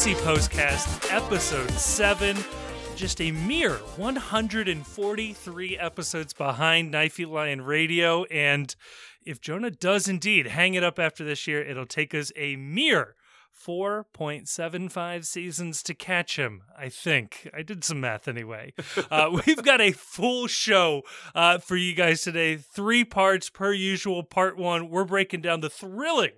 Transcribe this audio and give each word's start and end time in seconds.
Welcome 0.00 0.14
to 0.14 0.22
the 0.22 0.30
Cincy 0.30 0.34
Postcast, 0.34 1.12
episode 1.12 1.70
7. 1.72 2.36
Just 2.96 3.20
a 3.20 3.32
mere 3.32 3.74
143 3.96 5.78
episodes 5.78 6.32
behind 6.32 6.94
Knifey 6.94 7.28
Lion 7.28 7.60
Radio. 7.60 8.24
And 8.24 8.74
if 9.26 9.42
Jonah 9.42 9.70
does 9.70 10.08
indeed 10.08 10.46
hang 10.46 10.72
it 10.72 10.82
up 10.82 10.98
after 10.98 11.22
this 11.22 11.46
year, 11.46 11.62
it'll 11.62 11.84
take 11.84 12.14
us 12.14 12.32
a 12.34 12.56
mere 12.56 13.14
4.75 13.66 15.26
seasons 15.26 15.82
to 15.82 15.92
catch 15.92 16.36
him, 16.36 16.62
I 16.78 16.88
think. 16.88 17.50
I 17.54 17.62
did 17.62 17.84
some 17.84 18.00
math 18.00 18.26
anyway. 18.26 18.72
Uh, 19.10 19.40
we've 19.46 19.62
got 19.62 19.80
a 19.80 19.92
full 19.92 20.46
show 20.46 21.02
uh, 21.34 21.58
for 21.58 21.76
you 21.76 21.94
guys 21.94 22.22
today. 22.22 22.56
Three 22.56 23.04
parts 23.04 23.50
per 23.50 23.72
usual. 23.72 24.22
Part 24.22 24.56
one, 24.56 24.88
we're 24.88 25.04
breaking 25.04 25.40
down 25.40 25.60
the 25.60 25.70
thrilling 25.70 26.30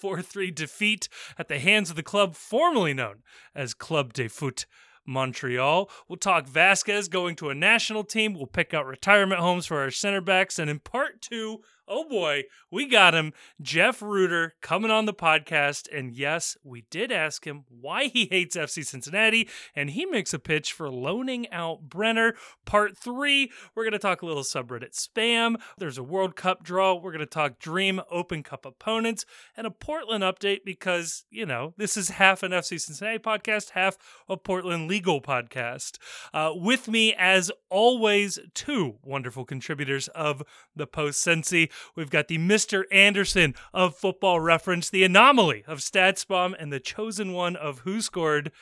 4 0.00 0.22
3 0.22 0.50
defeat 0.50 1.08
at 1.38 1.48
the 1.48 1.58
hands 1.58 1.90
of 1.90 1.96
the 1.96 2.02
club 2.02 2.34
formerly 2.34 2.94
known 2.94 3.22
as 3.54 3.74
Club 3.74 4.12
de 4.12 4.28
Foot. 4.28 4.66
Montreal. 5.06 5.90
We'll 6.08 6.18
talk 6.18 6.46
Vazquez 6.46 7.10
going 7.10 7.34
to 7.36 7.48
a 7.50 7.54
national 7.54 8.04
team. 8.04 8.34
We'll 8.34 8.46
pick 8.46 8.72
out 8.72 8.86
retirement 8.86 9.40
homes 9.40 9.66
for 9.66 9.80
our 9.80 9.90
center 9.90 10.20
backs. 10.20 10.58
And 10.58 10.70
in 10.70 10.78
part 10.78 11.20
two, 11.20 11.62
oh 11.90 12.04
boy, 12.08 12.44
we 12.70 12.86
got 12.86 13.14
him. 13.14 13.32
Jeff 13.60 14.00
Rueter 14.00 14.54
coming 14.62 14.90
on 14.90 15.04
the 15.04 15.12
podcast. 15.12 15.88
And 15.92 16.14
yes, 16.14 16.56
we 16.62 16.84
did 16.88 17.10
ask 17.10 17.46
him 17.46 17.64
why 17.68 18.04
he 18.04 18.28
hates 18.30 18.56
FC 18.56 18.86
Cincinnati. 18.86 19.48
And 19.74 19.90
he 19.90 20.06
makes 20.06 20.32
a 20.32 20.38
pitch 20.38 20.72
for 20.72 20.88
loaning 20.88 21.50
out 21.50 21.82
Brenner. 21.82 22.34
Part 22.64 22.96
three, 22.96 23.50
we're 23.74 23.82
going 23.82 23.92
to 23.92 23.98
talk 23.98 24.22
a 24.22 24.26
little 24.26 24.44
subreddit 24.44 24.94
spam. 24.94 25.56
There's 25.76 25.98
a 25.98 26.02
World 26.02 26.36
Cup 26.36 26.62
draw. 26.62 26.94
We're 26.94 27.12
going 27.12 27.20
to 27.20 27.26
talk 27.26 27.58
Dream 27.58 28.00
Open 28.10 28.42
Cup 28.44 28.64
opponents 28.64 29.26
and 29.56 29.66
a 29.66 29.70
Portland 29.70 30.22
update 30.22 30.60
because, 30.64 31.24
you 31.30 31.44
know, 31.44 31.74
this 31.76 31.96
is 31.96 32.10
half 32.10 32.44
an 32.44 32.52
FC 32.52 32.80
Cincinnati 32.80 33.18
podcast, 33.18 33.70
half 33.70 33.98
a 34.28 34.36
Portland 34.36 34.88
legal 34.88 35.20
podcast. 35.20 35.98
Uh, 36.32 36.52
with 36.54 36.86
me, 36.86 37.12
as 37.18 37.50
always, 37.68 38.38
two 38.54 38.96
wonderful 39.02 39.44
contributors 39.44 40.06
of 40.08 40.42
the 40.76 40.86
Post 40.86 41.26
Cincy. 41.26 41.68
We've 41.96 42.10
got 42.10 42.28
the 42.28 42.38
Mr. 42.38 42.84
Anderson 42.90 43.54
of 43.72 43.96
Football 43.96 44.40
Reference, 44.40 44.90
the 44.90 45.04
anomaly 45.04 45.64
of 45.66 45.78
StatsBomb, 45.78 46.54
and 46.58 46.72
the 46.72 46.80
chosen 46.80 47.32
one 47.32 47.56
of 47.56 47.80
Who 47.80 48.00
Scored, 48.00 48.52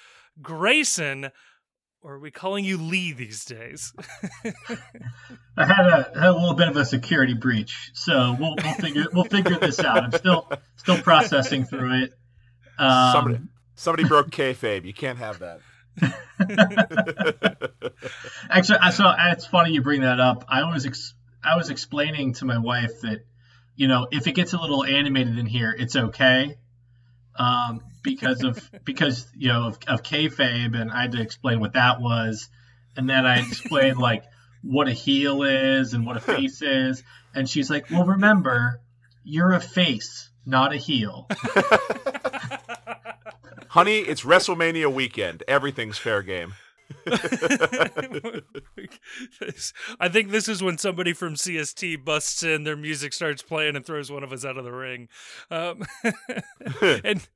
Grayson. 0.40 1.30
Or 2.00 2.14
are 2.14 2.18
we 2.20 2.30
calling 2.30 2.64
you 2.64 2.78
Lee 2.78 3.12
these 3.12 3.44
days? 3.44 3.92
I 5.56 5.64
had 5.64 5.86
a, 5.86 6.10
had 6.14 6.28
a 6.28 6.32
little 6.32 6.54
bit 6.54 6.68
of 6.68 6.76
a 6.76 6.84
security 6.84 7.34
breach, 7.34 7.90
so 7.92 8.36
we'll, 8.38 8.54
we'll 8.62 8.74
figure 8.74 9.06
we'll 9.12 9.24
figure 9.24 9.58
this 9.58 9.80
out. 9.80 10.04
I'm 10.04 10.12
still 10.12 10.48
still 10.76 10.98
processing 10.98 11.64
through 11.64 12.04
it. 12.04 12.12
Um, 12.78 13.12
somebody, 13.12 13.38
somebody 13.74 14.04
broke 14.08 14.30
kayfabe. 14.30 14.84
You 14.84 14.94
can't 14.94 15.18
have 15.18 15.40
that. 15.40 15.60
Actually, 18.50 18.78
so 18.92 19.12
it's 19.18 19.46
funny 19.46 19.72
you 19.72 19.82
bring 19.82 20.02
that 20.02 20.20
up. 20.20 20.44
I 20.48 20.70
was 20.72 20.86
ex- 20.86 21.14
I 21.42 21.56
was 21.56 21.70
explaining 21.70 22.34
to 22.34 22.44
my 22.44 22.58
wife 22.58 23.00
that 23.02 23.24
you 23.76 23.88
know 23.88 24.08
if 24.10 24.26
it 24.26 24.32
gets 24.32 24.52
a 24.52 24.60
little 24.60 24.84
animated 24.84 25.38
in 25.38 25.46
here, 25.46 25.74
it's 25.76 25.96
okay. 25.96 26.56
Um, 27.36 27.82
because 28.02 28.42
of 28.42 28.70
because 28.84 29.26
you 29.36 29.48
know 29.48 29.68
of, 29.68 29.78
of 29.86 30.02
kayfabe, 30.02 30.80
and 30.80 30.90
I 30.90 31.02
had 31.02 31.12
to 31.12 31.20
explain 31.20 31.60
what 31.60 31.74
that 31.74 32.00
was, 32.00 32.48
and 32.96 33.08
then 33.08 33.26
I 33.26 33.38
explained 33.40 33.98
like 33.98 34.24
what 34.62 34.88
a 34.88 34.92
heel 34.92 35.42
is 35.42 35.94
and 35.94 36.04
what 36.04 36.16
a 36.16 36.20
face 36.20 36.62
is, 36.62 37.02
and 37.34 37.48
she's 37.48 37.70
like, 37.70 37.90
"Well, 37.90 38.04
remember, 38.04 38.80
you're 39.24 39.52
a 39.52 39.60
face, 39.60 40.30
not 40.44 40.72
a 40.72 40.76
heel." 40.76 41.28
Honey, 43.68 43.98
it's 43.98 44.22
WrestleMania 44.22 44.92
weekend. 44.92 45.44
Everything's 45.46 45.98
fair 45.98 46.22
game. 46.22 46.54
I 50.00 50.08
think 50.08 50.30
this 50.30 50.48
is 50.48 50.62
when 50.62 50.78
somebody 50.78 51.12
from 51.12 51.34
CST 51.34 52.02
busts 52.04 52.42
in, 52.42 52.64
their 52.64 52.76
music 52.76 53.12
starts 53.12 53.42
playing, 53.42 53.76
and 53.76 53.84
throws 53.84 54.10
one 54.10 54.22
of 54.24 54.32
us 54.32 54.44
out 54.44 54.56
of 54.56 54.64
the 54.64 54.72
ring. 54.72 55.08
Um, 55.50 55.82
and 57.04 57.28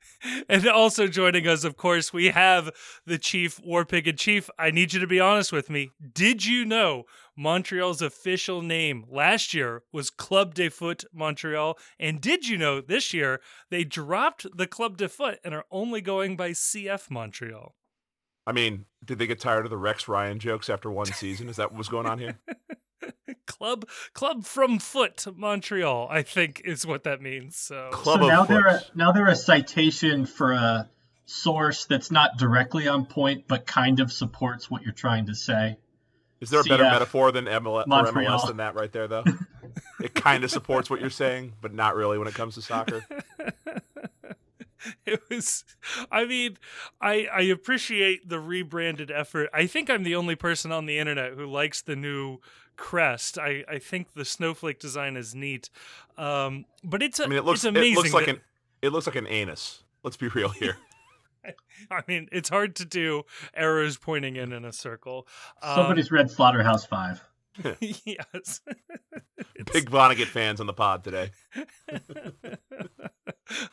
and 0.49 0.67
also 0.69 1.07
joining 1.07 1.47
us, 1.47 1.65
of 1.65 1.77
course, 1.77 2.13
we 2.13 2.27
have 2.29 2.71
the 3.07 3.19
Chief 3.19 3.61
Warpig. 3.63 4.09
And 4.09 4.19
Chief, 4.19 4.49
I 4.59 4.71
need 4.71 4.95
you 4.95 5.01
to 5.01 5.07
be 5.07 5.21
honest 5.21 5.53
with 5.53 5.69
me. 5.69 5.91
Did 6.15 6.47
you 6.47 6.65
know 6.65 7.05
Montreal's 7.37 8.01
official 8.01 8.63
name 8.63 9.05
last 9.11 9.53
year 9.53 9.83
was 9.93 10.09
Club 10.09 10.55
de 10.55 10.71
Foot 10.71 11.05
Montreal? 11.13 11.79
And 11.99 12.21
did 12.21 12.49
you 12.49 12.57
know 12.57 12.81
this 12.81 13.13
year 13.13 13.41
they 13.71 13.85
dropped 13.85 14.47
the 14.57 14.67
Club 14.67 14.97
de 14.97 15.09
Foot 15.09 15.39
and 15.45 15.55
are 15.55 15.67
only 15.71 16.01
going 16.01 16.37
by 16.37 16.51
CF 16.51 17.11
Montreal? 17.11 17.75
I 18.47 18.53
mean, 18.53 18.87
did 19.05 19.19
they 19.19 19.27
get 19.27 19.41
tired 19.41 19.65
of 19.65 19.71
the 19.71 19.77
Rex 19.77 20.09
Ryan 20.09 20.39
jokes 20.39 20.69
after 20.69 20.91
one 20.91 21.07
season? 21.07 21.49
Is 21.49 21.57
that 21.57 21.71
what 21.71 21.79
was 21.79 21.89
going 21.89 22.07
on 22.07 22.19
here? 22.19 22.39
club 23.47 23.89
club 24.13 24.45
from 24.45 24.79
foot 24.79 25.25
Montreal, 25.37 26.09
I 26.11 26.23
think 26.23 26.63
is 26.65 26.87
what 26.87 27.05
that 27.05 27.21
means. 27.21 27.57
So, 27.57 27.91
club 27.93 28.21
so 28.21 28.29
now 28.29 28.43
of 28.43 28.49
they're 28.49 28.67
a, 28.67 28.81
now 28.95 29.13
they're 29.13 29.29
a 29.29 29.37
citation 29.37 30.27
for 30.27 30.53
a 30.53 30.91
source 31.27 31.87
that's 31.87 32.11
not 32.11 32.37
directly 32.37 32.89
on 32.89 33.07
point, 33.07 33.45
but 33.49 33.67
kind 33.67 34.01
of 34.01 34.13
supports 34.13 34.71
what 34.71 34.83
you're 34.83 34.93
trying 34.93 35.27
to 35.27 35.35
say. 35.35 35.77
Is 36.41 36.51
there 36.51 36.61
a 36.61 36.65
better 36.65 36.83
metaphor 36.83 37.31
than 37.31 37.45
MLS, 37.45 37.85
or 37.85 37.87
Montreal. 37.87 38.41
MLS 38.41 38.47
than 38.49 38.57
that 38.57 38.75
right 38.75 38.91
there, 38.91 39.07
though? 39.07 39.23
it 40.01 40.13
kind 40.13 40.43
of 40.43 40.51
supports 40.51 40.91
what 40.91 41.01
you're 41.01 41.09
saying, 41.09 41.53
but 41.61 41.73
not 41.73 41.95
really 41.95 42.19
when 42.19 42.27
it 42.27 42.35
comes 42.35 42.57
to 42.57 42.63
soccer. 42.63 43.07
it 45.07 45.21
was 45.31 45.65
i 46.11 46.25
mean 46.25 46.57
i 47.01 47.27
i 47.33 47.41
appreciate 47.43 48.29
the 48.29 48.41
rebranded 48.41 49.11
effort 49.11 49.49
i 49.53 49.67
think 49.67 49.89
i'm 49.91 50.03
the 50.03 50.15
only 50.15 50.35
person 50.37 50.73
on 50.73 50.87
the 50.87 50.99
internet 50.99 51.33
who 51.35 51.47
likes 51.47 51.83
the 51.83 51.97
new 51.97 52.39
crest 52.77 53.39
i 53.39 53.63
i 53.69 53.79
think 53.79 54.13
the 54.15 54.25
snowflake 54.25 54.79
design 54.79 55.17
is 55.17 55.35
neat 55.35 55.69
um 56.19 56.65
but 56.83 57.03
it's 57.03 57.21
a, 57.21 57.25
I 57.25 57.27
mean, 57.29 57.39
it 57.39 57.45
looks 57.45 57.59
it's 57.61 57.65
amazing 57.65 57.93
it 57.93 57.97
looks 57.97 58.13
like 58.15 58.27
that- 58.27 58.37
an 58.37 58.41
it 58.81 58.91
looks 58.93 59.07
like 59.07 59.15
an 59.15 59.29
anus. 59.29 59.85
Let's 60.03 60.17
be 60.17 60.27
real 60.27 60.49
here. 60.49 60.77
i 61.91 62.03
mean 62.09 62.29
it's 62.33 62.49
hard 62.49 62.75
to 62.77 62.85
do 62.85 63.23
arrows 63.55 63.97
pointing 63.97 64.37
in 64.37 64.53
in 64.53 64.65
a 64.65 64.73
circle 64.73 65.27
Um, 65.63 65.75
Somebody's 65.77 66.11
read 66.11 66.31
Slaughterhouse 66.31 66.85
Five. 66.87 67.21
yes 67.81 68.61
Big 69.73 69.91
Vonnegut 69.91 70.27
fans 70.27 70.61
on 70.61 70.67
the 70.67 70.73
pod 70.73 71.05
today. 71.05 71.31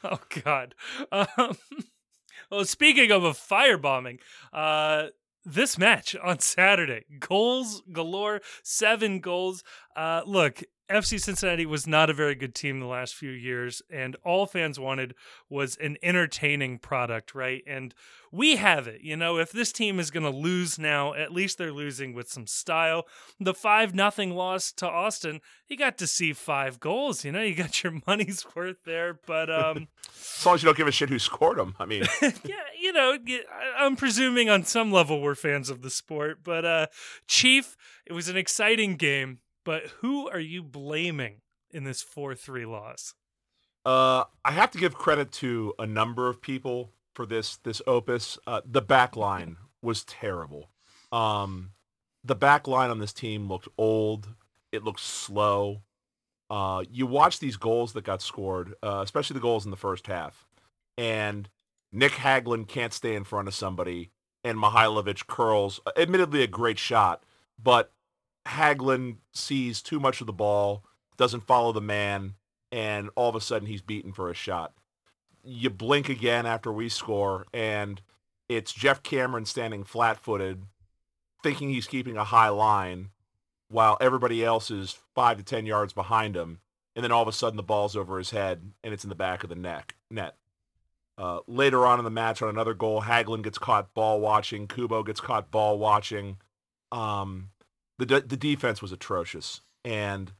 oh 0.03 0.19
God. 0.44 0.75
Um, 1.12 1.57
well, 2.51 2.66
speaking 2.66 3.12
of 3.12 3.23
a 3.23 3.31
firebombing, 3.31 4.19
uh, 4.53 5.07
this 5.45 5.78
match 5.78 6.16
on 6.16 6.39
Saturday, 6.39 7.06
goals 7.19 7.81
galore, 7.91 8.41
seven 8.63 9.19
goals. 9.19 9.63
Uh, 9.95 10.22
look, 10.25 10.62
FC 10.89 11.22
Cincinnati 11.22 11.66
was 11.66 11.85
not 11.85 12.09
a 12.09 12.13
very 12.13 12.33
good 12.33 12.55
team 12.55 12.79
the 12.79 12.88
last 12.88 13.13
few 13.13 13.29
years, 13.29 13.81
and 13.91 14.16
all 14.23 14.47
fans 14.47 14.79
wanted 14.79 15.13
was 15.47 15.75
an 15.77 15.97
entertaining 16.01 16.79
product, 16.79 17.35
right? 17.35 17.63
And 17.67 17.94
we 18.31 18.55
have 18.55 18.88
it. 18.88 19.01
You 19.01 19.16
know, 19.16 19.38
if 19.38 19.51
this 19.51 19.72
team 19.72 20.00
is 20.00 20.09
going 20.09 20.23
to 20.23 20.35
lose 20.35 20.79
now, 20.79 21.13
at 21.13 21.31
least 21.31 21.57
they're 21.57 21.72
losing 21.72 22.13
with 22.13 22.29
some 22.29 22.47
style. 22.47 23.05
The 23.39 23.53
five 23.53 23.94
nothing 23.94 24.31
loss 24.31 24.72
to 24.73 24.88
Austin, 24.88 25.41
you 25.67 25.77
got 25.77 25.97
to 26.00 26.07
see 26.07 26.33
five 26.33 26.79
goals. 26.79 27.23
You 27.23 27.31
know, 27.31 27.41
you 27.41 27.53
got 27.53 27.83
your 27.83 27.94
money's 28.07 28.45
worth 28.56 28.83
there. 28.83 29.19
But 29.25 29.50
um, 29.51 29.88
As 30.09 30.45
long 30.45 30.56
as 30.56 30.63
you 30.63 30.67
don't 30.67 30.77
give 30.77 30.88
a 30.88 30.91
shit 30.91 31.09
who 31.09 31.19
scored 31.19 31.57
them. 31.57 31.75
I 31.80 31.85
mean, 31.85 32.03
yeah, 32.21 32.56
you 32.80 32.94
know, 32.94 33.18
I'm 33.77 33.95
presuming 33.95 34.50
on 34.50 34.63
some 34.63 34.92
level 34.92 35.21
we're 35.21 35.35
fans 35.35 35.69
of 35.69 35.81
the 35.81 35.89
sport. 35.89 36.39
But 36.44 36.65
uh, 36.65 36.88
Chief, 37.27 37.77
it 38.06 38.13
was 38.13 38.27
an 38.27 38.38
exciting 38.38 38.95
game. 38.95 39.39
But 39.65 39.88
who 40.00 40.29
are 40.29 40.39
you 40.39 40.63
blaming 40.63 41.41
in 41.71 41.83
this 41.83 42.01
four 42.01 42.35
three 42.35 42.65
loss? 42.65 43.13
Uh, 43.85 44.25
I 44.44 44.51
have 44.51 44.71
to 44.71 44.77
give 44.77 44.94
credit 44.94 45.31
to 45.33 45.73
a 45.79 45.85
number 45.85 46.27
of 46.29 46.41
people 46.41 46.91
for 47.13 47.25
this 47.25 47.57
this 47.57 47.81
opus. 47.88 48.38
Uh, 48.45 48.61
the 48.65 48.81
back 48.81 49.15
line 49.15 49.57
was 49.81 50.03
terrible. 50.03 50.69
Um, 51.11 51.71
the 52.23 52.35
back 52.35 52.67
line 52.67 52.89
on 52.89 53.00
this 53.00 53.13
team 53.13 53.47
looked 53.47 53.67
old. 53.77 54.29
It 54.71 54.83
looked 54.83 55.00
slow. 55.00 55.81
Uh, 56.50 56.83
you 56.89 57.06
watch 57.06 57.39
these 57.39 57.57
goals 57.57 57.94
that 57.94 58.03
got 58.03 58.21
scored, 58.21 58.73
uh, 58.81 59.01
especially 59.03 59.35
the 59.35 59.39
goals 59.39 59.65
in 59.65 59.71
the 59.71 59.77
first 59.77 60.07
half, 60.07 60.47
and 60.97 61.47
Nick 61.91 62.13
Hagglund 62.13 62.67
can't 62.67 62.94
stay 62.94 63.15
in 63.15 63.23
front 63.23 63.47
of 63.47 63.53
somebody, 63.53 64.11
and 64.44 64.57
Mihailovic 64.57 65.27
curls. 65.27 65.79
Admittedly, 65.95 66.41
a 66.44 66.47
great 66.47 66.79
shot, 66.79 67.23
but 67.61 67.91
Hagglund 68.47 69.18
sees 69.33 69.81
too 69.81 70.00
much 70.00 70.21
of 70.21 70.27
the 70.27 70.33
ball, 70.33 70.83
doesn't 71.18 71.47
follow 71.47 71.71
the 71.71 71.81
man, 71.81 72.36
and 72.71 73.09
all 73.15 73.30
of 73.30 73.36
a 73.36 73.41
sudden 73.41 73.68
he's 73.68 73.81
beaten 73.81 74.13
for 74.13 74.30
a 74.30 74.33
shot. 74.33 74.74
You 75.44 75.69
blink 75.69 76.09
again 76.09 76.45
after 76.45 76.71
we 76.71 76.89
score, 76.89 77.45
and 77.53 78.01
it's 78.47 78.74
Geoff 78.74 79.03
Cameron 79.03 79.45
standing 79.45 79.83
flat-footed, 79.83 80.63
thinking 81.44 81.69
he's 81.69 81.88
keeping 81.88 82.18
a 82.18 82.24
high 82.24 82.50
line, 82.50 83.09
while 83.69 83.97
everybody 84.01 84.44
else 84.44 84.71
is 84.71 84.97
five 85.13 85.38
to 85.38 85.44
ten 85.44 85.65
yards 85.65 85.94
behind 85.94 86.35
him, 86.35 86.59
and 86.95 87.03
then 87.03 87.12
all 87.12 87.21
of 87.21 87.27
a 87.27 87.31
sudden 87.31 87.57
the 87.57 87.63
ball's 87.63 87.95
over 87.95 88.18
his 88.18 88.31
head 88.31 88.71
and 88.83 88.94
it's 88.94 89.03
in 89.03 89.09
the 89.09 89.15
back 89.15 89.44
of 89.44 89.50
the 89.50 89.56
neck 89.56 89.95
net. 90.09 90.35
Uh, 91.18 91.39
later 91.47 91.85
on 91.85 92.00
in 92.00 92.06
the 92.06 92.09
match, 92.09 92.42
on 92.42 92.50
another 92.50 92.74
goal, 92.74 93.01
Hagglund 93.01 93.44
gets 93.44 93.57
caught 93.57 93.94
ball 93.94 94.19
watching. 94.21 94.68
Kubo 94.68 95.03
gets 95.03 95.19
caught 95.19 95.51
ball 95.51 95.77
watching. 95.77 96.38
Um, 96.92 97.50
the 98.00 98.06
de- 98.06 98.22
the 98.22 98.38
defense 98.38 98.81
was 98.81 98.92
atrocious, 98.92 99.62
and 99.86 100.31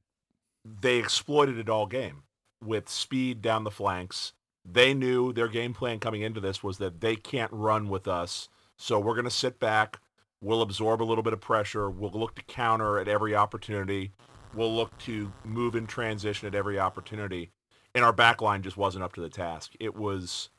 they 0.66 0.98
exploited 0.98 1.60
it 1.60 1.70
all 1.70 1.86
game 1.86 2.24
with 2.64 2.90
speed 2.90 3.42
down 3.42 3.64
the 3.64 3.72
flanks. 3.72 4.34
They 4.66 4.94
knew 4.94 5.34
their 5.34 5.48
game 5.48 5.74
plan 5.74 6.00
coming 6.00 6.22
into 6.22 6.40
this 6.40 6.64
was 6.64 6.78
that 6.80 7.02
they 7.02 7.16
can't 7.16 7.52
run 7.52 7.90
with 7.90 8.08
us, 8.08 8.50
so 8.78 9.00
we're 9.00 9.14
going 9.14 9.26
to 9.26 9.32
sit 9.32 9.60
back. 9.60 10.00
We'll 10.42 10.62
absorb 10.62 11.02
a 11.02 11.04
little 11.04 11.24
bit 11.24 11.34
of 11.34 11.42
pressure. 11.42 11.90
We'll 11.90 12.12
look 12.12 12.36
to 12.36 12.44
counter 12.44 12.98
at 12.98 13.10
every 13.10 13.36
opportunity. 13.36 14.14
We'll 14.54 14.74
look 14.74 14.98
to 15.00 15.32
move 15.44 15.76
in 15.76 15.86
transition 15.86 16.48
at 16.48 16.56
every 16.56 16.80
opportunity. 16.80 17.52
And 17.94 18.06
our 18.06 18.14
back 18.14 18.42
line 18.42 18.62
just 18.62 18.78
wasn't 18.78 19.04
up 19.04 19.14
to 19.14 19.22
the 19.22 19.30
task. 19.30 19.74
It 19.80 19.96
was 19.96 20.50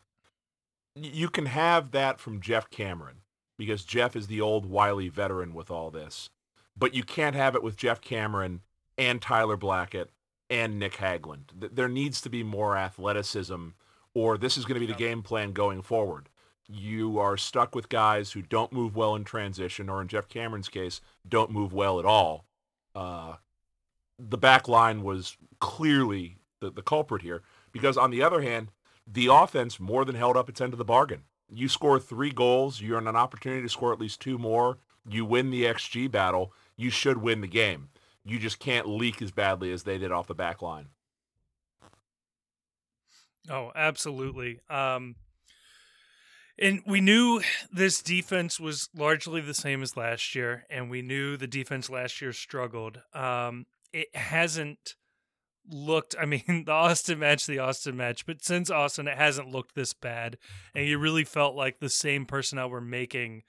you 0.95 1.31
can 1.31 1.47
have 1.47 1.93
that 1.93 2.21
from 2.21 2.41
Geoff 2.41 2.69
Cameron 2.69 3.23
because 3.57 3.85
Geoff 3.85 4.17
is 4.17 4.27
the 4.27 4.41
old 4.41 4.67
wily 4.67 5.09
veteran 5.09 5.55
with 5.55 5.71
all 5.71 5.91
this. 5.91 6.29
But 6.77 6.95
you 6.95 7.03
can't 7.03 7.37
have 7.37 7.55
it 7.55 7.63
with 7.63 7.77
Geoff 7.77 8.01
Cameron 8.01 8.61
and 8.97 9.21
Tyler 9.21 9.57
Blackett 9.57 10.11
and 10.49 10.79
Nick 10.79 10.95
Hagglund. 10.95 11.51
There 11.55 11.89
needs 11.89 12.21
to 12.23 12.31
be 12.31 12.43
more 12.43 12.77
athleticism 12.77 13.69
or 14.15 14.37
this 14.37 14.57
is 14.57 14.65
going 14.65 14.81
to 14.81 14.87
be 14.87 14.93
the 14.93 14.99
game 14.99 15.23
plan 15.23 15.53
going 15.53 15.83
forward. 15.83 16.29
You 16.69 17.19
are 17.19 17.37
stuck 17.37 17.75
with 17.75 17.89
guys 17.89 18.33
who 18.33 18.43
don't 18.43 18.73
move 18.73 18.97
well 18.97 19.15
in 19.15 19.25
transition 19.25 19.89
or 19.89 20.01
in 20.01 20.09
Geoff 20.09 20.29
Cameron's 20.29 20.69
case, 20.69 21.01
don't 21.29 21.51
move 21.51 21.73
well 21.73 21.99
at 21.99 22.07
all. 22.07 22.45
Uh, 22.95 23.35
the 24.19 24.39
back 24.39 24.69
line 24.69 25.03
was 25.03 25.37
clearly 25.61 26.37
the, 26.61 26.71
the 26.71 26.83
culprit 26.83 27.23
here 27.23 27.43
because 27.73 27.97
on 27.97 28.11
the 28.11 28.23
other 28.23 28.43
hand, 28.43 28.71
the 29.07 29.27
offense 29.27 29.81
more 29.81 30.05
than 30.05 30.15
held 30.15 30.37
up 30.37 30.49
its 30.49 30.61
end 30.61 30.73
of 30.73 30.79
the 30.79 30.85
bargain. 30.85 31.23
You 31.53 31.69
score 31.69 31.99
three 31.99 32.31
goals, 32.31 32.81
you're 32.81 32.99
in 32.99 33.09
an 33.09 33.17
opportunity 33.17 33.63
to 33.63 33.69
score 33.69 33.93
at 33.93 34.01
least 34.01 34.21
two 34.21 34.39
more. 34.39 34.79
You 35.09 35.25
win 35.25 35.51
the 35.51 35.65
XG 35.65 36.11
battle. 36.11 36.53
You 36.81 36.89
should 36.89 37.19
win 37.19 37.43
the 37.43 37.47
game. 37.47 37.91
You 38.25 38.39
just 38.39 38.59
can't 38.59 38.89
leak 38.89 39.21
as 39.21 39.31
badly 39.31 39.71
as 39.71 39.83
they 39.83 39.99
did 39.99 40.13
off 40.13 40.27
the 40.27 40.35
back 40.35 40.63
line. 40.63 40.87
Oh, 43.51 43.71
absolutely. 43.75 44.61
Um, 44.71 45.17
and 46.59 46.81
we 46.87 47.03
knew 47.03 47.43
this 47.71 48.01
defense 48.01 48.59
was 48.59 48.89
largely 48.97 49.43
the 49.43 49.53
same 49.53 49.83
as 49.83 49.95
last 49.95 50.35
year, 50.35 50.65
and 50.71 50.89
we 50.89 51.03
knew 51.03 51.37
the 51.37 51.47
defense 51.47 51.91
last 51.91 52.23
year 52.23 52.33
struggled. 52.33 53.03
Um, 53.13 53.67
it 53.93 54.15
hasn't 54.17 54.97
looked 55.73 56.17
i 56.19 56.25
mean 56.25 56.43
the 56.67 56.73
austin 56.73 57.19
match 57.19 57.47
the 57.47 57.59
austin 57.59 57.97
match 57.97 58.25
but 58.27 58.43
since 58.43 58.71
austin 58.71 59.07
it 59.07 59.17
hasn't 59.17 59.47
looked 59.47 59.75
this 59.75 59.93
bad 59.93 60.37
and 60.75 60.87
you 60.87 60.99
really 60.99 61.23
felt 61.23 61.55
like 61.55 61.79
the 61.79 61.89
same 61.89 62.25
personnel 62.25 62.71
were 62.71 62.81
making 62.81 63.43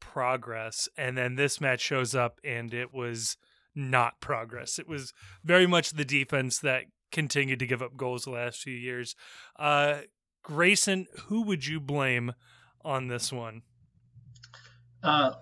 progress 0.00 0.88
and 0.96 1.16
then 1.16 1.36
this 1.36 1.60
match 1.60 1.80
shows 1.80 2.14
up 2.14 2.40
and 2.44 2.72
it 2.72 2.92
was 2.92 3.36
not 3.74 4.20
progress 4.20 4.78
it 4.78 4.88
was 4.88 5.12
very 5.44 5.66
much 5.66 5.90
the 5.90 6.04
defense 6.04 6.58
that 6.58 6.84
continued 7.12 7.58
to 7.58 7.66
give 7.66 7.82
up 7.82 7.96
goals 7.96 8.24
the 8.24 8.30
last 8.30 8.60
few 8.60 8.74
years 8.74 9.14
uh 9.58 9.98
grayson 10.42 11.06
who 11.26 11.42
would 11.42 11.66
you 11.66 11.80
blame 11.80 12.32
on 12.84 13.08
this 13.08 13.32
one 13.32 13.62
uh 15.02 15.32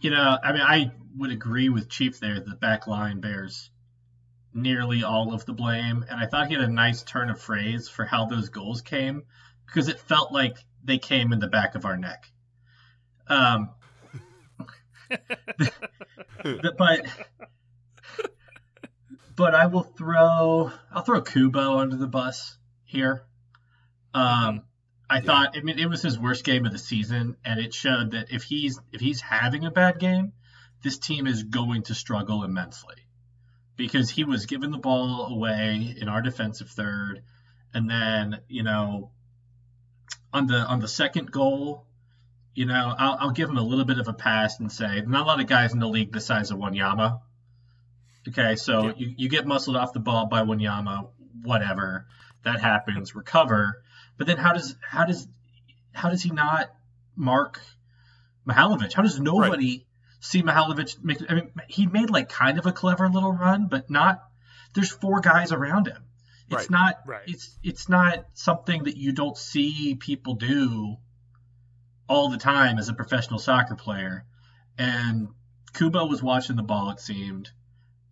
you 0.00 0.10
know 0.10 0.38
i 0.42 0.52
mean 0.52 0.62
i 0.62 0.90
would 1.16 1.30
agree 1.30 1.68
with 1.68 1.88
chief 1.88 2.18
there 2.20 2.40
the 2.40 2.56
back 2.56 2.86
line 2.86 3.20
bears 3.20 3.70
nearly 4.56 5.04
all 5.04 5.34
of 5.34 5.44
the 5.44 5.52
blame. 5.52 6.04
And 6.08 6.18
I 6.18 6.26
thought 6.26 6.48
he 6.48 6.54
had 6.54 6.64
a 6.64 6.68
nice 6.68 7.02
turn 7.02 7.30
of 7.30 7.40
phrase 7.40 7.88
for 7.88 8.04
how 8.04 8.24
those 8.24 8.48
goals 8.48 8.80
came 8.80 9.22
because 9.66 9.88
it 9.88 10.00
felt 10.00 10.32
like 10.32 10.56
they 10.82 10.98
came 10.98 11.32
in 11.32 11.38
the 11.38 11.46
back 11.46 11.74
of 11.74 11.84
our 11.84 11.96
neck. 11.96 12.24
Um, 13.28 13.70
but 16.78 17.06
but 19.36 19.54
I 19.54 19.66
will 19.66 19.82
throw 19.82 20.70
I'll 20.92 21.02
throw 21.02 21.22
Kubo 21.22 21.78
under 21.78 21.96
the 21.96 22.06
bus 22.06 22.56
here. 22.84 23.24
Um. 24.14 24.62
I 25.08 25.18
yeah. 25.18 25.22
thought 25.22 25.56
I 25.56 25.60
mean 25.60 25.78
it 25.78 25.88
was 25.88 26.02
his 26.02 26.18
worst 26.18 26.44
game 26.44 26.66
of 26.66 26.72
the 26.72 26.78
season, 26.78 27.36
and 27.44 27.60
it 27.60 27.72
showed 27.72 28.10
that 28.10 28.32
if 28.32 28.42
he's 28.42 28.80
if 28.92 29.00
he's 29.00 29.20
having 29.20 29.64
a 29.64 29.70
bad 29.70 30.00
game, 30.00 30.32
this 30.82 30.98
team 30.98 31.28
is 31.28 31.44
going 31.44 31.84
to 31.84 31.94
struggle 31.94 32.42
immensely 32.42 32.96
because 33.76 34.10
he 34.10 34.24
was 34.24 34.46
giving 34.46 34.70
the 34.70 34.78
ball 34.78 35.26
away 35.26 35.94
in 35.96 36.08
our 36.08 36.22
defensive 36.22 36.70
third, 36.70 37.22
and 37.72 37.88
then 37.88 38.40
you 38.48 38.62
know 38.62 39.10
on 40.32 40.46
the 40.46 40.58
on 40.58 40.80
the 40.80 40.88
second 40.88 41.30
goal, 41.30 41.85
you 42.56 42.66
know 42.66 42.94
I'll, 42.98 43.16
I'll 43.20 43.30
give 43.30 43.48
him 43.48 43.56
a 43.56 43.62
little 43.62 43.84
bit 43.84 43.98
of 43.98 44.08
a 44.08 44.12
pass 44.12 44.58
and 44.58 44.70
say 44.70 45.02
not 45.06 45.22
a 45.22 45.26
lot 45.26 45.40
of 45.40 45.46
guys 45.46 45.72
in 45.72 45.78
the 45.78 45.88
league 45.88 46.12
the 46.12 46.20
size 46.20 46.50
of 46.50 46.58
Wanyama. 46.58 47.20
Okay, 48.28 48.56
so 48.56 48.86
yeah. 48.86 48.92
you, 48.96 49.14
you 49.16 49.28
get 49.28 49.46
muscled 49.46 49.76
off 49.76 49.92
the 49.92 50.00
ball 50.00 50.26
by 50.26 50.42
Wanyama, 50.42 51.08
whatever 51.42 52.06
that 52.42 52.60
happens, 52.60 53.14
recover. 53.14 53.82
But 54.18 54.26
then 54.26 54.36
how 54.36 54.52
does 54.52 54.74
how 54.82 55.04
does 55.04 55.28
how 55.92 56.10
does 56.10 56.22
he 56.22 56.30
not 56.30 56.68
mark 57.14 57.60
Mihailovic? 58.48 58.92
How 58.92 59.02
does 59.02 59.20
nobody 59.20 59.78
right 59.78 59.86
see 60.26 60.42
Mihailovic 60.42 61.02
make. 61.02 61.18
I 61.28 61.34
mean, 61.34 61.50
he 61.68 61.86
made 61.86 62.10
like 62.10 62.28
kind 62.28 62.58
of 62.58 62.66
a 62.66 62.72
clever 62.72 63.08
little 63.08 63.32
run, 63.32 63.68
but 63.68 63.90
not. 63.90 64.22
There's 64.74 64.90
four 64.90 65.20
guys 65.20 65.52
around 65.52 65.88
him. 65.88 66.02
It's 66.50 66.62
right. 66.62 66.70
not. 66.70 66.96
Right. 67.06 67.22
It's 67.26 67.58
it's 67.62 67.88
not 67.88 68.26
something 68.34 68.84
that 68.84 68.96
you 68.96 69.12
don't 69.12 69.36
see 69.36 69.94
people 69.94 70.34
do 70.34 70.96
all 72.08 72.30
the 72.30 72.38
time 72.38 72.78
as 72.78 72.88
a 72.88 72.94
professional 72.94 73.38
soccer 73.38 73.74
player. 73.74 74.24
And 74.78 75.28
Kubo 75.74 76.06
was 76.06 76.22
watching 76.22 76.56
the 76.56 76.62
ball, 76.62 76.90
it 76.90 77.00
seemed, 77.00 77.50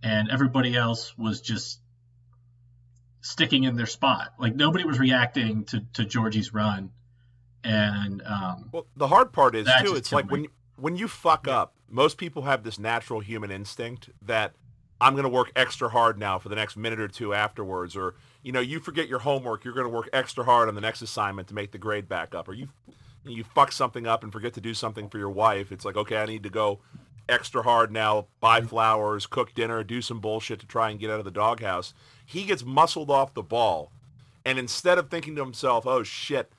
and 0.02 0.31
everybody 0.31 0.76
else 0.76 1.17
was 1.17 1.41
just 1.41 1.81
sticking 3.20 3.64
in 3.64 3.76
their 3.76 3.87
spot. 3.87 4.35
Like 4.38 4.55
nobody 4.55 4.85
was 4.85 4.99
reacting 4.99 5.64
to 5.67 5.81
to 5.94 6.05
Djordje's 6.05 6.52
run. 6.52 6.91
And 7.62 8.23
um, 8.23 8.68
well, 8.73 8.87
the 8.97 9.09
hard 9.09 9.33
part 9.33 9.54
is 9.54 9.66
too. 9.83 9.95
It's 9.95 10.12
like 10.12 10.26
me. 10.26 10.30
when 10.30 10.47
when 10.76 10.97
you 10.97 11.09
fuck 11.09 11.47
yeah. 11.47 11.61
up, 11.61 11.75
most 11.88 12.18
people 12.18 12.42
have 12.42 12.62
this 12.62 12.78
natural 12.78 13.21
human 13.21 13.50
instinct 13.50 14.11
that 14.23 14.52
I'm 15.00 15.14
going 15.14 15.25
to 15.25 15.30
work 15.30 15.50
extra 15.57 15.88
hard 15.88 16.18
now 16.18 16.38
for 16.38 16.49
the 16.49 16.57
next 16.57 16.76
minute 16.76 17.00
or 17.00 17.09
two 17.09 17.35
afterwards, 17.35 17.97
or 17.97 18.14
you 18.42 18.52
know, 18.52 18.61
you 18.61 18.80
forget 18.80 19.09
your 19.09 19.21
homework, 19.21 19.64
you're 19.64 19.75
going 19.75 19.87
to 19.87 19.92
work 19.92 20.09
extra 20.12 20.45
hard 20.45 20.68
on 20.68 20.75
the 20.75 20.80
next 20.80 21.02
assignment 21.02 21.49
to 21.49 21.54
make 21.54 21.73
the 21.73 21.78
grade 21.78 22.09
back 22.09 22.35
up, 22.35 22.49
or 22.49 22.52
you 22.52 22.68
you 23.25 23.45
fuck 23.45 23.73
something 23.73 24.07
up 24.07 24.23
and 24.23 24.33
forget 24.33 24.54
to 24.54 24.61
do 24.61 24.75
something 24.75 25.09
for 25.09 25.19
your 25.19 25.31
wife. 25.31 25.73
It's 25.73 25.85
like, 25.85 25.97
okay, 25.97 26.16
I 26.16 26.26
need 26.26 26.43
to 26.43 26.50
go 26.50 26.81
extra 27.28 27.62
hard 27.62 27.90
now, 27.90 28.26
buy 28.40 28.61
mm-hmm. 28.61 28.69
flowers, 28.69 29.26
cook 29.26 29.54
dinner, 29.54 29.83
do 29.83 30.02
some 30.02 30.21
bullshit 30.21 30.61
to 30.61 30.66
try 30.66 30.90
and 30.90 31.00
get 31.00 31.11
out 31.11 31.19
of 31.19 31.25
the 31.25 31.31
doghouse. 31.31 31.95
He 32.25 32.45
gets 32.45 32.64
muscled 32.64 33.11
off 33.11 33.35
the 33.35 33.43
ball, 33.43 33.90
and 34.45 34.59
instead 34.59 34.99
of 34.99 35.11
thinking 35.11 35.35
to 35.37 35.43
himself, 35.43 35.87
oh 35.87 36.02
shit 36.02 36.52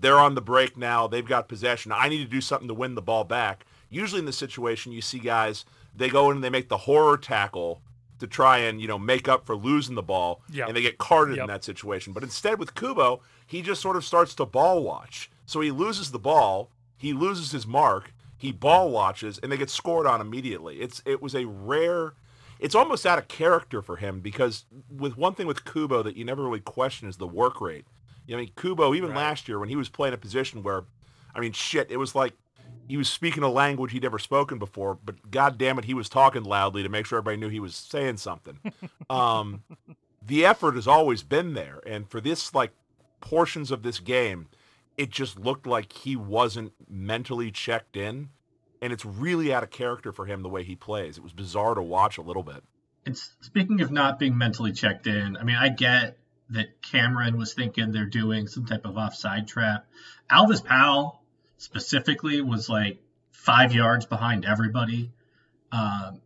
they're 0.00 0.18
on 0.18 0.34
the 0.34 0.40
break 0.40 0.76
now. 0.76 1.06
They've 1.06 1.26
got 1.26 1.48
possession. 1.48 1.92
I 1.92 2.08
need 2.08 2.24
to 2.24 2.30
do 2.30 2.40
something 2.40 2.68
to 2.68 2.74
win 2.74 2.94
the 2.94 3.02
ball 3.02 3.24
back. 3.24 3.66
Usually 3.90 4.20
in 4.20 4.26
this 4.26 4.38
situation, 4.38 4.92
you 4.92 5.02
see 5.02 5.18
guys, 5.18 5.64
they 5.94 6.08
go 6.08 6.30
in 6.30 6.36
and 6.36 6.44
they 6.44 6.50
make 6.50 6.68
the 6.68 6.78
horror 6.78 7.18
tackle 7.18 7.82
to 8.18 8.26
try 8.26 8.58
and, 8.58 8.80
you 8.80 8.88
know, 8.88 8.98
make 8.98 9.28
up 9.28 9.44
for 9.44 9.56
losing 9.56 9.94
the 9.94 10.02
ball. 10.02 10.40
Yep. 10.50 10.68
And 10.68 10.76
they 10.76 10.82
get 10.82 10.98
carded 10.98 11.36
yep. 11.36 11.44
in 11.44 11.48
that 11.48 11.64
situation. 11.64 12.12
But 12.12 12.22
instead 12.22 12.58
with 12.58 12.74
Kubo, 12.74 13.20
he 13.46 13.60
just 13.60 13.82
sort 13.82 13.96
of 13.96 14.04
starts 14.04 14.34
to 14.36 14.46
ball 14.46 14.82
watch. 14.82 15.30
So 15.52 15.60
he 15.60 15.70
loses 15.70 16.10
the 16.10 16.18
ball. 16.18 16.70
He 16.96 17.12
loses 17.12 17.52
his 17.52 17.66
mark. 17.66 18.14
He 18.38 18.52
ball 18.52 18.90
watches 18.90 19.38
and 19.42 19.52
they 19.52 19.58
get 19.58 19.68
scored 19.68 20.06
on 20.06 20.22
immediately. 20.22 20.80
It's 20.80 21.02
It 21.04 21.20
was 21.20 21.34
a 21.34 21.44
rare 21.44 22.14
it's 22.58 22.76
almost 22.76 23.04
out 23.04 23.18
of 23.18 23.26
character 23.26 23.82
for 23.82 23.96
him 23.96 24.20
because 24.20 24.64
with 24.88 25.18
one 25.18 25.34
thing 25.34 25.48
with 25.48 25.64
Kubo 25.64 26.04
that 26.04 26.16
you 26.16 26.24
never 26.24 26.44
really 26.44 26.60
question 26.60 27.08
is 27.08 27.16
the 27.16 27.26
work 27.26 27.60
rate. 27.60 27.84
You 28.24 28.34
know, 28.34 28.38
I 28.38 28.44
mean, 28.44 28.52
Kubo, 28.56 28.94
even 28.94 29.10
right. 29.10 29.18
last 29.18 29.48
year 29.48 29.58
when 29.58 29.68
he 29.68 29.74
was 29.74 29.88
playing 29.88 30.14
a 30.14 30.16
position 30.16 30.62
where, 30.62 30.84
I 31.34 31.40
mean, 31.40 31.52
shit, 31.52 31.90
it 31.90 31.96
was 31.96 32.14
like 32.14 32.34
he 32.86 32.96
was 32.96 33.08
speaking 33.08 33.42
a 33.42 33.50
language 33.50 33.90
he'd 33.90 34.04
never 34.04 34.20
spoken 34.20 34.58
before, 34.58 34.96
but 35.04 35.30
god 35.30 35.58
damn 35.58 35.78
it, 35.78 35.84
he 35.84 35.94
was 35.94 36.08
talking 36.08 36.44
loudly 36.44 36.84
to 36.84 36.88
make 36.88 37.04
sure 37.04 37.18
everybody 37.18 37.36
knew 37.36 37.48
he 37.48 37.60
was 37.60 37.74
saying 37.74 38.18
something. 38.18 38.58
um, 39.10 39.64
the 40.24 40.46
effort 40.46 40.76
has 40.76 40.86
always 40.86 41.22
been 41.22 41.54
there, 41.54 41.80
and 41.84 42.08
for 42.08 42.20
this 42.20 42.54
like 42.54 42.70
portions 43.20 43.72
of 43.72 43.82
this 43.82 43.98
game, 43.98 44.46
it 44.96 45.10
just 45.10 45.38
looked 45.38 45.66
like 45.66 45.92
he 45.92 46.16
wasn't 46.16 46.72
mentally 46.88 47.50
checked 47.50 47.96
in, 47.96 48.30
and 48.80 48.92
it's 48.92 49.04
really 49.04 49.52
out 49.52 49.62
of 49.62 49.70
character 49.70 50.12
for 50.12 50.26
him 50.26 50.42
the 50.42 50.48
way 50.48 50.64
he 50.64 50.76
plays. 50.76 51.16
It 51.16 51.22
was 51.22 51.32
bizarre 51.32 51.74
to 51.74 51.82
watch 51.82 52.18
a 52.18 52.22
little 52.22 52.42
bit. 52.42 52.62
And 53.04 53.16
speaking 53.16 53.80
of 53.80 53.90
not 53.90 54.18
being 54.18 54.38
mentally 54.38 54.72
checked 54.72 55.06
in. 55.06 55.36
I 55.36 55.42
mean, 55.42 55.56
I 55.56 55.68
get 55.70 56.18
that 56.50 56.82
Cameron 56.82 57.36
was 57.36 57.54
thinking 57.54 57.90
they're 57.90 58.04
doing 58.04 58.46
some 58.46 58.66
type 58.66 58.84
of 58.84 58.96
offside 58.96 59.48
trap. 59.48 59.86
Alvas 60.30 60.64
Powell 60.64 61.22
specifically 61.56 62.40
was 62.40 62.68
like 62.68 63.02
five 63.30 63.72
yards 63.72 64.06
behind 64.06 64.44
everybody. 64.44 65.10
Um, 65.72 66.20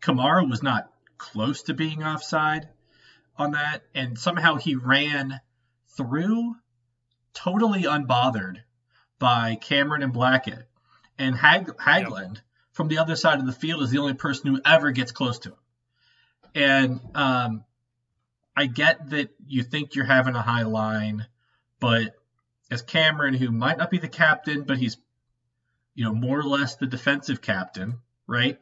Kamara 0.00 0.48
was 0.48 0.62
not 0.62 0.90
close 1.18 1.62
to 1.64 1.74
being 1.74 2.02
offside 2.02 2.68
on 3.36 3.52
that, 3.52 3.82
and 3.94 4.18
somehow 4.18 4.56
he 4.56 4.74
ran 4.74 5.40
through 5.96 6.54
totally 7.34 7.82
unbothered 7.82 8.58
by 9.18 9.56
Cameron 9.56 10.02
and 10.02 10.12
Blackett. 10.12 10.66
And 11.18 11.36
Hag- 11.36 11.76
Hagglund 11.76 12.38
from 12.72 12.88
the 12.88 12.98
other 12.98 13.16
side 13.16 13.38
of 13.38 13.46
the 13.46 13.52
field 13.52 13.82
is 13.82 13.90
the 13.90 13.98
only 13.98 14.14
person 14.14 14.52
who 14.52 14.60
ever 14.64 14.90
gets 14.90 15.12
close 15.12 15.38
to 15.40 15.50
him. 15.50 15.56
And 16.54 17.00
um, 17.14 17.64
I 18.56 18.66
get 18.66 19.10
that 19.10 19.30
you 19.46 19.62
think 19.62 19.94
you're 19.94 20.04
having 20.04 20.34
a 20.34 20.42
high 20.42 20.62
line, 20.62 21.26
but 21.80 22.14
as 22.70 22.82
Cameron, 22.82 23.34
who 23.34 23.50
might 23.50 23.78
not 23.78 23.90
be 23.90 23.98
the 23.98 24.08
captain, 24.08 24.62
but 24.62 24.78
he's, 24.78 24.96
you 25.94 26.04
know, 26.04 26.14
more 26.14 26.38
or 26.38 26.44
less 26.44 26.76
the 26.76 26.86
defensive 26.86 27.40
captain, 27.40 27.98
right? 28.26 28.58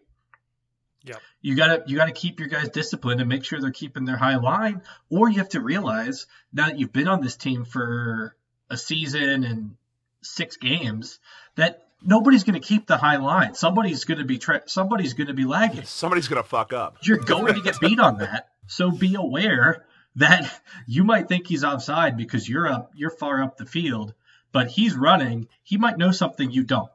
Yeah. 1.04 1.16
You 1.40 1.56
gotta 1.56 1.82
you 1.86 1.96
gotta 1.96 2.12
keep 2.12 2.38
your 2.38 2.48
guys 2.48 2.68
disciplined 2.68 3.20
and 3.20 3.28
make 3.28 3.44
sure 3.44 3.60
they're 3.60 3.70
keeping 3.70 4.04
their 4.04 4.16
high 4.16 4.36
line. 4.36 4.82
Or 5.10 5.28
you 5.28 5.38
have 5.38 5.48
to 5.50 5.60
realize 5.60 6.26
now 6.52 6.66
that 6.66 6.78
you've 6.78 6.92
been 6.92 7.08
on 7.08 7.20
this 7.20 7.36
team 7.36 7.64
for 7.64 8.36
a 8.72 8.76
season 8.76 9.44
and 9.44 9.76
six 10.22 10.56
games 10.56 11.18
that 11.56 11.86
nobody's 12.02 12.42
going 12.44 12.60
to 12.60 12.66
keep 12.66 12.86
the 12.86 12.96
high 12.96 13.16
line. 13.18 13.54
Somebody's 13.54 14.04
going 14.04 14.18
to 14.18 14.24
be 14.24 14.38
tra- 14.38 14.62
somebody's 14.66 15.12
going 15.14 15.26
to 15.28 15.34
be 15.34 15.44
lagging. 15.44 15.84
Somebody's 15.84 16.26
gonna 16.28 16.42
fuck 16.42 16.72
up. 16.72 16.96
You're 17.02 17.18
going 17.18 17.54
to 17.54 17.60
get 17.60 17.78
beat 17.80 18.00
on 18.00 18.18
that. 18.18 18.48
So 18.66 18.90
be 18.90 19.14
aware 19.14 19.84
that 20.16 20.60
you 20.86 21.04
might 21.04 21.28
think 21.28 21.46
he's 21.46 21.62
offside 21.64 22.16
because 22.16 22.48
you're 22.48 22.66
up 22.66 22.92
you're 22.94 23.10
far 23.10 23.42
up 23.42 23.56
the 23.56 23.66
field, 23.66 24.14
but 24.52 24.68
he's 24.68 24.94
running. 24.94 25.48
He 25.62 25.76
might 25.76 25.98
know 25.98 26.10
something 26.12 26.50
you 26.50 26.62
don't. 26.64 26.90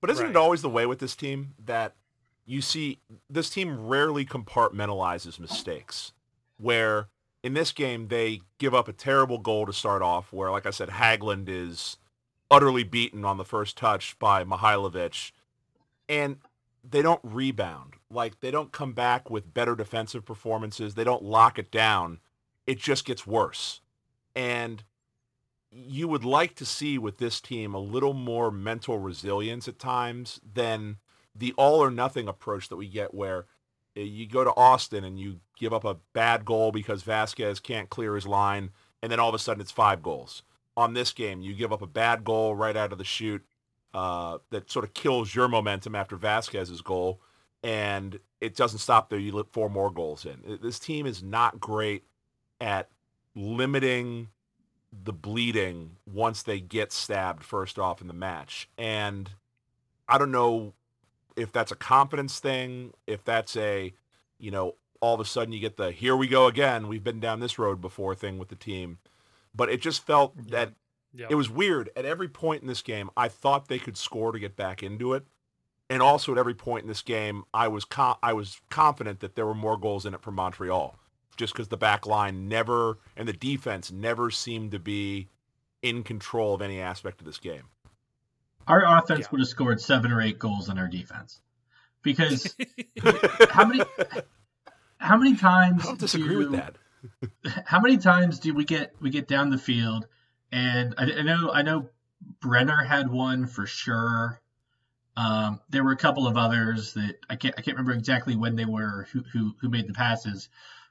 But 0.00 0.10
isn't 0.10 0.24
Right. 0.24 0.30
it 0.30 0.36
always 0.36 0.62
the 0.62 0.68
way 0.70 0.86
with 0.86 0.98
this 1.00 1.16
team 1.16 1.54
that 1.64 1.94
you 2.44 2.62
see 2.62 3.00
this 3.28 3.50
team 3.50 3.86
rarely 3.88 4.24
compartmentalizes 4.24 5.40
mistakes? 5.40 6.12
Where 6.58 7.08
in 7.46 7.54
this 7.54 7.70
game 7.70 8.08
they 8.08 8.40
give 8.58 8.74
up 8.74 8.88
a 8.88 8.92
terrible 8.92 9.38
goal 9.38 9.66
to 9.66 9.72
start 9.72 10.02
off, 10.02 10.32
where 10.32 10.50
like 10.50 10.66
I 10.66 10.70
said, 10.70 10.88
Hagglund 10.88 11.44
is 11.48 11.96
utterly 12.50 12.82
beaten 12.82 13.24
on 13.24 13.38
the 13.38 13.44
first 13.44 13.78
touch 13.78 14.18
by 14.18 14.42
Mihailovic, 14.42 15.30
and 16.08 16.38
they 16.82 17.02
don't 17.02 17.20
rebound. 17.22 17.94
Like 18.10 18.40
they 18.40 18.50
don't 18.50 18.72
come 18.72 18.94
back 18.94 19.30
with 19.30 19.54
better 19.54 19.76
defensive 19.76 20.24
performances. 20.24 20.94
They 20.94 21.04
don't 21.04 21.22
lock 21.22 21.56
it 21.56 21.70
down. 21.70 22.18
It 22.66 22.80
just 22.80 23.04
gets 23.04 23.28
worse. 23.28 23.80
And 24.34 24.82
you 25.70 26.08
would 26.08 26.24
like 26.24 26.56
to 26.56 26.66
see 26.66 26.98
with 26.98 27.18
this 27.18 27.40
team 27.40 27.74
a 27.74 27.78
little 27.78 28.12
more 28.12 28.50
mental 28.50 28.98
resilience 28.98 29.68
at 29.68 29.78
times 29.78 30.40
than 30.52 30.96
the 31.32 31.52
all 31.56 31.80
or 31.80 31.92
nothing 31.92 32.26
approach 32.26 32.68
that 32.70 32.76
we 32.76 32.88
get 32.88 33.14
where 33.14 33.46
you 34.02 34.26
go 34.26 34.44
to 34.44 34.54
Austin 34.56 35.04
and 35.04 35.18
you 35.18 35.40
give 35.58 35.72
up 35.72 35.84
a 35.84 35.96
bad 36.12 36.44
goal 36.44 36.72
because 36.72 37.02
Vazquez 37.02 37.62
can't 37.62 37.88
clear 37.88 38.14
his 38.14 38.26
line 38.26 38.70
and 39.02 39.10
then 39.10 39.20
all 39.20 39.28
of 39.28 39.34
a 39.34 39.38
sudden 39.38 39.60
it's 39.60 39.70
five 39.70 40.02
goals. 40.02 40.42
On 40.76 40.92
this 40.92 41.12
game, 41.12 41.40
you 41.40 41.54
give 41.54 41.72
up 41.72 41.80
a 41.80 41.86
bad 41.86 42.24
goal 42.24 42.54
right 42.54 42.76
out 42.76 42.92
of 42.92 42.98
the 42.98 43.04
shoot 43.04 43.42
uh, 43.94 44.38
that 44.50 44.70
sort 44.70 44.84
of 44.84 44.92
kills 44.92 45.34
your 45.34 45.48
momentum 45.48 45.94
after 45.94 46.16
Vazquez's 46.16 46.82
goal 46.82 47.20
and 47.62 48.18
it 48.40 48.54
doesn't 48.54 48.80
stop 48.80 49.08
there. 49.08 49.18
You 49.18 49.32
let 49.32 49.52
four 49.52 49.70
more 49.70 49.90
goals 49.90 50.26
in. 50.26 50.58
This 50.62 50.78
team 50.78 51.06
is 51.06 51.22
not 51.22 51.58
great 51.58 52.04
at 52.60 52.90
limiting 53.34 54.28
the 55.04 55.12
bleeding 55.12 55.96
once 56.06 56.42
they 56.42 56.60
get 56.60 56.92
stabbed 56.92 57.42
first 57.42 57.78
off 57.78 58.00
in 58.00 58.06
the 58.06 58.14
match. 58.14 58.68
And 58.78 59.30
I 60.08 60.18
don't 60.18 60.30
know 60.30 60.74
if 61.36 61.52
that's 61.52 61.70
a 61.72 61.76
confidence 61.76 62.38
thing, 62.40 62.92
if 63.06 63.24
that's 63.24 63.56
a, 63.56 63.92
you 64.38 64.50
know, 64.50 64.74
all 65.00 65.14
of 65.14 65.20
a 65.20 65.24
sudden 65.24 65.52
you 65.52 65.60
get 65.60 65.76
the 65.76 65.92
here 65.92 66.16
we 66.16 66.26
go 66.26 66.46
again, 66.46 66.88
we've 66.88 67.04
been 67.04 67.20
down 67.20 67.40
this 67.40 67.58
road 67.58 67.80
before 67.80 68.14
thing 68.14 68.38
with 68.38 68.48
the 68.48 68.56
team. 68.56 68.98
But 69.54 69.68
it 69.70 69.80
just 69.80 70.04
felt 70.06 70.34
that 70.50 70.72
Yeah. 71.14 71.26
it 71.30 71.34
was 71.34 71.48
weird. 71.50 71.90
At 71.96 72.04
every 72.04 72.28
point 72.28 72.62
in 72.62 72.68
this 72.68 72.82
game, 72.82 73.10
I 73.16 73.28
thought 73.28 73.68
they 73.68 73.78
could 73.78 73.96
score 73.96 74.32
to 74.32 74.38
get 74.38 74.56
back 74.56 74.82
into 74.82 75.12
it. 75.14 75.24
And 75.88 76.02
also 76.02 76.32
at 76.32 76.38
every 76.38 76.54
point 76.54 76.82
in 76.82 76.88
this 76.88 77.02
game, 77.02 77.44
I 77.54 77.68
was 77.68 77.84
co- 77.84 78.18
I 78.22 78.32
was 78.32 78.60
confident 78.70 79.20
that 79.20 79.34
there 79.36 79.46
were 79.46 79.54
more 79.54 79.76
goals 79.76 80.04
in 80.04 80.14
it 80.14 80.20
for 80.22 80.32
Montreal, 80.32 80.98
just 81.36 81.52
because 81.52 81.68
the 81.68 81.76
back 81.76 82.06
line 82.06 82.48
never 82.48 82.98
and 83.16 83.28
the 83.28 83.32
defense 83.32 83.92
never 83.92 84.30
seemed 84.30 84.72
to 84.72 84.78
be 84.80 85.28
in 85.82 86.02
control 86.02 86.54
of 86.54 86.60
any 86.62 86.80
aspect 86.80 87.20
of 87.20 87.26
this 87.26 87.38
game. 87.38 87.68
Our 88.66 88.98
offense 88.98 89.20
Yeah. 89.20 89.26
would 89.32 89.40
have 89.40 89.48
scored 89.48 89.80
seven 89.80 90.12
or 90.12 90.20
eight 90.20 90.38
goals 90.38 90.68
on 90.68 90.78
our 90.78 90.88
defense. 90.88 91.40
Because 92.02 92.54
how 93.50 93.64
many 93.66 93.82
how 94.98 95.16
many 95.16 95.36
times 95.36 95.82
I 95.82 95.86
don't 95.86 95.98
disagree 95.98 96.28
do, 96.28 96.38
with 96.38 96.52
that. 96.52 96.76
How 97.66 97.78
many 97.80 97.98
times 97.98 98.40
do 98.40 98.52
we 98.54 98.64
get 98.64 98.94
we 99.00 99.10
get 99.10 99.28
down 99.28 99.50
the 99.50 99.58
field 99.58 100.06
and 100.50 100.94
I, 100.98 101.04
I 101.04 101.22
know 101.22 101.50
I 101.52 101.62
know 101.62 101.88
Brenner 102.40 102.82
had 102.82 103.10
one 103.10 103.46
for 103.46 103.66
sure. 103.66 104.40
Um, 105.16 105.60
there 105.68 105.84
were 105.84 105.92
a 105.92 105.96
couple 105.96 106.26
of 106.26 106.36
others 106.36 106.94
that 106.94 107.16
I 107.30 107.36
can't 107.36 107.54
I 107.56 107.62
can't 107.62 107.76
remember 107.76 107.92
exactly 107.92 108.34
when 108.36 108.56
they 108.56 108.64
were 108.64 109.06
who 109.12 109.22
who, 109.32 109.54
who 109.60 109.68
made 109.68 109.86
the 109.86 109.92
passes 109.92 110.48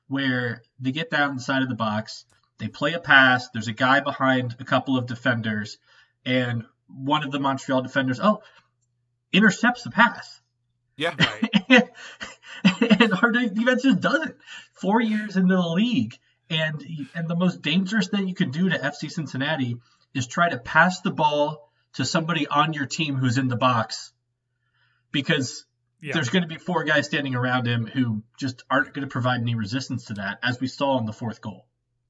where 0.08 0.62
they 0.79 0.91
get 0.91 1.10
down 1.10 1.36
the 1.36 1.41
side 1.41 1.63
of 1.63 1.70
the 1.70 1.75
box, 1.75 2.25
they 2.60 2.67
play 2.67 2.94
a 2.94 3.00
pass, 3.00 3.50
there's 3.50 3.67
a 3.67 3.74
guy 3.74 4.00
behind 4.00 4.55
a 4.60 4.63
couple 4.63 4.98
of 4.98 5.08
defenders, 5.08 5.79
and 6.25 6.63
one 6.88 7.24
of 7.24 7.32
the 7.32 7.39
Montreal 7.39 7.82
defenders, 7.82 8.20
oh, 8.22 8.42
intercepts 9.32 9.84
the 9.84 9.92
pass. 9.92 10.42
Yeah. 10.98 11.15
Right. 11.68 11.89
and 13.01 13.13
our 13.22 13.32
defense 13.32 13.84
just 13.84 14.00
doesn't. 14.00 14.36
Four 14.74 15.01
years 15.01 15.36
into 15.36 15.56
the 15.56 15.62
league, 15.70 16.18
and 16.50 16.82
and 17.13 17.27
the 17.27 17.36
most 17.36 17.62
dangerous 17.62 18.08
thing 18.08 18.27
you 18.27 18.34
can 18.34 18.51
do 18.51 18.70
to 18.70 18.77
FC 18.77 19.12
Cincinnati 19.12 19.75
is 20.13 20.25
try 20.25 20.50
to 20.50 20.58
pass 20.58 21.01
the 21.01 21.12
ball 21.12 21.70
to 21.94 22.06
somebody 22.06 22.48
on 22.48 22.74
your 22.74 22.86
team 22.86 23.15
who's 23.15 23.38
in 23.38 23.50
the 23.50 23.58
box, 23.58 24.13
because 25.12 25.65
Yeah. 26.01 26.13
there's 26.13 26.30
going 26.30 26.44
to 26.44 26.48
be 26.48 26.58
four 26.58 26.84
guys 26.86 27.06
standing 27.08 27.36
around 27.36 27.68
him 27.68 27.88
who 27.88 28.24
just 28.39 28.63
aren't 28.70 28.94
going 28.94 29.08
to 29.08 29.12
provide 29.12 29.42
any 29.42 29.56
resistance 29.56 30.06
to 30.06 30.13
that, 30.15 30.39
as 30.44 30.60
we 30.60 30.68
saw 30.68 30.98
in 31.00 31.06
the 31.06 31.13
fourth 31.13 31.42
goal. 31.42 31.64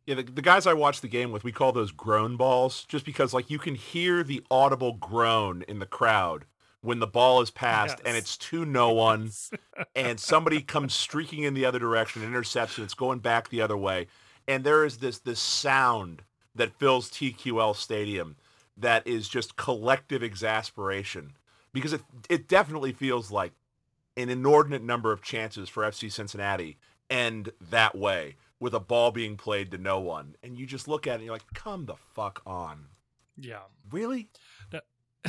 Yeah, 0.06 0.16
the, 0.16 0.24
the 0.24 0.42
guys 0.42 0.68
I 0.68 0.74
watch 0.74 1.02
the 1.02 1.08
game 1.08 1.32
with, 1.32 1.44
we 1.44 1.52
call 1.52 1.72
those 1.72 1.92
groan 1.92 2.38
balls, 2.38 2.86
just 2.88 3.06
because 3.06 3.34
like 3.34 3.50
you 3.50 3.58
can 3.58 3.76
hear 3.76 4.24
the 4.24 4.44
audible 4.52 4.94
groan 4.94 5.64
in 5.68 5.80
the 5.80 5.86
crowd 5.86 6.46
when 6.82 7.00
the 7.00 7.08
ball 7.08 7.42
is 7.42 7.50
passed 7.50 7.98
and 8.06 8.16
it's 8.16 8.38
to 8.38 8.64
no 8.64 8.92
one, 8.92 9.32
and 9.96 10.20
somebody 10.20 10.62
comes 10.62 10.94
streaking 10.94 11.44
in 11.44 11.56
the 11.56 11.66
other 11.66 11.80
direction, 11.80 12.24
and 12.24 12.36
it's 12.36 12.94
going 12.94 13.20
back 13.20 13.50
the 13.50 13.62
other 13.62 13.78
way, 13.78 14.06
and 14.48 14.64
there 14.64 14.86
is 14.86 14.98
this 14.98 15.20
this 15.20 15.40
sound 15.40 16.22
that 16.54 16.78
fills 16.78 17.10
TQL 17.10 17.76
Stadium 17.76 18.36
that 18.78 19.06
is 19.08 19.28
just 19.28 19.56
collective 19.56 20.22
exasperation 20.22 21.34
because 21.74 21.94
it 21.94 22.02
it 22.30 22.48
definitely 22.48 22.94
feels 22.94 23.32
like 23.32 23.54
an 24.18 24.30
inordinate 24.30 24.84
number 24.84 25.12
of 25.12 25.22
chances 25.22 25.68
for 25.68 25.84
FC 25.84 26.12
Cincinnati 26.12 26.78
end 27.10 27.52
that 27.70 27.96
way 27.96 28.36
with 28.60 28.74
a 28.74 28.80
ball 28.80 29.12
being 29.12 29.38
played 29.38 29.72
to 29.72 29.78
no 29.78 30.00
one. 30.00 30.36
And 30.44 30.58
you 30.58 30.66
just 30.66 30.88
look 30.88 31.08
at 31.08 31.12
it 31.12 31.16
and 31.16 31.24
you're 31.26 31.36
like, 31.36 31.54
come 31.54 31.86
the 31.86 31.96
fuck 32.14 32.42
on. 32.46 32.88
yeah. 33.38 33.62
Really? 33.92 34.30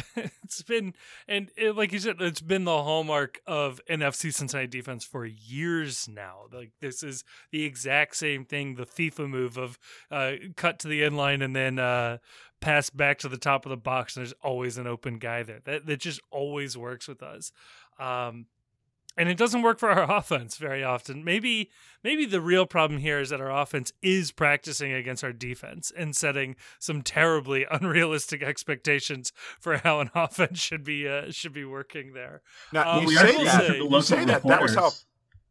it's 0.16 0.62
been 0.62 0.94
and 1.26 1.50
it, 1.56 1.76
like 1.76 1.92
you 1.92 1.98
said 1.98 2.16
it's 2.20 2.40
been 2.40 2.64
the 2.64 2.82
hallmark 2.82 3.40
of 3.46 3.80
NFC 3.88 4.32
Cincinnati 4.32 4.66
defense 4.66 5.04
for 5.04 5.24
years 5.24 6.08
now 6.08 6.42
like 6.52 6.72
this 6.80 7.02
is 7.02 7.24
the 7.50 7.64
exact 7.64 8.16
same 8.16 8.44
thing 8.44 8.74
the 8.74 8.86
FIFA 8.86 9.28
move 9.28 9.56
of 9.56 9.78
uh, 10.10 10.32
cut 10.56 10.78
to 10.80 10.88
the 10.88 11.02
end 11.04 11.16
line 11.16 11.42
and 11.42 11.54
then 11.54 11.78
uh, 11.78 12.18
pass 12.60 12.90
back 12.90 13.18
to 13.18 13.28
the 13.28 13.38
top 13.38 13.64
of 13.64 13.70
the 13.70 13.76
box 13.76 14.16
and 14.16 14.24
there's 14.24 14.34
always 14.42 14.76
an 14.76 14.86
open 14.86 15.18
guy 15.18 15.42
there 15.42 15.60
that, 15.64 15.86
that 15.86 16.00
just 16.00 16.20
always 16.30 16.76
works 16.76 17.08
with 17.08 17.22
us 17.22 17.52
um, 17.98 18.46
and 19.16 19.28
it 19.28 19.36
doesn't 19.36 19.62
work 19.62 19.78
for 19.78 19.90
our 19.90 20.10
offense 20.18 20.56
very 20.56 20.82
often. 20.84 21.24
Maybe 21.24 21.70
maybe 22.04 22.24
the 22.26 22.40
real 22.40 22.66
problem 22.66 23.00
here 23.00 23.18
is 23.20 23.30
that 23.30 23.40
our 23.40 23.50
offense 23.50 23.92
is 24.02 24.32
practicing 24.32 24.92
against 24.92 25.24
our 25.24 25.32
defense 25.32 25.92
and 25.96 26.14
setting 26.14 26.56
some 26.78 27.02
terribly 27.02 27.66
unrealistic 27.70 28.42
expectations 28.42 29.32
for 29.60 29.78
how 29.78 30.00
an 30.00 30.10
offense 30.14 30.58
should 30.60 30.84
be 30.84 31.08
uh, 31.08 31.30
should 31.30 31.52
be 31.52 31.64
working 31.64 32.12
there. 32.12 32.42
Now 32.72 32.90
Um, 32.98 33.02
you 33.02 33.08
we 33.08 33.14
say 33.16 33.44
that. 33.44 33.66
that- 33.68 33.76
You 33.78 34.02
say 34.02 34.24
that. 34.24 34.42
That 34.44 34.62
was 34.62 34.74
how 34.74 34.90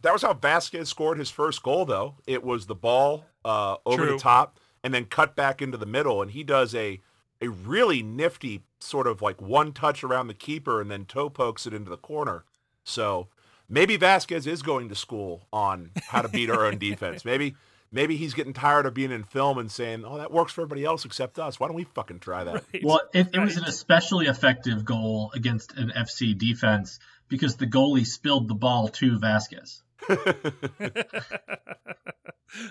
that 0.01 0.13
was 0.13 0.21
how 0.21 0.33
Vazquez 0.33 0.87
scored 0.87 1.17
his 1.17 1.31
first 1.31 1.63
goal, 1.63 1.83
though. 1.85 2.15
It 2.27 2.43
was 2.43 2.67
the 2.67 2.75
ball 2.75 3.25
uh, 3.43 3.77
over 3.87 4.03
True. 4.05 4.11
the 4.13 4.19
top 4.19 4.59
and 4.83 4.93
then 4.93 5.05
cut 5.05 5.35
back 5.35 5.63
into 5.63 5.77
the 5.77 5.87
middle, 5.87 6.21
and 6.21 6.29
he 6.31 6.43
does 6.43 6.75
a 6.75 6.99
a 7.41 7.47
really 7.49 8.01
nifty 8.03 8.63
sort 8.79 9.07
of 9.07 9.21
like 9.21 9.41
one 9.41 9.73
touch 9.73 10.03
around 10.03 10.27
the 10.27 10.33
keeper 10.35 10.79
and 10.79 10.89
then 10.91 11.05
toe 11.05 11.29
pokes 11.29 11.65
it 11.65 11.73
into 11.73 11.89
the 11.89 11.97
corner. 11.97 12.45
So 12.83 13.27
maybe 13.69 13.97
Vazquez 13.97 14.47
is 14.47 14.61
going 14.61 14.89
to 14.89 14.95
school 14.95 15.47
on 15.51 15.91
how 16.07 16.21
to 16.21 16.27
beat 16.29 16.49
our 16.49 16.65
own 16.65 16.77
defense. 16.77 17.23
Maybe 17.25 17.55
maybe 17.91 18.17
he's 18.17 18.33
getting 18.33 18.51
tired 18.53 18.85
of 18.85 18.93
being 18.93 19.11
in 19.11 19.23
film 19.23 19.57
and 19.57 19.71
saying, 19.71 20.03
"Oh, 20.05 20.17
that 20.17 20.31
works 20.31 20.51
for 20.53 20.61
everybody 20.61 20.83
else 20.85 21.05
except 21.05 21.39
us. 21.39 21.59
Why 21.59 21.67
don't 21.67 21.75
we 21.75 21.83
fucking 21.85 22.19
try 22.19 22.43
that?" 22.43 22.53
Right. 22.73 22.83
Well, 22.83 23.01
it, 23.13 23.29
it 23.33 23.39
was 23.39 23.57
an 23.57 23.63
especially 23.65 24.27
effective 24.27 24.83
goal 24.85 25.31
against 25.33 25.73
an 25.77 25.91
FC 25.95 26.37
defense 26.37 26.99
because 27.29 27.55
the 27.55 27.67
goalie 27.67 28.05
spilled 28.05 28.47
the 28.47 28.55
ball 28.55 28.87
to 28.89 29.17
Vazquez. 29.19 29.81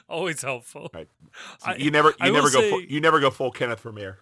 Always 0.08 0.40
helpful. 0.42 0.90
Right. 0.94 1.08
I- 1.64 1.76
you 1.76 1.90
never 1.90 2.14
you 2.22 2.32
will 2.32 2.42
never 2.42 2.50
go 2.50 2.60
full, 2.70 2.80
say- 2.80 2.86
you 2.88 3.00
never 3.00 3.20
go 3.20 3.30
full 3.30 3.50
Kenneth 3.50 3.80
Vermeer. 3.80 4.18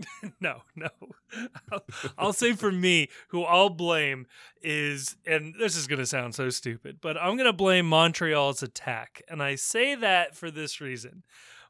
no, 0.40 0.62
no. 0.74 0.88
I'll, 1.70 1.84
I'll, 2.18 2.32
say 2.32 2.52
for 2.52 2.72
me, 2.72 3.08
who 3.28 3.42
I'll 3.42 3.70
blame 3.70 4.26
is, 4.62 5.16
and 5.26 5.54
this 5.58 5.76
is 5.76 5.86
going 5.86 5.98
to 5.98 6.06
sound 6.06 6.34
so 6.34 6.50
stupid, 6.50 6.98
but 7.00 7.16
I'm 7.16 7.36
going 7.36 7.46
to 7.46 7.52
blame 7.52 7.88
Montreal's 7.88 8.62
attack. 8.62 9.22
And 9.28 9.42
I 9.42 9.54
say 9.54 9.94
that 9.94 10.36
for 10.36 10.50
this 10.50 10.80
reason. 10.80 11.22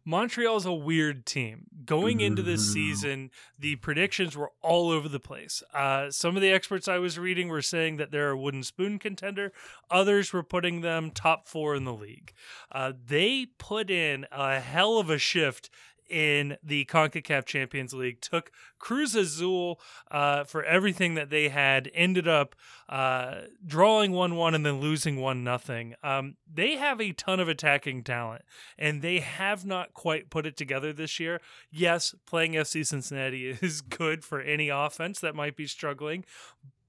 Montreal's 0.05 0.67
a 0.67 0.73
weird 0.73 1.27
team. 1.27 1.67
Going 1.85 2.21
into 2.21 2.43
this 2.43 2.63
mm-hmm. 2.63 2.73
season, 2.73 3.31
the 3.59 3.77
predictions 3.77 4.37
were 4.37 4.51
all 4.61 4.91
over 4.91 5.09
the 5.09 5.21
place. 5.21 5.63
Uh, 5.73 6.11
some 6.11 6.35
of 6.35 6.43
the 6.43 6.51
experts 6.51 6.89
I 6.89 6.99
was 6.99 7.19
reading 7.19 7.49
were 7.49 7.63
saying 7.63 7.99
that 7.99 8.11
they're 8.11 8.31
a 8.31 8.37
wooden 8.37 8.65
spoon 8.65 8.99
contender. 8.99 9.53
Others 9.91 10.33
were 10.33 10.43
putting 10.43 10.81
them 10.81 11.13
top 11.13 11.47
four 11.47 11.77
in 11.77 11.85
the 11.85 11.95
league. 11.95 12.33
Uh, 12.73 12.93
they 13.07 13.47
put 13.59 13.91
in 13.91 14.27
a 14.33 14.59
hell 14.59 14.99
of 14.99 15.09
a 15.09 15.19
shift 15.19 15.71
in 16.13 16.59
the 16.63 16.85
CONCACAF 16.85 17.47
Champions 17.47 17.95
League, 17.95 18.21
took 18.21 18.53
Cruz 18.79 19.15
Azul 19.15 19.81
uh, 20.11 20.45
for 20.45 20.63
everything 20.63 21.15
that 21.15 21.31
they 21.31 21.49
had, 21.49 21.91
ended 21.95 22.29
up 22.29 22.55
uh, 22.89 23.43
drawing 23.67 24.13
1 24.13 24.37
1 24.37 24.55
and 24.55 24.67
then 24.67 24.79
losing 24.79 25.17
1 25.17 25.43
nothing. 25.43 25.95
Um, 26.05 26.37
they 26.53 26.77
have 26.77 27.01
a 27.01 27.13
ton 27.13 27.41
of 27.41 27.49
attacking 27.49 28.05
talent, 28.05 28.43
and 28.79 29.01
they 29.01 29.21
have 29.21 29.65
not 29.65 29.95
quite 29.95 30.29
put 30.29 30.45
it 30.47 30.57
together 30.57 30.93
this 30.93 31.19
year. 31.19 31.41
Yes, 31.71 32.15
playing 32.27 32.53
FC 32.53 32.87
Cincinnati 32.87 33.49
is 33.63 33.81
good 33.81 34.23
for 34.23 34.41
any 34.41 34.69
offense 34.69 35.19
that 35.21 35.35
might 35.35 35.57
be 35.57 35.67
struggling, 35.67 36.27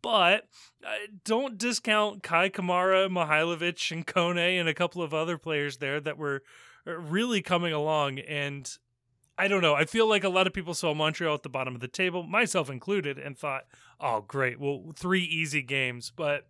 but 0.02 0.50
uh, 0.86 0.90
don't 1.24 1.58
discount 1.58 2.24
Kei 2.24 2.50
Kamara, 2.50 3.10
Mihailovic, 3.10 3.90
and 3.92 4.06
Kone, 4.06 4.60
and 4.60 4.68
a 4.68 4.74
couple 4.74 5.02
of 5.02 5.14
other 5.14 5.38
players 5.38 5.78
there 5.78 6.02
that 6.02 6.18
were 6.18 6.44
uh, 6.86 6.98
really 6.98 7.42
coming 7.42 7.72
along. 7.72 8.20
And 8.20 8.70
I 9.38 9.48
don't 9.48 9.62
know. 9.62 9.74
I 9.74 9.86
feel 9.86 10.08
like 10.08 10.24
a 10.24 10.30
lot 10.30 10.46
of 10.46 10.54
people 10.54 10.74
saw 10.74 10.94
Montreal 10.94 11.34
at 11.34 11.44
the 11.44 11.50
bottom 11.50 11.74
of 11.74 11.82
the 11.82 11.88
table, 11.88 12.24
myself 12.24 12.70
included, 12.70 13.18
and 13.18 13.38
thought, 13.38 13.66
"Oh, 14.00 14.22
great, 14.22 14.60
well, 14.60 14.94
three 14.96 15.24
easy 15.24 15.62
games." 15.64 16.12
But 16.16 16.48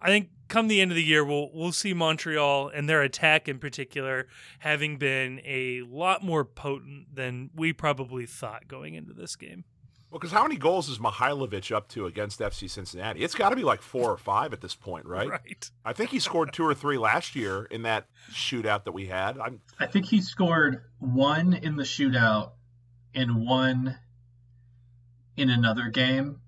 I 0.00 0.08
think 0.08 0.30
come 0.48 0.68
the 0.68 0.80
end 0.80 0.90
of 0.90 0.96
the 0.96 1.04
year, 1.04 1.24
we'll 1.24 1.50
we'll 1.52 1.72
see 1.72 1.94
Montreal 1.94 2.68
and 2.68 2.88
their 2.88 3.02
attack 3.02 3.48
in 3.48 3.58
particular 3.58 4.28
having 4.60 4.98
been 4.98 5.40
a 5.44 5.82
lot 5.82 6.22
more 6.22 6.44
potent 6.44 7.14
than 7.14 7.50
we 7.54 7.72
probably 7.72 8.26
thought 8.26 8.68
going 8.68 8.94
into 8.94 9.14
this 9.14 9.36
game. 9.36 9.64
Well, 10.10 10.18
because 10.18 10.32
how 10.32 10.42
many 10.42 10.56
goals 10.56 10.88
is 10.88 10.98
Mihailovic 10.98 11.74
up 11.74 11.88
to 11.90 12.06
against 12.06 12.40
FC 12.40 12.68
Cincinnati? 12.68 13.20
It's 13.20 13.36
got 13.36 13.50
to 13.50 13.56
be 13.56 13.62
like 13.62 13.80
four 13.80 14.10
or 14.10 14.16
five 14.16 14.52
at 14.52 14.60
this 14.60 14.74
point, 14.74 15.06
right? 15.06 15.28
Right. 15.28 15.70
I 15.84 15.92
think 15.92 16.10
he 16.10 16.18
scored 16.18 16.52
two 16.52 16.64
or 16.64 16.74
three 16.74 16.98
last 16.98 17.36
year 17.36 17.64
in 17.64 17.82
that 17.82 18.06
shootout 18.32 18.84
that 18.84 18.92
we 18.92 19.06
had. 19.06 19.38
I'm... 19.38 19.60
I 19.78 19.86
think 19.86 20.06
he 20.06 20.20
scored 20.20 20.82
one 20.98 21.52
in 21.52 21.76
the 21.76 21.84
shootout 21.84 22.52
and 23.14 23.46
one 23.46 23.96
in 25.36 25.48
another 25.48 25.88
game. 25.90 26.40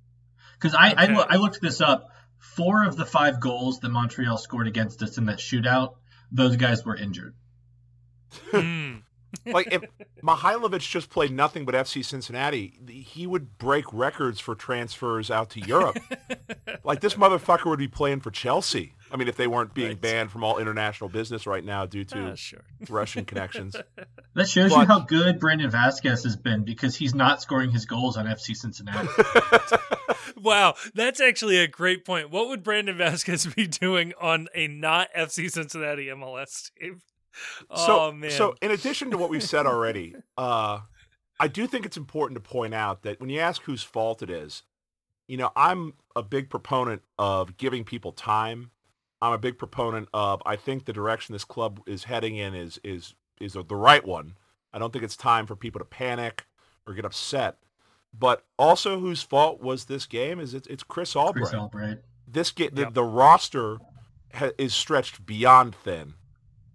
Because 0.54 0.75
I, 0.75 0.92
okay. 0.92 1.14
I, 1.14 1.26
I 1.31 1.37
looked 1.37 1.61
this 1.61 1.81
up. 1.81 2.09
Four 2.38 2.85
of 2.85 2.97
the 2.97 3.07
five 3.07 3.38
goals 3.38 3.78
that 3.81 3.90
Montreal 3.90 4.38
scored 4.38 4.66
against 4.66 5.00
us 5.04 5.19
in 5.19 5.26
that 5.26 5.38
shootout, 5.38 5.95
those 6.33 6.57
guys 6.57 6.85
were 6.85 6.97
injured. 6.97 7.35
Hmm. 8.50 8.91
Like 9.46 9.68
if 9.72 9.82
Mihailovic 10.22 10.80
just 10.80 11.10
played 11.10 11.32
nothing 11.32 11.64
but 11.64 11.74
FC 11.74 12.04
Cincinnati, 12.04 12.78
he 12.88 13.26
would 13.26 13.58
break 13.58 13.84
records 13.92 14.40
for 14.40 14.54
transfers 14.54 15.30
out 15.30 15.50
to 15.50 15.60
Europe. 15.60 15.99
like 16.84 17.00
this 17.00 17.14
motherfucker 17.14 17.66
would 17.66 17.78
be 17.78 17.88
playing 17.88 18.21
for 18.21 18.30
Chelsea. 18.30 18.95
I 19.10 19.16
mean, 19.16 19.28
if 19.28 19.36
they 19.36 19.47
weren't 19.47 19.75
being 19.75 19.88
right. 19.88 20.00
banned 20.00 20.30
from 20.30 20.42
all 20.42 20.58
international 20.58 21.10
business 21.10 21.47
right 21.47 21.62
now 21.62 21.84
due 21.84 22.04
to 22.04 22.28
uh, 22.28 22.34
sure. 22.34 22.64
Russian 22.88 23.25
connections. 23.25 23.76
That 24.34 24.49
shows 24.49 24.73
but, 24.73 24.80
you 24.80 24.86
how 24.86 25.00
good 25.00 25.38
Brandon 25.38 25.71
Vazquez 25.71 26.25
has 26.25 26.36
been 26.36 26.64
because 26.64 26.97
he's 26.97 27.14
not 27.14 27.42
scoring 27.42 27.71
his 27.71 27.84
goals 27.84 28.16
on 28.16 28.25
FC 28.25 28.56
Cincinnati. 28.56 29.06
wow, 30.42 30.75
that's 30.95 31.21
actually 31.21 31.58
a 31.58 31.68
great 31.68 32.06
point. 32.06 32.30
What 32.30 32.49
would 32.49 32.62
Brandon 32.62 32.97
Vazquez 32.97 33.54
be 33.54 33.66
doing 33.66 34.14
on 34.18 34.49
a 34.54 34.68
not 34.68 35.08
FC 35.14 35.50
Cincinnati 35.50 36.06
MLS 36.06 36.71
team? 36.80 37.02
So, 37.75 38.00
oh, 38.00 38.12
man. 38.12 38.30
so 38.30 38.54
in 38.60 38.71
addition 38.71 39.10
to 39.10 39.18
what 39.18 39.30
we've 39.30 39.42
said 39.42 39.66
already, 39.66 40.14
uh, 40.38 40.80
I 41.40 41.49
do 41.49 41.66
think 41.66 41.86
it's 41.86 41.97
important 41.97 42.42
to 42.42 42.49
point 42.49 42.75
out 42.75 43.02
that 43.02 43.21
when 43.21 43.30
you 43.30 43.40
ask 43.40 43.62
whose 43.62 43.82
fault 43.82 44.23
it 44.23 44.30
is, 44.30 44.62
you 45.26 45.36
know, 45.36 45.50
I'm 45.56 45.95
a 46.14 46.23
big 46.23 46.50
proponent 46.50 47.02
of 47.18 47.56
giving 47.56 47.84
people 47.84 48.12
time. 48.12 48.71
I'm 49.21 49.32
a 49.32 49.38
big 49.38 49.56
proponent 49.56 50.08
of 50.12 50.42
I 50.45 50.56
think 50.56 50.84
the 50.84 50.92
direction 50.92 51.32
this 51.32 51.45
club 51.45 51.80
is 51.86 52.04
heading 52.04 52.36
in 52.36 52.54
is 52.54 52.78
is 52.84 53.14
is 53.40 53.54
the 53.54 53.76
right 53.76 54.04
one. 54.04 54.34
I 54.73 54.78
don't 54.78 54.92
think 54.92 55.04
it's 55.04 55.16
time 55.16 55.47
for 55.47 55.56
people 55.56 55.78
to 55.78 55.84
panic 55.84 56.47
or 56.86 56.95
get 56.95 57.04
upset. 57.04 57.58
But 58.16 58.45
also, 58.58 59.00
whose 59.00 59.23
fault 59.23 59.62
was 59.62 59.86
this 59.86 60.06
game? 60.06 60.38
Is 60.38 60.54
it's, 60.54 60.66
it's 60.66 60.82
Chris 60.82 61.16
Albright. 61.16 61.47
Chris 61.47 61.54
Albright. 61.54 61.99
This 62.26 62.50
get 62.50 62.75
the, 62.75 62.90
the 62.90 63.04
roster 63.04 63.78
ha- 64.34 64.50
is 64.58 64.75
stretched 64.75 65.25
beyond 65.25 65.75
thin. 65.75 66.14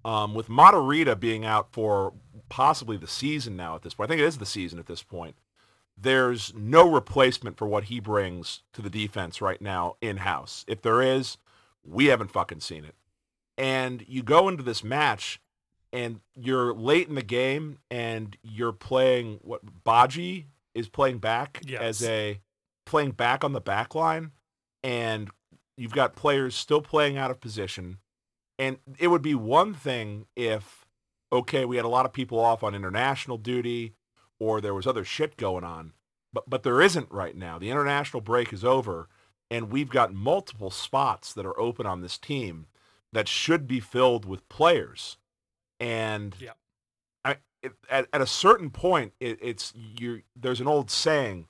Um, 0.07 0.33
with 0.33 0.47
Matarrita 0.47 1.19
being 1.19 1.43
out 1.43 1.73
for 1.73 2.13
possibly 2.47 2.95
the 2.95 3.07
season 3.07 3.57
now 3.57 3.75
at 3.75 3.81
this 3.81 3.93
point, 3.93 4.09
I 4.09 4.13
think 4.13 4.21
it 4.21 4.27
is 4.27 4.37
the 4.37 4.45
season 4.45 4.79
at 4.79 4.85
this 4.85 5.03
point. 5.03 5.35
There's 5.97 6.53
no 6.55 6.89
replacement 6.89 7.57
for 7.57 7.67
what 7.67 7.85
he 7.85 7.99
brings 7.99 8.61
to 8.71 8.81
the 8.81 8.89
defense 8.89 9.41
right 9.41 9.61
now 9.61 9.97
in 9.99 10.17
house. 10.17 10.63
If 10.65 10.81
there 10.81 11.01
is, 11.01 11.37
we 11.83 12.05
haven't 12.05 12.31
fucking 12.31 12.61
seen 12.61 12.85
it. 12.85 12.95
And 13.57 14.05
you 14.07 14.23
go 14.23 14.47
into 14.47 14.63
this 14.63 14.81
match 14.81 15.41
and 15.91 16.21
you're 16.35 16.73
late 16.73 17.09
in 17.09 17.15
the 17.15 17.21
game 17.21 17.79
and 17.91 18.37
you're 18.41 18.71
playing 18.71 19.39
what 19.41 19.83
Badji 19.83 20.45
is 20.73 20.87
playing 20.87 21.17
back 21.17 21.61
yes. 21.65 21.81
as 21.81 22.03
a 22.03 22.39
playing 22.85 23.11
back 23.11 23.43
on 23.43 23.51
the 23.51 23.59
back 23.59 23.93
line 23.93 24.31
and 24.85 25.29
you've 25.75 25.91
got 25.91 26.15
players 26.15 26.55
still 26.55 26.81
playing 26.81 27.17
out 27.17 27.29
of 27.29 27.41
position 27.41 27.97
and 28.59 28.77
it 28.97 29.07
would 29.07 29.21
be 29.21 29.35
one 29.35 29.73
thing 29.73 30.25
if, 30.35 30.85
okay, 31.31 31.65
we 31.65 31.75
had 31.75 31.85
a 31.85 31.89
lot 31.89 32.05
of 32.05 32.13
people 32.13 32.39
off 32.39 32.63
on 32.63 32.73
international 32.73 33.37
duty 33.37 33.93
or 34.39 34.61
there 34.61 34.73
was 34.73 34.87
other 34.87 35.03
shit 35.03 35.37
going 35.37 35.63
on. 35.63 35.93
But, 36.33 36.49
but 36.49 36.63
there 36.63 36.81
isn't 36.81 37.11
right 37.11 37.35
now. 37.35 37.57
The 37.57 37.69
international 37.69 38.21
break 38.21 38.51
is 38.51 38.63
over, 38.63 39.07
and 39.49 39.71
we've 39.71 39.89
got 39.89 40.13
multiple 40.13 40.69
spots 40.69 41.33
that 41.33 41.45
are 41.45 41.59
open 41.59 41.85
on 41.85 42.01
this 42.01 42.17
team 42.17 42.67
that 43.13 43.27
should 43.27 43.67
be 43.67 43.79
filled 43.79 44.25
with 44.25 44.47
players. 44.49 45.17
And 45.79 46.35
yeah. 46.39 46.51
I, 47.23 47.37
it, 47.63 47.73
at, 47.89 48.07
at 48.11 48.21
a 48.21 48.27
certain 48.27 48.69
point, 48.69 49.13
it, 49.19 49.39
it's 49.41 49.73
you. 49.75 50.23
There's 50.35 50.59
an 50.59 50.67
old 50.67 50.91
saying, 50.91 51.47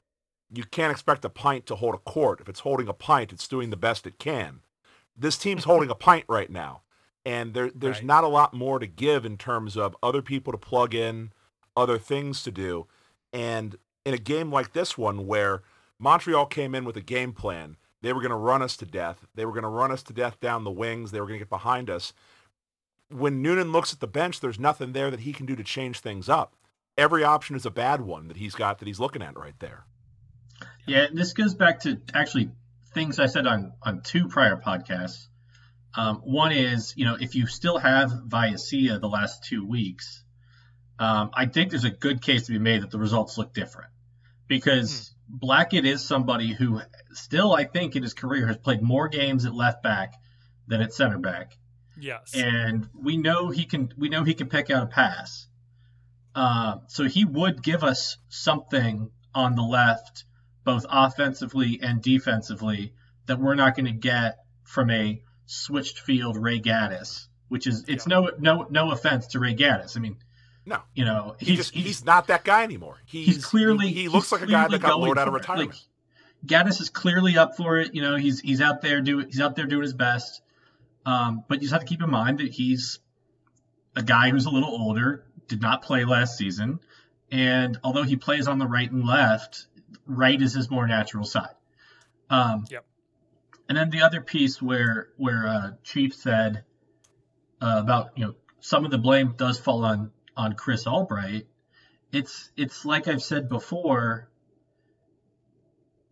you 0.54 0.64
can't 0.64 0.92
expect 0.92 1.26
a 1.26 1.30
pint 1.30 1.66
to 1.66 1.76
hold 1.76 1.96
a 1.96 1.98
quart. 1.98 2.40
If 2.40 2.48
it's 2.48 2.62
holding 2.62 2.88
a 2.88 2.94
pint, 2.94 3.34
it's 3.34 3.48
doing 3.48 3.70
the 3.70 3.78
best 3.78 4.06
it 4.06 4.20
can. 4.20 4.62
This 5.18 5.38
team's 5.38 5.64
holding 5.66 5.90
a 5.90 5.96
pint 5.96 6.26
right 6.28 6.50
now 6.50 6.84
and 7.28 7.54
there 7.54 7.70
there's 7.76 7.98
right. 7.98 8.06
not 8.06 8.24
a 8.24 8.30
lot 8.30 8.54
more 8.54 8.80
to 8.80 8.88
give 8.88 9.26
in 9.26 9.36
terms 9.36 9.76
of 9.76 9.98
other 10.02 10.22
people 10.22 10.54
to 10.54 10.58
plug 10.58 10.96
in, 10.96 11.34
other 11.76 11.98
things 11.98 12.42
to 12.44 12.52
do. 12.52 12.88
And 13.34 13.76
in 14.06 14.14
a 14.14 14.18
game 14.18 14.50
like 14.50 14.72
this 14.72 14.98
one 14.98 15.28
where 15.28 15.62
Montreal 16.00 16.46
came 16.46 16.74
in 16.74 16.86
with 16.86 16.96
a 16.96 17.02
game 17.02 17.34
plan, 17.34 17.76
they 18.02 18.14
were 18.14 18.22
going 18.22 18.32
to 18.32 18.38
run 18.38 18.62
us 18.62 18.78
to 18.78 18.86
death. 18.86 19.26
They 19.36 19.46
were 19.46 19.52
going 19.52 19.64
to 19.64 19.70
run 19.70 19.92
us 19.92 20.04
to 20.04 20.14
death 20.14 20.40
down 20.40 20.64
the 20.64 20.72
wings. 20.72 21.12
They 21.12 21.20
were 21.20 21.28
going 21.28 21.38
to 21.38 21.44
get 21.44 21.50
behind 21.50 21.90
us. 21.90 22.14
When 23.10 23.42
Noonan 23.42 23.74
looks 23.74 23.92
at 23.92 24.00
the 24.00 24.08
bench, 24.08 24.40
there's 24.40 24.60
nothing 24.60 24.94
there 24.94 25.12
that 25.12 25.20
he 25.20 25.34
can 25.34 25.46
do 25.46 25.58
to 25.58 25.64
change 25.66 26.00
things 26.00 26.30
up. 26.30 26.56
Every 26.98 27.26
option 27.26 27.58
is 27.58 27.66
a 27.66 27.72
bad 27.72 28.00
one 28.00 28.30
that 28.30 28.38
he's 28.38 28.56
got 28.56 28.80
that 28.80 28.88
he's 28.88 29.02
looking 29.02 29.22
at 29.22 29.38
right 29.38 29.60
there. 29.60 29.84
Yeah, 30.86 31.08
this 31.14 31.34
goes 31.34 31.54
back 31.54 31.82
to 31.82 32.00
actually 32.14 32.52
things 32.94 33.20
I 33.20 33.26
said 33.26 33.46
on 33.46 33.74
on 33.84 34.02
two 34.02 34.30
prior 34.30 34.56
podcasts 34.56 35.28
um, 35.98 36.18
one 36.18 36.52
is, 36.52 36.94
you 36.96 37.06
know, 37.06 37.18
if 37.20 37.34
you 37.34 37.48
still 37.48 37.80
have 37.80 38.12
Vallecilla 38.28 39.00
the 39.00 39.10
last 39.10 39.44
two 39.44 39.66
weeks, 39.66 40.24
um, 41.00 41.32
I 41.34 41.48
think 41.48 41.72
there's 41.72 41.86
a 41.86 41.90
good 41.90 42.22
case 42.22 42.46
to 42.46 42.52
be 42.52 42.60
made 42.60 42.84
that 42.84 42.92
the 42.92 43.00
results 43.00 43.38
look 43.38 43.52
different 43.52 43.90
because 44.48 44.92
mm. 44.92 45.14
Blackett 45.28 45.86
is 45.86 46.06
somebody 46.06 46.54
who 46.54 46.82
still, 47.14 47.54
I 47.54 47.64
think, 47.64 47.96
in 47.96 48.04
his 48.04 48.14
career 48.14 48.46
has 48.46 48.58
played 48.58 48.84
more 48.84 49.08
games 49.08 49.46
at 49.46 49.56
left 49.56 49.82
back 49.82 50.14
than 50.68 50.82
at 50.82 50.94
center 50.94 51.18
back. 51.18 51.58
Yes, 52.00 52.36
and 52.36 52.88
we 52.94 53.18
know 53.18 53.50
he 53.50 53.66
can. 53.66 53.92
We 53.98 54.10
know 54.10 54.24
he 54.24 54.36
can 54.36 54.50
pick 54.50 54.70
out 54.70 54.84
a 54.84 54.88
pass. 54.88 55.48
Uh, 56.36 56.78
so 56.86 57.06
he 57.06 57.26
would 57.26 57.64
give 57.64 57.84
us 57.84 58.18
something 58.30 59.10
on 59.34 59.56
the 59.56 59.64
left, 59.64 60.26
both 60.64 60.86
offensively 60.88 61.80
and 61.82 62.04
defensively, 62.04 62.94
that 63.26 63.40
we're 63.40 63.56
not 63.56 63.76
going 63.76 63.88
to 63.88 63.92
get 63.92 64.38
from 64.64 64.92
a 64.92 65.24
switched 65.48 66.00
field 66.00 66.38
Ray 66.38 66.60
Gaddis, 66.60 67.28
which 67.48 67.66
is 67.66 67.86
it's 67.88 68.06
yeah. 68.08 68.20
no 68.20 68.32
no 68.38 68.68
no 68.70 68.92
offense 68.92 69.28
to 69.28 69.40
Ray 69.40 69.56
Gaddis. 69.56 69.98
I 69.98 70.00
mean, 70.00 70.18
no, 70.66 70.82
you 70.94 71.06
know 71.06 71.36
he's 71.40 71.48
he 71.48 71.56
just, 71.56 71.74
he's, 71.74 71.86
he's, 71.86 72.06
not 72.06 72.28
that 72.28 72.44
guy 72.44 72.64
anymore. 72.64 72.98
He's, 73.06 73.26
he's 73.28 73.46
clearly 73.46 73.88
he, 73.88 74.04
he 74.04 74.08
looks 74.10 74.32
like 74.32 74.44
a 74.44 74.48
guy 74.48 74.68
that 74.68 74.82
got 74.82 75.00
lured 75.00 75.18
out 75.18 75.28
of 75.28 75.34
retirement. 75.34 75.72
Like, 75.72 75.80
Gaddis 76.46 76.80
is 76.80 76.90
clearly 76.90 77.38
up 77.38 77.58
for 77.58 77.80
it. 77.80 77.96
You 77.96 78.04
know, 78.04 78.16
he's 78.16 78.40
he's 78.40 78.62
out 78.62 78.82
there 78.82 79.02
doing 79.02 79.26
he's 79.28 79.42
out 79.42 79.56
there 79.56 79.66
doing 79.66 79.82
his 79.82 79.94
best. 79.94 80.42
Um, 81.06 81.46
but 81.48 81.56
you 81.56 81.62
just 81.62 81.72
have 81.72 81.82
to 81.82 81.88
keep 81.88 82.04
in 82.04 82.12
mind 82.12 82.40
that 82.40 82.52
he's 82.52 83.00
a 83.96 84.04
guy 84.04 84.30
who's 84.30 84.46
a 84.46 84.50
little 84.50 84.70
older, 84.70 85.26
did 85.48 85.62
not 85.62 85.82
play 85.82 86.06
last 86.06 86.38
season, 86.38 86.80
And 87.32 87.80
although 87.84 88.04
he 88.04 88.16
plays 88.16 88.48
on 88.48 88.60
the 88.60 88.68
right 88.68 88.90
and 88.90 89.06
left, 89.06 89.68
right 90.06 90.40
is 90.40 90.54
his 90.54 90.70
more 90.70 90.88
natural 90.88 91.26
side. 91.26 91.56
Um, 92.30 92.66
Yep. 92.70 92.86
And 93.70 93.78
then 93.78 93.90
the 93.90 94.04
other 94.04 94.22
piece 94.22 94.62
where 94.62 95.10
where 95.18 95.48
uh, 95.48 95.72
Chief 95.84 96.14
said 96.14 96.64
uh, 97.62 97.76
about 97.78 98.12
you 98.16 98.26
know 98.26 98.36
some 98.60 98.86
of 98.86 98.92
the 98.92 98.98
blame 98.98 99.34
does 99.38 99.60
fall 99.60 99.84
on 99.84 100.12
on 100.36 100.54
Chris 100.54 100.88
Albright. 100.88 101.48
It's 102.12 102.50
it's 102.56 102.86
like 102.86 103.08
I've 103.08 103.24
said 103.24 103.50
before. 103.50 104.30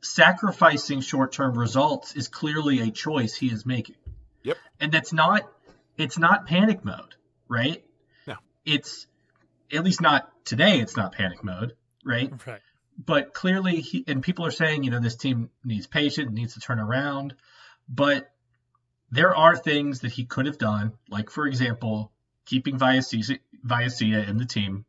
Sacrificing 0.01 1.01
short 1.01 1.31
term 1.31 1.57
results 1.57 2.15
is 2.15 2.27
clearly 2.27 2.79
a 2.81 2.91
choice 2.91 3.33
he 3.33 3.47
is 3.47 3.65
making. 3.65 3.95
Yep. 4.43 4.57
And 4.79 4.91
that's 4.91 5.11
not 5.11 5.49
it's 5.97 6.19
not 6.19 6.45
panic 6.45 6.85
mode, 6.85 7.15
right? 7.47 7.83
No. 8.27 8.35
It's 8.65 9.07
at 9.73 9.83
least 9.83 10.01
not 10.01 10.29
today. 10.45 10.79
It's 10.79 10.95
not 10.95 11.13
panic 11.13 11.43
mode, 11.43 11.73
right? 12.03 12.31
Right. 12.45 12.61
But 12.97 13.33
clearly 13.33 13.81
he 13.81 14.03
and 14.07 14.23
people 14.23 14.45
are 14.45 14.51
saying 14.51 14.83
you 14.83 14.91
know 14.91 14.99
this 14.99 15.15
team 15.15 15.49
needs 15.63 15.87
patience 15.87 16.31
needs 16.31 16.53
to 16.53 16.59
turn 16.59 16.79
around 16.79 17.35
but 17.87 18.31
there 19.11 19.35
are 19.35 19.55
things 19.55 19.99
that 19.99 20.11
he 20.11 20.25
could 20.25 20.45
have 20.45 20.57
done 20.57 20.93
like 21.09 21.29
for 21.29 21.45
example 21.45 22.11
keeping 22.45 22.77
Vallecilla 22.77 24.27
in 24.27 24.37
the 24.37 24.45
team 24.45 24.85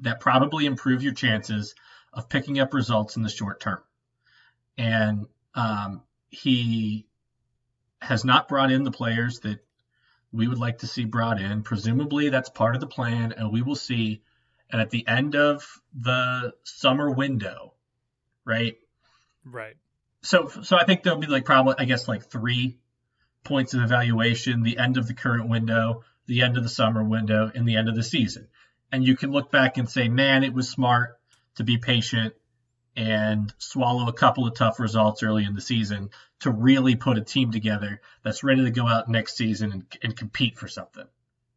that 0.00 0.20
probably 0.20 0.66
improve 0.66 1.02
your 1.02 1.14
chances 1.14 1.74
of 2.12 2.28
picking 2.28 2.58
up 2.58 2.74
results 2.74 3.16
in 3.16 3.22
the 3.22 3.28
short 3.28 3.60
term. 3.60 3.80
And 4.76 5.26
um, 5.54 6.02
he 6.28 7.06
has 8.02 8.24
not 8.24 8.48
brought 8.48 8.70
in 8.70 8.84
the 8.84 8.90
players 8.90 9.40
that 9.40 9.64
we 10.32 10.48
would 10.48 10.58
like 10.58 10.78
to 10.78 10.86
see 10.86 11.04
brought 11.04 11.40
in. 11.40 11.62
Presumably 11.62 12.28
that's 12.28 12.50
part 12.50 12.74
of 12.74 12.80
the 12.80 12.86
plan 12.86 13.32
and 13.32 13.50
we 13.50 13.62
will 13.62 13.76
see 13.76 14.22
and 14.70 14.80
at 14.80 14.90
the 14.90 15.06
end 15.06 15.36
of 15.36 15.80
the 15.94 16.54
summer 16.64 17.10
window, 17.10 17.74
right? 18.44 18.76
Right. 19.44 19.76
So 20.22 20.48
so 20.48 20.76
I 20.76 20.84
think 20.84 21.02
there'll 21.02 21.18
be 21.18 21.26
like 21.26 21.44
probably 21.44 21.74
I 21.78 21.84
guess 21.84 22.08
like 22.08 22.24
three 22.24 22.78
points 23.44 23.74
of 23.74 23.82
evaluation, 23.82 24.62
the 24.62 24.78
end 24.78 24.96
of 24.96 25.06
the 25.06 25.14
current 25.14 25.48
window, 25.48 26.02
the 26.26 26.42
end 26.42 26.56
of 26.56 26.62
the 26.62 26.68
summer 26.68 27.02
window, 27.02 27.50
and 27.54 27.66
the 27.66 27.76
end 27.76 27.88
of 27.88 27.94
the 27.94 28.02
season. 28.02 28.48
And 28.90 29.06
you 29.06 29.16
can 29.16 29.30
look 29.30 29.50
back 29.50 29.78
and 29.78 29.88
say, 29.88 30.08
man, 30.08 30.44
it 30.44 30.52
was 30.52 30.68
smart 30.68 31.18
to 31.56 31.64
be 31.64 31.78
patient 31.78 32.34
and 32.96 33.52
swallow 33.58 34.08
a 34.08 34.12
couple 34.12 34.46
of 34.46 34.54
tough 34.54 34.80
results 34.80 35.22
early 35.22 35.44
in 35.44 35.54
the 35.54 35.60
season 35.60 36.10
to 36.40 36.50
really 36.50 36.96
put 36.96 37.18
a 37.18 37.22
team 37.22 37.50
together 37.52 38.00
that's 38.22 38.42
ready 38.42 38.64
to 38.64 38.70
go 38.70 38.86
out 38.86 39.08
next 39.08 39.36
season 39.36 39.72
and, 39.72 39.98
and 40.02 40.16
compete 40.16 40.58
for 40.58 40.68
something. 40.68 41.06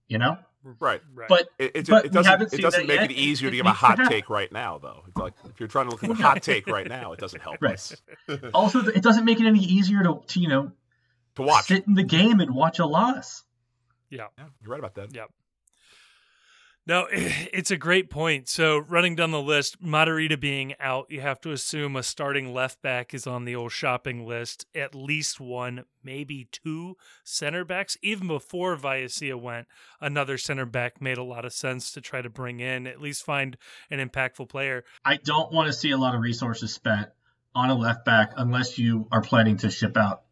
You 0.07 0.17
know? 0.17 0.37
Right. 0.79 1.01
Right. 1.13 1.29
But 1.29 1.47
It, 1.57 1.71
it, 1.75 1.87
But 1.87 2.05
it 2.05 2.11
doesn't, 2.11 2.53
it 2.53 2.61
doesn't 2.61 2.85
make 2.87 2.99
yet. 2.99 3.11
it 3.11 3.13
easier 3.15 3.47
It 3.47 3.51
to 3.51 3.57
give 3.57 3.65
a 3.65 3.71
hot 3.71 3.97
take 4.09 4.29
right 4.29 4.51
now, 4.51 4.77
though. 4.77 5.03
It's 5.07 5.17
like 5.17 5.33
if 5.49 5.59
you're 5.59 5.69
trying 5.69 5.85
to 5.85 5.91
look 5.91 6.03
at 6.03 6.09
a 6.09 6.13
hot 6.21 6.41
take 6.43 6.67
right 6.67 6.87
now, 6.87 7.13
it 7.13 7.19
doesn't 7.19 7.41
help 7.41 7.57
Right. 7.61 7.73
us 7.75 7.95
also 8.53 8.79
it 8.85 9.01
doesn't 9.01 9.23
make 9.25 9.39
it 9.39 9.45
any 9.45 9.59
easier 9.63 10.03
to, 10.03 10.21
to 10.27 10.39
you 10.39 10.49
know 10.49 10.71
to 11.35 11.41
watch. 11.43 11.65
sit 11.67 11.87
in 11.87 11.93
the 11.93 12.03
game 12.03 12.39
and 12.41 12.53
watch 12.53 12.79
a 12.79 12.85
loss. 12.85 13.43
yeah. 14.09 14.27
Yeah, 14.37 14.45
you're 14.61 14.71
right 14.71 14.79
about 14.79 14.95
that. 14.95 15.15
Yep. 15.15 15.29
No, 16.89 17.05
it's 17.11 17.69
a 17.69 17.77
great 17.77 18.09
point. 18.09 18.49
So 18.49 18.79
running 18.79 19.15
down 19.15 19.29
the 19.29 19.39
list, 19.39 19.79
Matarrita 19.79 20.39
being 20.39 20.73
out, 20.79 21.05
you 21.11 21.21
have 21.21 21.39
to 21.41 21.51
assume 21.51 21.95
a 21.95 22.01
starting 22.01 22.51
left 22.51 22.81
back 22.81 23.13
is 23.13 23.27
on 23.27 23.45
the 23.45 23.55
old 23.55 23.71
shopping 23.71 24.25
list. 24.25 24.65
At 24.73 24.95
least 24.95 25.39
one, 25.39 25.85
maybe 26.03 26.47
two 26.51 26.97
center 27.23 27.63
backs. 27.63 27.95
Even 28.01 28.27
before 28.27 28.75
Vallecilla 28.75 29.37
went, 29.37 29.67
another 30.01 30.39
center 30.39 30.65
back 30.65 30.99
made 30.99 31.19
a 31.19 31.23
lot 31.23 31.45
of 31.45 31.53
sense 31.53 31.91
to 31.91 32.01
try 32.01 32.23
to 32.23 32.29
bring 32.29 32.59
in, 32.59 32.87
at 32.87 32.99
least 32.99 33.23
find 33.23 33.55
an 33.91 33.99
impactful 33.99 34.49
player. 34.49 34.83
I 35.05 35.17
don't 35.17 35.53
want 35.53 35.67
to 35.67 35.73
see 35.73 35.91
a 35.91 35.97
lot 35.97 36.15
of 36.15 36.21
resources 36.21 36.73
spent 36.73 37.09
on 37.53 37.69
a 37.69 37.75
left 37.75 38.03
back 38.03 38.31
unless 38.35 38.79
you 38.79 39.07
are 39.11 39.21
planning 39.21 39.57
to 39.57 39.69
ship 39.69 39.95
out 39.95 40.23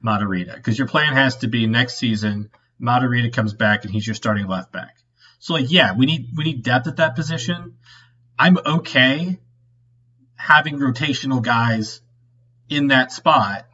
Matarrita 0.00 0.54
because 0.54 0.78
your 0.78 0.86
plan 0.86 1.14
has 1.14 1.38
to 1.38 1.48
be 1.48 1.66
next 1.66 1.96
season 1.96 2.50
Matarrita 2.80 3.32
comes 3.32 3.52
back 3.52 3.84
and 3.84 3.92
he's 3.92 4.06
your 4.06 4.14
starting 4.14 4.46
left 4.46 4.70
back. 4.70 4.96
So 5.44 5.52
like 5.52 5.70
yeah, 5.70 5.92
we 5.92 6.06
need 6.06 6.30
we 6.34 6.44
need 6.44 6.62
depth 6.62 6.86
at 6.86 6.96
that 6.96 7.16
position. 7.16 7.76
I'm 8.38 8.56
okay 8.64 9.38
having 10.36 10.78
rotational 10.78 11.42
guys 11.42 12.00
in 12.70 12.86
that 12.86 13.12
spot 13.12 13.66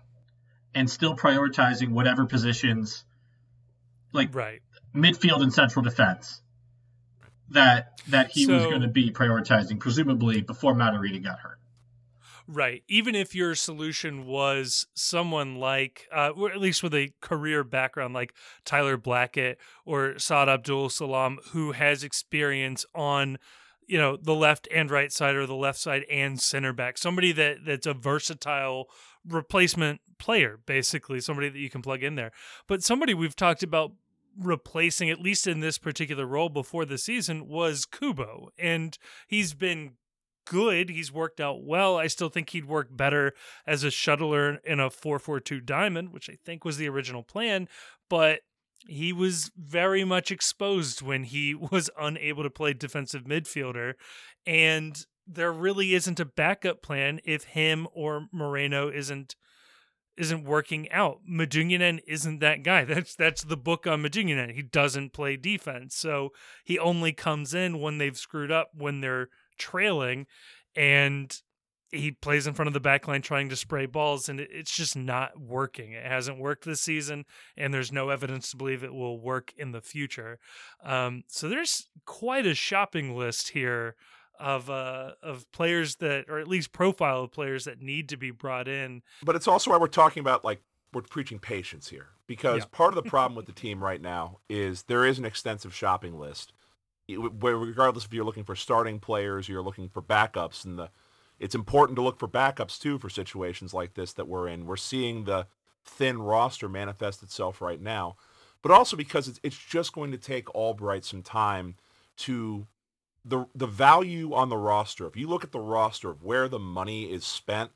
and 0.74 0.90
still 0.90 1.14
prioritizing 1.14 1.90
whatever 1.90 2.26
positions 2.26 3.04
like 4.12 4.35
Right. 4.35 4.61
midfield 4.92 5.42
and 5.42 5.54
central 5.54 5.85
defense 5.85 6.42
that 7.50 8.00
that 8.09 8.33
he 8.33 8.48
was 8.48 8.64
going 8.64 8.83
to 8.83 8.88
be 8.88 9.12
prioritizing, 9.12 9.78
presumably 9.78 10.40
before 10.40 10.74
Matarrita 10.74 11.22
got 11.22 11.38
hurt. 11.38 11.60
Right. 12.52 12.82
Even 12.88 13.14
if 13.14 13.32
your 13.32 13.54
solution 13.54 14.26
was 14.26 14.88
someone 14.92 15.54
like, 15.54 16.08
uh, 16.12 16.30
or 16.30 16.50
at 16.50 16.60
least 16.60 16.82
with 16.82 16.94
a 16.94 17.12
career 17.20 17.62
background 17.62 18.12
like 18.12 18.34
Tyler 18.64 18.96
Blackett 18.96 19.58
or 19.84 20.18
Saad 20.18 20.48
Abdul-Salaam, 20.48 21.38
who 21.52 21.70
has 21.70 22.02
experience 22.02 22.84
on, 22.92 23.38
you 23.86 23.98
know, 23.98 24.16
the 24.16 24.34
left 24.34 24.66
and 24.74 24.90
right 24.90 25.12
side 25.12 25.36
or 25.36 25.46
the 25.46 25.54
left 25.54 25.78
side 25.78 26.04
and 26.10 26.40
center 26.40 26.72
back, 26.72 26.98
somebody 26.98 27.30
that 27.30 27.58
that's 27.64 27.86
a 27.86 27.94
versatile 27.94 28.88
replacement 29.24 30.00
player, 30.18 30.58
basically, 30.66 31.20
somebody 31.20 31.50
that 31.50 31.58
you 31.58 31.70
can 31.70 31.82
plug 31.82 32.02
in 32.02 32.16
there. 32.16 32.32
But 32.66 32.82
somebody 32.82 33.14
we've 33.14 33.36
talked 33.36 33.62
about 33.62 33.92
replacing, 34.36 35.08
at 35.08 35.20
least 35.20 35.46
in 35.46 35.60
this 35.60 35.78
particular 35.78 36.26
role 36.26 36.48
before 36.48 36.84
the 36.84 36.98
season, 36.98 37.46
was 37.46 37.86
Kubo. 37.86 38.48
And 38.58 38.98
he's 39.28 39.54
been 39.54 39.92
good. 40.44 40.90
He's 40.90 41.12
worked 41.12 41.40
out 41.40 41.62
well. 41.62 41.96
I 41.96 42.07
still 42.07 42.29
think 42.29 42.50
he'd 42.50 42.64
work 42.64 42.88
better 42.90 43.33
as 43.66 43.85
a 43.85 43.88
shuttler 43.88 44.59
in 44.64 44.81
a 44.81 44.90
4-4-2 44.90 45.64
diamond, 45.64 46.12
which 46.12 46.29
I 46.29 46.37
think 46.44 46.64
was 46.64 46.76
the 46.76 46.88
original 46.88 47.22
plan, 47.22 47.68
but 48.09 48.40
he 48.87 49.12
was 49.12 49.50
very 49.57 50.05
much 50.05 50.31
exposed 50.31 51.03
when 51.03 51.24
he 51.24 51.55
was 51.70 51.90
unable 51.98 52.42
to 52.42 52.50
play 52.50 52.72
defensive 52.72 53.24
midfielder 53.24 53.94
and 54.46 55.07
there 55.26 55.53
really 55.53 55.94
isn't 55.94 56.20
a 56.20 56.24
backup 56.24 56.83
plan 56.83 57.20
if 57.24 57.44
him 57.44 57.87
or 57.92 58.26
Moreno 58.33 58.90
isn't 58.90 59.37
isn't 60.16 60.44
working 60.44 60.90
out. 60.90 61.20
Medunjanin 61.29 62.00
isn't 62.07 62.40
that 62.40 62.62
guy. 62.62 62.85
That's 62.87 63.14
that's 63.14 63.42
the 63.42 63.57
book 63.57 63.87
on 63.87 64.03
Medunjanin. 64.03 64.53
He 64.53 64.62
doesn't 64.62 65.12
play 65.12 65.37
defense. 65.37 65.96
So 65.96 66.31
he 66.64 66.79
only 66.79 67.12
comes 67.12 67.55
in 67.55 67.81
when 67.81 67.98
they've 67.98 68.18
screwed 68.18 68.50
up 68.50 68.70
when 68.74 69.00
they're 69.00 69.29
trailing 69.61 70.27
and 70.75 71.40
he 71.92 72.12
plays 72.12 72.46
in 72.46 72.55
front 72.55 72.68
of 72.68 72.73
the 72.73 72.81
back 72.81 73.09
line 73.09 73.20
trying 73.20 73.49
to 73.49 73.57
spray 73.57 73.85
balls 73.85 74.29
and 74.29 74.38
it's 74.40 74.70
just 74.73 74.96
not 74.96 75.40
working 75.40 75.92
it 75.92 76.07
hasn't 76.07 76.38
worked 76.38 76.64
this 76.64 76.81
season 76.81 77.25
and 77.57 77.75
there's 77.75 77.92
no 77.92 78.11
evidence 78.11 78.51
to 78.51 78.57
believe 78.57 78.83
it 78.85 78.94
will 78.94 79.18
work 79.20 79.53
in 79.57 79.73
the 79.73 79.81
future 79.81 80.38
um, 80.85 81.23
so 81.29 81.49
there's 81.49 81.88
quite 82.07 82.46
a 82.46 82.55
shopping 82.55 83.16
list 83.16 83.51
here 83.51 83.96
of 84.38 84.70
uh, 84.70 85.11
of 85.23 85.51
players 85.53 85.96
that 85.96 86.25
or 86.29 86.38
at 86.38 86.49
least 86.49 86.73
profile 86.73 87.25
of 87.25 87.31
players 87.33 87.64
that 87.64 87.83
need 87.83 88.09
to 88.09 88.16
be 88.16 88.31
brought 88.31 88.66
in 88.68 89.03
But 89.23 89.37
it's 89.37 89.46
also 89.49 89.70
why 89.70 89.77
we're 89.77 89.88
talking 89.88 90.20
about 90.20 90.44
like 90.44 90.62
we're 90.92 91.03
preaching 91.03 91.38
patience 91.38 91.88
here 91.88 92.09
because 92.27 92.61
Yeah. 92.61 92.66
part 92.73 92.96
of 92.96 93.03
the 93.03 93.09
problem 93.14 93.37
with 93.37 93.46
the 93.46 93.53
team 93.53 93.83
right 93.83 94.01
now 94.01 94.38
is 94.49 94.85
there 94.85 95.05
is 95.05 95.18
an 95.18 95.25
extensive 95.25 95.75
shopping 95.75 96.18
list. 96.18 96.53
Regardless 97.16 98.05
if 98.05 98.12
you're 98.12 98.25
looking 98.25 98.44
for 98.44 98.57
starting 98.57 98.99
players 98.99 99.49
or 99.49 99.53
you're 99.53 99.62
looking 99.62 99.88
for 99.88 100.03
backups, 100.03 100.64
and 100.64 100.79
the 100.79 100.90
it's 101.38 101.55
important 101.55 101.96
to 101.96 102.03
look 102.03 102.18
for 102.18 102.29
backups 102.29 102.79
too 102.79 102.99
for 102.99 103.09
situations 103.09 103.73
like 103.73 103.94
this 103.94 104.12
that 104.12 104.29
we're 104.29 104.49
in. 104.49 104.66
We're 104.66 104.77
seeing 104.77 105.25
the 105.25 105.46
thin 105.85 106.20
roster 106.20 106.68
manifest 106.68 107.23
itself 107.23 107.62
right 107.62 107.81
now, 107.81 108.16
but 108.62 108.70
also 108.70 108.96
because 108.96 109.29
it's 109.29 109.40
it's 109.42 109.59
just 109.59 109.92
going 109.92 110.12
to 110.12 110.18
take 110.18 110.55
Albright 110.55 111.05
some 111.05 111.23
time 111.23 111.77
to 112.18 112.66
the 113.25 113.46
the 113.55 113.66
value 113.66 114.35
on 114.35 114.49
the 114.49 114.57
roster. 114.57 115.07
If 115.07 115.16
you 115.16 115.29
look 115.29 115.44
at 115.44 115.53
the 115.53 115.61
roster 115.61 116.11
of 116.11 116.23
where 116.23 116.49
the 116.49 116.59
money 116.59 117.05
is 117.05 117.25
spent, 117.25 117.70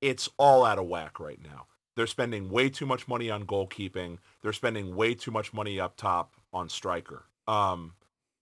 it's 0.00 0.28
all 0.36 0.64
out 0.64 0.78
of 0.78 0.86
whack 0.86 1.18
right 1.18 1.40
now. 1.42 1.66
They're 1.96 2.06
spending 2.06 2.50
way 2.50 2.68
too 2.68 2.84
much 2.84 3.08
money 3.08 3.30
on 3.30 3.44
goalkeeping. 3.44 4.18
They're 4.42 4.52
spending 4.52 4.94
way 4.94 5.14
too 5.14 5.30
much 5.30 5.54
money 5.54 5.80
up 5.80 5.96
top 5.96 6.34
on 6.52 6.68
striker. 6.68 7.24
Um, 7.48 7.94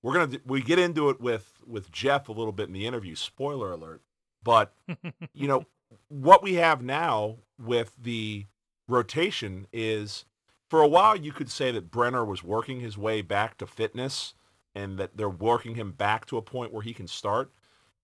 we're 0.05 0.13
gonna 0.13 0.39
we 0.45 0.61
get 0.61 0.79
into 0.79 1.09
it 1.09 1.19
with 1.19 1.55
with 1.67 1.91
Jeff 1.91 2.29
a 2.29 2.33
little 2.33 2.53
bit 2.53 2.69
in 2.69 2.75
the 2.75 2.87
interview. 2.87 3.15
Spoiler 3.15 3.73
alert, 3.73 4.03
but 4.45 4.75
you 5.33 5.49
know 5.49 5.65
what 6.09 6.43
we 6.43 6.55
have 6.55 6.83
now 6.83 7.39
with 7.59 7.97
the 8.01 8.45
rotation 8.87 9.67
is 9.73 10.27
for 10.69 10.83
a 10.83 10.87
while 10.89 11.17
you 11.17 11.33
could 11.33 11.51
say 11.51 11.71
that 11.71 11.91
Brenner 11.91 12.23
was 12.23 12.45
working 12.45 12.81
his 12.81 12.99
way 12.99 13.23
back 13.23 13.57
to 13.57 13.67
fitness 13.67 14.35
and 14.75 14.99
that 14.99 15.17
they're 15.17 15.29
working 15.29 15.75
him 15.75 15.93
back 15.93 16.27
to 16.27 16.37
a 16.37 16.43
point 16.43 16.71
where 16.71 16.83
he 16.83 16.93
can 16.93 17.07
start. 17.07 17.51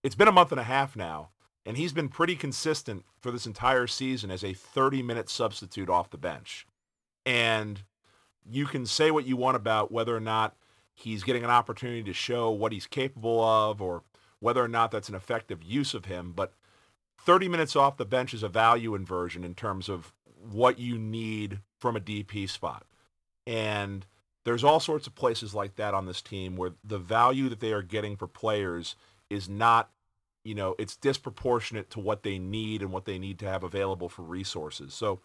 It's 0.01 0.15
been 0.15 0.27
a 0.27 0.31
month 0.31 0.51
and 0.51 0.59
a 0.59 0.63
half 0.63 0.95
now, 0.95 1.29
and 1.67 1.77
he's 1.77 1.93
been 1.93 2.09
pretty 2.09 2.35
consistent 2.35 3.05
for 3.19 3.29
this 3.29 3.45
entire 3.45 3.85
season 3.85 4.31
as 4.31 4.41
a 4.41 4.53
30-minute 4.53 5.29
substitute 5.29 5.89
off 5.89 6.09
the 6.09 6.17
bench. 6.17 6.65
And 7.25 7.83
you 8.49 8.65
can 8.65 8.87
say 8.87 9.11
what 9.11 9.27
you 9.27 9.37
want 9.37 9.57
about 9.57 9.91
whether 9.91 10.15
or 10.15 10.21
not 10.21 10.55
he's 10.93 11.23
getting 11.23 11.43
an 11.43 11.49
opportunity 11.49 12.03
to 12.03 12.13
show 12.13 12.51
what 12.51 12.71
he's 12.71 12.87
capable 12.87 13.43
of 13.43 13.81
or 13.81 14.03
whether 14.39 14.63
or 14.63 14.67
not 14.67 14.91
that's 14.91 15.09
an 15.09 15.15
effective 15.15 15.63
use 15.63 15.93
of 15.93 16.05
him. 16.05 16.33
But 16.35 16.53
30 17.19 17.47
minutes 17.47 17.75
off 17.75 17.97
the 17.97 18.05
bench 18.05 18.33
is 18.33 18.43
a 18.43 18.49
value 18.49 18.95
inversion 18.95 19.43
in 19.43 19.53
terms 19.53 19.89
of 19.89 20.13
what 20.51 20.79
you 20.79 20.97
need 20.97 21.59
from 21.79 21.95
a 21.95 21.99
DP 21.99 22.49
spot. 22.49 22.85
And 23.45 24.05
there's 24.43 24.63
all 24.63 24.79
sorts 24.79 25.07
of 25.07 25.15
places 25.15 25.53
like 25.53 25.75
that 25.75 25.93
on 25.93 26.05
this 26.05 26.21
team 26.21 26.55
where 26.55 26.71
the 26.83 26.97
value 26.97 27.49
that 27.49 27.59
they 27.59 27.73
are 27.73 27.83
getting 27.83 28.15
for 28.15 28.27
players 28.27 28.95
is 29.29 29.47
not, 29.47 29.91
you 30.43 30.55
know, 30.55 30.75
it's 30.79 30.95
disproportionate 30.95 31.91
to 31.91 31.99
what 31.99 32.23
they 32.23 32.39
need 32.39 32.81
and 32.81 32.91
what 32.91 33.05
they 33.05 33.19
need 33.19 33.37
to 33.39 33.47
have 33.47 33.63
available 33.63 34.09
for 34.09 34.23
resources. 34.23 34.93
So 34.93 35.21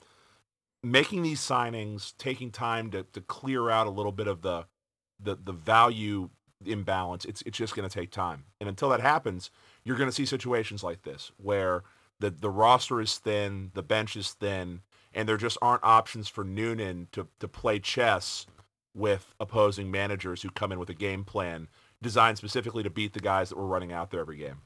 making 0.82 1.22
these 1.22 1.40
signings, 1.40 2.14
taking 2.18 2.50
time 2.50 2.90
to, 2.90 3.04
to 3.04 3.20
clear 3.22 3.70
out 3.70 3.86
a 3.86 3.90
little 3.90 4.12
bit 4.12 4.28
of 4.28 4.42
the 4.42 4.66
the 5.20 5.36
the 5.36 5.52
value 5.52 6.30
imbalance, 6.64 7.24
it's 7.24 7.42
it's 7.42 7.58
just 7.58 7.74
going 7.74 7.88
to 7.88 7.94
take 7.94 8.10
time. 8.10 8.44
And 8.60 8.68
until 8.68 8.88
that 8.90 9.00
happens, 9.00 9.50
you're 9.84 9.96
going 9.96 10.08
to 10.08 10.14
see 10.14 10.26
situations 10.26 10.82
like 10.82 11.02
this 11.02 11.32
where 11.36 11.82
the 12.20 12.30
the 12.30 12.50
roster 12.50 13.00
is 13.00 13.18
thin, 13.18 13.70
the 13.74 13.82
bench 13.82 14.16
is 14.16 14.32
thin, 14.32 14.80
and 15.12 15.28
there 15.28 15.36
just 15.36 15.58
aren't 15.60 15.84
options 15.84 16.28
for 16.28 16.44
Noonan 16.44 17.08
to 17.12 17.28
to 17.40 17.48
play 17.48 17.78
chess 17.78 18.46
with 18.94 19.34
opposing 19.38 19.90
managers 19.90 20.42
who 20.42 20.50
come 20.50 20.72
in 20.72 20.78
with 20.78 20.88
a 20.88 20.94
game 20.94 21.24
plan 21.24 21.68
designed 22.02 22.38
specifically 22.38 22.82
to 22.82 22.90
beat 22.90 23.12
the 23.12 23.20
guys 23.20 23.50
that 23.50 23.58
were 23.58 23.66
running 23.66 23.92
out 23.92 24.10
there 24.10 24.20
every 24.20 24.38
game. 24.38 24.60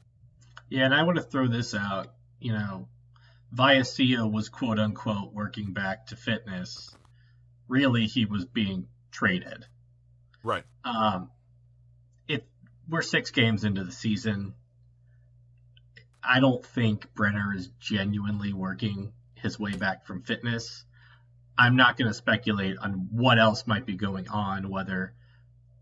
Yeah, 0.68 0.84
and 0.84 0.94
I 0.94 1.02
want 1.02 1.16
to 1.16 1.22
throw 1.22 1.48
this 1.48 1.74
out. 1.74 2.14
You 2.38 2.52
know, 2.52 2.88
Vallecilla 3.52 4.30
was 4.30 4.48
quote 4.48 4.78
unquote 4.78 5.32
working 5.32 5.72
back 5.72 6.06
to 6.06 6.16
fitness. 6.16 6.94
Really, 7.68 8.06
he 8.06 8.24
was 8.24 8.44
being 8.44 8.86
traded. 9.10 9.66
Right. 10.42 10.64
Um, 10.84 11.30
it 12.28 12.46
we're 12.88 13.02
six 13.02 13.30
games 13.30 13.64
into 13.64 13.84
the 13.84 13.92
season. 13.92 14.54
I 16.22 16.40
don't 16.40 16.64
think 16.64 17.12
Brenner 17.14 17.54
is 17.54 17.68
genuinely 17.78 18.52
working 18.52 19.12
his 19.34 19.58
way 19.58 19.72
back 19.72 20.06
from 20.06 20.22
fitness. 20.22 20.84
I'm 21.56 21.76
not 21.76 21.96
going 21.96 22.08
to 22.08 22.14
speculate 22.14 22.76
on 22.78 23.08
what 23.12 23.38
else 23.38 23.66
might 23.66 23.86
be 23.86 23.96
going 23.96 24.28
on, 24.28 24.70
whether 24.70 25.14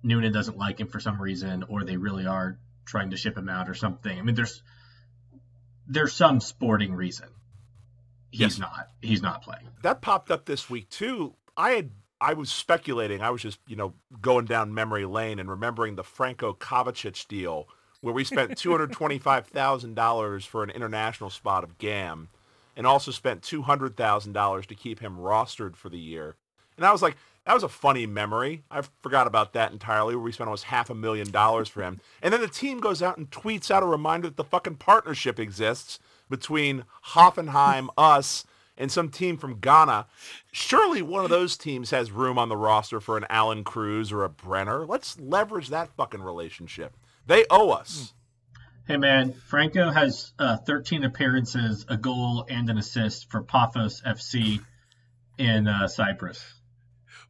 Noonan 0.02 0.32
doesn't 0.32 0.56
like 0.56 0.80
him 0.80 0.88
for 0.88 1.00
some 1.00 1.20
reason, 1.20 1.64
or 1.68 1.84
they 1.84 1.96
really 1.96 2.26
are 2.26 2.58
trying 2.84 3.10
to 3.10 3.16
ship 3.16 3.36
him 3.36 3.48
out 3.48 3.68
or 3.68 3.74
something. 3.74 4.16
I 4.16 4.22
mean, 4.22 4.34
there's 4.34 4.62
there's 5.86 6.12
some 6.12 6.40
sporting 6.40 6.94
reason 6.94 7.28
he's 8.30 8.40
yes. 8.40 8.58
not 8.58 8.88
he's 9.00 9.22
not 9.22 9.42
playing. 9.42 9.68
That 9.82 10.00
popped 10.00 10.30
up 10.30 10.44
this 10.44 10.68
week 10.68 10.88
too. 10.90 11.34
I 11.56 11.70
had 11.70 11.90
I 12.20 12.34
was 12.34 12.50
speculating. 12.50 13.22
I 13.22 13.30
was 13.30 13.42
just 13.42 13.58
you 13.66 13.76
know 13.76 13.94
going 14.20 14.46
down 14.46 14.74
memory 14.74 15.04
lane 15.04 15.38
and 15.38 15.50
remembering 15.50 15.96
the 15.96 16.04
Franco 16.04 16.52
Kovacic 16.52 17.26
deal 17.28 17.68
where 18.00 18.14
we 18.14 18.24
spent 18.24 18.56
two 18.58 18.70
hundred 18.70 18.92
twenty 18.92 19.18
five 19.18 19.46
thousand 19.46 19.94
dollars 19.94 20.44
for 20.44 20.62
an 20.62 20.70
international 20.70 21.30
spot 21.30 21.64
of 21.64 21.78
GAM, 21.78 22.28
and 22.76 22.86
also 22.86 23.10
spent 23.10 23.42
two 23.42 23.62
hundred 23.62 23.96
thousand 23.96 24.32
dollars 24.32 24.66
to 24.66 24.74
keep 24.74 25.00
him 25.00 25.16
rostered 25.16 25.76
for 25.76 25.88
the 25.88 25.98
year. 25.98 26.36
And 26.76 26.86
I 26.86 26.92
was 26.92 27.02
like, 27.02 27.16
that 27.44 27.54
was 27.54 27.64
a 27.64 27.68
funny 27.68 28.06
memory. 28.06 28.62
I 28.70 28.82
forgot 29.02 29.26
about 29.26 29.52
that 29.54 29.72
entirely. 29.72 30.14
Where 30.14 30.24
we 30.24 30.32
spent 30.32 30.48
almost 30.48 30.64
half 30.64 30.90
a 30.90 30.94
million 30.94 31.30
dollars 31.30 31.68
for 31.68 31.82
him, 31.82 32.00
and 32.22 32.32
then 32.32 32.40
the 32.40 32.48
team 32.48 32.80
goes 32.80 33.02
out 33.02 33.18
and 33.18 33.30
tweets 33.30 33.70
out 33.70 33.82
a 33.82 33.86
reminder 33.86 34.28
that 34.28 34.36
the 34.36 34.44
fucking 34.44 34.76
partnership 34.76 35.38
exists 35.40 35.98
between 36.28 36.84
Hoffenheim, 37.06 37.88
us, 37.96 38.44
and 38.78 38.90
some 38.90 39.10
team 39.10 39.36
from 39.36 39.60
Ghana. 39.60 40.06
Surely 40.52 41.02
one 41.02 41.24
of 41.24 41.30
those 41.30 41.56
teams 41.56 41.90
has 41.90 42.10
room 42.10 42.38
on 42.38 42.48
the 42.48 42.56
roster 42.56 43.00
for 43.00 43.18
an 43.18 43.26
Allan 43.28 43.64
Cruz 43.64 44.10
or 44.10 44.24
a 44.24 44.30
Brenner. 44.30 44.86
Let's 44.86 45.20
leverage 45.20 45.68
that 45.68 45.90
fucking 45.96 46.22
relationship. 46.22 46.96
They 47.26 47.44
owe 47.50 47.70
us. 47.70 48.14
Hey 48.86 48.96
man, 48.96 49.34
Franco 49.34 49.90
has 49.90 50.32
uh, 50.38 50.56
13 50.56 51.04
appearances, 51.04 51.84
a 51.88 51.98
goal, 51.98 52.46
and 52.48 52.70
an 52.70 52.78
assist 52.78 53.30
for 53.30 53.42
Paphos 53.42 54.00
FC 54.00 54.60
in 55.36 55.68
uh, 55.68 55.88
Cyprus. 55.88 56.42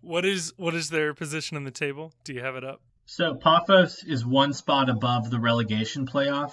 What 0.01 0.25
is 0.25 0.53
what 0.57 0.75
is 0.75 0.91
their 0.91 1.15
position 1.15 1.57
in 1.57 1.65
the 1.65 1.73
table? 1.73 2.13
Do 2.23 2.33
you 2.33 2.43
have 2.43 2.55
it 2.55 2.63
up? 2.63 2.81
So 3.07 3.35
Paphos 3.35 4.05
is 4.05 4.25
one 4.25 4.53
spot 4.53 4.89
above 4.89 5.31
the 5.31 5.41
relegation 5.41 6.07
playoff 6.07 6.53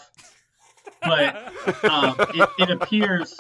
but 1.02 1.36
um, 1.84 2.16
it, 2.34 2.50
it, 2.60 2.70
appears. 2.72 3.40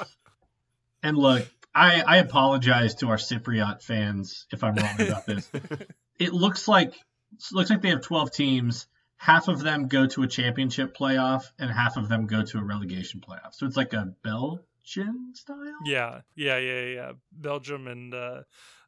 And 1.05 1.19
look, 1.19 1.47
I, 1.75 2.01
I 2.01 2.17
apologize 2.17 2.95
to 2.95 3.09
our 3.09 3.17
Cypriot 3.17 3.83
fans 3.83 4.47
if 4.51 4.63
I'm 4.63 4.73
wrong 4.73 4.99
about 4.99 5.27
this. 5.27 5.47
it 6.19 6.33
looks 6.33 6.67
like 6.67 6.95
it 6.95 7.51
looks 7.51 7.69
like 7.69 7.83
they 7.83 7.89
have 7.89 8.01
12 8.01 8.31
teams. 8.31 8.87
Half 9.17 9.47
of 9.47 9.61
them 9.61 9.87
go 9.87 10.07
to 10.07 10.23
a 10.23 10.27
championship 10.27 10.97
playoff, 10.97 11.43
and 11.59 11.69
half 11.69 11.95
of 11.97 12.09
them 12.09 12.25
go 12.25 12.41
to 12.43 12.57
a 12.57 12.63
relegation 12.63 13.21
playoff. 13.21 13.53
So 13.53 13.67
it's 13.67 13.77
like 13.77 13.93
a 13.93 14.15
Belgian 14.23 15.33
style. 15.35 15.77
Yeah, 15.85 16.21
yeah, 16.35 16.57
yeah, 16.57 16.85
yeah. 16.85 17.11
Belgium 17.31 17.85
and 17.85 18.11
uh, 18.11 18.41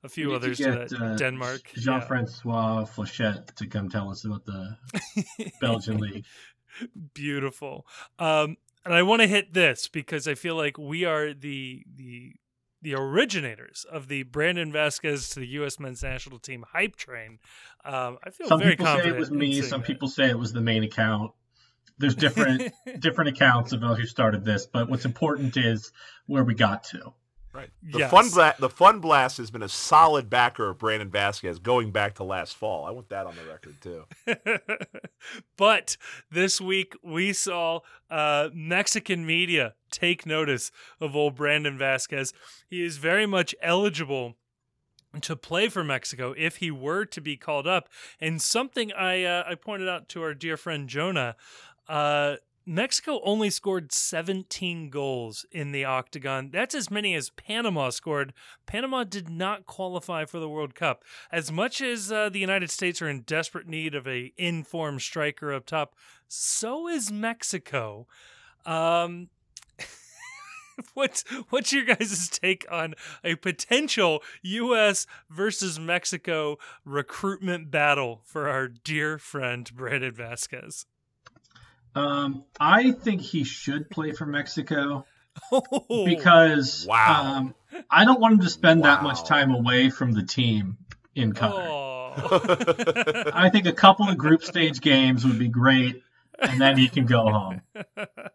a 0.03 0.10
few 0.10 0.34
others. 0.34 0.58
Get, 0.58 0.91
uh, 0.93 1.15
Denmark. 1.17 1.71
Jean-Francois 1.75 2.80
yeah. 2.80 2.86
Flechette 2.86 3.56
to 3.58 3.67
come 3.67 3.89
tell 3.89 4.10
us 4.10 4.25
about 4.25 4.43
the 4.45 4.75
Belgian 5.62 5.97
league. 5.97 6.25
Beautiful. 7.13 7.86
Um, 8.17 8.58
and 8.88 8.95
I 8.95 9.04
want 9.04 9.21
to 9.21 9.28
hit 9.28 9.54
this 9.54 9.88
because 9.88 10.28
I 10.28 10.36
feel 10.36 10.56
like 10.56 10.78
we 10.78 11.04
are 11.04 11.34
the 11.34 11.84
the 11.93 12.34
the 12.82 12.93
originators 12.95 13.86
of 13.91 14.08
the 14.08 14.23
Brandon 14.23 14.71
Vazquez 14.71 15.34
to 15.34 15.39
the 15.39 15.47
U.S. 15.47 15.80
men's 15.80 16.04
national 16.04 16.39
team 16.39 16.63
hype 16.71 16.95
train. 16.95 17.39
Um, 17.84 18.17
I 18.23 18.30
feel 18.30 18.47
some 18.47 18.60
very 18.60 18.73
people 18.73 18.86
confident. 18.86 19.13
say 19.13 19.17
it 19.17 19.19
was 19.19 19.32
me. 19.32 19.62
Some 19.62 19.82
that. 19.82 19.88
people 19.88 20.08
say 20.08 20.30
it 20.30 20.39
was 20.39 20.54
the 20.54 20.62
main 20.62 20.84
account. 20.84 21.32
There's 21.97 22.15
different 22.15 22.71
different 23.00 23.32
accounts 23.32 23.73
about 23.73 24.00
who 24.00 24.06
started 24.06 24.45
this, 24.45 24.65
but 24.65 24.89
what's 24.89 25.06
important 25.06 25.58
is 25.58 25.91
where 26.26 26.43
we 26.43 26.54
got 26.54 26.86
to. 26.86 27.13
Right. 27.58 27.72
The 27.82 28.00
yes. 28.00 28.12
fun 28.12 28.30
bla- 28.30 28.54
the 28.60 28.70
fun 28.70 29.00
blast 29.00 29.39
has 29.39 29.50
been 29.50 29.63
a 29.63 29.70
solid 29.70 30.30
backer 30.30 30.70
of 30.70 30.78
Brandon 30.78 31.10
Vazquez 31.10 31.60
going 31.60 31.89
back 31.89 32.13
to 32.15 32.24
last 32.24 32.56
fall. 32.56 32.86
I 32.86 32.91
want 32.91 33.10
that 33.10 33.26
on 33.26 33.34
the 33.36 33.52
record 33.52 33.82
too. 33.82 34.06
but 35.58 35.98
this 36.30 36.62
week 36.62 36.93
we 37.04 37.34
saw 37.34 37.80
uh, 38.12 38.50
Mexican 38.54 39.26
media 39.26 39.74
take 39.89 40.24
notice 40.24 40.72
of 41.02 41.15
old 41.15 41.36
Brandon 41.36 41.80
Vazquez. 41.80 42.32
He 42.70 42.86
is 42.86 42.98
very 42.98 43.26
much 43.26 43.56
eligible 43.60 44.36
to 45.22 45.36
play 45.36 45.67
for 45.67 45.84
Mexico 45.84 46.36
if 46.38 46.58
he 46.58 46.70
were 46.70 47.06
to 47.06 47.20
be 47.20 47.38
called 47.38 47.65
up. 47.65 47.89
And 48.22 48.39
something 48.39 48.93
I 48.93 49.24
uh, 49.24 49.46
I 49.48 49.56
pointed 49.56 49.89
out 49.89 50.10
to 50.10 50.22
our 50.22 50.36
dear 50.36 50.58
friend 50.58 50.88
Jonah. 50.88 51.36
Uh, 51.88 52.36
Mexico 52.69 53.21
only 53.23 53.49
scored 53.49 53.93
17 53.93 54.89
goals 54.89 55.45
in 55.53 55.71
the 55.71 55.86
octagon. 55.86 56.49
That's 56.51 56.75
as 56.75 56.91
many 56.91 57.15
as 57.15 57.30
Panama 57.30 57.91
scored. 57.91 58.34
Panama 58.65 59.06
did 59.06 59.30
not 59.30 59.65
qualify 59.65 60.25
for 60.25 60.41
the 60.41 60.49
World 60.49 60.75
Cup. 60.75 61.06
As 61.32 61.49
much 61.49 61.82
as 61.82 62.12
uh, 62.12 62.27
the 62.27 62.39
United 62.39 62.69
States 62.69 63.01
are 63.01 63.08
in 63.08 63.21
desperate 63.21 63.67
need 63.67 63.95
of 63.95 64.06
a 64.06 64.34
informed 64.36 65.01
striker 65.01 65.53
up 65.53 65.65
top, 65.65 65.95
so 66.27 66.89
is 66.89 67.10
Mexico. 67.10 68.06
Um, 68.65 69.30
what's 70.93 71.23
what's 71.49 71.71
your 71.71 71.86
guys' 71.86 72.27
take 72.27 72.65
on 72.69 72.95
a 73.23 73.36
potential 73.36 74.21
U.S. 74.41 75.08
versus 75.30 75.80
Mexico 75.80 76.58
recruitment 76.84 77.71
battle 77.71 78.23
for 78.25 78.49
our 78.49 78.67
dear 78.67 79.17
friend 79.17 79.71
Brandon 79.73 80.12
Vazquez? 80.12 80.84
Um, 81.97 82.43
I 82.60 82.91
think 82.91 83.21
he 83.21 83.43
should 83.43 83.89
play 83.89 84.12
for 84.12 84.25
Mexico 84.25 85.05
oh, 85.51 86.05
because 86.05 86.86
wow. 86.88 87.38
um, 87.38 87.55
I 87.89 88.05
don't 88.05 88.19
want 88.19 88.36
him 88.36 88.39
to 88.41 88.49
spend 88.49 88.81
wow. 88.81 88.95
that 88.95 89.03
much 89.03 89.23
time 89.23 89.51
away 89.51 89.89
from 89.89 90.12
the 90.12 90.23
team 90.23 90.77
in 91.15 91.33
Qatar. 91.33 91.53
Oh. 91.53 91.88
I 93.33 93.49
think 93.49 93.67
a 93.67 93.73
couple 93.73 94.10
of 94.10 94.17
group 94.17 94.43
stage 94.43 94.81
games 94.81 95.23
would 95.25 95.38
be 95.38 95.49
great, 95.49 96.01
and 96.39 96.60
then 96.60 96.77
he 96.77 96.88
can 96.88 97.05
go 97.05 97.29
home. 97.29 97.62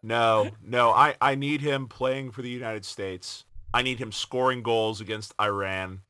No, 0.01 0.51
no, 0.63 0.91
I, 0.91 1.15
I 1.19 1.35
need 1.35 1.59
him 1.59 1.87
playing 1.87 2.31
for 2.31 2.41
the 2.41 2.49
United 2.49 2.85
States. 2.85 3.43
I 3.73 3.81
need 3.81 3.99
him 3.99 4.11
scoring 4.11 4.63
goals 4.63 5.01
against 5.01 5.33
Iran. 5.39 6.01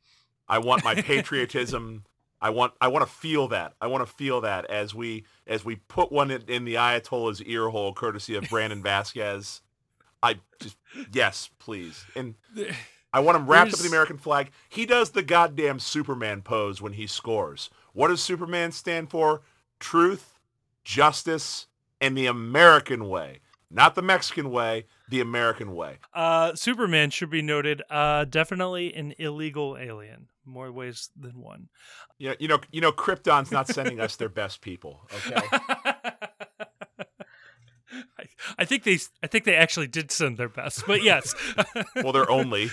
I 0.47 0.59
want 0.59 0.83
my 0.83 0.95
patriotism 1.01 2.03
I 2.43 2.49
want 2.49 2.73
I 2.81 2.89
want 2.89 3.07
to 3.07 3.11
feel 3.11 3.47
that. 3.47 3.73
I 3.79 3.87
want 3.87 4.05
to 4.05 4.13
feel 4.13 4.41
that 4.41 4.65
as 4.65 4.93
we 4.93 5.23
as 5.47 5.63
we 5.63 5.77
put 5.77 6.11
one 6.11 6.29
in, 6.29 6.41
in 6.49 6.65
the 6.65 6.75
Ayatollah's 6.75 7.41
ear 7.41 7.69
hole, 7.69 7.93
courtesy 7.93 8.35
of 8.35 8.49
Brandon 8.49 8.83
Vazquez. 8.83 9.61
I 10.21 10.35
just 10.59 10.75
yes, 11.13 11.49
please. 11.57 12.05
And 12.17 12.35
I 13.13 13.21
want 13.21 13.37
him 13.37 13.47
wrapped 13.47 13.71
There's... 13.71 13.75
up 13.75 13.85
in 13.85 13.91
the 13.91 13.95
American 13.95 14.17
flag. 14.17 14.51
He 14.67 14.85
does 14.85 15.11
the 15.11 15.23
goddamn 15.23 15.79
Superman 15.79 16.41
pose 16.41 16.81
when 16.81 16.93
he 16.93 17.07
scores. 17.07 17.69
What 17.93 18.09
does 18.09 18.21
Superman 18.21 18.73
stand 18.73 19.09
for? 19.09 19.41
Truth, 19.79 20.37
justice, 20.83 21.67
and 22.01 22.17
the 22.17 22.25
American 22.25 23.07
way. 23.07 23.39
Not 23.71 23.95
the 23.95 24.01
Mexican 24.01 24.51
way, 24.51 24.85
the 25.09 25.21
American 25.21 25.73
way. 25.73 25.97
Uh, 26.13 26.55
Superman 26.55 27.09
should 27.09 27.29
be 27.29 27.41
noted. 27.41 27.81
Uh, 27.89 28.25
definitely 28.25 28.93
an 28.93 29.15
illegal 29.17 29.77
alien 29.79 30.27
more 30.45 30.71
ways 30.71 31.09
than 31.19 31.39
one. 31.39 31.69
Yeah, 32.17 32.33
you 32.39 32.47
know, 32.47 32.59
you 32.71 32.81
know, 32.81 32.91
Krypton's 32.91 33.51
not 33.51 33.67
sending 33.67 33.99
us 33.99 34.15
their 34.15 34.29
best 34.43 34.61
people. 34.61 35.01
Okay. 35.27 35.41
I 38.57 38.65
think 38.65 38.83
they 38.83 38.99
I 39.21 39.27
think 39.27 39.45
they 39.45 39.55
actually 39.55 39.87
did 39.87 40.11
send 40.11 40.37
their 40.37 40.49
best, 40.49 40.85
but 40.87 41.03
yes. 41.03 41.35
well, 41.95 42.11
they're 42.11 42.29
only. 42.29 42.69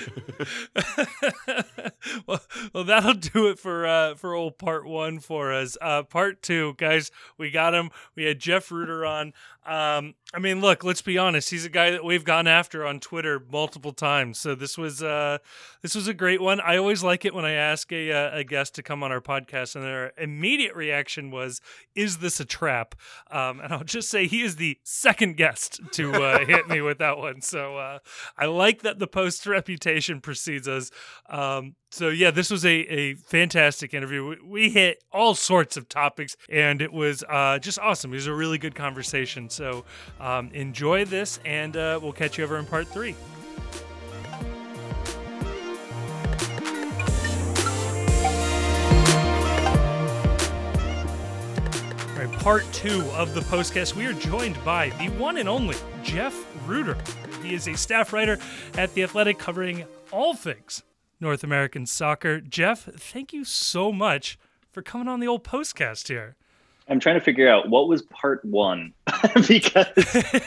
well, 2.27 2.41
well, 2.73 2.85
that'll 2.85 3.15
do 3.15 3.49
it 3.49 3.59
for 3.59 3.87
uh, 3.87 4.15
for 4.15 4.35
old 4.35 4.59
part 4.59 4.87
one 4.87 5.19
for 5.19 5.53
us. 5.53 5.77
Uh, 5.81 6.03
part 6.03 6.43
two, 6.43 6.75
guys, 6.79 7.11
we 7.39 7.51
got 7.51 7.75
him. 7.75 7.91
We 8.15 8.25
had 8.25 8.39
Jeff 8.39 8.71
Rueter 8.71 9.05
on. 9.05 9.33
Um, 9.67 10.15
I 10.33 10.39
mean, 10.39 10.61
look, 10.61 10.85
let's 10.85 11.03
be 11.03 11.19
honest. 11.19 11.51
He's 11.51 11.67
a 11.67 11.71
guy 11.71 11.91
that 11.91 12.03
we've 12.03 12.25
gone 12.25 12.47
after 12.47 12.87
on 12.87 12.99
Twitter 12.99 13.43
multiple 13.51 13.93
times. 13.93 14.39
So 14.39 14.55
this 14.55 14.79
was 14.79 15.03
uh, 15.03 15.39
this 15.83 15.95
was 15.95 16.09
a 16.09 16.15
great 16.15 16.41
one. 16.41 16.61
I 16.61 16.77
always 16.77 17.03
like 17.03 17.25
it 17.25 17.35
when 17.35 17.45
I 17.45 17.53
ask 17.53 17.93
a, 17.93 18.11
uh, 18.11 18.39
a 18.39 18.45
guest 18.45 18.75
to 18.77 18.83
come 18.83 19.03
on 19.03 19.13
our 19.13 19.21
podcast, 19.21 19.75
and 19.75 19.85
their 19.85 20.13
immediate 20.17 20.75
reaction 20.75 21.31
was, 21.31 21.61
"Is 21.95 22.19
this 22.19 22.41
a 22.41 22.45
trap?" 22.45 22.95
Um, 23.31 23.61
and 23.61 23.73
I'll 23.73 23.85
just 23.85 24.09
say 24.09 24.27
he 24.27 24.43
is 24.43 24.57
the 24.57 24.79
second 24.83 25.37
guest 25.37 25.81
to 25.93 26.13
uh, 26.15 26.45
hit 26.47 26.69
me 26.69 26.81
with 26.81 26.99
that 26.99 27.19
one. 27.19 27.43
So 27.43 27.77
uh, 27.77 27.99
I 28.39 28.47
like 28.47 28.83
that 28.83 28.99
the 28.99 29.07
post 29.07 29.47
reputation 29.47 30.21
precedes 30.21 30.69
us. 30.69 30.91
Um, 31.29 31.75
so 31.91 32.09
yeah, 32.09 32.31
this 32.31 32.51
was 32.51 32.65
a, 32.65 32.71
a 32.71 33.15
fantastic 33.15 33.93
interview. 33.95 34.25
We, 34.25 34.39
we 34.45 34.71
hit 34.71 35.03
all 35.13 35.35
sorts 35.35 35.77
of 35.77 35.89
topics, 35.89 36.37
and 36.49 36.81
it 36.81 36.93
was 36.93 37.25
uh, 37.29 37.59
just 37.59 37.81
awesome. 37.81 38.13
It 38.13 38.17
was 38.17 38.29
a 38.29 38.35
really 38.35 38.59
good 38.59 38.77
conversation. 38.77 39.51
So 39.51 39.85
um, 40.21 40.51
enjoy 40.53 41.05
this, 41.05 41.41
and 41.45 41.77
uh, 41.77 41.99
we'll 42.01 42.13
catch 42.13 42.39
you 42.39 42.45
over 42.45 42.59
in 42.59 42.67
part 42.67 42.87
three. 42.87 43.17
All 52.09 52.25
right, 52.25 52.39
part 52.39 52.65
two 52.73 53.03
of 53.15 53.35
the 53.35 53.41
postcast. 53.41 53.97
We 53.97 54.07
are 54.07 54.13
joined 54.13 54.65
by 54.65 54.91
the 54.91 55.09
one 55.19 55.39
and 55.39 55.49
only 55.49 55.77
Jeff 56.05 56.47
Rueter. 56.69 56.97
He 57.43 57.55
is 57.55 57.67
a 57.67 57.77
staff 57.77 58.13
writer 58.13 58.39
at 58.75 58.95
The 58.95 59.03
Athletic 59.03 59.41
covering 59.41 59.87
all 60.13 60.35
things 60.35 60.85
North 61.21 61.45
American 61.45 61.87
soccer. 61.87 62.41
Jeff, 62.41 62.85
thank 62.85 63.33
you 63.33 63.45
so 63.45 63.93
much 63.93 64.39
for 64.73 64.83
coming 64.83 65.09
on 65.09 65.21
the 65.21 65.29
old 65.29 65.45
postcast 65.45 66.09
here. 66.09 66.37
I'm 66.89 66.99
trying 66.99 67.15
to 67.15 67.21
figure 67.21 67.49
out 67.49 67.69
what 67.69 67.89
was 67.89 68.03
part 68.03 68.45
one 68.45 68.93
because 69.47 69.87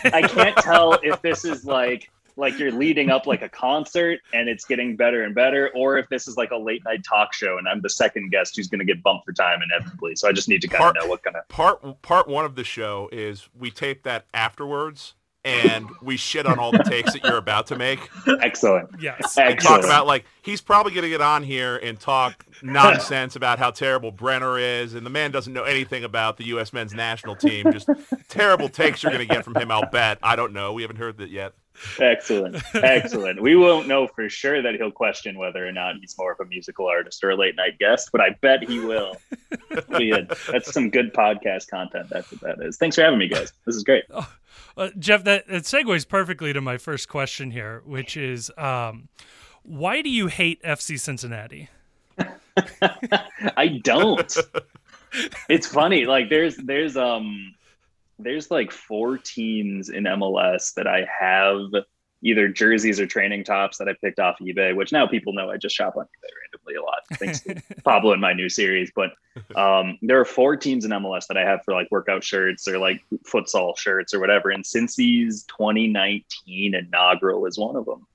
I 0.06 0.28
can't 0.28 0.58
tell 0.58 1.00
if 1.02 1.22
this 1.22 1.46
is 1.46 1.66
like 1.66 2.10
like 2.36 2.58
you're 2.58 2.72
leading 2.72 3.10
up 3.10 3.28
like 3.28 3.42
a 3.42 3.50
concert 3.50 4.20
and 4.34 4.50
it's 4.50 4.66
getting 4.66 4.96
better 4.96 5.24
and 5.24 5.36
better, 5.36 5.70
or 5.76 5.98
if 5.98 6.10
this 6.10 6.28
is 6.28 6.36
like 6.36 6.52
a 6.52 6.58
late 6.58 6.84
night 6.84 7.04
talk 7.08 7.34
show 7.34 7.58
and 7.58 7.68
I'm 7.68 7.82
the 7.82 7.90
second 7.90 8.32
guest 8.32 8.56
who's 8.56 8.68
going 8.68 8.80
to 8.80 8.86
get 8.86 9.04
bumped 9.04 9.26
for 9.26 9.34
time 9.34 9.60
inevitably. 9.62 10.16
So 10.16 10.28
I 10.28 10.32
just 10.32 10.50
need 10.50 10.62
to 10.64 10.68
kind 10.68 10.84
of 10.84 10.96
know 10.96 11.08
what 11.08 11.24
kind 11.24 11.36
of 11.36 11.48
part 11.48 12.02
part 12.02 12.28
one 12.28 12.44
of 12.44 12.56
the 12.56 12.64
show 12.64 13.10
is 13.12 13.48
we 13.58 13.72
tape 13.72 14.04
that 14.04 14.26
afterwards 14.34 15.14
and 15.46 15.88
we 16.02 16.18
shit 16.18 16.46
on 16.46 16.60
all 16.60 16.72
the 16.72 16.84
takes 16.84 17.14
that 17.14 17.24
you're 17.24 17.38
about 17.38 17.68
to 17.68 17.78
make. 17.78 18.00
Excellent. 18.42 18.90
Yes. 19.00 19.38
And 19.38 19.60
talk 19.60 19.84
about 19.84 20.08
like 20.08 20.26
he's 20.42 20.62
probably 20.62 20.94
going 20.94 21.04
to 21.04 21.10
get 21.10 21.22
on 21.22 21.44
here 21.44 21.78
and 21.78 22.00
talk 22.00 22.46
nonsense 22.62 23.36
about 23.36 23.60
how 23.60 23.72
terrible 23.72 24.12
Brenner 24.12 24.58
is, 24.58 24.94
and 24.94 25.06
the 25.06 25.10
man 25.10 25.32
doesn't 25.32 25.54
know 25.54 25.64
anything 25.64 26.04
about 26.04 26.38
the 26.38 26.46
U.S. 26.48 26.74
men's 26.74 26.94
national 26.94 27.36
team. 27.36 27.72
Just 27.72 27.90
terrible 28.30 28.70
takes 28.70 29.04
you're 29.04 29.12
going 29.12 29.28
to 29.28 29.34
get 29.34 29.44
from 29.44 29.56
him. 29.56 29.72
I'll 29.72 29.90
bet. 29.90 30.20
I 30.24 30.36
don't 30.36 30.54
know. 30.54 30.74
We 30.74 30.82
haven't 30.82 30.98
heard 30.98 31.18
that 31.18 31.30
yet. 31.30 31.54
Excellent. 32.00 32.62
Excellent. 32.76 33.42
We 33.42 33.56
won't 33.56 33.88
know 33.88 34.08
for 34.08 34.30
sure 34.30 34.62
that 34.62 34.76
he'll 34.76 34.92
question 34.92 35.40
whether 35.40 35.68
or 35.68 35.72
not 35.72 35.96
he's 36.00 36.16
more 36.18 36.32
of 36.32 36.40
a 36.40 36.46
musical 36.46 36.86
artist 36.86 37.24
or 37.24 37.32
a 37.32 37.36
late 37.36 37.56
night 37.56 37.80
guest, 37.80 38.10
but 38.12 38.22
I 38.22 38.38
bet 38.42 38.64
he 38.64 38.80
will. 38.80 39.18
That's 39.90 40.72
some 40.72 40.92
good 40.92 41.14
podcast 41.14 41.70
content. 41.70 42.10
That's 42.12 42.32
what 42.32 42.42
that 42.42 42.66
is. 42.66 42.78
Thanks 42.78 42.96
for 42.96 43.02
having 43.02 43.18
me, 43.18 43.28
guys. 43.28 43.54
This 43.66 43.76
is 43.76 43.84
great. 43.84 44.04
Oh, 44.12 44.32
Uh, 44.76 44.90
Jeff, 44.98 45.24
that, 45.24 45.48
that 45.48 45.64
segues 45.64 46.08
perfectly 46.08 46.54
to 46.54 46.62
my 46.62 46.78
first 46.78 47.08
question 47.08 47.52
here, 47.52 47.82
which 47.86 48.18
is 48.18 48.52
um, 48.58 49.08
why 49.64 50.02
do 50.02 50.10
you 50.10 50.28
hate 50.28 50.62
FC 50.64 51.00
Cincinnati? 51.00 51.70
I 53.58 53.80
don't. 53.84 54.38
it's 55.50 55.68
funny. 55.68 56.06
Like 56.06 56.30
there's 56.30 56.58
there's 56.58 56.98
um 56.98 57.54
there's 58.20 58.52
like 58.52 58.72
four 58.72 59.18
teams 59.18 59.90
in 59.90 60.04
MLS 60.04 60.74
that 60.76 60.88
I 60.88 61.06
have 61.20 61.72
either 62.24 62.48
jerseys 62.48 63.00
or 63.00 63.06
training 63.06 63.44
tops 63.44 63.78
that 63.78 63.88
I 63.88 63.94
picked 64.02 64.20
off 64.20 64.38
eBay, 64.40 64.76
which 64.76 64.92
now 64.92 65.06
people 65.06 65.34
know 65.34 65.52
I 65.52 65.58
just 65.58 65.76
shop 65.76 65.96
on 65.98 66.06
eBay 66.06 66.30
randomly 66.42 66.76
a 66.76 66.82
lot, 66.82 67.00
thanks 67.20 67.42
to 67.42 67.62
Pablo 67.84 68.14
in 68.14 68.20
my 68.20 68.34
new 68.34 68.50
series. 68.50 68.92
But 68.96 69.12
um, 69.56 70.00
there 70.02 70.20
are 70.20 70.26
four 70.26 70.56
teams 70.56 70.86
in 70.86 70.92
MLS 70.92 71.28
that 71.28 71.38
I 71.38 71.42
have 71.42 71.64
for 71.64 71.74
like 71.74 71.90
workout 71.92 72.24
shirts 72.24 72.68
or 72.68 72.80
like 72.80 73.02
futsal 73.26 73.78
shirts 73.78 74.14
or 74.14 74.20
whatever. 74.20 74.50
And 74.50 74.64
Cincy's 74.64 75.44
2019 75.44 76.76
inaugural 76.76 77.46
is 77.46 77.60
one 77.60 77.76
of 77.76 77.86
them. 77.86 78.08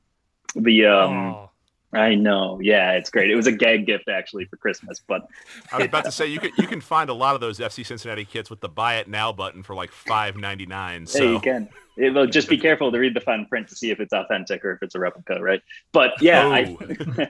The 0.54 0.86
um, 0.86 1.12
oh. 1.12 1.50
I 1.92 2.14
know. 2.14 2.58
Yeah, 2.60 2.92
it's 2.92 3.08
great. 3.08 3.30
It 3.30 3.34
was 3.34 3.46
a 3.46 3.52
gag 3.52 3.86
gift 3.86 4.08
actually 4.08 4.44
for 4.44 4.56
Christmas, 4.56 5.00
but 5.06 5.26
I 5.72 5.78
was 5.78 5.86
about 5.86 6.04
to 6.04 6.12
say 6.12 6.26
you 6.26 6.38
can 6.38 6.50
you 6.58 6.66
can 6.66 6.82
find 6.82 7.08
a 7.08 7.14
lot 7.14 7.34
of 7.34 7.40
those 7.40 7.58
FC 7.58 7.84
Cincinnati 7.84 8.26
kits 8.26 8.50
with 8.50 8.60
the 8.60 8.68
buy 8.68 8.96
it 8.96 9.08
now 9.08 9.32
button 9.32 9.62
for 9.62 9.74
like 9.74 9.90
five 9.90 10.36
ninety 10.36 10.66
nine. 10.66 11.06
So 11.06 11.22
yeah, 11.22 11.30
you 11.30 11.40
can. 11.40 11.68
It, 11.98 12.14
well, 12.14 12.26
just 12.26 12.48
be 12.48 12.56
careful 12.56 12.92
to 12.92 12.98
read 12.98 13.14
the 13.14 13.20
fine 13.20 13.46
print 13.46 13.68
to 13.68 13.74
see 13.74 13.90
if 13.90 13.98
it's 13.98 14.12
authentic 14.12 14.64
or 14.64 14.72
if 14.72 14.82
it's 14.82 14.94
a 14.94 15.00
replica, 15.00 15.40
right? 15.40 15.60
But 15.92 16.12
yeah, 16.22 16.44
oh. 16.46 16.52
I 16.52 17.28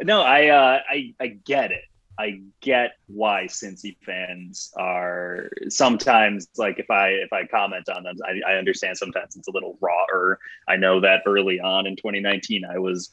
no, 0.02 0.22
I 0.22 0.48
uh, 0.48 0.80
I 0.90 1.14
I 1.20 1.26
get 1.28 1.70
it. 1.70 1.84
I 2.18 2.40
get 2.60 2.92
why 3.06 3.44
Cincy 3.44 3.96
fans 4.04 4.72
are 4.76 5.50
sometimes 5.68 6.48
like 6.56 6.78
if 6.78 6.90
I 6.90 7.10
if 7.10 7.32
I 7.32 7.46
comment 7.46 7.88
on 7.88 8.02
them, 8.02 8.16
I, 8.24 8.54
I 8.54 8.54
understand 8.54 8.96
sometimes 8.96 9.36
it's 9.36 9.46
a 9.46 9.52
little 9.52 9.78
raw. 9.80 10.06
Or 10.12 10.40
I 10.66 10.76
know 10.76 11.00
that 11.00 11.22
early 11.26 11.60
on 11.60 11.86
in 11.86 11.94
2019, 11.94 12.64
I 12.64 12.78
was 12.78 13.10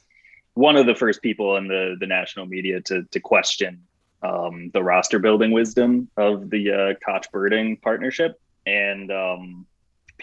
one 0.55 0.75
of 0.75 0.87
the 0.87 0.95
first 0.95 1.21
people 1.21 1.57
in 1.57 1.67
the 1.67 1.97
the 1.99 2.07
national 2.07 2.47
media 2.47 2.81
to 2.81 3.03
to 3.03 3.19
question 3.19 3.83
um, 4.23 4.71
the 4.73 4.81
roster 4.81 5.19
building 5.19 5.51
wisdom 5.51 6.09
of 6.17 6.49
the 6.49 6.71
uh, 6.71 6.93
Koch 7.05 7.31
Berding 7.31 7.79
partnership, 7.81 8.39
and 8.65 9.11
um, 9.11 9.67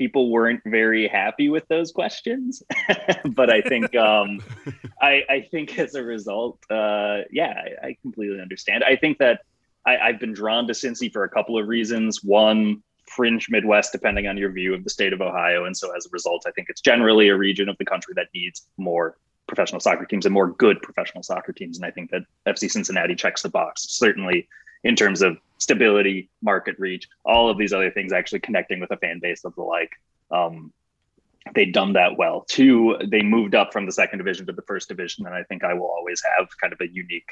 people 0.01 0.31
weren't 0.31 0.63
very 0.65 1.07
happy 1.07 1.51
with 1.51 1.69
those 1.69 1.93
questions. 1.93 2.63
but 3.27 3.51
I 3.51 3.61
think 3.61 3.95
um, 3.95 4.41
I, 5.03 5.23
I, 5.29 5.49
think 5.51 5.79
as 5.79 5.95
a 5.95 6.03
result, 6.03 6.59
uh, 6.71 7.19
yeah, 7.31 7.53
I, 7.83 7.89
I, 7.89 7.97
completely 8.01 8.41
understand. 8.41 8.83
I 8.83 8.97
think 8.97 9.19
that 9.19 9.43
I, 9.85 9.99
I've 9.99 10.19
been 10.19 10.33
drawn 10.33 10.67
to 10.69 10.73
Cincy 10.73 11.13
for 11.13 11.25
a 11.25 11.29
couple 11.29 11.59
of 11.59 11.69
reasons. 11.69 12.25
One, 12.25 12.83
fringe 13.05 13.51
Midwest, 13.51 13.93
depending 13.93 14.27
on 14.27 14.39
your 14.39 14.51
view 14.51 14.73
of 14.73 14.85
the 14.85 14.91
state 14.91 15.13
of 15.13 15.21
Ohio, 15.21 15.67
and 15.67 15.77
so 15.77 15.95
as 15.95 16.07
a 16.07 16.11
result, 16.13 16.45
I 16.47 16.51
think 16.53 16.71
it's 16.71 16.81
generally 16.81 17.29
a 17.29 17.37
region 17.37 17.69
of 17.69 17.77
the 17.77 17.85
country 17.85 18.15
that 18.17 18.29
needs 18.35 18.67
more 18.79 19.19
professional 19.47 19.81
soccer 19.81 20.07
teams 20.07 20.25
and 20.25 20.33
more 20.33 20.51
good 20.51 20.81
professional 20.81 21.23
soccer 21.23 21.53
teams. 21.53 21.77
And 21.77 21.85
I 21.85 21.91
think 21.91 22.11
that 22.11 22.23
FC 22.47 22.71
Cincinnati 22.71 23.15
checks 23.15 23.43
the 23.43 23.51
box. 23.51 23.85
Certainly 23.91 24.49
in 24.83 24.97
terms 24.97 25.21
of 25.21 25.37
stability, 25.61 26.31
market 26.43 26.77
reach, 26.79 27.09
all 27.25 27.49
of 27.49 27.59
these 27.59 27.73
other 27.73 27.91
things, 27.91 28.13
actually 28.13 28.41
connecting 28.41 28.81
with 28.81 28.91
a 28.91 28.97
fan 28.97 29.21
base 29.21 29.45
of 29.45 29.55
the 29.55 29.63
like. 29.63 29.93
Um, 30.31 30.73
they've 31.55 31.73
done 31.73 31.93
that 31.93 32.17
well. 32.17 32.45
Two, 32.49 32.97
they 33.07 33.23
moved 33.23 33.55
up 33.55 33.73
from 33.73 33.87
the 33.87 33.93
second 33.93 34.19
division 34.19 34.47
to 34.47 34.53
the 34.53 34.63
first 34.63 34.89
division, 34.89 35.27
and 35.27 35.35
I 35.35 35.43
think 35.45 35.63
I 35.63 35.75
will 35.75 35.87
always 35.87 36.23
have 36.37 36.49
kind 36.61 36.73
of 36.73 36.81
a 36.81 36.89
unique 36.89 37.29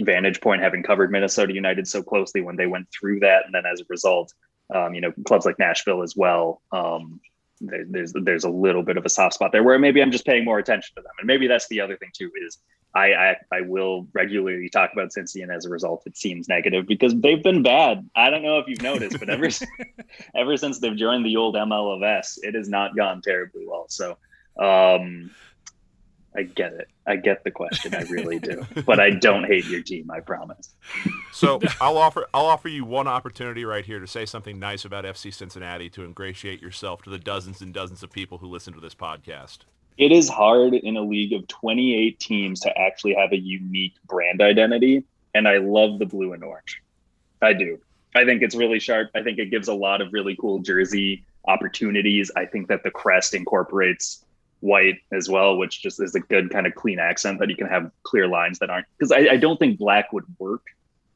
vantage 0.00 0.40
point 0.40 0.62
having 0.62 0.82
covered 0.82 1.10
Minnesota 1.10 1.54
United 1.54 1.88
so 1.88 2.02
closely 2.02 2.42
when 2.42 2.56
they 2.56 2.66
went 2.66 2.88
through 2.92 3.20
that, 3.20 3.46
and 3.46 3.54
then 3.54 3.64
as 3.66 3.80
a 3.80 3.84
result, 3.88 4.32
um, 4.74 4.94
you 4.94 5.00
know, 5.00 5.12
clubs 5.26 5.46
like 5.46 5.58
Nashville 5.58 6.02
as 6.02 6.14
well. 6.16 6.60
Um, 6.72 7.20
there, 7.60 7.84
there's 7.88 8.12
there's 8.12 8.44
a 8.44 8.50
little 8.50 8.82
bit 8.82 8.98
of 8.98 9.06
a 9.06 9.08
soft 9.08 9.34
spot 9.34 9.52
there 9.52 9.62
where 9.62 9.78
maybe 9.78 10.02
I'm 10.02 10.10
just 10.10 10.26
paying 10.26 10.44
more 10.44 10.58
attention 10.58 10.94
to 10.96 11.02
them, 11.02 11.12
and 11.18 11.26
maybe 11.26 11.46
that's 11.46 11.68
the 11.68 11.80
other 11.80 11.96
thing 11.96 12.10
too 12.12 12.30
is 12.46 12.58
I, 12.96 13.12
I, 13.12 13.36
I 13.52 13.60
will 13.60 14.08
regularly 14.14 14.70
talk 14.70 14.90
about 14.94 15.10
Cincy, 15.10 15.42
and 15.42 15.52
as 15.52 15.66
a 15.66 15.68
result, 15.68 16.04
it 16.06 16.16
seems 16.16 16.48
negative 16.48 16.86
because 16.86 17.14
they've 17.14 17.42
been 17.42 17.62
bad. 17.62 18.08
I 18.16 18.30
don't 18.30 18.42
know 18.42 18.58
if 18.58 18.68
you've 18.68 18.80
noticed, 18.80 19.18
but 19.18 19.28
ever 19.28 19.48
ever 20.34 20.56
since 20.56 20.78
they've 20.78 20.96
joined 20.96 21.26
the 21.26 21.36
old 21.36 21.56
MLS, 21.56 22.38
it 22.42 22.54
has 22.54 22.70
not 22.70 22.96
gone 22.96 23.20
terribly 23.20 23.66
well. 23.66 23.84
So, 23.88 24.16
um, 24.58 25.30
I 26.34 26.44
get 26.44 26.72
it. 26.72 26.88
I 27.06 27.16
get 27.16 27.44
the 27.44 27.50
question. 27.50 27.94
I 27.94 28.02
really 28.02 28.38
do. 28.38 28.64
but 28.86 28.98
I 28.98 29.10
don't 29.10 29.44
hate 29.44 29.66
your 29.66 29.82
team. 29.82 30.10
I 30.10 30.20
promise. 30.20 30.74
So 31.32 31.60
I'll 31.80 31.98
offer 31.98 32.26
I'll 32.32 32.46
offer 32.46 32.68
you 32.68 32.86
one 32.86 33.08
opportunity 33.08 33.66
right 33.66 33.84
here 33.84 34.00
to 34.00 34.06
say 34.06 34.24
something 34.24 34.58
nice 34.58 34.86
about 34.86 35.04
FC 35.04 35.32
Cincinnati 35.34 35.90
to 35.90 36.02
ingratiate 36.02 36.62
yourself 36.62 37.02
to 37.02 37.10
the 37.10 37.18
dozens 37.18 37.60
and 37.60 37.74
dozens 37.74 38.02
of 38.02 38.10
people 38.10 38.38
who 38.38 38.46
listen 38.46 38.72
to 38.72 38.80
this 38.80 38.94
podcast 38.94 39.60
it 39.98 40.12
is 40.12 40.28
hard 40.28 40.74
in 40.74 40.96
a 40.96 41.02
league 41.02 41.32
of 41.32 41.46
28 41.48 42.18
teams 42.20 42.60
to 42.60 42.78
actually 42.78 43.14
have 43.14 43.32
a 43.32 43.38
unique 43.38 43.94
brand 44.06 44.42
identity. 44.42 45.04
And 45.34 45.48
I 45.48 45.58
love 45.58 45.98
the 45.98 46.06
blue 46.06 46.32
and 46.32 46.44
orange. 46.44 46.82
I 47.40 47.52
do. 47.52 47.78
I 48.14 48.24
think 48.24 48.42
it's 48.42 48.54
really 48.54 48.78
sharp. 48.78 49.10
I 49.14 49.22
think 49.22 49.38
it 49.38 49.50
gives 49.50 49.68
a 49.68 49.74
lot 49.74 50.00
of 50.00 50.12
really 50.12 50.36
cool 50.36 50.60
jersey 50.60 51.24
opportunities. 51.46 52.30
I 52.36 52.46
think 52.46 52.68
that 52.68 52.82
the 52.82 52.90
crest 52.90 53.34
incorporates 53.34 54.24
white 54.60 55.00
as 55.12 55.28
well, 55.28 55.56
which 55.56 55.82
just 55.82 56.00
is 56.00 56.14
a 56.14 56.20
good 56.20 56.50
kind 56.50 56.66
of 56.66 56.74
clean 56.74 56.98
accent 56.98 57.38
that 57.40 57.50
you 57.50 57.56
can 57.56 57.66
have 57.66 57.90
clear 58.02 58.26
lines 58.26 58.58
that 58.58 58.70
aren't 58.70 58.86
because 58.98 59.12
I, 59.12 59.32
I, 59.32 59.36
don't 59.36 59.58
think 59.58 59.78
black 59.78 60.12
would 60.14 60.24
work 60.38 60.62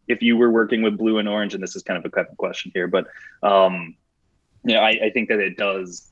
if 0.09 0.21
you 0.23 0.37
were 0.37 0.51
working 0.51 0.83
with 0.83 0.99
blue 0.99 1.19
and 1.19 1.29
orange. 1.29 1.55
And 1.55 1.63
this 1.63 1.75
is 1.75 1.83
kind 1.83 2.05
of 2.05 2.13
a 2.15 2.25
question 2.37 2.71
here, 2.75 2.87
but 2.87 3.07
um, 3.43 3.97
you 4.65 4.75
know, 4.75 4.81
I, 4.81 4.91
I 5.05 5.11
think 5.11 5.31
that 5.31 5.41
it 5.41 5.57
does 5.57 6.10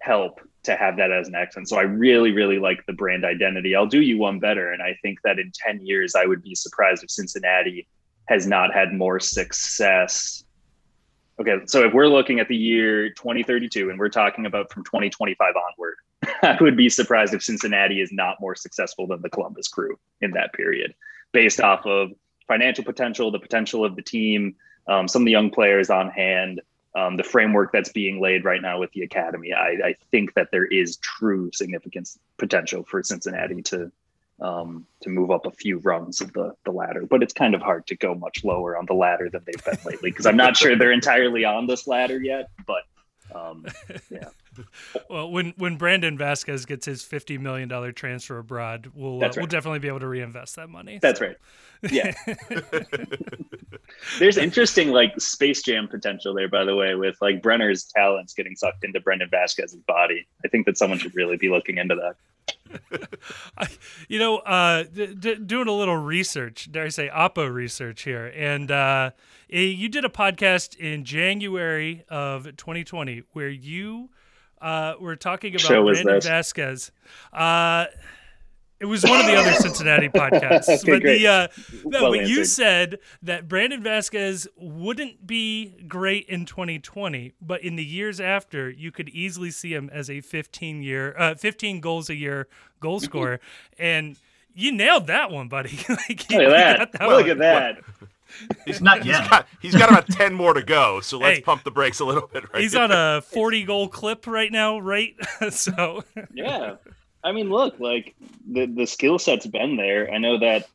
help 0.00 0.40
to 0.64 0.76
have 0.76 0.96
that 0.96 1.10
as 1.10 1.28
an 1.28 1.34
accent. 1.34 1.68
So 1.68 1.78
I 1.78 1.82
really, 1.82 2.32
really 2.32 2.58
like 2.58 2.84
the 2.86 2.92
brand 2.92 3.24
identity. 3.24 3.74
I'll 3.74 3.86
do 3.86 4.00
you 4.00 4.18
one 4.18 4.38
better. 4.38 4.72
And 4.72 4.82
I 4.82 4.98
think 5.02 5.18
that 5.24 5.38
in 5.38 5.52
10 5.54 5.84
years, 5.84 6.14
I 6.14 6.26
would 6.26 6.42
be 6.42 6.54
surprised 6.54 7.02
if 7.02 7.10
Cincinnati 7.10 7.86
has 8.26 8.46
not 8.46 8.74
had 8.74 8.92
more 8.92 9.18
success. 9.18 10.44
Okay, 11.40 11.56
so 11.66 11.84
if 11.84 11.94
we're 11.94 12.08
looking 12.08 12.40
at 12.40 12.48
the 12.48 12.56
year 12.56 13.10
2032 13.10 13.90
and 13.90 13.98
we're 13.98 14.08
talking 14.08 14.44
about 14.44 14.72
from 14.72 14.84
2025 14.84 15.54
onward, 15.56 15.94
I 16.42 16.58
would 16.60 16.76
be 16.76 16.88
surprised 16.88 17.32
if 17.32 17.42
Cincinnati 17.42 18.00
is 18.00 18.12
not 18.12 18.40
more 18.40 18.54
successful 18.54 19.06
than 19.06 19.22
the 19.22 19.30
Columbus 19.30 19.68
crew 19.68 19.98
in 20.20 20.32
that 20.32 20.52
period, 20.52 20.94
based 21.32 21.60
off 21.60 21.86
of 21.86 22.10
financial 22.48 22.84
potential, 22.84 23.30
the 23.30 23.38
potential 23.38 23.84
of 23.84 23.94
the 23.94 24.02
team, 24.02 24.56
um, 24.88 25.06
some 25.06 25.22
of 25.22 25.26
the 25.26 25.32
young 25.32 25.50
players 25.50 25.90
on 25.90 26.10
hand, 26.10 26.60
um, 26.98 27.16
the 27.16 27.22
framework 27.22 27.72
that's 27.72 27.90
being 27.90 28.20
laid 28.20 28.44
right 28.44 28.60
now 28.60 28.78
with 28.78 28.90
the 28.92 29.02
academy. 29.02 29.52
I, 29.52 29.76
I, 29.84 29.94
think 30.10 30.34
that 30.34 30.48
there 30.50 30.64
is 30.64 30.96
true 30.96 31.50
significance 31.52 32.18
potential 32.38 32.82
for 32.82 33.02
Cincinnati 33.02 33.62
to 33.62 33.92
um, 34.40 34.86
to 35.02 35.10
move 35.10 35.30
up 35.30 35.46
a 35.46 35.50
few 35.50 35.78
rungs 35.78 36.20
of 36.20 36.32
the 36.32 36.54
the 36.64 36.70
ladder, 36.70 37.06
but 37.08 37.22
it's 37.22 37.32
kind 37.32 37.54
of 37.54 37.62
hard 37.62 37.86
to 37.88 37.96
go 37.96 38.14
much 38.14 38.44
lower 38.44 38.76
on 38.76 38.86
the 38.86 38.94
ladder 38.94 39.28
than 39.30 39.42
they've 39.46 39.64
been 39.64 39.78
lately 39.84 40.10
because 40.10 40.26
I'm 40.26 40.36
not 40.36 40.56
sure 40.56 40.76
they're 40.76 40.92
entirely 40.92 41.44
on 41.44 41.66
this 41.66 41.86
ladder 41.86 42.20
yet. 42.20 42.50
But 42.66 42.82
um, 43.34 43.66
yeah. 44.10 44.28
well, 45.10 45.30
when 45.30 45.54
when 45.56 45.76
Brandon 45.76 46.16
Vazquez 46.16 46.66
gets 46.66 46.86
his 46.86 47.02
fifty 47.02 47.38
million 47.38 47.68
dollar 47.68 47.92
transfer 47.92 48.38
abroad, 48.38 48.90
we'll 48.94 49.18
uh, 49.18 49.26
right. 49.26 49.36
we'll 49.36 49.46
definitely 49.46 49.78
be 49.78 49.88
able 49.88 50.00
to 50.00 50.08
reinvest 50.08 50.56
that 50.56 50.68
money. 50.68 50.98
That's 51.00 51.18
so. 51.18 51.26
right. 51.26 51.36
Yeah. 51.90 52.12
There's 54.18 54.36
interesting 54.36 54.90
like 54.90 55.18
Space 55.20 55.62
Jam 55.62 55.88
potential 55.88 56.34
there, 56.34 56.48
by 56.48 56.64
the 56.64 56.74
way, 56.74 56.94
with 56.94 57.16
like 57.20 57.40
Brenner's 57.42 57.84
talents 57.84 58.34
getting 58.34 58.56
sucked 58.56 58.84
into 58.84 59.00
Brandon 59.00 59.28
Vazquez's 59.30 59.76
body. 59.86 60.26
I 60.44 60.48
think 60.48 60.66
that 60.66 60.76
someone 60.76 60.98
should 60.98 61.14
really 61.14 61.36
be 61.36 61.48
looking 61.48 61.78
into 61.78 61.94
that. 61.94 62.16
I, 63.58 63.68
you 64.08 64.18
know, 64.18 64.38
uh, 64.38 64.84
d- 64.84 65.14
d- 65.14 65.34
doing 65.36 65.68
a 65.68 65.72
little 65.72 65.96
research, 65.96 66.70
dare 66.70 66.84
I 66.84 66.88
say, 66.88 67.08
Oppo 67.08 67.52
research 67.52 68.02
here, 68.02 68.32
and 68.34 68.70
uh, 68.70 69.10
you 69.48 69.88
did 69.88 70.04
a 70.04 70.08
podcast 70.08 70.76
in 70.76 71.04
January 71.04 72.04
of 72.08 72.44
2020 72.56 73.22
where 73.32 73.48
you 73.48 74.10
uh, 74.60 74.94
were 75.00 75.16
talking 75.16 75.54
about 75.54 75.68
Brandon 76.04 76.20
Vazquez. 76.30 76.90
Uh, 77.32 77.86
it 78.80 78.86
was 78.86 79.02
one 79.02 79.20
of 79.20 79.26
the 79.26 79.34
other 79.34 79.52
Cincinnati 79.54 80.08
podcasts. 80.14 80.68
okay, 80.68 80.92
but 80.92 81.02
great. 81.02 81.18
the 81.18 81.26
uh, 81.26 81.48
no, 81.84 82.02
well 82.02 82.12
but 82.12 82.20
answered. 82.20 82.32
you 82.32 82.44
said 82.44 82.98
that 83.22 83.48
Brandon 83.48 83.82
Vazquez 83.82 84.46
wouldn't 84.56 85.26
be 85.26 85.74
great 85.88 86.28
in 86.28 86.44
2020, 86.44 87.32
but 87.40 87.62
in 87.62 87.76
the 87.76 87.84
years 87.84 88.20
after, 88.20 88.70
you 88.70 88.92
could 88.92 89.08
easily 89.08 89.50
see 89.50 89.74
him 89.74 89.90
as 89.92 90.08
a 90.08 90.20
15 90.20 90.82
year, 90.82 91.14
uh, 91.18 91.34
15 91.34 91.80
goals 91.80 92.08
a 92.08 92.14
year 92.14 92.46
goal 92.80 93.00
scorer, 93.00 93.40
and 93.78 94.16
you 94.54 94.72
nailed 94.72 95.06
that 95.08 95.30
one, 95.30 95.48
buddy. 95.48 95.78
like, 95.88 96.26
look 96.30 96.40
at 96.40 96.50
that! 96.50 96.92
that 96.92 97.08
look 97.08 97.26
at 97.26 97.38
that! 97.38 97.78
He's 98.66 98.82
not 98.82 99.06
yet. 99.06 99.20
He's 99.20 99.28
got, 99.28 99.46
he's 99.60 99.74
got 99.74 99.90
about 99.90 100.06
ten 100.08 100.34
more 100.34 100.52
to 100.52 100.62
go, 100.62 101.00
so 101.00 101.18
let's 101.18 101.38
hey, 101.38 101.42
pump 101.42 101.64
the 101.64 101.70
brakes 101.70 101.98
a 102.00 102.04
little 102.04 102.28
bit. 102.32 102.44
Right 102.52 102.62
he's 102.62 102.74
on 102.74 102.92
a 102.92 103.22
forty 103.22 103.64
goal 103.64 103.88
clip 103.88 104.26
right 104.26 104.52
now, 104.52 104.78
right? 104.78 105.16
so 105.50 106.04
yeah, 106.32 106.76
I 107.24 107.32
mean, 107.32 107.50
look, 107.50 107.78
like 107.80 108.14
the 108.50 108.66
the 108.66 108.86
skill 108.86 109.18
set's 109.18 109.46
been 109.46 109.76
there. 109.76 110.10
I 110.12 110.18
know 110.18 110.38
that 110.38 110.68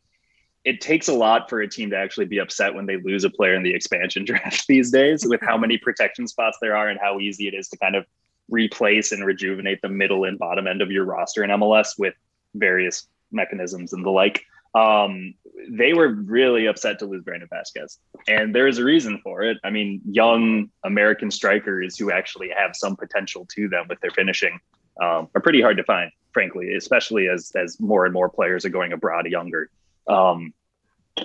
it 0.66 0.82
takes 0.82 1.08
a 1.08 1.14
lot 1.14 1.50
for 1.50 1.62
a 1.62 1.68
team 1.68 1.90
to 1.90 1.98
actually 1.98 2.26
be 2.26 2.40
upset 2.40 2.74
when 2.74 2.86
they 2.86 2.98
lose 2.98 3.24
a 3.24 3.30
player 3.30 3.54
in 3.54 3.64
the 3.64 3.74
expansion 3.74 4.26
draft 4.26 4.66
these 4.68 4.92
days, 4.92 5.26
with 5.26 5.42
how 5.42 5.58
many 5.58 5.78
protection 5.78 6.28
spots 6.28 6.58
there 6.62 6.76
are 6.76 6.90
and 6.90 7.00
how 7.00 7.20
easy 7.20 7.48
it 7.48 7.54
is 7.54 7.70
to 7.70 7.78
kind 7.78 7.96
of 7.96 8.06
replace 8.50 9.12
and 9.12 9.26
rejuvenate 9.26 9.82
the 9.82 9.90
middle 9.90 10.26
and 10.26 10.38
bottom 10.38 10.68
end 10.68 10.82
of 10.82 10.92
your 10.92 11.06
roster 11.06 11.44
in 11.44 11.50
MLS 11.50 11.98
with 11.98 12.14
various 12.56 13.08
mechanisms 13.32 13.94
and 13.94 14.06
the 14.06 14.10
like. 14.10 14.44
Um, 14.76 15.36
they 15.70 15.94
were 15.94 16.10
really 16.10 16.66
upset 16.66 16.98
to 17.00 17.06
lose 17.06 17.24
Brandon 17.24 17.48
Vazquez, 17.52 18.00
and 18.28 18.56
there's 18.56 18.80
a 18.80 18.84
reason 18.84 19.20
for 19.24 19.44
it. 19.44 19.58
I 19.64 19.70
mean, 19.70 20.02
young 20.10 20.72
American 20.84 21.30
strikers 21.30 21.98
who 21.98 22.12
actually 22.12 22.50
have 22.50 22.76
some 22.76 22.96
potential 22.96 23.48
to 23.56 23.70
them 23.70 23.86
with 23.88 24.00
their 24.02 24.10
finishing 24.12 24.60
um, 25.02 25.30
are 25.36 25.42
pretty 25.42 25.62
hard 25.62 25.78
to 25.78 25.84
find, 25.84 26.12
frankly, 26.34 26.76
especially 26.76 27.28
as 27.30 27.52
as 27.56 27.80
more 27.80 28.06
and 28.06 28.14
more 28.14 28.30
players 28.30 28.66
are 28.66 28.70
going 28.70 28.94
abroad 28.94 29.26
younger. 29.28 29.70
Um, 30.08 30.54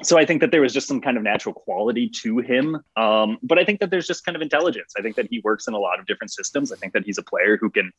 so 0.02 0.18
I 0.18 0.26
think 0.26 0.40
that 0.42 0.50
there 0.50 0.60
was 0.60 0.72
just 0.72 0.86
some 0.86 1.00
kind 1.00 1.16
of 1.16 1.22
natural 1.22 1.54
quality 1.54 2.10
to 2.22 2.38
him. 2.38 2.78
Um, 2.96 3.38
but 3.42 3.58
I 3.58 3.64
think 3.64 3.80
that 3.80 3.90
there's 3.90 4.06
just 4.06 4.24
kind 4.24 4.36
of 4.36 4.42
intelligence. 4.42 4.92
I 4.98 5.02
think 5.02 5.16
that 5.16 5.28
he 5.30 5.40
works 5.40 5.66
in 5.66 5.74
a 5.74 5.78
lot 5.78 5.98
of 5.98 6.06
different 6.06 6.30
systems. 6.30 6.72
I 6.72 6.76
think 6.76 6.92
that 6.92 7.04
he's 7.04 7.18
a 7.18 7.22
player 7.22 7.56
who 7.56 7.70
can 7.70 7.90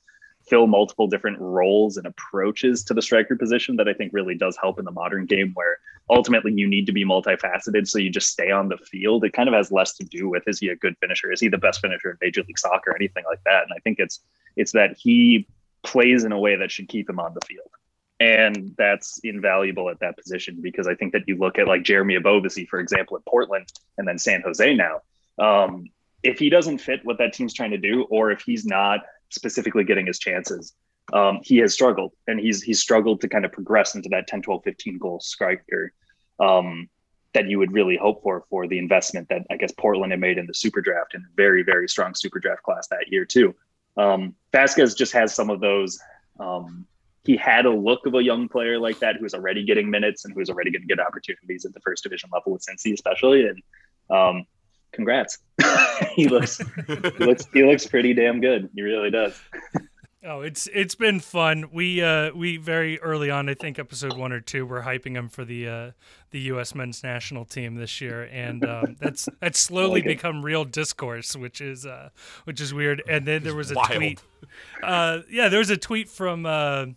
fill 0.47 0.67
multiple 0.67 1.07
different 1.07 1.39
roles 1.39 1.97
and 1.97 2.07
approaches 2.07 2.83
to 2.83 2.93
the 2.93 3.01
striker 3.01 3.35
position 3.35 3.75
that 3.75 3.87
I 3.87 3.93
think 3.93 4.13
really 4.13 4.35
does 4.35 4.57
help 4.61 4.79
in 4.79 4.85
the 4.85 4.91
modern 4.91 5.25
game 5.25 5.51
where 5.53 5.77
ultimately 6.09 6.53
you 6.53 6.67
need 6.67 6.85
to 6.85 6.91
be 6.91 7.05
multifaceted 7.05 7.87
so 7.87 7.99
you 7.99 8.09
just 8.09 8.29
stay 8.29 8.49
on 8.49 8.69
the 8.69 8.77
field. 8.77 9.23
It 9.23 9.33
kind 9.33 9.49
of 9.49 9.55
has 9.55 9.71
less 9.71 9.93
to 9.97 10.03
do 10.03 10.29
with 10.29 10.47
is 10.47 10.59
he 10.59 10.69
a 10.69 10.75
good 10.75 10.95
finisher? 10.99 11.31
Is 11.31 11.39
he 11.39 11.49
the 11.49 11.57
best 11.57 11.81
finisher 11.81 12.11
in 12.11 12.17
Major 12.21 12.41
League 12.47 12.57
Soccer 12.57 12.91
or 12.91 12.95
anything 12.95 13.23
like 13.29 13.43
that? 13.45 13.63
And 13.63 13.73
I 13.75 13.79
think 13.83 13.99
it's 13.99 14.21
it's 14.55 14.71
that 14.71 14.97
he 14.97 15.47
plays 15.83 16.23
in 16.23 16.31
a 16.31 16.39
way 16.39 16.55
that 16.55 16.71
should 16.71 16.87
keep 16.87 17.09
him 17.09 17.19
on 17.19 17.33
the 17.33 17.41
field. 17.45 17.69
And 18.19 18.75
that's 18.77 19.19
invaluable 19.23 19.89
at 19.89 19.99
that 20.01 20.17
position 20.17 20.59
because 20.61 20.87
I 20.87 20.95
think 20.95 21.13
that 21.13 21.23
you 21.27 21.37
look 21.37 21.57
at 21.57 21.67
like 21.67 21.83
Jeremy 21.83 22.17
Ebobisse, 22.17 22.67
for 22.67 22.79
example, 22.79 23.15
at 23.15 23.25
Portland 23.25 23.71
and 23.97 24.07
then 24.07 24.17
San 24.17 24.41
Jose 24.41 24.73
now. 24.73 24.99
Um, 25.39 25.85
if 26.21 26.37
he 26.37 26.49
doesn't 26.49 26.79
fit 26.79 26.99
what 27.05 27.17
that 27.19 27.31
team's 27.31 27.53
trying 27.53 27.71
to 27.71 27.77
do, 27.77 28.03
or 28.09 28.31
if 28.31 28.41
he's 28.41 28.65
not 28.65 28.99
specifically 29.29 29.85
getting 29.85 30.05
his 30.05 30.19
chances, 30.19 30.73
um, 31.13 31.39
he 31.43 31.57
has 31.57 31.73
struggled 31.73 32.11
and 32.27 32.39
he's 32.39 32.61
he's 32.61 32.79
struggled 32.79 33.21
to 33.21 33.27
kind 33.27 33.45
of 33.45 33.51
progress 33.51 33.95
into 33.95 34.09
that 34.09 34.27
10, 34.27 34.41
12, 34.41 34.63
15 34.63 34.97
goal 34.97 35.19
striker 35.19 35.93
um, 36.39 36.89
that 37.33 37.47
you 37.47 37.57
would 37.57 37.71
really 37.71 37.97
hope 37.97 38.21
for 38.21 38.45
for 38.49 38.67
the 38.67 38.77
investment 38.77 39.29
that 39.29 39.43
I 39.49 39.57
guess 39.57 39.71
Portland 39.71 40.11
had 40.11 40.19
made 40.19 40.37
in 40.37 40.45
the 40.45 40.53
super 40.53 40.81
draft 40.81 41.13
and 41.13 41.23
very, 41.35 41.63
very 41.63 41.87
strong 41.87 42.13
super 42.15 42.39
draft 42.39 42.63
class 42.63 42.87
that 42.89 43.07
year 43.11 43.25
too. 43.25 43.55
Um, 43.99 44.35
Vazquez 44.53 44.95
just 44.95 45.11
has 45.11 45.35
some 45.35 45.49
of 45.49 45.59
those. 45.59 45.99
Um, 46.39 46.87
he 47.25 47.35
had 47.35 47.65
a 47.65 47.69
look 47.69 48.05
of 48.05 48.15
a 48.15 48.23
young 48.23 48.47
player 48.47 48.79
like 48.79 48.99
that 48.99 49.17
who's 49.17 49.33
already 49.33 49.65
getting 49.65 49.89
minutes 49.89 50.25
and 50.25 50.33
who's 50.33 50.49
already 50.49 50.71
going 50.71 50.81
to 50.81 50.87
get 50.87 50.99
opportunities 50.99 51.65
at 51.65 51.73
the 51.73 51.81
first 51.81 52.03
division 52.03 52.29
level 52.33 52.53
with 52.53 52.65
Cincy, 52.65 52.93
especially. 52.93 53.45
And 53.45 53.61
um, 54.09 54.45
congrats, 54.93 55.37
he 56.15 56.27
looks 56.27 56.61
he 56.87 57.25
looks 57.25 57.45
he 57.53 57.63
looks 57.63 57.85
pretty 57.85 58.13
damn 58.13 58.39
good. 58.39 58.69
He 58.73 58.81
really 58.81 59.11
does. 59.11 59.39
Oh, 60.21 60.41
it's 60.41 60.67
it's 60.73 60.95
been 60.95 61.21
fun. 61.21 61.69
We 61.71 62.03
uh 62.03 62.31
we 62.33 62.57
very 62.57 62.99
early 62.99 63.31
on, 63.31 63.47
I 63.47 63.53
think 63.53 63.79
episode 63.79 64.17
one 64.17 64.33
or 64.33 64.41
two, 64.41 64.65
we're 64.65 64.81
hyping 64.81 65.15
him 65.15 65.29
for 65.29 65.45
the 65.45 65.67
uh 65.67 65.91
the 66.31 66.39
U.S. 66.41 66.75
men's 66.75 67.03
national 67.03 67.45
team 67.45 67.75
this 67.75 68.01
year, 68.01 68.23
and 68.23 68.65
um, 68.65 68.97
that's 68.99 69.29
that's 69.39 69.59
slowly 69.59 70.01
like 70.01 70.05
become 70.05 70.43
real 70.43 70.65
discourse, 70.65 71.37
which 71.37 71.61
is 71.61 71.85
uh 71.85 72.09
which 72.43 72.59
is 72.59 72.73
weird. 72.73 73.01
And 73.07 73.25
then 73.25 73.43
there 73.43 73.55
was 73.55 73.71
a 73.71 73.75
Wild. 73.75 73.91
tweet, 73.91 74.21
uh 74.83 75.19
yeah, 75.29 75.47
there 75.47 75.59
was 75.59 75.69
a 75.69 75.77
tweet 75.77 76.09
from 76.09 76.45
uh 76.45 76.87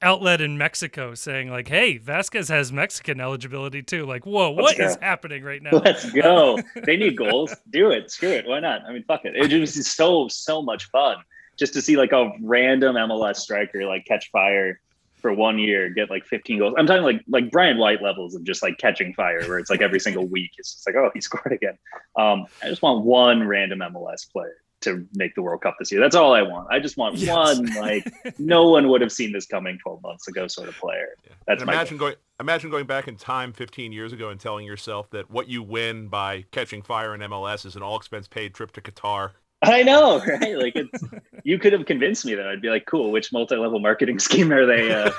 outlet 0.00 0.40
in 0.40 0.56
Mexico 0.56 1.14
saying 1.16 1.50
like, 1.50 1.66
"Hey, 1.66 1.98
Vazquez 1.98 2.48
has 2.48 2.70
Mexican 2.70 3.20
eligibility 3.20 3.82
too." 3.82 4.06
Like, 4.06 4.24
whoa, 4.24 4.50
what 4.50 4.78
is 4.78 4.96
happening 5.02 5.42
right 5.42 5.60
now? 5.62 5.70
Let's 5.72 6.08
go. 6.12 6.60
they 6.84 6.96
need 6.96 7.16
goals. 7.16 7.56
Do 7.70 7.90
it. 7.90 8.12
Screw 8.12 8.30
it. 8.30 8.46
Why 8.46 8.60
not? 8.60 8.82
I 8.86 8.92
mean, 8.92 9.02
fuck 9.02 9.24
it. 9.24 9.34
It 9.34 9.48
just 9.48 9.82
so 9.96 10.28
so 10.28 10.62
much 10.62 10.88
fun 10.90 11.16
just 11.58 11.72
to 11.74 11.82
see 11.82 11.96
like 11.96 12.12
a 12.12 12.32
random 12.40 12.96
MLS 12.96 13.36
striker 13.36 13.84
like 13.84 14.04
catch 14.04 14.30
fire 14.30 14.80
for 15.22 15.32
one 15.32 15.58
year, 15.58 15.88
get 15.88 16.10
like 16.10 16.26
15 16.26 16.58
goals. 16.58 16.74
I'm 16.76 16.86
talking 16.86 17.04
like 17.04 17.22
like 17.28 17.50
Brian 17.50 17.78
White 17.78 18.02
levels 18.02 18.34
of 18.34 18.44
just 18.44 18.62
like 18.62 18.76
catching 18.78 19.14
fire, 19.14 19.40
where 19.48 19.58
it's 19.58 19.70
like 19.70 19.80
every 19.80 20.00
single 20.00 20.26
week 20.26 20.50
it's 20.58 20.74
just 20.74 20.86
like, 20.86 20.96
oh, 20.96 21.10
he 21.14 21.20
scored 21.22 21.52
again. 21.52 21.78
Um, 22.16 22.46
I 22.62 22.68
just 22.68 22.82
want 22.82 23.04
one 23.04 23.46
random 23.46 23.78
MLS 23.78 24.30
player 24.30 24.56
to 24.82 25.06
make 25.14 25.34
the 25.34 25.42
World 25.42 25.62
Cup 25.62 25.76
this 25.78 25.90
year. 25.90 26.00
That's 26.00 26.16
all 26.16 26.34
I 26.34 26.42
want. 26.42 26.68
I 26.70 26.80
just 26.80 26.96
want 26.96 27.16
yes. 27.16 27.28
one 27.28 27.66
like 27.76 28.04
no 28.38 28.68
one 28.68 28.88
would 28.88 29.00
have 29.00 29.12
seen 29.12 29.32
this 29.32 29.46
coming 29.46 29.78
12 29.78 30.02
months 30.02 30.28
ago 30.28 30.46
sort 30.48 30.68
of 30.68 30.76
player. 30.76 31.08
Yeah. 31.24 31.32
That's 31.46 31.62
imagine 31.62 31.96
going 31.96 32.16
imagine 32.40 32.70
going 32.70 32.86
back 32.86 33.08
in 33.08 33.16
time 33.16 33.52
15 33.52 33.92
years 33.92 34.12
ago 34.12 34.28
and 34.28 34.38
telling 34.38 34.66
yourself 34.66 35.08
that 35.10 35.30
what 35.30 35.48
you 35.48 35.62
win 35.62 36.08
by 36.08 36.44
catching 36.50 36.82
fire 36.82 37.14
in 37.14 37.20
MLS 37.22 37.64
is 37.64 37.76
an 37.76 37.82
all 37.82 37.96
expense 37.96 38.28
paid 38.28 38.54
trip 38.54 38.72
to 38.72 38.80
Qatar. 38.80 39.30
I 39.62 39.82
know, 39.82 40.18
right? 40.26 40.58
Like 40.58 40.76
it's 40.76 41.04
you 41.44 41.58
could 41.58 41.72
have 41.72 41.86
convinced 41.86 42.24
me 42.24 42.34
though. 42.34 42.48
I'd 42.48 42.60
be 42.60 42.68
like, 42.68 42.86
cool, 42.86 43.12
which 43.12 43.32
multi-level 43.32 43.80
marketing 43.80 44.18
scheme 44.18 44.52
are 44.52 44.66
they 44.66 44.92
uh, 44.92 45.10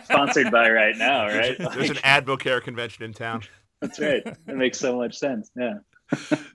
sponsored 0.04 0.50
by 0.50 0.70
right 0.70 0.96
now, 0.96 1.26
right? 1.26 1.56
There's, 1.58 1.74
there's 1.74 1.90
an 1.90 1.96
Advocare 1.96 2.62
convention 2.62 3.04
in 3.04 3.12
town. 3.12 3.42
That's 3.80 3.98
right. 3.98 4.22
That 4.24 4.56
makes 4.56 4.78
so 4.78 4.96
much 4.96 5.18
sense. 5.18 5.50
Yeah. 5.56 5.78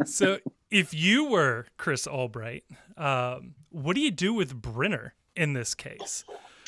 so 0.06 0.40
if 0.72 0.94
you 0.94 1.26
were 1.26 1.66
Chris 1.78 2.08
Albright, 2.08 2.64
um, 2.96 3.56
what 3.70 3.96
do 3.96 4.02
you 4.02 4.12
do 4.12 4.34
with 4.34 4.56
Brenner 4.56 5.14
in 5.36 5.54
this 5.54 5.76
case? 5.76 6.24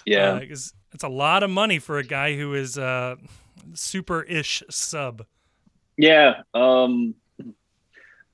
Yeah. 0.06 0.40
Because 0.40 0.74
uh, 0.74 0.80
it's 0.94 1.04
a 1.04 1.10
lot 1.10 1.44
of 1.44 1.50
money 1.50 1.80
for 1.80 1.98
a 1.98 2.04
guy 2.04 2.36
who 2.36 2.56
is 2.56 2.78
a 2.78 2.84
uh, 2.84 3.16
super-ish 3.74 4.64
sub. 4.70 5.26
Yeah. 5.96 6.42
Um, 6.54 7.16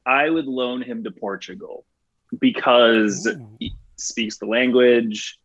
I 0.05 0.30
would 0.30 0.45
loan 0.45 0.82
him 0.82 1.03
to 1.03 1.11
Portugal 1.11 1.86
because 2.40 3.28
Ooh. 3.28 3.50
he 3.60 3.74
speaks 3.98 4.38
the 4.38 4.46
language, 4.46 5.40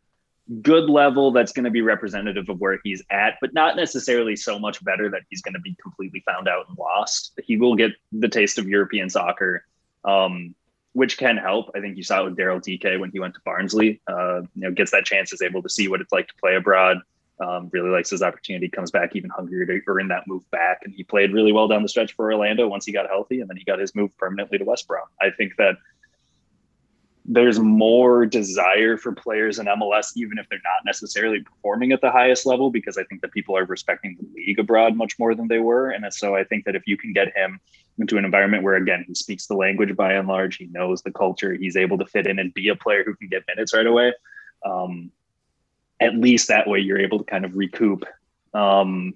good 0.63 0.91
level 0.91 1.31
that's 1.31 1.53
going 1.53 1.65
to 1.65 1.71
be 1.71 1.81
representative 1.81 2.49
of 2.49 2.61
where 2.61 2.81
he's 2.83 3.03
at, 3.11 3.35
but 3.41 3.55
not 3.55 3.77
necessarily 3.77 4.35
so 4.35 4.59
much 4.59 4.83
better 4.85 5.09
that 5.09 5.23
he's 5.31 5.43
going 5.43 5.55
to 5.55 5.61
be 5.61 5.77
completely 5.81 6.23
found 6.27 6.49
out 6.49 6.67
and 6.69 6.77
lost. 6.77 7.39
He 7.45 7.57
will 7.57 7.77
get 7.77 7.93
the 8.13 8.29
taste 8.29 8.59
of 8.59 8.69
European 8.69 9.09
soccer, 9.09 9.65
um, 10.05 10.55
which 10.93 11.19
can 11.19 11.37
help. 11.37 11.71
I 11.75 11.81
think 11.81 11.97
you 11.97 12.03
saw 12.03 12.23
it 12.23 12.25
with 12.25 12.37
Daryl 12.37 12.61
Dike 12.61 13.01
when 13.01 13.11
he 13.13 13.21
went 13.21 13.35
to 13.35 13.41
Barnsley. 13.45 14.01
Uh, 14.09 14.41
you 14.41 14.49
know, 14.57 14.73
gets 14.73 14.91
that 14.91 15.05
chance, 15.05 15.33
is 15.33 15.43
able 15.43 15.63
to 15.63 15.69
see 15.69 15.87
what 15.87 16.01
it's 16.01 16.13
like 16.13 16.27
to 16.29 16.35
play 16.41 16.57
abroad. 16.57 16.99
Um, 17.39 17.71
really 17.73 17.89
likes 17.89 18.11
his 18.11 18.23
opportunity, 18.23 18.69
comes 18.69 18.91
back 18.91 19.17
even 19.17 19.31
hungrier 19.31 19.65
to 19.65 19.81
earn 19.87 20.09
that 20.09 20.27
move 20.27 20.51
back. 20.51 20.81
And 20.85 20.93
he 20.93 21.05
played 21.05 21.33
really 21.33 21.53
well 21.53 21.69
down 21.69 21.83
the 21.83 21.89
stretch 21.89 22.15
for 22.15 22.31
Orlando 22.31 22.69
once 22.69 22.85
he 22.85 22.93
got 22.93 23.09
healthy, 23.09 23.41
and 23.41 23.49
then 23.49 23.57
he 23.57 23.65
got 23.65 23.79
his 23.79 23.95
move 23.95 24.15
permanently 24.19 24.59
to 24.59 24.65
West 24.65 24.87
Brom. 24.87 25.07
I 25.23 25.31
think 25.31 25.57
that 25.57 25.77
there's 27.33 27.61
more 27.61 28.27
desire 28.27 28.97
for 28.97 29.13
players 29.13 29.61
in 29.61 29.67
MLS, 29.67 30.09
even 30.17 30.37
if 30.37 30.49
they're 30.49 30.59
not 30.65 30.85
necessarily 30.85 31.41
performing 31.41 31.93
at 31.93 32.01
the 32.01 32.11
highest 32.11 32.45
level, 32.45 32.73
because 32.73 32.99
I 32.99 33.05
think 33.05 33.21
that 33.21 33.31
people 33.31 33.57
are 33.57 33.65
respecting 33.67 34.17
the 34.19 34.27
league 34.35 34.59
abroad 34.59 34.97
much 34.97 35.17
more 35.17 35.37
than 35.37 35.47
they 35.47 35.61
were. 35.61 35.91
And 35.91 36.13
so 36.13 36.35
I 36.35 36.43
think 36.43 36.65
that 36.65 36.75
if 36.75 36.89
you 36.89 36.97
can 36.97 37.13
get 37.13 37.33
him 37.37 37.61
into 37.99 38.19
an 38.19 38.25
environment 38.25 38.65
where, 38.65 38.75
again, 38.75 39.05
he 39.07 39.15
speaks 39.15 39.47
the 39.47 39.55
language 39.55 39.95
by 39.95 40.15
and 40.15 40.27
large, 40.27 40.57
he 40.57 40.67
knows 40.73 41.03
the 41.03 41.13
culture, 41.13 41.55
he's 41.55 41.77
able 41.77 41.99
to 41.99 42.07
fit 42.07 42.27
in 42.27 42.41
and 42.41 42.53
be 42.53 42.69
a 42.69 42.75
player 42.75 43.05
who 43.05 43.15
can 43.15 43.29
get 43.29 43.45
minutes 43.47 43.73
right 43.73 43.87
away. 43.87 44.13
Um, 44.67 45.13
at 46.01 46.17
least 46.17 46.49
that 46.49 46.67
way 46.67 46.81
you're 46.81 46.99
able 46.99 47.19
to 47.19 47.25
kind 47.25 47.45
of 47.45 47.55
recoup 47.55 48.05
um, 48.55 49.15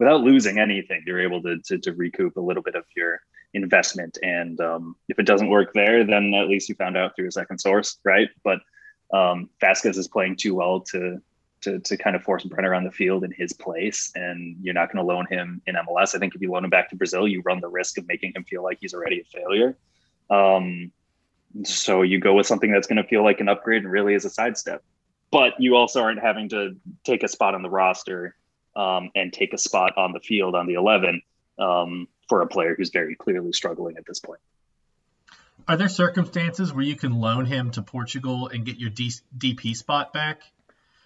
without 0.00 0.22
losing 0.22 0.58
anything. 0.58 1.04
You're 1.06 1.20
able 1.20 1.42
to, 1.42 1.58
to, 1.66 1.78
to 1.78 1.92
recoup 1.92 2.36
a 2.36 2.40
little 2.40 2.64
bit 2.64 2.74
of 2.74 2.84
your 2.96 3.20
investment. 3.54 4.18
And 4.22 4.60
um, 4.60 4.96
if 5.08 5.18
it 5.18 5.24
doesn't 5.24 5.48
work 5.48 5.72
there, 5.72 6.04
then 6.04 6.34
at 6.34 6.48
least 6.48 6.68
you 6.68 6.74
found 6.74 6.96
out 6.96 7.16
through 7.16 7.28
a 7.28 7.32
second 7.32 7.58
source, 7.58 7.98
right? 8.04 8.28
But 8.44 8.60
um, 9.12 9.48
Vazquez 9.62 9.96
is 9.96 10.08
playing 10.08 10.36
too 10.36 10.54
well 10.54 10.80
to 10.80 11.20
to 11.60 11.80
to 11.80 11.96
kind 11.96 12.14
of 12.14 12.22
force 12.22 12.44
Brenner 12.44 12.74
on 12.74 12.84
the 12.84 12.90
field 12.90 13.24
in 13.24 13.32
his 13.32 13.52
place, 13.52 14.12
and 14.14 14.56
you're 14.60 14.74
not 14.74 14.92
going 14.92 15.04
to 15.04 15.12
loan 15.12 15.26
him 15.26 15.60
in 15.66 15.74
MLS. 15.74 16.14
I 16.14 16.18
think 16.18 16.34
if 16.34 16.40
you 16.40 16.50
loan 16.50 16.64
him 16.64 16.70
back 16.70 16.90
to 16.90 16.96
Brazil, 16.96 17.26
you 17.26 17.42
run 17.44 17.60
the 17.60 17.68
risk 17.68 17.98
of 17.98 18.06
making 18.06 18.32
him 18.36 18.44
feel 18.44 18.62
like 18.62 18.78
he's 18.80 18.94
already 18.94 19.20
a 19.20 19.24
failure. 19.24 19.76
Um, 20.30 20.92
so 21.64 22.02
you 22.02 22.20
go 22.20 22.34
with 22.34 22.46
something 22.46 22.70
that's 22.70 22.86
going 22.86 23.02
to 23.02 23.08
feel 23.08 23.24
like 23.24 23.40
an 23.40 23.48
upgrade 23.48 23.82
and 23.82 23.90
really 23.90 24.14
is 24.14 24.24
a 24.24 24.30
sidestep. 24.30 24.84
But 25.30 25.54
you 25.58 25.76
also 25.76 26.02
aren't 26.02 26.20
having 26.20 26.48
to 26.50 26.76
take 27.04 27.22
a 27.22 27.28
spot 27.28 27.54
on 27.54 27.62
the 27.62 27.70
roster 27.70 28.34
um, 28.76 29.10
and 29.14 29.32
take 29.32 29.52
a 29.52 29.58
spot 29.58 29.96
on 29.96 30.12
the 30.12 30.20
field 30.20 30.54
on 30.54 30.66
the 30.66 30.74
11 30.74 31.22
um, 31.58 32.08
for 32.28 32.42
a 32.42 32.46
player 32.46 32.74
who's 32.76 32.90
very 32.90 33.14
clearly 33.14 33.52
struggling 33.52 33.96
at 33.96 34.06
this 34.06 34.20
point. 34.20 34.40
Are 35.66 35.76
there 35.76 35.88
circumstances 35.88 36.72
where 36.72 36.84
you 36.84 36.96
can 36.96 37.12
loan 37.12 37.44
him 37.44 37.70
to 37.72 37.82
Portugal 37.82 38.48
and 38.48 38.64
get 38.64 38.78
your 38.78 38.90
D- 38.90 39.12
DP 39.36 39.76
spot 39.76 40.12
back? 40.12 40.40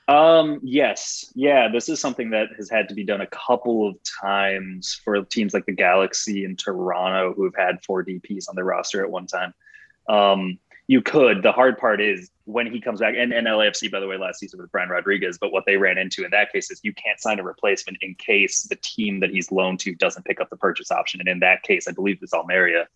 Um, 0.08 0.60
yes. 0.62 1.32
Yeah, 1.34 1.68
this 1.72 1.88
is 1.88 2.00
something 2.00 2.30
that 2.30 2.48
has 2.56 2.68
had 2.68 2.88
to 2.88 2.94
be 2.94 3.04
done 3.04 3.20
a 3.20 3.26
couple 3.26 3.88
of 3.88 3.96
times 4.20 5.00
for 5.04 5.22
teams 5.24 5.54
like 5.54 5.66
the 5.66 5.72
Galaxy 5.72 6.44
and 6.44 6.58
Toronto 6.58 7.32
who 7.34 7.44
have 7.44 7.54
had 7.56 7.84
four 7.84 8.04
DPs 8.04 8.48
on 8.48 8.56
their 8.56 8.64
roster 8.64 9.02
at 9.02 9.10
one 9.10 9.26
time. 9.26 9.54
Um, 10.08 10.58
you 10.86 11.02
could. 11.02 11.42
The 11.42 11.52
hard 11.52 11.78
part 11.78 12.00
is 12.00 12.30
when 12.44 12.70
he 12.70 12.80
comes 12.80 13.00
back, 13.00 13.14
and, 13.16 13.32
and 13.32 13.46
LAFC, 13.46 13.90
by 13.90 14.00
the 14.00 14.06
way, 14.06 14.16
last 14.16 14.40
season 14.40 14.60
with 14.60 14.70
Brian 14.72 14.88
Rodriguez. 14.88 15.38
But 15.38 15.52
what 15.52 15.64
they 15.66 15.76
ran 15.76 15.98
into 15.98 16.24
in 16.24 16.30
that 16.32 16.52
case 16.52 16.70
is 16.70 16.80
you 16.82 16.92
can't 16.94 17.20
sign 17.20 17.38
a 17.38 17.42
replacement 17.42 17.98
in 18.00 18.14
case 18.16 18.62
the 18.62 18.76
team 18.76 19.20
that 19.20 19.30
he's 19.30 19.52
loaned 19.52 19.80
to 19.80 19.94
doesn't 19.94 20.24
pick 20.24 20.40
up 20.40 20.50
the 20.50 20.56
purchase 20.56 20.90
option. 20.90 21.20
And 21.20 21.28
in 21.28 21.40
that 21.40 21.62
case, 21.62 21.86
I 21.88 21.92
believe 21.92 22.18
it's 22.22 22.34
Almeria 22.34 22.88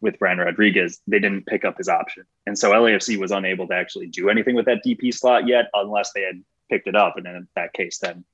with 0.00 0.18
Brian 0.18 0.38
Rodriguez, 0.38 1.00
they 1.06 1.18
didn't 1.18 1.46
pick 1.46 1.64
up 1.64 1.78
his 1.78 1.88
option. 1.88 2.24
And 2.46 2.58
so 2.58 2.70
LAFC 2.70 3.18
was 3.18 3.30
unable 3.30 3.66
to 3.68 3.74
actually 3.74 4.06
do 4.06 4.28
anything 4.28 4.54
with 4.54 4.66
that 4.66 4.84
DP 4.84 5.12
slot 5.12 5.46
yet 5.46 5.70
unless 5.74 6.12
they 6.12 6.22
had 6.22 6.42
picked 6.68 6.86
it 6.86 6.94
up. 6.94 7.16
And 7.16 7.26
in 7.26 7.48
that 7.56 7.72
case, 7.72 7.98
then 7.98 8.24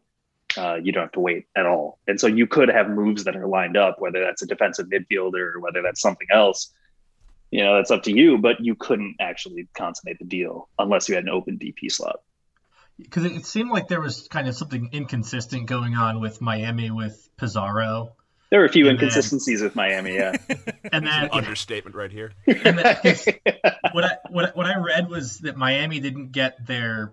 uh, 0.56 0.74
you 0.74 0.92
don't 0.92 1.04
have 1.04 1.12
to 1.12 1.20
wait 1.20 1.46
at 1.56 1.66
all. 1.66 1.98
And 2.06 2.20
so 2.20 2.26
you 2.26 2.46
could 2.46 2.68
have 2.68 2.90
moves 2.90 3.24
that 3.24 3.36
are 3.36 3.46
lined 3.46 3.76
up, 3.76 4.00
whether 4.00 4.20
that's 4.20 4.42
a 4.42 4.46
defensive 4.46 4.88
midfielder 4.88 5.54
or 5.54 5.60
whether 5.60 5.82
that's 5.82 6.00
something 6.00 6.28
else. 6.30 6.72
You 7.52 7.62
know, 7.64 7.76
that's 7.76 7.90
up 7.90 8.02
to 8.04 8.12
you, 8.12 8.38
but 8.38 8.60
you 8.60 8.74
couldn't 8.74 9.16
actually 9.20 9.68
consummate 9.74 10.18
the 10.18 10.24
deal 10.24 10.68
unless 10.78 11.08
you 11.08 11.14
had 11.14 11.24
an 11.24 11.30
open 11.30 11.58
DP 11.58 11.92
slot. 11.92 12.20
Because 12.98 13.24
it 13.24 13.44
seemed 13.46 13.70
like 13.70 13.88
there 13.88 14.00
was 14.00 14.26
kind 14.28 14.48
of 14.48 14.54
something 14.56 14.88
inconsistent 14.92 15.66
going 15.66 15.94
on 15.94 16.20
with 16.20 16.40
Miami 16.40 16.90
with 16.90 17.28
Pizarro. 17.36 18.16
There 18.50 18.60
were 18.60 18.66
a 18.66 18.68
few 18.70 18.88
And 18.88 18.98
then- 18.98 19.04
inconsistencies 19.04 19.60
with 19.62 19.74
Miami, 19.76 20.14
yeah. 20.14 20.36
And 20.92 21.06
then 21.06 21.28
Understatement 21.30 21.94
right 21.94 22.10
here. 22.10 22.32
and 22.46 22.78
that- 22.78 23.38
what 23.92 24.04
I 24.04 24.16
what, 24.30 24.56
what 24.56 24.66
I 24.66 24.76
read 24.78 25.08
was 25.10 25.38
that 25.40 25.56
Miami 25.56 26.00
didn't 26.00 26.32
get 26.32 26.66
their 26.66 27.12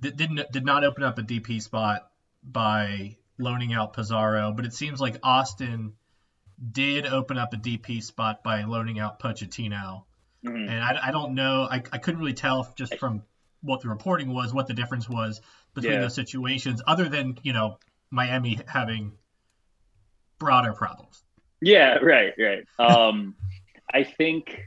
didn't 0.00 0.40
did 0.52 0.64
not 0.64 0.84
open 0.84 1.04
up 1.04 1.18
a 1.18 1.22
DP 1.22 1.60
spot 1.62 2.10
by 2.42 3.16
loaning 3.38 3.72
out 3.72 3.94
Pizarro, 3.94 4.52
but 4.52 4.64
it 4.66 4.72
seems 4.74 5.00
like 5.00 5.16
Austin 5.22 5.94
did 6.72 7.06
open 7.06 7.38
up 7.38 7.52
a 7.54 7.56
DP 7.56 8.02
spot 8.02 8.42
by 8.42 8.64
loaning 8.64 8.98
out 8.98 9.18
Pochettino. 9.18 10.04
Mhm. 10.44 10.68
And 10.70 10.80
I, 10.84 11.08
I 11.08 11.10
don't 11.10 11.34
know, 11.34 11.66
I, 11.70 11.82
I 11.92 11.98
couldn't 11.98 12.20
really 12.20 12.32
tell 12.34 12.72
just 12.76 12.96
from 12.98 13.22
what 13.62 13.82
the 13.82 13.88
reporting 13.88 14.32
was 14.32 14.54
what 14.54 14.66
the 14.66 14.74
difference 14.74 15.08
was 15.08 15.40
between 15.74 15.94
Yeah. 15.94 16.00
those 16.00 16.14
situations, 16.14 16.82
other 16.86 17.08
than 17.08 17.38
you 17.42 17.52
know 17.52 17.78
Miami 18.10 18.58
having 18.66 19.12
broader 20.38 20.72
problems. 20.72 21.22
Yeah, 21.60 21.96
right, 21.96 22.32
right. 22.38 22.64
Um, 22.78 23.34
I 23.92 24.02
think 24.02 24.62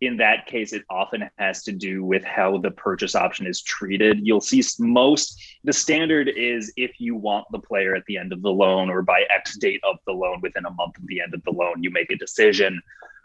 in 0.00 0.18
that 0.18 0.46
case, 0.46 0.72
it 0.72 0.84
often 0.90 1.28
has 1.38 1.62
to 1.64 1.72
do 1.72 2.04
with 2.04 2.22
how 2.22 2.58
the 2.58 2.70
purchase 2.70 3.14
option 3.14 3.46
is 3.46 3.62
treated. 3.62 4.20
You'll 4.22 4.40
see 4.40 4.62
most, 4.78 5.40
the 5.64 5.72
standard 5.72 6.28
is 6.28 6.72
if 6.76 7.00
you 7.00 7.16
want 7.16 7.46
the 7.50 7.58
player 7.58 7.94
at 7.94 8.04
the 8.06 8.18
end 8.18 8.32
of 8.32 8.42
the 8.42 8.50
loan 8.50 8.90
or 8.90 9.02
by 9.02 9.24
X 9.34 9.56
date 9.56 9.80
of 9.88 9.96
the 10.06 10.12
loan 10.12 10.40
within 10.42 10.66
a 10.66 10.70
month 10.70 10.98
of 10.98 11.06
the 11.06 11.20
end 11.20 11.32
of 11.32 11.42
the 11.44 11.50
loan, 11.50 11.82
you 11.82 11.90
make 11.90 12.10
a 12.10 12.16
decision. 12.16 12.80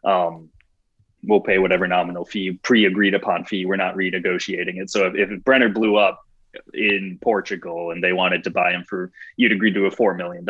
Um, 0.06 0.50
we'll 1.24 1.42
pay 1.42 1.58
whatever 1.58 1.88
nominal 1.88 2.26
fee, 2.26 2.54
pre 2.64 2.86
agreed 2.86 3.16
upon 3.16 3.44
fee. 3.44 3.66
We're 3.66 3.76
not 3.76 3.96
renegotiating 3.96 4.82
it. 4.82 4.90
So 4.90 5.08
if, 5.08 5.16
if 5.16 5.44
Brenner 5.44 5.70
blew 5.70 5.98
up 5.98 6.26
in 6.74 7.20
Portugal 7.22 7.92
and 7.92 8.04
they 8.04 8.14
wanted 8.14 8.46
to 8.46 8.50
buy 8.50 8.72
him 8.72 8.86
for, 8.88 9.12
you'd 9.36 9.52
agreed 9.52 9.74
to 9.74 9.88
a 9.88 9.92
$4 9.92 10.16
million 10.16 10.46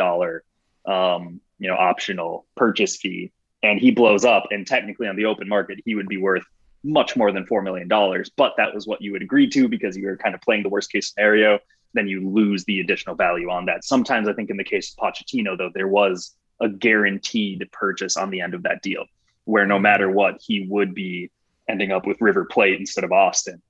um, 0.84 1.40
you 1.58 1.68
know, 1.68 1.76
optional 1.76 2.46
purchase 2.56 2.96
fee, 2.96 3.32
and 3.62 3.78
he 3.80 3.90
blows 3.90 4.24
up, 4.24 4.48
and 4.50 4.66
technically 4.66 5.06
on 5.06 5.16
the 5.16 5.26
open 5.26 5.48
market, 5.48 5.80
he 5.84 5.94
would 5.94 6.08
be 6.08 6.16
worth 6.16 6.44
much 6.84 7.16
more 7.16 7.30
than 7.30 7.46
four 7.46 7.62
million 7.62 7.88
dollars. 7.88 8.30
But 8.36 8.54
that 8.56 8.74
was 8.74 8.86
what 8.86 9.00
you 9.00 9.12
would 9.12 9.22
agree 9.22 9.48
to 9.50 9.68
because 9.68 9.96
you 9.96 10.06
were 10.06 10.16
kind 10.16 10.34
of 10.34 10.40
playing 10.40 10.64
the 10.64 10.68
worst 10.68 10.90
case 10.90 11.12
scenario. 11.12 11.58
Then 11.94 12.08
you 12.08 12.28
lose 12.28 12.64
the 12.64 12.80
additional 12.80 13.14
value 13.14 13.50
on 13.50 13.66
that. 13.66 13.84
Sometimes 13.84 14.28
I 14.28 14.32
think 14.32 14.50
in 14.50 14.56
the 14.56 14.64
case 14.64 14.92
of 14.92 14.96
Pochettino, 14.96 15.56
though, 15.56 15.70
there 15.74 15.88
was 15.88 16.34
a 16.60 16.68
guaranteed 16.68 17.68
purchase 17.72 18.16
on 18.16 18.30
the 18.30 18.40
end 18.40 18.54
of 18.54 18.62
that 18.62 18.82
deal, 18.82 19.04
where 19.44 19.66
no 19.66 19.78
matter 19.78 20.10
what, 20.10 20.40
he 20.40 20.66
would 20.68 20.94
be 20.94 21.30
ending 21.68 21.92
up 21.92 22.06
with 22.06 22.20
River 22.20 22.44
Plate 22.44 22.80
instead 22.80 23.04
of 23.04 23.12
Austin. 23.12 23.60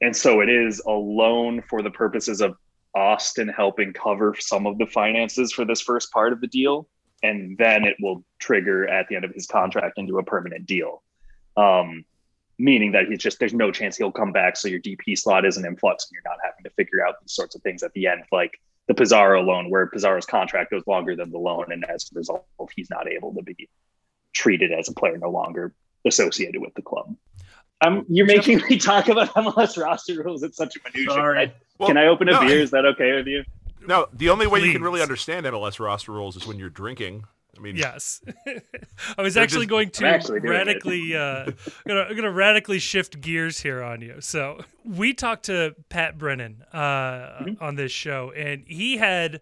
And 0.00 0.14
so 0.14 0.40
it 0.40 0.48
is 0.48 0.82
a 0.86 0.90
loan 0.90 1.62
for 1.68 1.82
the 1.82 1.90
purposes 1.90 2.40
of 2.40 2.56
Austin 2.94 3.48
helping 3.48 3.92
cover 3.92 4.36
some 4.38 4.66
of 4.66 4.78
the 4.78 4.86
finances 4.86 5.52
for 5.52 5.64
this 5.64 5.80
first 5.80 6.10
part 6.12 6.32
of 6.32 6.40
the 6.40 6.46
deal. 6.46 6.86
And 7.24 7.56
then 7.56 7.84
it 7.84 7.96
will 8.00 8.22
trigger 8.38 8.86
at 8.86 9.08
the 9.08 9.16
end 9.16 9.24
of 9.24 9.32
his 9.32 9.46
contract 9.46 9.98
into 9.98 10.18
a 10.18 10.22
permanent 10.22 10.66
deal. 10.66 11.02
Um, 11.56 12.04
meaning 12.58 12.92
that 12.92 13.06
he's 13.08 13.18
just, 13.18 13.38
there's 13.38 13.54
no 13.54 13.72
chance 13.72 13.96
he'll 13.96 14.12
come 14.12 14.30
back. 14.30 14.56
So 14.56 14.68
your 14.68 14.80
DP 14.80 15.18
slot 15.18 15.44
isn't 15.44 15.64
in 15.64 15.76
flux 15.76 16.06
and 16.06 16.12
you're 16.12 16.30
not 16.30 16.38
having 16.44 16.64
to 16.64 16.70
figure 16.70 17.04
out 17.04 17.14
these 17.20 17.32
sorts 17.32 17.54
of 17.54 17.62
things 17.62 17.82
at 17.82 17.92
the 17.94 18.06
end, 18.06 18.24
like 18.30 18.60
the 18.86 18.94
Pizarro 18.94 19.42
loan, 19.42 19.70
where 19.70 19.86
Pizarro's 19.86 20.26
contract 20.26 20.70
goes 20.70 20.86
longer 20.86 21.16
than 21.16 21.30
the 21.30 21.38
loan. 21.38 21.72
And 21.72 21.84
as 21.88 22.10
a 22.14 22.18
result, 22.18 22.46
he's 22.76 22.90
not 22.90 23.08
able 23.08 23.34
to 23.34 23.42
be 23.42 23.68
treated 24.34 24.72
as 24.72 24.88
a 24.88 24.92
player 24.92 25.16
no 25.16 25.30
longer 25.30 25.72
associated 26.04 26.60
with 26.60 26.74
the 26.74 26.82
club. 26.82 27.16
Um, 27.80 28.04
you're 28.08 28.26
making 28.26 28.62
me 28.68 28.78
talk 28.78 29.08
about 29.08 29.30
MLS 29.34 29.82
roster 29.82 30.22
rules. 30.22 30.42
It's 30.42 30.56
such 30.56 30.76
a 30.76 30.80
minutia. 30.84 31.14
Sorry. 31.14 31.46
Can 31.46 31.54
I, 31.80 31.86
can 31.86 31.96
I 31.96 32.06
open 32.06 32.28
a 32.28 32.32
no, 32.32 32.40
beer? 32.40 32.60
Is 32.60 32.70
that 32.70 32.84
okay 32.84 33.14
with 33.14 33.26
you? 33.26 33.44
No, 33.86 34.06
the 34.12 34.30
only 34.30 34.46
way 34.46 34.60
you 34.60 34.72
can 34.72 34.82
really 34.82 35.02
understand 35.02 35.46
MLS 35.46 35.78
roster 35.80 36.12
rules 36.12 36.36
is 36.36 36.46
when 36.46 36.58
you're 36.58 36.70
drinking. 36.70 37.24
I 37.56 37.60
mean, 37.60 37.76
Yes, 37.76 38.20
I 39.16 39.22
was 39.22 39.36
actually 39.36 39.66
just- 39.66 39.70
going 39.70 39.90
to 39.90 40.06
actually 40.06 40.40
radically, 40.40 41.14
uh, 41.14 41.52
gonna, 41.86 42.12
gonna 42.14 42.32
radically 42.32 42.80
shift 42.80 43.20
gears 43.20 43.60
here 43.60 43.80
on 43.82 44.00
you. 44.00 44.16
So 44.20 44.60
we 44.84 45.14
talked 45.14 45.44
to 45.44 45.76
Pat 45.88 46.18
Brennan 46.18 46.64
uh, 46.72 46.78
Mm-hmm. 46.78 47.62
on 47.64 47.76
this 47.76 47.92
show, 47.92 48.32
and 48.36 48.64
he 48.66 48.96
had 48.96 49.40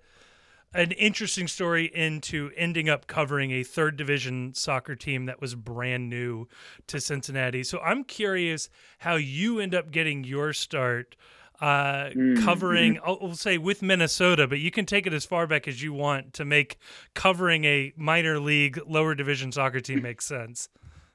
an 0.74 0.90
interesting 0.92 1.46
story 1.48 1.84
into 1.94 2.50
ending 2.56 2.88
up 2.88 3.06
covering 3.06 3.50
a 3.50 3.62
third 3.62 3.96
division 3.96 4.52
soccer 4.54 4.94
team 4.96 5.26
that 5.26 5.40
was 5.40 5.54
brand 5.54 6.08
new 6.10 6.48
to 6.86 7.00
Cincinnati. 7.00 7.62
So 7.62 7.78
I'm 7.80 8.04
curious 8.04 8.68
how 8.98 9.16
you 9.16 9.58
end 9.60 9.74
up 9.74 9.90
getting 9.90 10.24
your 10.24 10.52
start 10.54 11.14
uh, 11.62 12.10
Mm, 12.10 12.44
covering, 12.44 12.98
I'll, 13.04 13.18
I'll 13.22 13.34
say 13.34 13.56
with 13.56 13.82
Minnesota, 13.82 14.48
but 14.48 14.58
you 14.58 14.72
can 14.72 14.84
take 14.84 15.06
it 15.06 15.12
as 15.12 15.24
far 15.24 15.46
back 15.46 15.68
as 15.68 15.80
you 15.80 15.92
want 15.92 16.34
to 16.34 16.44
make 16.44 16.76
covering 17.14 17.64
a 17.64 17.92
minor 17.96 18.40
league 18.40 18.80
lower 18.86 19.14
division 19.14 19.52
soccer 19.52 19.80
team 19.80 20.02
make 20.02 20.20
sense. 20.22 20.68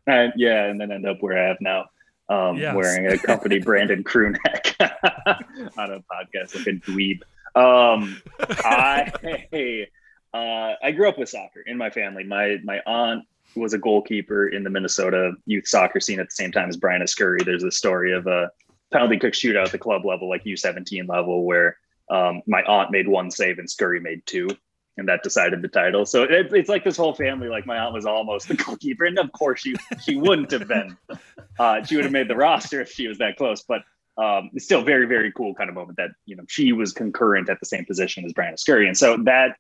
Uh, 0.08 0.28
yeah, 0.38 0.64
and 0.64 0.80
then 0.80 0.90
end 0.90 1.06
up 1.06 1.18
where 1.20 1.38
I 1.38 1.50
have 1.50 1.58
now, 1.60 1.86
um, 2.30 2.58
yes. 2.58 2.74
wearing 2.74 3.08
a 3.08 3.18
company 3.18 3.60
branded 3.64 4.06
crew 4.06 4.32
neck 4.46 4.76
on 4.80 5.92
a 5.92 6.00
podcast 6.10 6.56
like 6.56 6.68
a 6.68 6.80
dweeb. 6.80 7.20
Um, 7.56 8.22
I 8.40 9.86
uh, 10.34 10.76
I 10.82 10.92
grew 10.92 11.10
up 11.10 11.18
with 11.18 11.28
soccer 11.28 11.60
in 11.66 11.78
my 11.78 11.90
family. 11.90 12.24
My 12.24 12.58
my 12.64 12.80
aunt 12.86 13.26
was 13.56 13.74
a 13.74 13.78
goalkeeper 13.78 14.48
in 14.48 14.64
the 14.64 14.70
Minnesota 14.70 15.34
youth 15.46 15.68
soccer 15.68 16.00
scene 16.00 16.22
at 16.22 16.28
the 16.28 16.36
same 16.36 16.54
time 16.54 16.70
as 16.70 16.78
Briana 16.78 17.10
Scurry. 17.10 17.40
There's 17.44 17.64
a 17.64 17.72
story 17.72 18.14
of 18.14 18.28
a 18.28 18.50
penalty 18.92 19.18
kick 19.18 19.34
shootout 19.34 19.66
at 19.66 19.72
the 19.72 19.78
club 19.78 20.06
level, 20.06 20.30
like 20.30 20.44
U17 20.44 21.08
level, 21.08 21.44
where 21.44 21.78
um, 22.10 22.42
my 22.48 22.64
aunt 22.64 22.92
made 22.92 23.08
one 23.08 23.32
save 23.32 23.60
and 23.60 23.70
Scurry 23.70 24.00
made 24.00 24.26
two, 24.26 24.50
and 24.98 25.08
that 25.08 25.24
decided 25.24 25.62
the 25.62 25.68
title. 25.68 26.06
So 26.06 26.24
it, 26.24 26.54
it's 26.54 26.70
like 26.70 26.84
this 26.84 26.98
whole 26.98 27.14
family. 27.14 27.48
Like 27.48 27.66
my 27.66 27.78
aunt 27.78 27.94
was 27.94 28.06
almost 28.06 28.48
the 28.48 28.56
goalkeeper, 28.66 29.06
and 29.06 29.20
of 29.20 29.32
course 29.32 29.62
she 29.62 29.76
she 30.04 30.16
wouldn't 30.16 30.52
have 30.52 30.68
been. 30.68 30.98
Uh, 31.60 31.84
she 31.84 31.96
would 31.96 32.06
have 32.06 32.12
made 32.12 32.28
the 32.28 32.36
roster 32.36 32.82
if 32.82 32.92
she 32.92 33.08
was 33.08 33.18
that 33.18 33.36
close, 33.38 33.64
but. 33.64 33.82
Um, 34.20 34.50
it's 34.54 34.66
still 34.66 34.84
very, 34.84 35.06
very 35.06 35.32
cool 35.32 35.54
kind 35.54 35.70
of 35.70 35.76
moment 35.76 35.98
that 35.98 36.10
you 36.26 36.36
know 36.36 36.44
she 36.48 36.72
was 36.72 36.92
concurrent 36.92 37.50
at 37.50 37.60
the 37.60 37.68
same 37.68 37.86
position 37.86 38.26
as 38.26 38.34
Briana 38.34 38.58
Scurry, 38.58 38.88
and 38.88 38.98
so 38.98 39.18
that 39.26 39.58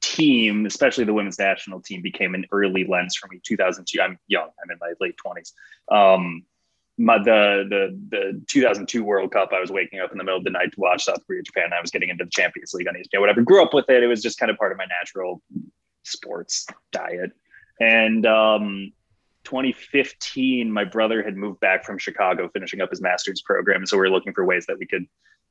team, 0.00 0.66
especially 0.66 1.04
the 1.04 1.12
women's 1.12 1.38
national 1.38 1.80
team, 1.80 2.00
became 2.00 2.34
an 2.34 2.46
early 2.52 2.84
lens 2.84 3.16
for 3.16 3.28
me. 3.28 3.40
2002. 3.44 4.00
I'm 4.00 4.18
young. 4.28 4.48
I'm 4.62 4.70
in 4.70 4.78
my 4.80 4.92
late 5.00 5.16
20s. 5.24 5.52
Um, 5.92 6.44
my, 6.98 7.18
the 7.18 7.66
the 7.68 8.00
the 8.08 8.42
2002 8.46 9.04
World 9.04 9.32
Cup, 9.32 9.50
I 9.52 9.60
was 9.60 9.70
waking 9.70 10.00
up 10.00 10.12
in 10.12 10.18
the 10.18 10.24
middle 10.24 10.38
of 10.38 10.44
the 10.44 10.50
night 10.50 10.72
to 10.72 10.80
watch 10.80 11.04
South 11.04 11.26
Korea, 11.26 11.42
Japan. 11.42 11.70
I 11.76 11.80
was 11.80 11.90
getting 11.90 12.08
into 12.08 12.24
the 12.24 12.30
Champions 12.30 12.72
League 12.72 12.88
on 12.88 12.94
ESPN, 12.94 13.20
whatever. 13.20 13.42
Grew 13.42 13.62
up 13.62 13.74
with 13.74 13.88
it. 13.90 14.02
It 14.02 14.06
was 14.06 14.22
just 14.22 14.38
kind 14.38 14.50
of 14.50 14.56
part 14.56 14.72
of 14.72 14.78
my 14.78 14.86
natural 14.86 15.42
sports 16.04 16.66
diet. 16.92 17.32
And 17.80 18.24
um, 18.24 18.92
2015, 19.44 20.70
my 20.70 20.84
brother 20.84 21.22
had 21.22 21.36
moved 21.36 21.60
back 21.60 21.84
from 21.84 21.98
Chicago, 21.98 22.48
finishing 22.48 22.80
up 22.80 22.90
his 22.90 23.02
master's 23.02 23.42
program. 23.42 23.86
So 23.86 23.96
we 23.96 24.00
were 24.00 24.10
looking 24.10 24.32
for 24.32 24.44
ways 24.44 24.66
that 24.66 24.78
we 24.78 24.86
could 24.86 25.06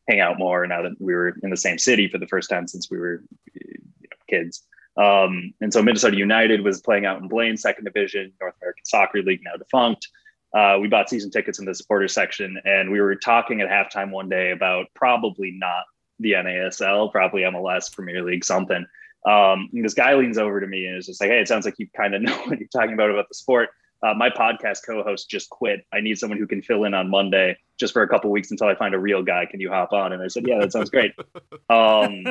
hang 0.07 0.19
out 0.19 0.37
more 0.37 0.65
now 0.67 0.81
that 0.83 0.93
we 0.99 1.13
were 1.13 1.35
in 1.43 1.49
the 1.49 1.57
same 1.57 1.77
city 1.77 2.07
for 2.07 2.17
the 2.17 2.27
first 2.27 2.49
time 2.49 2.67
since 2.67 2.89
we 2.89 2.97
were 2.97 3.23
you 3.53 3.77
know, 4.03 4.17
kids. 4.29 4.63
Um, 4.97 5.53
and 5.61 5.73
so 5.73 5.83
Minnesota 5.83 6.17
United 6.17 6.61
was 6.61 6.81
playing 6.81 7.05
out 7.05 7.21
in 7.21 7.27
Blaine, 7.27 7.57
second 7.57 7.85
division, 7.85 8.31
North 8.39 8.55
American 8.61 8.85
Soccer 8.85 9.21
League, 9.21 9.41
now 9.43 9.57
defunct 9.57 10.07
uh, 10.55 10.77
we 10.79 10.87
bought 10.87 11.09
season 11.09 11.29
tickets 11.29 11.59
in 11.59 11.65
the 11.65 11.75
supporter 11.75 12.07
section, 12.07 12.57
and 12.63 12.89
we 12.89 13.01
were 13.01 13.15
talking 13.15 13.59
at 13.59 13.69
halftime 13.69 14.09
one 14.09 14.29
day 14.29 14.51
about 14.51 14.87
probably 14.93 15.51
not 15.51 15.83
the 16.19 16.31
NASL, 16.31 17.11
probably 17.11 17.41
MLS, 17.41 17.93
Premier 17.93 18.23
League, 18.23 18.45
something. 18.45 18.85
Um, 19.25 19.69
this 19.73 19.93
guy 19.93 20.15
leans 20.15 20.37
over 20.37 20.61
to 20.61 20.67
me 20.67 20.85
and 20.85 20.97
is 20.97 21.07
just 21.07 21.19
like, 21.19 21.29
"Hey, 21.29 21.41
it 21.41 21.49
sounds 21.49 21.65
like 21.65 21.77
you 21.77 21.87
kind 21.95 22.15
of 22.15 22.21
know 22.23 22.37
what 22.45 22.57
you're 22.57 22.69
talking 22.69 22.93
about 22.93 23.11
about 23.11 23.27
the 23.27 23.35
sport." 23.35 23.69
Uh, 24.01 24.13
my 24.13 24.29
podcast 24.29 24.79
co-host 24.85 25.29
just 25.29 25.49
quit. 25.49 25.85
I 25.91 25.99
need 25.99 26.17
someone 26.17 26.37
who 26.37 26.47
can 26.47 26.61
fill 26.61 26.85
in 26.85 26.93
on 26.93 27.09
Monday 27.09 27.57
just 27.77 27.91
for 27.91 28.03
a 28.03 28.07
couple 28.07 28.29
weeks 28.29 28.51
until 28.51 28.67
I 28.67 28.75
find 28.75 28.95
a 28.95 28.99
real 28.99 29.23
guy. 29.23 29.45
Can 29.47 29.59
you 29.59 29.69
hop 29.69 29.91
on? 29.91 30.13
And 30.13 30.23
I 30.23 30.27
said, 30.29 30.47
"Yeah, 30.47 30.59
that 30.59 30.71
sounds 30.71 30.89
great." 30.89 31.11
Um, 31.67 32.25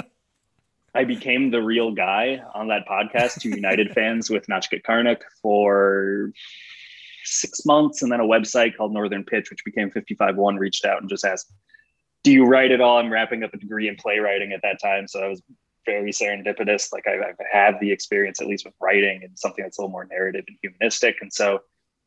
I 0.95 1.03
became 1.05 1.51
the 1.51 1.61
real 1.61 1.91
guy 1.91 2.41
on 2.55 2.68
that 2.68 2.87
podcast 2.87 3.41
to 3.41 3.49
United 3.49 3.93
fans 3.95 4.31
with 4.31 4.47
Nacka 4.47 4.81
Karnik 4.81 5.22
for 5.43 6.31
six 7.25 7.64
months, 7.64 8.03
and 8.03 8.11
then 8.11 8.20
a 8.20 8.25
website 8.25 8.77
called 8.77 8.93
Northern 8.93 9.25
Pitch, 9.25 9.51
which 9.51 9.64
became 9.64 9.91
55 9.91 10.37
One, 10.37 10.57
reached 10.57 10.85
out 10.85 11.01
and 11.01 11.09
just 11.09 11.25
asked, 11.25 11.53
"Do 12.22 12.33
you 12.33 12.45
write 12.45 12.72
at 12.72 12.81
all?" 12.81 12.99
I'm 12.99 13.12
wrapping 13.12 13.43
up 13.43 13.55
a 13.55 13.59
degree 13.59 13.89
in 13.89 13.97
playwriting 13.97 14.53
at 14.53 14.62
that 14.62 14.81
time, 14.81 15.09
so 15.09 15.20
I 15.20 15.29
was 15.29 15.43
very 15.87 16.12
serendipitous. 16.12 16.93
Like 16.93 17.07
I, 17.07 17.14
I've 17.14 17.37
had 17.51 17.79
the 17.81 17.93
experience 17.93 18.41
at 18.41 18.47
least 18.47 18.64
with 18.64 18.75
writing 18.81 19.22
and 19.22 19.39
something 19.39 19.64
that's 19.64 19.79
a 19.79 19.83
little 19.83 19.93
more 19.93 20.07
narrative 20.11 20.45
and 20.49 20.57
humanistic, 20.62 21.16
and 21.20 21.33
so 21.33 21.61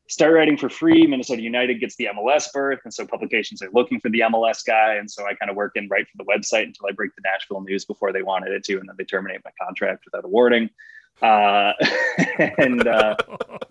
start 0.08 0.32
writing 0.32 0.56
for 0.56 0.68
free. 0.68 1.06
Minnesota 1.06 1.42
United 1.42 1.80
gets 1.80 1.96
the 1.96 2.08
MLS 2.16 2.50
berth, 2.52 2.80
and 2.84 2.92
so 2.92 3.06
publications 3.06 3.62
are 3.62 3.70
looking 3.72 4.00
for 4.00 4.08
the 4.08 4.20
MLS 4.20 4.64
guy. 4.66 4.94
And 4.94 5.10
so 5.10 5.26
I 5.26 5.34
kind 5.34 5.50
of 5.50 5.56
work 5.56 5.72
in 5.76 5.86
write 5.88 6.06
for 6.08 6.16
the 6.16 6.24
website 6.24 6.64
until 6.64 6.86
I 6.88 6.92
break 6.92 7.14
the 7.14 7.22
Nashville 7.24 7.60
news 7.60 7.84
before 7.84 8.12
they 8.12 8.22
wanted 8.22 8.52
it 8.52 8.64
to, 8.64 8.78
and 8.78 8.88
then 8.88 8.96
they 8.96 9.04
terminate 9.04 9.42
my 9.44 9.50
contract 9.62 10.04
without 10.06 10.24
awarding 10.24 10.70
uh, 11.22 11.72
and 12.58 12.86
uh, 12.86 13.16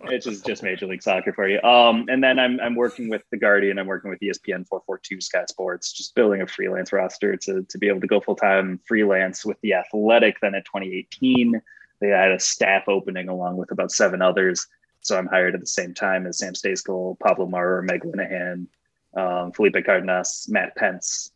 it's 0.03 0.25
just, 0.25 0.45
just 0.45 0.63
Major 0.63 0.87
League 0.87 1.01
Soccer 1.01 1.33
for 1.33 1.47
you. 1.47 1.61
Um, 1.61 2.05
and 2.09 2.23
then 2.23 2.39
I'm 2.39 2.59
I'm 2.59 2.75
working 2.75 3.09
with 3.09 3.23
the 3.31 3.37
Guardian. 3.37 3.79
I'm 3.79 3.87
working 3.87 4.09
with 4.09 4.19
ESPN 4.19 4.67
442 4.67 5.21
Sky 5.21 5.45
Sports, 5.47 5.93
just 5.93 6.15
building 6.15 6.41
a 6.41 6.47
freelance 6.47 6.91
roster 6.91 7.35
to 7.37 7.63
to 7.63 7.77
be 7.77 7.87
able 7.87 8.01
to 8.01 8.07
go 8.07 8.19
full 8.19 8.35
time 8.35 8.79
freelance 8.87 9.45
with 9.45 9.59
the 9.61 9.73
Athletic. 9.73 10.39
Then 10.41 10.55
at 10.55 10.65
2018, 10.65 11.61
they 11.99 12.09
had 12.09 12.31
a 12.31 12.39
staff 12.39 12.83
opening 12.87 13.29
along 13.29 13.57
with 13.57 13.71
about 13.71 13.91
seven 13.91 14.21
others. 14.21 14.67
So 15.01 15.17
I'm 15.17 15.27
hired 15.27 15.55
at 15.55 15.61
the 15.61 15.67
same 15.67 15.93
time 15.93 16.27
as 16.27 16.39
Sam 16.39 16.53
Stejskal, 16.53 17.17
Pablo 17.19 17.45
Maurer, 17.45 17.81
Meg 17.81 18.03
Linehan, 18.03 18.67
um, 19.15 19.51
Felipe 19.53 19.85
Cardenas, 19.85 20.47
Matt 20.49 20.75
Pentz, 20.75 21.31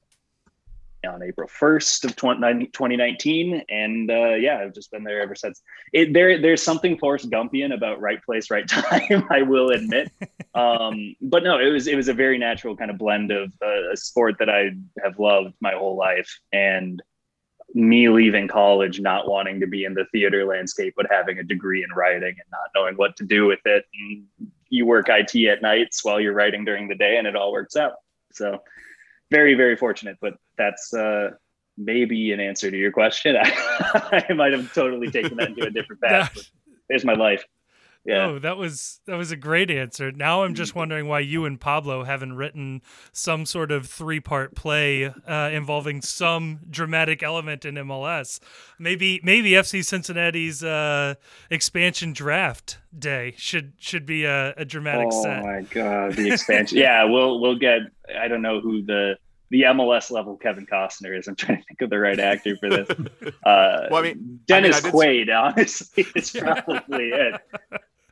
on 1.07 1.23
April 1.23 1.47
1st 1.47 2.05
of 2.05 2.15
2019. 2.15 3.63
And 3.69 4.11
uh, 4.11 4.33
yeah, 4.35 4.59
I've 4.59 4.73
just 4.73 4.91
been 4.91 5.03
there 5.03 5.21
ever 5.21 5.35
since. 5.35 5.61
It, 5.93 6.13
there, 6.13 6.39
there's 6.39 6.61
something 6.61 6.97
Forrest 6.97 7.29
Gumpian 7.29 7.73
about 7.73 8.01
right 8.01 8.23
place, 8.23 8.51
right 8.51 8.67
time, 8.67 9.27
I 9.29 9.41
will 9.41 9.69
admit. 9.69 10.11
Um, 10.53 11.15
but 11.21 11.43
no, 11.43 11.59
it 11.59 11.71
was, 11.71 11.87
it 11.87 11.95
was 11.95 12.07
a 12.07 12.13
very 12.13 12.37
natural 12.37 12.75
kind 12.75 12.91
of 12.91 12.97
blend 12.97 13.31
of 13.31 13.51
uh, 13.61 13.91
a 13.91 13.97
sport 13.97 14.35
that 14.39 14.49
I 14.49 14.71
have 15.03 15.19
loved 15.19 15.53
my 15.59 15.73
whole 15.73 15.95
life 15.95 16.39
and 16.51 17.01
me 17.73 18.09
leaving 18.09 18.47
college, 18.47 18.99
not 18.99 19.29
wanting 19.29 19.59
to 19.61 19.67
be 19.67 19.85
in 19.85 19.93
the 19.93 20.05
theater 20.11 20.45
landscape, 20.45 20.93
but 20.97 21.07
having 21.09 21.39
a 21.39 21.43
degree 21.43 21.83
in 21.83 21.89
writing 21.95 22.29
and 22.29 22.51
not 22.51 22.69
knowing 22.75 22.95
what 22.95 23.15
to 23.15 23.23
do 23.23 23.45
with 23.45 23.61
it. 23.65 23.85
And 23.93 24.25
you 24.69 24.85
work 24.85 25.07
IT 25.09 25.35
at 25.47 25.61
nights 25.61 26.03
while 26.03 26.19
you're 26.19 26.33
writing 26.33 26.65
during 26.65 26.87
the 26.87 26.95
day 26.95 27.17
and 27.17 27.27
it 27.27 27.35
all 27.35 27.51
works 27.51 27.75
out. 27.75 27.93
So 28.33 28.61
very, 29.31 29.55
very 29.55 29.75
fortunate, 29.75 30.17
but 30.21 30.35
that's 30.57 30.93
uh, 30.93 31.31
maybe 31.77 32.33
an 32.33 32.39
answer 32.39 32.69
to 32.69 32.77
your 32.77 32.91
question. 32.91 33.35
I, 33.37 34.25
I 34.29 34.33
might 34.33 34.51
have 34.51 34.71
totally 34.73 35.09
taken 35.09 35.37
that 35.37 35.49
into 35.49 35.65
a 35.65 35.71
different 35.71 36.01
path. 36.03 36.37
there's 36.89 37.05
my 37.05 37.13
life. 37.13 37.43
Yeah. 38.03 38.27
Oh, 38.27 38.39
that 38.39 38.57
was 38.57 38.99
that 39.05 39.15
was 39.15 39.31
a 39.31 39.35
great 39.35 39.69
answer. 39.69 40.11
Now 40.11 40.43
I'm 40.43 40.55
just 40.55 40.73
wondering 40.73 41.07
why 41.07 41.19
you 41.19 41.45
and 41.45 41.61
Pablo 41.61 42.03
haven't 42.03 42.33
written 42.33 42.81
some 43.11 43.45
sort 43.45 43.71
of 43.71 43.85
three 43.85 44.19
part 44.19 44.55
play 44.55 45.05
uh, 45.05 45.49
involving 45.53 46.01
some 46.01 46.61
dramatic 46.67 47.21
element 47.21 47.63
in 47.63 47.75
MLS. 47.75 48.39
Maybe 48.79 49.19
maybe 49.23 49.51
FC 49.51 49.85
Cincinnati's 49.85 50.63
uh, 50.63 51.13
expansion 51.51 52.11
draft 52.11 52.79
day 52.97 53.35
should 53.37 53.73
should 53.77 54.07
be 54.07 54.25
a, 54.25 54.55
a 54.57 54.65
dramatic 54.65 55.09
oh 55.11 55.23
set. 55.23 55.43
Oh 55.43 55.45
my 55.45 55.61
god, 55.61 56.13
the 56.13 56.31
expansion! 56.33 56.79
yeah, 56.79 57.03
we'll 57.03 57.39
we'll 57.39 57.59
get. 57.59 57.81
I 58.17 58.27
don't 58.27 58.41
know 58.41 58.61
who 58.61 58.83
the 58.83 59.17
the 59.51 59.63
MLS 59.63 60.09
level 60.09 60.37
Kevin 60.37 60.65
Costner 60.65 61.15
is. 61.15 61.27
I'm 61.27 61.35
trying 61.35 61.59
to 61.59 61.63
think 61.65 61.81
of 61.81 61.89
the 61.89 61.99
right 61.99 62.19
actor 62.19 62.55
for 62.57 62.69
this. 62.69 62.89
Uh, 63.43 63.87
well, 63.89 64.01
I 64.01 64.03
mean, 64.03 64.39
Dennis 64.45 64.77
I 64.77 64.87
mean, 64.87 64.87
I 64.87 64.95
Quaid, 64.95 65.25
see... 65.25 65.31
honestly, 65.31 66.05
is 66.15 66.31
probably 66.31 67.09
it. 67.09 67.41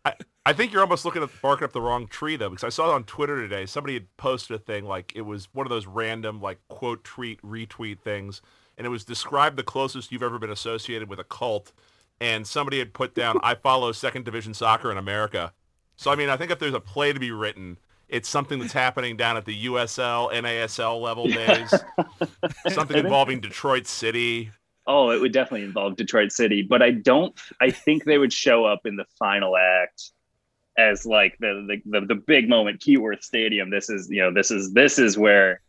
I, 0.05 0.13
I 0.45 0.53
think 0.53 0.71
you're 0.71 0.81
almost 0.81 1.05
looking 1.05 1.21
at 1.23 1.29
barking 1.41 1.65
up 1.65 1.73
the 1.73 1.81
wrong 1.81 2.07
tree 2.07 2.35
though, 2.35 2.49
because 2.49 2.63
I 2.63 2.69
saw 2.69 2.91
on 2.91 3.03
Twitter 3.03 3.41
today 3.41 3.65
somebody 3.65 3.93
had 3.93 4.07
posted 4.17 4.55
a 4.55 4.59
thing 4.59 4.85
like 4.85 5.11
it 5.15 5.21
was 5.21 5.47
one 5.53 5.65
of 5.65 5.69
those 5.69 5.87
random 5.87 6.41
like 6.41 6.59
quote 6.69 7.03
tweet 7.03 7.41
retweet 7.41 7.99
things, 7.99 8.41
and 8.77 8.85
it 8.85 8.89
was 8.89 9.03
describe 9.03 9.55
the 9.55 9.63
closest 9.63 10.11
you've 10.11 10.23
ever 10.23 10.39
been 10.39 10.49
associated 10.49 11.09
with 11.09 11.19
a 11.19 11.23
cult, 11.23 11.71
and 12.19 12.47
somebody 12.47 12.79
had 12.79 12.93
put 12.93 13.13
down 13.13 13.37
I 13.43 13.55
follow 13.55 13.91
second 13.91 14.25
division 14.25 14.53
soccer 14.53 14.91
in 14.91 14.97
America. 14.97 15.53
So 15.97 16.11
I 16.11 16.15
mean, 16.15 16.29
I 16.29 16.37
think 16.37 16.51
if 16.51 16.59
there's 16.59 16.73
a 16.73 16.79
play 16.79 17.13
to 17.13 17.19
be 17.19 17.31
written, 17.31 17.77
it's 18.07 18.27
something 18.27 18.59
that's 18.59 18.73
happening 18.73 19.17
down 19.17 19.37
at 19.37 19.45
the 19.45 19.65
USL, 19.65 20.31
NASL 20.31 20.99
level 20.99 21.27
days. 21.27 21.73
something 22.73 22.97
involving 22.97 23.39
Detroit 23.39 23.85
City. 23.85 24.51
Oh, 24.91 25.11
it 25.11 25.21
would 25.21 25.31
definitely 25.31 25.65
involve 25.65 25.97
Detroit 25.97 26.31
City, 26.31 26.63
but 26.63 26.81
I 26.81 26.89
don't. 26.89 27.39
I 27.61 27.69
think 27.69 28.05
they 28.05 28.17
would 28.17 28.33
show 28.33 28.65
up 28.65 28.87
in 28.87 28.95
the 28.95 29.05
final 29.19 29.55
act 29.55 30.09
as 30.79 31.05
like 31.05 31.37
the 31.39 31.63
the 31.85 31.99
the, 31.99 32.05
the 32.07 32.15
big 32.15 32.49
moment, 32.49 32.81
Keyworth 32.81 33.21
Stadium. 33.21 33.69
This 33.69 33.91
is 33.91 34.09
you 34.09 34.23
know 34.23 34.33
this 34.33 34.49
is 34.49 34.73
this 34.73 34.97
is 34.97 35.15
where 35.15 35.61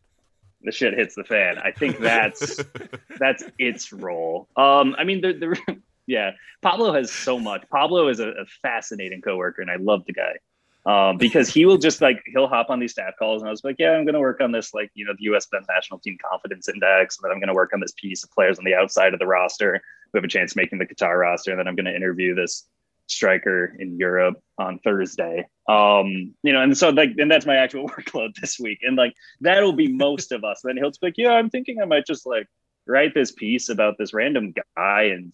the 0.63 0.73
shit 0.73 0.95
hits 0.95 1.17
the 1.17 1.25
fan. 1.25 1.59
I 1.59 1.71
think 1.71 1.99
that's 1.99 2.65
that's 3.19 3.45
its 3.59 3.93
role. 3.93 4.49
Um, 4.57 4.97
I 4.97 5.05
mean 5.05 5.21
the 5.21 5.35
the 5.35 5.81
yeah, 6.07 6.31
Pablo 6.63 6.95
has 6.95 7.13
so 7.13 7.39
much. 7.39 7.65
Pablo 7.71 8.09
is 8.09 8.21
a, 8.21 8.29
a 8.29 8.47
fascinating 8.63 9.21
coworker, 9.21 9.61
and 9.61 9.71
I 9.71 9.77
love 9.77 10.07
the 10.07 10.15
guy 10.15 10.39
um, 10.87 11.19
because 11.19 11.49
he 11.49 11.67
will 11.67 11.79
just 11.79 12.01
like 12.01 12.23
he'll 12.33 12.49
hop 12.49 12.71
on 12.71 12.81
these 12.81 12.93
staff 12.93 13.15
calls 13.19 13.43
and 13.43 13.49
I 13.49 13.51
was 13.51 13.65
like, 13.65 13.77
yeah, 13.79 13.93
I'm 13.93 14.05
going 14.05 14.15
to 14.15 14.21
work 14.21 14.41
on 14.41 14.53
this 14.53 14.73
like 14.73 14.91
you 14.95 15.05
know 15.05 15.13
the 15.13 15.25
U.S. 15.25 15.47
men's 15.53 15.67
national 15.69 16.01
team 16.01 16.17
confidence 16.31 16.69
index, 16.69 17.19
and 17.19 17.25
then 17.25 17.33
I'm 17.33 17.39
going 17.39 17.49
to 17.49 17.55
work 17.55 17.73
on 17.75 17.81
this 17.81 17.93
piece 17.93 18.25
of 18.25 18.31
players 18.31 18.59
on 18.59 18.65
the 18.65 18.75
outside 18.75 19.13
of 19.13 19.19
the 19.19 19.27
roster 19.27 19.83
who 20.13 20.19
have 20.19 20.25
a 20.25 20.29
chance 20.29 20.57
making 20.57 20.79
the 20.79 20.87
Qatar 20.87 21.19
roster, 21.19 21.51
and 21.51 21.61
then 21.61 21.69
I'm 21.69 21.77
going 21.77 21.87
to 21.87 21.95
interview 21.95 22.35
this 22.35 22.67
striker 23.07 23.77
in 23.79 23.99
Europe 23.99 24.41
on 24.57 24.79
Thursday. 24.79 25.47
Um, 25.69 26.35
you 26.43 26.53
know, 26.53 26.63
and 26.63 26.77
so 26.77 26.91
like, 26.91 27.11
and 27.19 27.31
that's 27.31 27.47
my 27.47 27.57
actual 27.57 27.89
workload 27.89 28.35
this 28.41 28.59
week, 28.59 28.79
and 28.83 28.97
like 28.97 29.15
that'll 29.41 29.75
be 29.75 29.93
most 29.93 30.33
of 30.33 30.45
us. 30.45 30.61
then 30.65 30.77
he'll 30.77 30.91
be 30.91 30.97
like, 31.03 31.19
yeah, 31.19 31.33
I'm 31.33 31.51
thinking 31.51 31.81
I 31.81 31.85
might 31.85 32.07
just 32.07 32.27
like 32.27 32.47
write 32.87 33.15
this 33.15 33.33
piece 33.33 33.69
about 33.69 33.97
this 33.99 34.15
random 34.15 34.55
guy 34.77 35.03
in 35.03 35.31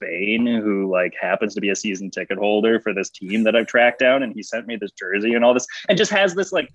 Spain 0.00 0.46
who 0.46 0.90
like 0.90 1.14
happens 1.20 1.54
to 1.54 1.60
be 1.60 1.70
a 1.70 1.76
season 1.76 2.10
ticket 2.10 2.38
holder 2.38 2.80
for 2.80 2.94
this 2.94 3.10
team 3.10 3.44
that 3.44 3.54
I've 3.54 3.66
tracked 3.66 3.98
down, 3.98 4.22
and 4.22 4.32
he 4.34 4.42
sent 4.42 4.66
me 4.66 4.76
this 4.76 4.92
jersey 4.92 5.34
and 5.34 5.44
all 5.44 5.54
this, 5.54 5.66
and 5.88 5.98
just 5.98 6.10
has 6.10 6.34
this 6.34 6.52
like 6.52 6.72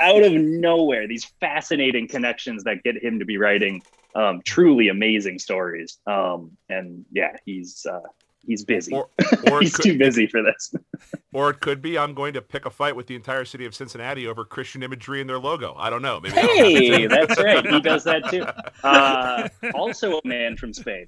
out 0.00 0.22
of 0.22 0.32
nowhere 0.32 1.08
these 1.08 1.24
fascinating 1.40 2.08
connections 2.08 2.64
that 2.64 2.82
get 2.84 3.02
him 3.02 3.18
to 3.18 3.24
be 3.24 3.38
writing 3.38 3.82
um, 4.14 4.40
truly 4.44 4.88
amazing 4.88 5.38
stories. 5.38 5.98
Um, 6.06 6.52
and 6.68 7.04
yeah, 7.12 7.36
he's 7.44 7.84
uh, 7.84 8.00
he's 8.46 8.64
busy. 8.64 8.92
Or, 8.92 9.08
or 9.50 9.60
he's 9.60 9.74
could, 9.74 9.84
too 9.84 9.98
busy 9.98 10.26
for 10.26 10.42
this. 10.42 10.74
or 11.32 11.50
it 11.50 11.60
could 11.60 11.82
be 11.82 11.98
I'm 11.98 12.14
going 12.14 12.34
to 12.34 12.42
pick 12.42 12.66
a 12.66 12.70
fight 12.70 12.96
with 12.96 13.06
the 13.06 13.14
entire 13.14 13.44
city 13.44 13.66
of 13.66 13.74
Cincinnati 13.74 14.26
over 14.26 14.44
Christian 14.44 14.82
imagery 14.82 15.20
in 15.20 15.26
their 15.26 15.38
logo. 15.38 15.74
I 15.76 15.90
don't 15.90 16.02
know. 16.02 16.20
Maybe 16.20 16.36
hey, 16.36 17.06
that's 17.08 17.38
right. 17.42 17.66
He 17.66 17.80
does 17.80 18.04
that 18.04 18.28
too. 18.30 18.46
Uh, 18.86 19.48
also, 19.74 20.18
a 20.18 20.26
man 20.26 20.56
from 20.56 20.72
Spain 20.72 21.06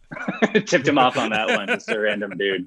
tipped 0.66 0.86
him 0.86 0.98
off 0.98 1.16
on 1.16 1.30
that 1.30 1.48
one. 1.48 1.68
Just 1.68 1.90
a 1.90 1.98
random 1.98 2.32
dude. 2.36 2.66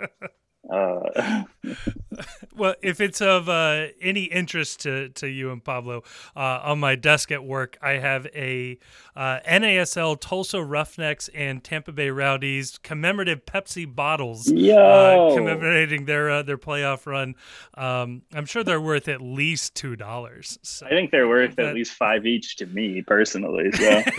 Uh, 0.69 1.43
well, 2.55 2.75
if 2.81 3.01
it's 3.01 3.21
of 3.21 3.49
uh, 3.49 3.87
any 3.99 4.25
interest 4.25 4.81
to, 4.81 5.09
to 5.09 5.27
you 5.27 5.51
and 5.51 5.63
Pablo, 5.63 6.03
uh, 6.35 6.59
on 6.63 6.79
my 6.79 6.95
desk 6.95 7.31
at 7.31 7.43
work, 7.43 7.77
I 7.81 7.93
have 7.93 8.27
a 8.27 8.77
uh, 9.15 9.39
NASL 9.47 10.19
Tulsa 10.19 10.63
Roughnecks 10.63 11.29
and 11.33 11.63
Tampa 11.63 11.91
Bay 11.91 12.09
Rowdies 12.09 12.77
commemorative 12.77 13.45
Pepsi 13.45 13.93
bottles 13.93 14.51
uh, 14.51 15.31
commemorating 15.35 16.05
their 16.05 16.29
uh, 16.29 16.43
their 16.43 16.57
playoff 16.57 17.05
run. 17.05 17.35
Um, 17.73 18.21
I'm 18.33 18.45
sure 18.45 18.63
they're 18.63 18.81
worth 18.81 19.07
at 19.07 19.21
least 19.21 19.75
two 19.75 19.95
dollars. 19.95 20.59
So 20.61 20.85
I 20.85 20.89
think 20.89 21.11
they're 21.11 21.27
worth 21.27 21.57
at 21.59 21.73
least 21.73 21.93
five 21.93 22.25
each 22.25 22.57
to 22.57 22.65
me 22.67 23.01
personally. 23.01 23.71
So. 23.71 24.03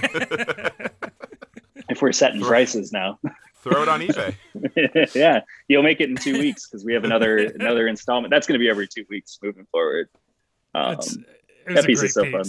if 1.88 2.03
we're 2.03 2.12
setting 2.12 2.40
prices 2.40 2.93
now. 2.93 3.18
Throw 3.62 3.82
it 3.82 3.88
on 3.88 4.00
eBay. 4.00 5.14
yeah, 5.14 5.40
you'll 5.68 5.84
make 5.84 6.00
it 6.00 6.10
in 6.10 6.16
two 6.16 6.38
weeks 6.38 6.68
because 6.68 6.84
we 6.84 6.94
have 6.94 7.04
another 7.04 7.38
another 7.54 7.86
installment. 7.86 8.30
That's 8.30 8.46
going 8.46 8.58
to 8.58 8.62
be 8.62 8.68
every 8.68 8.88
two 8.88 9.04
weeks 9.08 9.38
moving 9.42 9.66
forward. 9.70 10.08
Um, 10.74 10.98
that 11.66 11.84
piece 11.84 12.02
is 12.02 12.14
so 12.14 12.24
piece. 12.24 12.32
fun. 12.32 12.44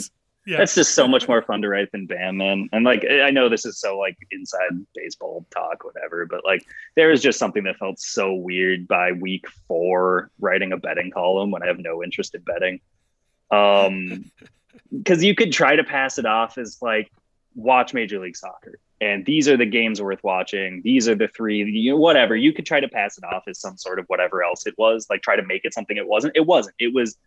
Yeah. 0.46 0.58
That's 0.58 0.76
just 0.76 0.94
so 0.94 1.08
much 1.08 1.28
more 1.28 1.42
fun 1.42 1.62
to 1.62 1.70
write 1.70 1.92
than 1.94 2.06
Bam, 2.06 2.38
man. 2.38 2.68
And 2.74 2.84
like, 2.84 3.06
I 3.10 3.30
know 3.30 3.48
this 3.48 3.66
is 3.66 3.80
so 3.80 3.98
like 3.98 4.18
inside 4.32 4.72
baseball 4.94 5.46
talk, 5.54 5.86
whatever, 5.86 6.26
but 6.26 6.44
like, 6.44 6.66
there 6.96 7.12
is 7.12 7.22
just 7.22 7.40
something 7.40 7.64
that 7.64 7.78
felt 7.78 7.98
so 8.00 8.34
weird 8.34 8.86
by 8.88 9.14
week 9.14 9.46
four 9.68 10.32
writing 10.40 10.74
a 10.74 10.78
betting 10.78 11.12
column 11.12 11.50
when 11.50 11.64
I 11.64 11.68
have 11.68 11.80
no 11.80 12.04
interest 12.04 12.36
in 12.36 12.42
betting. 12.42 12.82
Um, 13.52 14.32
because 14.92 15.24
you 15.24 15.34
could 15.34 15.54
try 15.54 15.78
to 15.78 15.84
pass 15.84 16.18
it 16.18 16.26
off 16.26 16.58
as 16.58 16.80
like, 16.82 17.10
watch 17.56 17.94
Major 17.94 18.20
League 18.20 18.38
Soccer 18.38 18.80
and 19.04 19.26
these 19.26 19.50
are 19.50 19.58
the 19.58 19.66
games 19.66 20.02
worth 20.02 20.24
watching. 20.24 20.82
These 20.82 21.10
are 21.10 21.16
the 21.16 21.28
three, 21.28 21.64
you 21.64 21.92
know, 21.92 21.98
whatever. 21.98 22.38
You 22.38 22.54
could 22.54 22.66
try 22.66 22.80
to 22.80 22.88
pass 22.88 23.18
it 23.18 23.26
off 23.26 23.44
as 23.48 23.60
some 23.60 23.78
sort 23.78 24.00
of 24.00 24.06
whatever 24.08 24.44
else 24.44 24.66
it 24.66 24.76
was, 24.78 25.08
like 25.10 25.22
try 25.22 25.36
to 25.36 25.44
make 25.44 25.66
it 25.66 25.74
something 25.74 25.98
it 25.98 26.08
wasn't. 26.08 26.38
It 26.38 26.46
wasn't. 26.46 26.76
It 26.80 26.94
was 26.94 27.18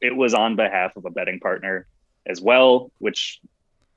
it 0.00 0.16
was 0.16 0.32
on 0.32 0.56
behalf 0.56 0.96
of 0.96 1.04
a 1.04 1.10
betting 1.10 1.38
partner 1.40 1.86
as 2.26 2.40
well, 2.40 2.90
which 2.98 3.40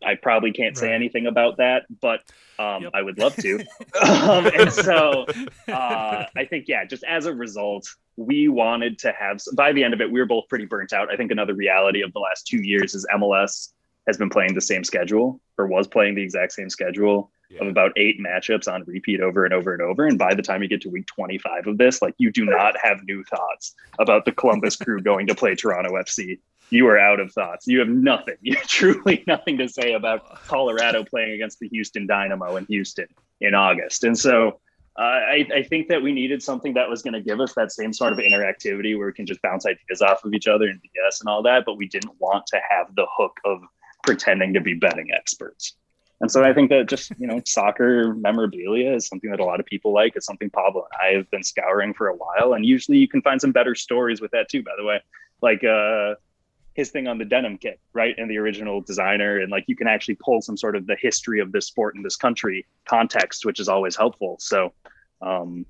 I 0.03 0.15
probably 0.15 0.51
can't 0.51 0.75
right. 0.75 0.77
say 0.77 0.93
anything 0.93 1.27
about 1.27 1.57
that, 1.57 1.83
but 2.01 2.23
um, 2.57 2.83
yep. 2.83 2.91
I 2.93 3.01
would 3.01 3.17
love 3.17 3.35
to. 3.37 3.59
um, 4.01 4.47
and 4.47 4.71
so 4.71 5.25
uh, 5.67 6.25
I 6.35 6.45
think, 6.45 6.65
yeah, 6.67 6.85
just 6.85 7.03
as 7.05 7.25
a 7.25 7.33
result, 7.33 7.87
we 8.17 8.47
wanted 8.47 8.99
to 8.99 9.13
have, 9.13 9.41
by 9.55 9.71
the 9.71 9.83
end 9.83 9.93
of 9.93 10.01
it, 10.01 10.09
we 10.11 10.19
were 10.19 10.25
both 10.25 10.47
pretty 10.47 10.65
burnt 10.65 10.93
out. 10.93 11.11
I 11.11 11.17
think 11.17 11.31
another 11.31 11.53
reality 11.53 12.01
of 12.01 12.13
the 12.13 12.19
last 12.19 12.47
two 12.47 12.61
years 12.61 12.95
is 12.95 13.05
MLS 13.13 13.71
has 14.10 14.18
been 14.18 14.30
playing 14.30 14.55
the 14.55 14.62
same 14.62 14.84
schedule 14.84 15.39
or 15.60 15.68
was 15.68 15.88
playing 15.88 16.16
the 16.16 16.24
exact 16.24 16.51
same 16.53 16.70
schedule 16.70 17.32
yeah. 17.51 17.62
of 17.62 17.68
about 17.68 17.91
eight 17.95 18.20
matchups 18.20 18.68
on 18.68 18.84
repeat 18.88 19.22
over 19.22 19.45
and 19.45 19.53
over 19.53 19.72
and 19.72 19.84
over. 19.84 20.07
And 20.07 20.18
by 20.18 20.34
the 20.34 20.41
time 20.41 20.64
you 20.64 20.68
get 20.68 20.82
to 20.82 20.89
week 20.89 21.05
25 21.05 21.68
of 21.68 21.78
this, 21.78 22.01
like 22.01 22.16
you 22.18 22.32
do 22.32 22.43
not 22.43 22.76
have 22.82 23.03
new 23.03 23.24
thoughts 23.24 23.76
about 23.99 24.26
the 24.26 24.32
Columbus 24.32 24.76
crew 24.76 24.99
going 25.03 25.28
to 25.28 25.36
play 25.36 25.53
Toronto 25.53 25.91
FC. 25.91 26.39
You 26.72 26.88
are 26.88 26.97
out 26.97 27.20
of 27.20 27.32
thoughts. 27.32 27.68
You 27.68 27.80
have 27.80 27.89
nothing. 27.89 28.36
You 28.41 28.55
have 28.55 28.68
truly 28.68 29.24
nothing 29.28 29.60
to 29.60 29.70
say 29.70 29.93
about 29.93 30.43
Colorado 30.47 31.03
playing 31.03 31.34
against 31.34 31.60
the 31.60 31.68
Houston 31.70 32.07
Dynamo 32.07 32.55
in 32.55 32.66
Houston 32.66 33.07
in 33.41 33.53
August. 33.53 34.03
And 34.03 34.18
so 34.18 34.60
uh, 34.99 35.01
I, 35.01 35.47
I, 35.55 35.64
think 35.64 35.88
that 35.88 36.01
we 36.01 36.12
needed 36.12 36.43
something 36.43 36.74
that 36.74 36.89
was 36.89 37.01
going 37.01 37.14
to 37.14 37.22
give 37.22 37.39
us 37.39 37.53
that 37.53 37.72
same 37.72 37.93
sort 37.93 38.12
of 38.12 38.20
interactivity 38.20 38.97
where 38.97 39.07
we 39.07 39.14
can 39.14 39.26
just 39.26 39.41
bounce 39.41 39.66
ideas 39.66 40.01
off 40.01 40.26
of 40.26 40.34
each 40.34 40.45
other 40.45 40.68
and 40.68 40.78
BS 40.82 41.22
and 41.22 41.30
all 41.30 41.41
that. 41.43 41.64
But 41.66 41.78
we 41.78 41.88
didn't 41.88 42.12
want 42.20 42.45
to 42.47 42.60
have 42.70 42.93
the 42.95 43.05
hook 43.10 43.39
of 43.45 43.62
pretending 44.03 44.53
to 44.53 44.61
be 44.61 44.73
betting 44.73 45.09
experts. 45.13 45.75
And 46.21 46.29
so 46.29 46.43
I 46.43 46.53
think 46.53 46.69
that 46.69 46.87
just, 46.87 47.11
you 47.17 47.27
know, 47.27 47.41
soccer 47.45 48.13
memorabilia 48.13 48.93
is 48.93 49.07
something 49.07 49.31
that 49.31 49.39
a 49.39 49.45
lot 49.45 49.59
of 49.59 49.65
people 49.65 49.93
like. 49.93 50.13
It's 50.15 50.25
something 50.25 50.49
Pablo 50.49 50.87
and 50.91 51.09
I 51.09 51.17
have 51.17 51.29
been 51.31 51.43
scouring 51.43 51.93
for 51.93 52.07
a 52.07 52.15
while. 52.15 52.53
And 52.53 52.65
usually 52.65 52.97
you 52.97 53.07
can 53.07 53.21
find 53.21 53.39
some 53.39 53.51
better 53.51 53.75
stories 53.75 54.21
with 54.21 54.31
that 54.31 54.49
too, 54.49 54.63
by 54.63 54.71
the 54.77 54.83
way. 54.83 55.01
Like 55.41 55.63
uh 55.63 56.15
his 56.75 56.91
thing 56.91 57.07
on 57.07 57.17
the 57.17 57.25
denim 57.25 57.57
kit, 57.57 57.79
right? 57.93 58.15
And 58.17 58.29
the 58.29 58.37
original 58.37 58.79
designer. 58.79 59.39
And 59.39 59.51
like 59.51 59.65
you 59.67 59.75
can 59.75 59.87
actually 59.87 60.15
pull 60.15 60.41
some 60.41 60.55
sort 60.55 60.75
of 60.75 60.87
the 60.87 60.95
history 61.01 61.39
of 61.39 61.51
this 61.51 61.67
sport 61.67 61.95
in 61.95 62.03
this 62.03 62.15
country 62.15 62.65
context, 62.85 63.45
which 63.45 63.59
is 63.59 63.67
always 63.67 63.95
helpful. 63.95 64.37
So 64.39 64.73
um 65.21 65.65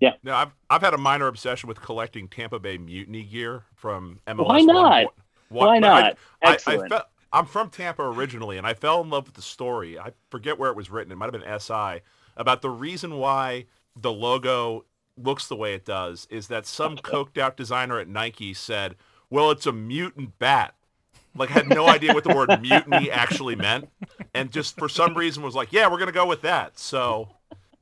yeah. 0.00 0.14
No, 0.24 0.34
I've 0.34 0.50
I've 0.70 0.80
had 0.80 0.94
a 0.94 0.98
minor 0.98 1.28
obsession 1.28 1.68
with 1.68 1.80
collecting 1.80 2.26
Tampa 2.28 2.58
Bay 2.58 2.78
Mutiny 2.78 3.22
gear 3.22 3.64
from 3.74 4.20
MLS. 4.26 4.46
Why 4.46 4.60
not? 4.62 5.14
One, 5.48 5.66
Why 5.66 5.78
not? 5.78 6.16
I, 6.42 6.52
Excellent. 6.52 6.92
I, 6.92 6.96
I, 6.96 7.02
I'm 7.32 7.46
from 7.46 7.70
Tampa 7.70 8.02
originally, 8.02 8.58
and 8.58 8.66
I 8.66 8.74
fell 8.74 9.00
in 9.00 9.10
love 9.10 9.26
with 9.26 9.34
the 9.34 9.42
story. 9.42 9.98
I 9.98 10.12
forget 10.30 10.58
where 10.58 10.70
it 10.70 10.76
was 10.76 10.90
written. 10.90 11.12
It 11.12 11.16
might 11.16 11.32
have 11.32 11.40
been 11.40 11.60
SI 11.60 12.02
about 12.36 12.62
the 12.62 12.70
reason 12.70 13.16
why 13.16 13.66
the 13.96 14.12
logo 14.12 14.84
looks 15.16 15.46
the 15.46 15.56
way 15.56 15.74
it 15.74 15.84
does 15.84 16.26
is 16.30 16.48
that 16.48 16.66
some 16.66 16.96
coked 16.98 17.38
out 17.38 17.56
designer 17.56 17.98
at 17.98 18.08
Nike 18.08 18.54
said, 18.54 18.96
"Well, 19.30 19.50
it's 19.50 19.66
a 19.66 19.72
mutant 19.72 20.38
bat." 20.38 20.74
Like 21.34 21.48
had 21.48 21.68
no 21.68 21.88
idea 21.88 22.12
what 22.12 22.24
the 22.24 22.34
word 22.34 22.50
mutiny 22.60 23.10
actually 23.10 23.56
meant, 23.56 23.88
and 24.34 24.52
just 24.52 24.76
for 24.76 24.88
some 24.88 25.14
reason 25.14 25.42
was 25.42 25.54
like, 25.54 25.72
"Yeah, 25.72 25.90
we're 25.90 25.98
gonna 25.98 26.12
go 26.12 26.26
with 26.26 26.42
that." 26.42 26.78
So 26.78 27.28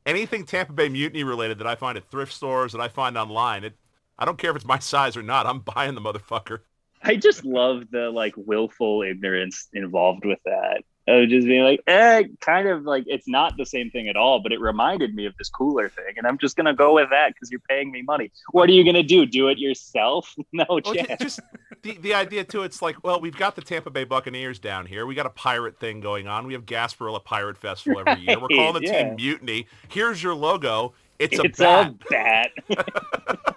anything 0.06 0.44
Tampa 0.44 0.72
Bay 0.72 0.88
Mutiny 0.88 1.24
related 1.24 1.58
that 1.58 1.66
I 1.66 1.74
find 1.74 1.98
at 1.98 2.08
thrift 2.08 2.32
stores 2.32 2.72
that 2.72 2.80
I 2.80 2.88
find 2.88 3.18
online, 3.18 3.64
it 3.64 3.74
I 4.18 4.24
don't 4.24 4.38
care 4.38 4.50
if 4.50 4.56
it's 4.56 4.66
my 4.66 4.78
size 4.78 5.16
or 5.16 5.22
not. 5.22 5.46
I'm 5.46 5.60
buying 5.60 5.94
the 5.94 6.00
motherfucker. 6.00 6.60
I 7.02 7.16
just 7.16 7.44
love 7.44 7.84
the 7.90 8.10
like 8.10 8.34
willful 8.36 9.02
ignorance 9.02 9.68
involved 9.72 10.24
with 10.24 10.38
that. 10.44 10.84
Of 11.08 11.28
just 11.28 11.46
being 11.46 11.64
like, 11.64 11.82
eh, 11.86 12.24
kind 12.40 12.68
of 12.68 12.84
like 12.84 13.04
it's 13.06 13.26
not 13.26 13.56
the 13.56 13.64
same 13.64 13.90
thing 13.90 14.08
at 14.08 14.16
all, 14.16 14.40
but 14.40 14.52
it 14.52 14.60
reminded 14.60 15.14
me 15.14 15.26
of 15.26 15.34
this 15.38 15.48
cooler 15.48 15.88
thing, 15.88 16.14
and 16.16 16.26
I'm 16.26 16.38
just 16.38 16.56
gonna 16.56 16.74
go 16.74 16.94
with 16.94 17.08
that 17.10 17.32
because 17.34 17.50
you're 17.50 17.62
paying 17.68 17.90
me 17.90 18.02
money. 18.02 18.30
What 18.52 18.68
are 18.68 18.72
you 18.72 18.84
gonna 18.84 19.02
do? 19.02 19.26
Do 19.26 19.48
it 19.48 19.58
yourself? 19.58 20.34
No 20.52 20.80
chance. 20.80 21.20
Just 21.20 21.40
the 21.82 21.96
the 21.98 22.14
idea 22.14 22.44
too. 22.44 22.62
It's 22.62 22.82
like, 22.82 23.02
well, 23.02 23.20
we've 23.20 23.36
got 23.36 23.56
the 23.56 23.62
Tampa 23.62 23.90
Bay 23.90 24.04
Buccaneers 24.04 24.58
down 24.58 24.86
here. 24.86 25.06
We 25.06 25.14
got 25.14 25.26
a 25.26 25.30
pirate 25.30 25.78
thing 25.78 26.00
going 26.00 26.28
on. 26.28 26.46
We 26.46 26.52
have 26.52 26.66
Gasparilla 26.66 27.24
Pirate 27.24 27.56
Festival 27.56 28.02
every 28.06 28.22
year. 28.24 28.38
We're 28.38 28.48
calling 28.48 28.82
the 28.82 28.88
yeah. 28.88 29.04
team 29.04 29.16
Mutiny. 29.16 29.66
Here's 29.88 30.22
your 30.22 30.34
logo. 30.34 30.92
It's 31.18 31.38
a 31.38 31.42
it's 31.42 31.58
bat. 31.58 31.94
a 32.10 32.54
bat. 32.74 33.56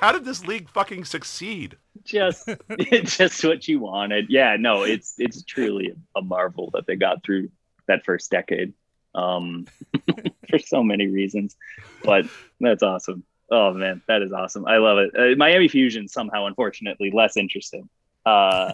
How 0.00 0.12
did 0.12 0.24
this 0.24 0.46
league 0.46 0.68
fucking 0.68 1.04
succeed? 1.04 1.76
Just 2.06 2.48
just 3.04 3.44
what 3.44 3.66
you 3.68 3.80
wanted. 3.80 4.26
Yeah, 4.28 4.56
no, 4.58 4.82
it's 4.82 5.14
it's 5.18 5.42
truly 5.42 5.92
a 6.16 6.22
marvel 6.22 6.70
that 6.74 6.86
they 6.86 6.96
got 6.96 7.22
through 7.24 7.50
that 7.88 8.04
first 8.04 8.30
decade. 8.30 8.74
Um, 9.14 9.66
for 10.50 10.58
so 10.58 10.82
many 10.82 11.06
reasons, 11.06 11.56
but 12.04 12.26
that's 12.60 12.82
awesome. 12.82 13.24
Oh 13.50 13.72
man, 13.72 14.02
that 14.08 14.22
is 14.22 14.32
awesome. 14.32 14.66
I 14.66 14.78
love 14.78 14.98
it. 14.98 15.10
Uh, 15.16 15.36
Miami 15.36 15.68
Fusion 15.68 16.08
somehow, 16.08 16.46
unfortunately, 16.46 17.10
less 17.10 17.36
interesting 17.36 17.88
uh, 18.26 18.72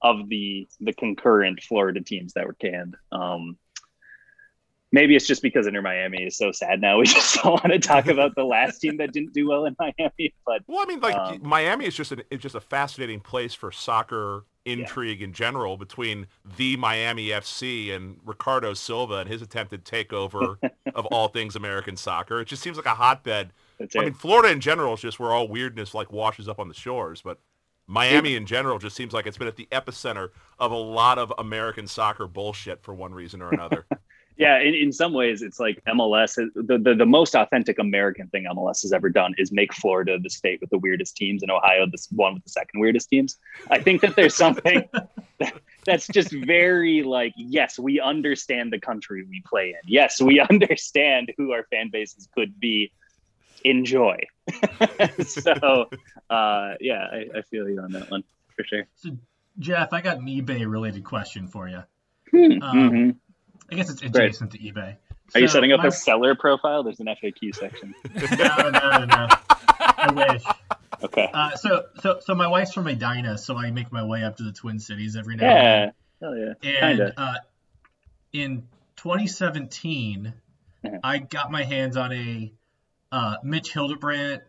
of 0.00 0.28
the 0.28 0.68
the 0.80 0.92
concurrent 0.94 1.62
Florida 1.62 2.00
teams 2.00 2.32
that 2.34 2.46
were 2.46 2.54
canned. 2.54 2.96
Um, 3.10 3.58
maybe 4.92 5.16
it's 5.16 5.26
just 5.26 5.42
because 5.42 5.66
Inter 5.66 5.82
Miami 5.82 6.24
is 6.24 6.36
so 6.36 6.52
sad 6.52 6.80
now. 6.80 6.98
We 6.98 7.06
just 7.06 7.42
don't 7.42 7.52
want 7.52 7.72
to 7.72 7.78
talk 7.78 8.06
about 8.06 8.34
the 8.36 8.44
last 8.44 8.78
team 8.78 8.98
that 8.98 9.12
didn't 9.12 9.32
do 9.32 9.48
well 9.48 9.64
in 9.64 9.74
Miami. 9.78 10.34
But 10.46 10.62
well, 10.66 10.80
I 10.80 10.84
mean, 10.84 11.00
like 11.00 11.16
um, 11.16 11.40
Miami 11.42 11.86
is 11.86 11.94
just 11.94 12.12
an, 12.12 12.22
it's 12.30 12.42
just 12.42 12.54
a 12.54 12.60
fascinating 12.60 13.20
place 13.20 13.54
for 13.54 13.72
soccer 13.72 14.44
intrigue 14.64 15.20
yeah. 15.20 15.26
in 15.26 15.32
general 15.32 15.76
between 15.76 16.28
the 16.56 16.76
Miami 16.76 17.28
FC 17.28 17.92
and 17.92 18.18
Ricardo 18.24 18.74
Silva 18.74 19.16
and 19.16 19.28
his 19.28 19.42
attempted 19.42 19.84
takeover 19.84 20.56
of 20.94 21.06
all 21.06 21.28
things 21.28 21.56
American 21.56 21.96
soccer. 21.96 22.40
It 22.40 22.44
just 22.46 22.62
seems 22.62 22.76
like 22.76 22.86
a 22.86 22.94
hotbed. 22.94 23.52
That's 23.78 23.96
I 23.96 24.00
it. 24.00 24.04
mean, 24.04 24.14
Florida 24.14 24.52
in 24.52 24.60
general 24.60 24.94
is 24.94 25.00
just 25.00 25.18
where 25.18 25.32
all 25.32 25.48
weirdness 25.48 25.94
like 25.94 26.12
washes 26.12 26.48
up 26.48 26.60
on 26.60 26.68
the 26.68 26.74
shores, 26.74 27.22
but 27.22 27.38
Miami 27.88 28.36
in 28.36 28.46
general 28.46 28.78
just 28.78 28.96
seems 28.96 29.12
like 29.12 29.26
it's 29.26 29.36
been 29.36 29.48
at 29.48 29.56
the 29.56 29.68
epicenter 29.72 30.30
of 30.58 30.70
a 30.70 30.76
lot 30.76 31.18
of 31.18 31.32
American 31.38 31.86
soccer 31.86 32.26
bullshit 32.26 32.82
for 32.82 32.94
one 32.94 33.12
reason 33.12 33.42
or 33.42 33.50
another. 33.50 33.86
yeah, 34.36 34.58
in, 34.60 34.74
in 34.74 34.92
some 34.92 35.12
ways, 35.12 35.42
it's 35.42 35.60
like 35.60 35.82
MLS. 35.86 36.34
The, 36.34 36.78
the 36.78 36.94
the 36.94 37.06
most 37.06 37.34
authentic 37.34 37.78
American 37.78 38.28
thing 38.28 38.44
MLS 38.44 38.82
has 38.82 38.92
ever 38.92 39.08
done 39.08 39.34
is 39.38 39.52
make 39.52 39.72
Florida 39.74 40.18
the 40.18 40.30
state 40.30 40.60
with 40.60 40.70
the 40.70 40.78
weirdest 40.78 41.16
teams, 41.16 41.42
and 41.42 41.50
Ohio 41.50 41.86
the 41.86 41.98
one 42.10 42.34
with 42.34 42.44
the 42.44 42.50
second 42.50 42.80
weirdest 42.80 43.10
teams. 43.10 43.36
I 43.70 43.80
think 43.80 44.00
that 44.02 44.16
there's 44.16 44.34
something. 44.34 44.88
that's 45.84 46.06
just 46.06 46.30
very 46.30 47.02
like 47.02 47.32
yes 47.36 47.76
we 47.76 47.98
understand 47.98 48.72
the 48.72 48.78
country 48.78 49.24
we 49.28 49.42
play 49.44 49.70
in 49.70 49.80
yes 49.84 50.20
we 50.20 50.38
understand 50.50 51.32
who 51.36 51.50
our 51.50 51.64
fan 51.64 51.90
bases 51.90 52.28
could 52.32 52.60
be 52.60 52.92
enjoy 53.64 54.16
so 55.26 55.88
uh 56.30 56.74
yeah 56.78 57.08
I, 57.10 57.26
I 57.38 57.42
feel 57.42 57.68
you 57.68 57.80
on 57.80 57.90
that 57.90 58.08
one 58.12 58.22
for 58.54 58.64
sure 58.64 58.86
So, 58.94 59.16
Jeff, 59.58 59.92
I 59.92 60.00
got 60.00 60.18
an 60.18 60.26
eBay 60.26 60.68
related 60.70 61.04
question 61.04 61.46
for 61.46 61.68
you. 61.68 61.82
Mhm. 62.32 62.62
Um, 62.62 63.20
I 63.72 63.76
guess 63.76 63.90
it's 63.90 64.02
adjacent 64.02 64.52
to 64.52 64.58
eBay. 64.58 64.96
are 65.34 65.40
you 65.40 65.48
setting 65.48 65.72
up 65.72 65.80
my- 65.80 65.86
a 65.86 65.90
seller 65.90 66.34
profile? 66.34 66.82
There's 66.82 67.00
an 67.00 67.06
faq 67.06 67.54
section. 67.54 67.94
No, 68.38 68.70
no, 68.70 69.04
no. 69.04 69.28
I 69.80 70.12
wish. 70.32 70.42
okay. 71.04 71.30
Uh, 71.32 71.56
so, 71.56 71.84
so, 72.00 72.20
so 72.20 72.34
my 72.34 72.46
wife's 72.48 72.72
from 72.72 72.86
Edina, 72.86 73.38
so 73.38 73.56
I 73.56 73.70
make 73.70 73.90
my 73.92 74.04
way 74.04 74.22
up 74.24 74.36
to 74.36 74.42
the 74.42 74.52
Twin 74.52 74.78
Cities 74.78 75.16
every 75.16 75.36
now 75.36 75.46
yeah. 75.46 75.90
hell 76.20 76.36
yeah. 76.36 76.52
And 76.62 77.00
And 77.00 77.12
uh, 77.16 77.34
in 78.32 78.68
2017, 78.96 80.34
Mhm. 80.84 80.98
I 81.04 81.18
got 81.18 81.50
my 81.52 81.62
hands 81.62 81.96
on 81.96 82.12
a 82.12 82.52
uh, 83.12 83.36
Mitch 83.44 83.72
Hildebrandt 83.72 84.42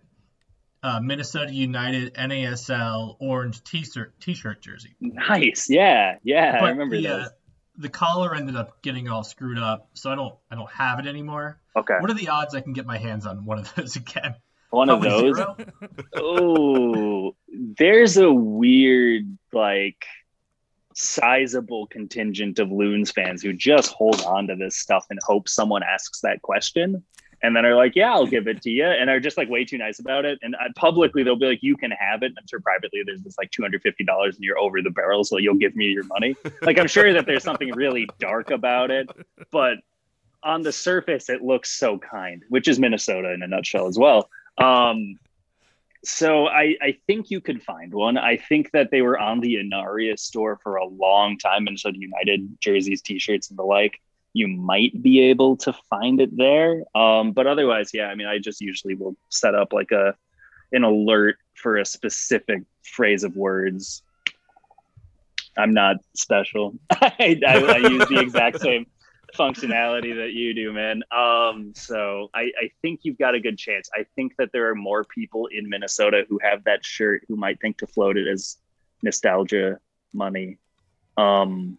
uh, 0.81 0.99
Minnesota 0.99 1.53
United 1.53 2.13
NASL 2.15 3.15
orange 3.19 3.63
t-shirt 3.63 4.19
t-shirt 4.19 4.61
jersey. 4.61 4.95
nice. 4.99 5.67
Yeah. 5.69 6.15
Yeah 6.23 6.57
i 6.61 6.69
remember 6.69 6.97
the, 6.97 7.07
uh, 7.07 7.29
the 7.77 7.89
collar 7.89 8.35
ended 8.35 8.55
up 8.55 8.81
getting 8.81 9.09
all 9.09 9.23
screwed 9.23 9.57
up, 9.57 9.89
so 9.93 10.11
I 10.11 10.15
don't 10.15 10.35
I 10.51 10.55
don't 10.55 10.71
have 10.71 10.99
it 10.99 11.07
anymore. 11.07 11.59
okay. 11.75 11.97
What 11.99 12.09
are 12.09 12.15
the 12.15 12.29
odds 12.29 12.53
I 12.55 12.61
can 12.61 12.73
get 12.73 12.85
my 12.85 12.97
hands 12.97 13.25
on 13.25 13.45
one 13.45 13.59
of 13.59 13.73
those 13.75 13.95
again? 14.03 14.35
one 14.69 14.89
of 14.89 15.01
those? 15.01 15.39
oh 16.15 17.35
there's 17.77 18.17
a 18.17 18.31
weird 18.31 19.37
like 19.51 20.05
sizable 20.95 21.87
contingent 21.87 22.59
of 22.59 22.71
loons 22.71 23.11
fans 23.11 23.41
who 23.41 23.53
just 23.53 23.91
hold 23.91 24.21
on 24.23 24.47
to 24.47 24.55
this 24.55 24.77
stuff 24.77 25.05
and 25.09 25.19
hope 25.23 25.47
someone 25.49 25.81
asks 25.83 26.21
that 26.21 26.41
question 26.41 27.03
and 27.43 27.55
then 27.55 27.65
are 27.65 27.75
like 27.75 27.95
yeah 27.95 28.11
i'll 28.11 28.25
give 28.25 28.47
it 28.47 28.61
to 28.61 28.69
you. 28.69 28.85
And 28.85 29.09
are 29.09 29.19
just 29.19 29.37
like 29.37 29.49
way 29.49 29.65
too 29.65 29.77
nice 29.77 29.99
about 29.99 30.25
it. 30.25 30.39
And 30.41 30.55
uh, 30.55 30.69
publicly 30.75 31.23
they'll 31.23 31.35
be 31.35 31.45
like 31.45 31.63
you 31.63 31.77
can 31.77 31.91
have 31.91 32.23
it. 32.23 32.33
I'm 32.37 32.47
sure 32.47 32.59
privately 32.59 33.03
there's 33.05 33.21
this 33.21 33.37
like 33.37 33.51
$250 33.51 33.99
and 33.99 34.37
you're 34.39 34.57
over 34.57 34.81
the 34.81 34.89
barrel 34.89 35.23
so 35.23 35.37
you'll 35.37 35.55
give 35.55 35.75
me 35.75 35.85
your 35.85 36.05
money. 36.05 36.35
Like 36.61 36.79
i'm 36.79 36.87
sure 36.87 37.13
that 37.13 37.25
there's 37.25 37.43
something 37.43 37.71
really 37.73 38.07
dark 38.19 38.51
about 38.51 38.89
it 38.89 39.09
but 39.51 39.77
on 40.41 40.61
the 40.61 40.71
surface 40.71 41.29
it 41.29 41.41
looks 41.41 41.71
so 41.71 41.97
kind 41.97 42.43
which 42.49 42.67
is 42.67 42.79
minnesota 42.79 43.31
in 43.33 43.43
a 43.43 43.47
nutshell 43.47 43.87
as 43.87 43.97
well. 43.97 44.29
Um, 44.57 45.19
so 46.05 46.47
I, 46.47 46.75
I 46.81 46.97
think 47.07 47.31
you 47.31 47.39
could 47.39 47.63
find 47.63 47.93
one. 47.93 48.17
I 48.17 48.35
think 48.35 48.71
that 48.71 48.91
they 48.91 49.01
were 49.01 49.17
on 49.17 49.39
the 49.39 49.55
Inaria 49.55 50.19
store 50.19 50.59
for 50.61 50.75
a 50.75 50.85
long 50.85 51.37
time, 51.37 51.59
and 51.59 51.65
Minnesota 51.65 51.97
United 51.97 52.59
jerseys, 52.59 53.01
T-shirts, 53.01 53.49
and 53.49 53.57
the 53.57 53.63
like. 53.63 54.01
You 54.33 54.47
might 54.47 55.01
be 55.01 55.21
able 55.21 55.57
to 55.57 55.73
find 55.89 56.19
it 56.19 56.35
there, 56.35 56.83
um, 56.95 57.31
but 57.31 57.47
otherwise, 57.47 57.91
yeah. 57.93 58.07
I 58.07 58.15
mean, 58.15 58.27
I 58.27 58.39
just 58.39 58.61
usually 58.61 58.95
will 58.95 59.15
set 59.29 59.55
up 59.55 59.73
like 59.73 59.91
a 59.91 60.15
an 60.71 60.83
alert 60.83 61.37
for 61.53 61.77
a 61.77 61.85
specific 61.85 62.63
phrase 62.83 63.23
of 63.23 63.35
words. 63.35 64.01
I'm 65.55 65.73
not 65.73 65.97
special. 66.15 66.75
I, 66.89 67.39
I, 67.47 67.57
I 67.57 67.77
use 67.77 68.07
the 68.07 68.19
exact 68.19 68.59
same 68.67 68.87
functionality 69.37 70.15
that 70.15 70.33
you 70.33 70.53
do, 70.53 70.73
man. 70.73 71.03
Um, 71.11 71.73
so 71.75 72.29
I, 72.33 72.51
I 72.59 72.71
think 72.81 73.01
you've 73.03 73.17
got 73.17 73.35
a 73.35 73.39
good 73.39 73.57
chance. 73.57 73.89
I 73.93 74.05
think 74.15 74.35
that 74.37 74.51
there 74.51 74.69
are 74.69 74.75
more 74.75 75.03
people 75.03 75.47
in 75.47 75.69
Minnesota 75.69 76.25
who 76.27 76.39
have 76.43 76.63
that 76.63 76.85
shirt 76.85 77.23
who 77.27 77.35
might 77.35 77.59
think 77.59 77.77
to 77.79 77.87
float 77.87 78.17
it 78.17 78.27
as 78.27 78.57
nostalgia 79.01 79.79
money 80.13 80.57
um, 81.17 81.77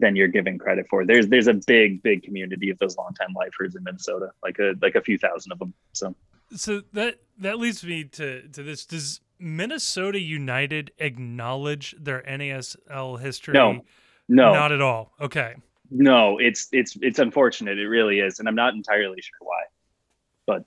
than 0.00 0.16
you're 0.16 0.28
giving 0.28 0.58
credit 0.58 0.86
for. 0.88 1.04
There's 1.04 1.28
there's 1.28 1.48
a 1.48 1.54
big 1.66 2.02
big 2.02 2.22
community 2.22 2.70
of 2.70 2.78
those 2.78 2.96
longtime 2.96 3.32
lifers 3.34 3.74
in 3.74 3.84
Minnesota, 3.84 4.30
like 4.42 4.58
a 4.58 4.74
like 4.80 4.94
a 4.94 5.00
few 5.00 5.18
thousand 5.18 5.52
of 5.52 5.58
them. 5.58 5.74
So 5.92 6.14
So 6.56 6.82
that 6.92 7.16
that 7.38 7.58
leads 7.58 7.84
me 7.84 8.04
to 8.04 8.42
to 8.48 8.62
this. 8.62 8.84
Does 8.86 9.20
Minnesota 9.38 10.20
United 10.20 10.90
acknowledge 10.98 11.94
their 11.98 12.22
NASL 12.22 13.20
history? 13.20 13.54
No. 13.54 13.84
no, 14.28 14.52
Not 14.52 14.72
at 14.72 14.80
all. 14.80 15.12
Okay. 15.20 15.54
no, 15.90 16.38
it's 16.38 16.68
it's 16.72 16.96
it's 17.00 17.18
unfortunate. 17.18 17.78
It 17.78 17.86
really 17.88 18.20
is, 18.20 18.38
and 18.40 18.48
I'm 18.48 18.54
not 18.56 18.74
entirely 18.74 19.20
sure 19.22 19.38
why. 19.40 19.62
But 20.46 20.64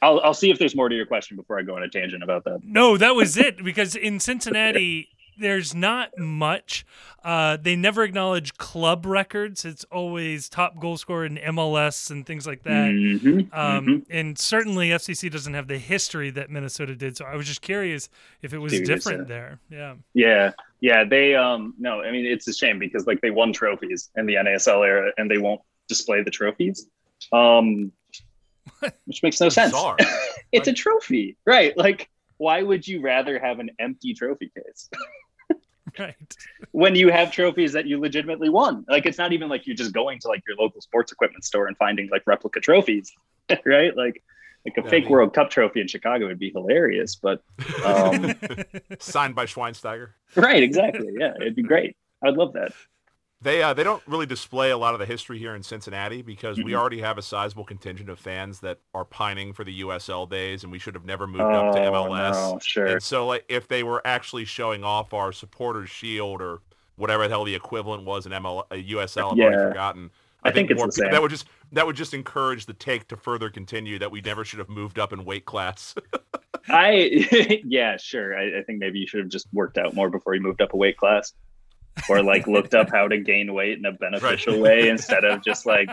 I'll 0.00 0.20
I'll 0.20 0.34
see 0.34 0.50
if 0.50 0.58
there's 0.58 0.76
more 0.76 0.88
to 0.88 0.94
your 0.94 1.06
question 1.06 1.36
before 1.36 1.58
I 1.58 1.62
go 1.62 1.76
on 1.76 1.82
a 1.82 1.88
tangent 1.88 2.22
about 2.22 2.44
that. 2.44 2.60
No, 2.62 2.96
that 2.96 3.14
was 3.14 3.36
it. 3.36 3.62
Because 3.64 3.96
in 3.96 4.20
Cincinnati, 4.20 5.08
there's 5.38 5.74
not 5.74 6.16
much. 6.18 6.84
Uh, 7.22 7.56
they 7.56 7.74
never 7.76 8.02
acknowledge 8.04 8.56
club 8.58 9.06
records. 9.06 9.64
It's 9.64 9.84
always 9.84 10.48
top 10.48 10.78
goal 10.78 10.96
scorer 10.96 11.24
in 11.24 11.36
MLS 11.38 12.10
and 12.10 12.26
things 12.26 12.46
like 12.46 12.62
that. 12.64 12.90
Mhm, 12.90 13.48
Um, 13.52 13.86
mhm. 13.86 14.06
And 14.10 14.38
certainly 14.38 14.88
FCC 14.90 15.30
doesn't 15.30 15.54
have 15.54 15.66
the 15.68 15.78
history 15.78 16.30
that 16.30 16.50
Minnesota 16.50 16.94
did. 16.94 17.16
So 17.16 17.24
I 17.24 17.34
was 17.36 17.46
just 17.46 17.62
curious 17.62 18.08
if 18.42 18.52
it 18.52 18.58
was 18.58 18.72
Curious, 18.72 18.88
different 18.88 19.28
yeah. 19.28 19.34
there. 19.34 19.58
Yeah. 19.70 19.94
Yeah, 20.12 20.52
yeah. 20.80 21.04
They 21.04 21.34
um 21.34 21.74
no, 21.78 22.02
I 22.02 22.10
mean 22.12 22.26
it's 22.26 22.46
a 22.48 22.52
shame 22.52 22.78
because 22.78 23.06
like 23.06 23.20
they 23.22 23.30
won 23.30 23.52
trophies 23.52 24.10
in 24.16 24.26
the 24.26 24.34
NASL 24.34 24.86
era 24.86 25.10
and 25.16 25.30
they 25.30 25.38
won't 25.38 25.62
display 25.88 26.22
the 26.22 26.30
trophies. 26.30 26.86
Um 27.32 27.90
which 29.06 29.22
makes 29.22 29.40
no 29.40 29.48
sense. 29.48 29.72
Bizarre. 29.72 29.96
it's 30.52 30.68
a 30.68 30.72
trophy. 30.72 31.36
Right. 31.46 31.76
Like 31.76 32.10
why 32.36 32.62
would 32.62 32.86
you 32.86 33.00
rather 33.00 33.38
have 33.38 33.60
an 33.60 33.70
empty 33.78 34.12
trophy 34.12 34.50
case 34.54 34.90
Right. 35.98 36.36
when 36.72 36.96
you 36.96 37.10
have 37.10 37.30
trophies 37.32 37.72
that 37.74 37.86
you 37.86 38.00
legitimately 38.00 38.48
won? 38.48 38.84
Like 38.88 39.06
it's 39.06 39.18
not 39.18 39.32
even 39.32 39.48
like 39.48 39.66
you're 39.66 39.76
just 39.76 39.92
going 39.92 40.18
to 40.20 40.28
like 40.28 40.42
your 40.46 40.56
local 40.56 40.80
sports 40.80 41.12
equipment 41.12 41.44
store 41.44 41.66
and 41.68 41.76
finding 41.76 42.08
like 42.10 42.22
replica 42.26 42.60
trophies, 42.60 43.12
right? 43.64 43.96
Like 43.96 44.22
like 44.66 44.76
a 44.78 44.80
Yeah, 44.80 44.86
I 44.86 44.90
fake 44.90 45.04
mean- 45.04 45.12
World 45.12 45.34
Cup 45.34 45.50
trophy 45.50 45.80
in 45.80 45.86
Chicago 45.88 46.26
would 46.26 46.38
be 46.38 46.50
hilarious, 46.50 47.14
but 47.16 47.42
um 47.84 48.34
Signed 48.98 49.34
by 49.34 49.46
Schweinsteiger. 49.46 50.08
right, 50.36 50.62
exactly. 50.62 51.10
Yeah, 51.18 51.34
it'd 51.40 51.54
be 51.54 51.62
great. 51.62 51.96
I'd 52.24 52.34
love 52.34 52.54
that. 52.54 52.72
They 53.44 53.62
uh, 53.62 53.74
they 53.74 53.84
don't 53.84 54.02
really 54.06 54.24
display 54.24 54.70
a 54.70 54.76
lot 54.78 54.94
of 54.94 55.00
the 55.00 55.04
history 55.06 55.38
here 55.38 55.54
in 55.54 55.62
Cincinnati 55.62 56.22
because 56.22 56.56
we 56.56 56.72
Mhm. 56.72 56.76
already 56.76 57.00
have 57.00 57.18
a 57.18 57.22
sizable 57.22 57.64
contingent 57.64 58.08
of 58.08 58.18
fans 58.18 58.60
that 58.60 58.78
are 58.94 59.04
pining 59.04 59.52
for 59.52 59.64
the 59.64 59.80
USL 59.80 60.24
days, 60.26 60.62
and 60.62 60.72
we 60.72 60.78
should 60.78 60.94
have 60.94 61.04
never 61.04 61.26
moved 61.26 61.42
up 61.54 61.74
to 61.74 61.78
MLS. 61.80 62.36
Oh, 62.36 62.52
no, 62.54 62.58
sure. 62.60 62.86
And 62.86 63.02
so, 63.02 63.26
like, 63.26 63.44
if 63.50 63.68
they 63.68 63.82
were 63.82 64.00
actually 64.06 64.46
showing 64.46 64.82
off 64.82 65.12
our 65.12 65.30
supporters 65.30 65.90
shield 65.90 66.40
or 66.40 66.60
whatever 66.96 67.24
the 67.24 67.28
hell 67.34 67.44
the 67.44 67.54
equivalent 67.54 68.04
was 68.04 68.24
in 68.24 68.32
ML, 68.32 68.66
uh, 68.70 68.76
USL, 68.76 69.32
I've 69.32 69.38
already 69.38 69.56
Yeah. 69.58 69.68
forgotten. 69.68 70.10
I 70.42 70.50
think 70.50 70.70
it's 70.70 70.78
more 70.78 70.86
the 70.86 70.92
same. 70.92 71.10
That 71.10 71.20
would 71.20 71.30
just 71.30 71.46
that 71.72 71.86
would 71.86 71.96
just 71.96 72.14
encourage 72.14 72.64
the 72.64 72.72
take 72.74 73.08
to 73.08 73.16
further 73.16 73.50
continue 73.50 73.98
that 73.98 74.10
we 74.10 74.22
never 74.22 74.42
should 74.44 74.58
have 74.60 74.68
moved 74.70 74.98
up 74.98 75.12
in 75.12 75.24
weight 75.26 75.44
class. 75.44 75.94
I 76.70 77.60
yeah, 77.66 77.98
sure. 77.98 78.38
I, 78.38 78.60
I 78.60 78.62
think 78.62 78.78
maybe 78.78 78.98
you 79.00 79.06
should 79.06 79.20
have 79.20 79.28
just 79.28 79.48
worked 79.52 79.76
out 79.76 79.92
more 79.94 80.08
before 80.08 80.34
you 80.34 80.40
moved 80.40 80.62
up 80.62 80.72
a 80.72 80.76
weight 80.78 80.96
class, 80.96 81.34
or 82.08 82.22
like 82.22 82.46
looked 82.56 82.74
up 82.74 82.90
how 82.90 83.08
to 83.08 83.18
gain 83.18 83.52
weight 83.54 83.78
in 83.78 83.84
a 83.86 83.92
beneficial 83.92 84.54
Right. 84.54 84.62
way 84.62 84.88
instead 84.88 85.24
of 85.24 85.42
just 85.44 85.64
like 85.66 85.88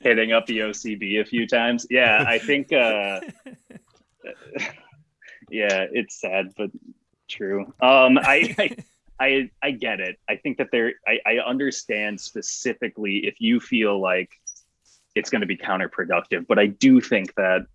hitting 0.00 0.32
up 0.32 0.46
the 0.46 0.58
OCB 0.60 1.20
a 1.20 1.24
few 1.24 1.46
times. 1.46 1.86
Yeah, 1.90 2.24
I 2.26 2.38
think. 2.38 2.72
uh 2.72 3.20
Yeah, 5.50 5.86
it's 5.92 6.18
sad 6.20 6.54
but 6.56 6.70
true. 7.28 7.66
Um, 7.80 8.18
I. 8.18 8.54
I 8.58 8.76
I, 9.20 9.50
I 9.62 9.70
get 9.70 10.00
it. 10.00 10.18
I 10.28 10.34
think 10.34 10.58
that 10.58 10.70
there, 10.72 10.94
I, 11.06 11.20
I 11.24 11.38
understand 11.38 12.20
specifically 12.20 13.18
if 13.18 13.40
you 13.40 13.60
feel 13.60 14.00
like 14.00 14.30
it's 15.14 15.30
going 15.30 15.42
to 15.42 15.46
be 15.46 15.56
counterproductive, 15.56 16.48
but 16.48 16.58
I 16.58 16.66
do 16.66 17.00
think 17.00 17.32
that 17.36 17.66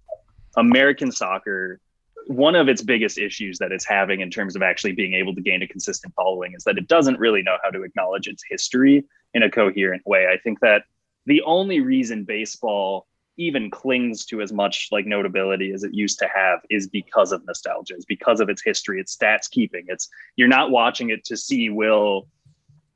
American 0.57 1.09
soccer 1.09 1.79
one 2.27 2.55
of 2.55 2.67
its 2.67 2.81
biggest 2.81 3.17
issues 3.17 3.57
that 3.59 3.71
it's 3.71 3.85
having 3.85 4.21
in 4.21 4.29
terms 4.29 4.55
of 4.55 4.61
actually 4.61 4.93
being 4.93 5.13
able 5.13 5.33
to 5.35 5.41
gain 5.41 5.61
a 5.61 5.67
consistent 5.67 6.13
following 6.15 6.53
is 6.53 6.63
that 6.63 6.77
it 6.77 6.87
doesn't 6.87 7.19
really 7.19 7.41
know 7.41 7.57
how 7.63 7.69
to 7.69 7.83
acknowledge 7.83 8.27
its 8.27 8.43
history 8.49 9.05
in 9.33 9.43
a 9.43 9.49
coherent 9.49 10.05
way. 10.05 10.27
I 10.27 10.37
think 10.37 10.59
that 10.59 10.83
the 11.25 11.41
only 11.43 11.79
reason 11.79 12.23
baseball 12.23 13.07
even 13.37 13.69
clings 13.69 14.25
to 14.25 14.41
as 14.41 14.51
much 14.51 14.87
like 14.91 15.05
notability 15.05 15.71
as 15.71 15.83
it 15.83 15.93
used 15.93 16.17
to 16.19 16.27
have 16.33 16.59
is 16.69 16.87
because 16.87 17.31
of 17.31 17.45
nostalgia, 17.45 17.95
is 17.95 18.05
because 18.05 18.39
of 18.39 18.49
its 18.49 18.63
history, 18.63 18.99
its 18.99 19.15
stats 19.15 19.49
keeping. 19.49 19.85
It's 19.87 20.09
you're 20.35 20.47
not 20.47 20.71
watching 20.71 21.11
it 21.11 21.23
to 21.25 21.37
see 21.37 21.69
will 21.69 22.27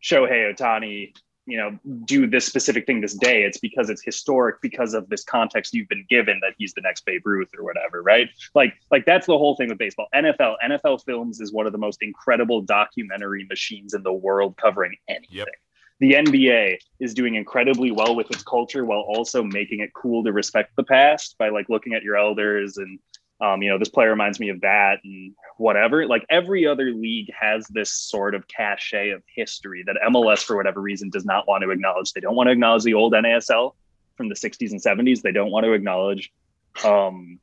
Shohei 0.04 0.52
Otani 0.52 1.14
you 1.46 1.58
know 1.58 1.78
do 2.06 2.28
this 2.28 2.46
specific 2.46 2.86
thing 2.86 3.02
this 3.02 3.16
day. 3.16 3.44
It's 3.44 3.58
because 3.58 3.90
it's 3.90 4.04
historic 4.04 4.62
because 4.62 4.94
of 4.94 5.10
this 5.10 5.24
context 5.24 5.74
you've 5.74 5.90
been 5.90 6.06
given 6.10 6.40
that 6.42 6.54
he's 6.58 6.74
the 6.74 6.82
next 6.82 7.06
babe 7.06 7.22
ruth 7.26 7.50
or 7.58 7.64
whatever 7.64 8.02
right? 8.04 8.30
Like 8.56 8.74
like 8.92 9.06
that's 9.06 9.28
the 9.28 9.38
whole 9.38 9.56
thing 9.56 9.70
with 9.70 9.78
baseball. 9.78 10.08
Nfl 10.14 10.56
nfl 10.64 11.04
films 11.04 11.42
is 11.42 11.52
one 11.52 11.66
of 11.66 11.72
the 11.72 11.78
most 11.78 12.02
incredible 12.02 12.62
documentary 12.62 13.46
machines 13.50 13.94
in 13.94 14.04
the 14.04 14.14
world 14.14 14.58
covering 14.58 14.96
anything. 15.08 15.28
Yep. 15.32 15.48
the 16.00 16.14
nba 16.14 16.78
is 17.00 17.14
doing 17.14 17.36
incredibly 17.36 17.92
well 17.92 18.16
with 18.16 18.30
its 18.32 18.44
culture 18.44 18.86
while 18.86 19.02
also 19.02 19.44
making 19.44 19.80
it 19.80 19.92
cool 19.94 20.24
to 20.24 20.32
respect 20.32 20.76
the 20.76 20.84
past 20.84 21.38
by 21.38 21.50
like 21.50 21.70
looking 21.70 21.94
at 21.94 22.04
your 22.04 22.18
elders 22.18 22.78
and 22.78 23.00
Um, 23.42 23.64
you 23.64 23.72
know, 23.72 23.80
this 23.80 23.90
player 23.90 24.12
reminds 24.12 24.40
me 24.40 24.50
of 24.50 24.62
that 24.62 25.00
and 25.04 25.34
whatever. 25.58 26.06
Like 26.06 26.26
every 26.30 26.68
other 26.68 26.92
league 26.92 27.32
has 27.38 27.66
this 27.68 27.92
sort 27.92 28.36
of 28.36 28.48
cachet 28.48 29.10
of 29.10 29.24
history 29.26 29.84
that 29.88 29.96
MLS, 30.10 30.44
for 30.44 30.56
whatever 30.56 30.80
reason, 30.80 31.10
does 31.10 31.26
not 31.26 31.48
want 31.48 31.64
to 31.64 31.72
acknowledge. 31.72 32.14
They 32.14 32.22
don't 32.22 32.36
want 32.36 32.48
to 32.48 32.52
acknowledge 32.52 32.84
the 32.84 32.94
old 32.94 33.14
NASL 33.14 33.74
from 34.16 34.30
the 34.30 34.36
60s 34.36 34.72
and 34.72 34.82
70s. 34.82 35.22
They 35.22 35.32
don't 35.32 35.50
want 35.50 35.66
to 35.66 35.72
acknowledge 35.72 36.32
um, 36.86 37.40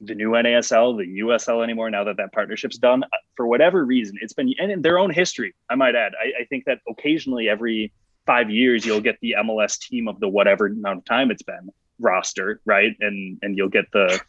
the 0.00 0.14
new 0.14 0.30
NASL, 0.30 0.96
the 0.96 1.20
USL 1.20 1.64
anymore. 1.64 1.90
Now 1.90 2.04
that 2.04 2.16
that 2.18 2.32
partnership's 2.32 2.78
done, 2.78 3.02
uh, 3.02 3.08
for 3.36 3.46
whatever 3.46 3.84
reason, 3.84 4.16
it's 4.20 4.32
been 4.32 4.54
and 4.58 4.70
in 4.70 4.82
their 4.82 4.98
own 4.98 5.10
history. 5.10 5.54
I 5.68 5.74
might 5.74 5.96
add. 5.96 6.12
I, 6.18 6.42
I 6.42 6.44
think 6.44 6.64
that 6.66 6.78
occasionally, 6.88 7.48
every 7.48 7.92
five 8.24 8.50
years, 8.50 8.86
you'll 8.86 9.00
get 9.00 9.18
the 9.20 9.34
MLS 9.40 9.78
team 9.80 10.06
of 10.06 10.20
the 10.20 10.28
whatever 10.28 10.66
amount 10.66 10.98
of 10.98 11.04
time 11.04 11.30
it's 11.30 11.42
been 11.42 11.70
roster, 11.98 12.60
right? 12.64 12.96
And 13.00 13.38
and 13.42 13.56
you'll 13.56 13.68
get 13.68 13.90
the 13.92 14.20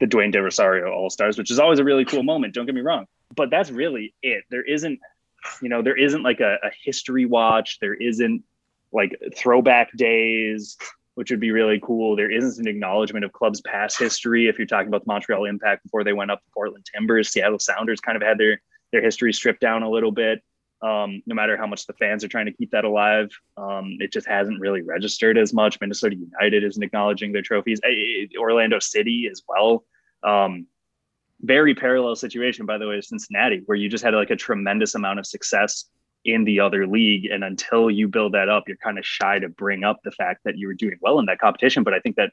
the 0.00 0.06
Dwayne 0.06 0.32
De 0.32 0.42
Rosario 0.42 0.90
All 0.90 1.10
Stars, 1.10 1.38
which 1.38 1.50
is 1.50 1.58
always 1.58 1.78
a 1.78 1.84
really 1.84 2.04
cool 2.04 2.22
moment. 2.22 2.54
Don't 2.54 2.66
get 2.66 2.74
me 2.74 2.80
wrong, 2.80 3.06
but 3.36 3.50
that's 3.50 3.70
really 3.70 4.14
it. 4.22 4.44
There 4.50 4.64
isn't, 4.64 4.98
you 5.62 5.68
know, 5.68 5.82
there 5.82 5.96
isn't 5.96 6.22
like 6.22 6.40
a, 6.40 6.56
a 6.62 6.70
history 6.82 7.26
watch. 7.26 7.78
There 7.80 7.94
isn't 7.94 8.42
like 8.92 9.16
throwback 9.36 9.92
days 9.96 10.76
which 11.20 11.30
would 11.30 11.40
be 11.40 11.50
really 11.50 11.78
cool. 11.82 12.16
There 12.16 12.30
isn't 12.30 12.66
an 12.66 12.66
acknowledgement 12.66 13.26
of 13.26 13.32
club's 13.32 13.60
past 13.60 13.98
history. 13.98 14.48
If 14.48 14.58
you're 14.58 14.66
talking 14.66 14.88
about 14.88 15.04
the 15.04 15.08
Montreal 15.08 15.44
Impact 15.44 15.82
before 15.82 16.04
they 16.04 16.14
went 16.14 16.30
up 16.30 16.42
to 16.42 16.50
Portland 16.52 16.86
Timbers, 16.90 17.30
Seattle 17.30 17.58
Sounders 17.58 18.00
kind 18.00 18.16
of 18.16 18.22
had 18.22 18.38
their 18.38 18.62
their 18.92 19.02
history 19.02 19.32
stripped 19.32 19.60
down 19.60 19.82
a 19.82 19.90
little 19.90 20.12
bit. 20.12 20.42
Um, 20.82 21.22
no 21.26 21.34
matter 21.34 21.56
how 21.56 21.66
much 21.66 21.86
the 21.86 21.92
fans 21.94 22.24
are 22.24 22.28
trying 22.28 22.46
to 22.46 22.52
keep 22.52 22.70
that 22.70 22.84
alive, 22.84 23.30
um, 23.56 23.98
it 24.00 24.12
just 24.12 24.26
hasn't 24.26 24.60
really 24.60 24.82
registered 24.82 25.36
as 25.36 25.52
much. 25.52 25.78
Minnesota 25.80 26.16
United 26.16 26.64
isn't 26.64 26.82
acknowledging 26.82 27.32
their 27.32 27.42
trophies. 27.42 27.80
Orlando 28.38 28.78
City 28.78 29.28
as 29.30 29.42
well. 29.46 29.84
Um, 30.22 30.66
very 31.42 31.74
parallel 31.74 32.16
situation, 32.16 32.66
by 32.66 32.78
the 32.78 32.86
way, 32.86 32.96
to 32.96 33.02
Cincinnati, 33.02 33.62
where 33.66 33.76
you 33.76 33.88
just 33.88 34.04
had 34.04 34.14
like 34.14 34.30
a 34.30 34.36
tremendous 34.36 34.94
amount 34.94 35.18
of 35.18 35.26
success 35.26 35.86
in 36.24 36.44
the 36.44 36.60
other 36.60 36.86
league. 36.86 37.26
And 37.26 37.42
until 37.44 37.90
you 37.90 38.08
build 38.08 38.34
that 38.34 38.48
up, 38.48 38.64
you're 38.66 38.76
kind 38.76 38.98
of 38.98 39.06
shy 39.06 39.38
to 39.38 39.48
bring 39.48 39.84
up 39.84 40.00
the 40.04 40.10
fact 40.10 40.42
that 40.44 40.58
you 40.58 40.66
were 40.66 40.74
doing 40.74 40.98
well 41.00 41.18
in 41.18 41.26
that 41.26 41.38
competition. 41.38 41.82
But 41.82 41.94
I 41.94 42.00
think 42.00 42.16
that 42.16 42.32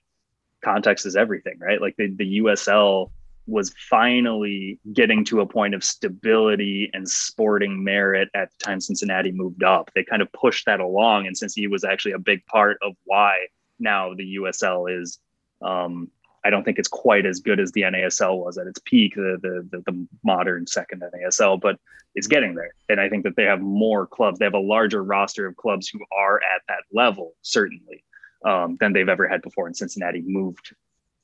context 0.63 1.05
is 1.05 1.15
everything, 1.15 1.57
right? 1.59 1.81
Like 1.81 1.95
the, 1.97 2.13
the 2.13 2.39
USL 2.39 3.11
was 3.47 3.73
finally 3.89 4.79
getting 4.93 5.23
to 5.25 5.41
a 5.41 5.45
point 5.45 5.73
of 5.73 5.83
stability 5.83 6.89
and 6.93 7.07
sporting 7.07 7.83
merit 7.83 8.29
at 8.33 8.49
the 8.51 8.65
time 8.65 8.81
Cincinnati 8.81 9.31
moved 9.31 9.63
up. 9.63 9.89
They 9.95 10.03
kind 10.03 10.21
of 10.21 10.31
pushed 10.33 10.65
that 10.65 10.79
along. 10.79 11.27
And 11.27 11.37
since 11.37 11.55
he 11.55 11.67
was 11.67 11.83
actually 11.83 12.11
a 12.11 12.19
big 12.19 12.45
part 12.45 12.77
of 12.81 12.93
why 13.05 13.47
now 13.79 14.13
the 14.13 14.37
USL 14.37 15.01
is 15.01 15.19
um, 15.61 16.11
I 16.43 16.49
don't 16.49 16.63
think 16.63 16.79
it's 16.79 16.87
quite 16.87 17.25
as 17.25 17.39
good 17.39 17.59
as 17.59 17.71
the 17.71 17.81
NASL 17.81 18.43
was 18.43 18.57
at 18.57 18.67
its 18.67 18.79
peak, 18.85 19.15
the 19.15 19.37
the 19.41 19.67
the, 19.71 19.91
the 19.91 20.07
modern 20.23 20.67
second 20.67 21.01
NASL, 21.01 21.59
but 21.59 21.77
it's 22.15 22.27
getting 22.27 22.55
there. 22.55 22.71
And 22.89 23.01
I 23.01 23.09
think 23.09 23.23
that 23.23 23.35
they 23.35 23.43
have 23.43 23.61
more 23.61 24.07
clubs. 24.07 24.39
They 24.39 24.45
have 24.45 24.53
a 24.53 24.59
larger 24.59 25.03
roster 25.03 25.45
of 25.45 25.55
clubs 25.57 25.89
who 25.89 25.99
are 26.17 26.37
at 26.37 26.61
that 26.67 26.83
level, 26.93 27.33
certainly, 27.41 28.03
um, 28.45 28.77
than 28.79 28.93
they've 28.93 29.09
ever 29.09 29.27
had 29.27 29.41
before. 29.41 29.67
And 29.67 29.75
Cincinnati 29.75 30.23
moved 30.25 30.73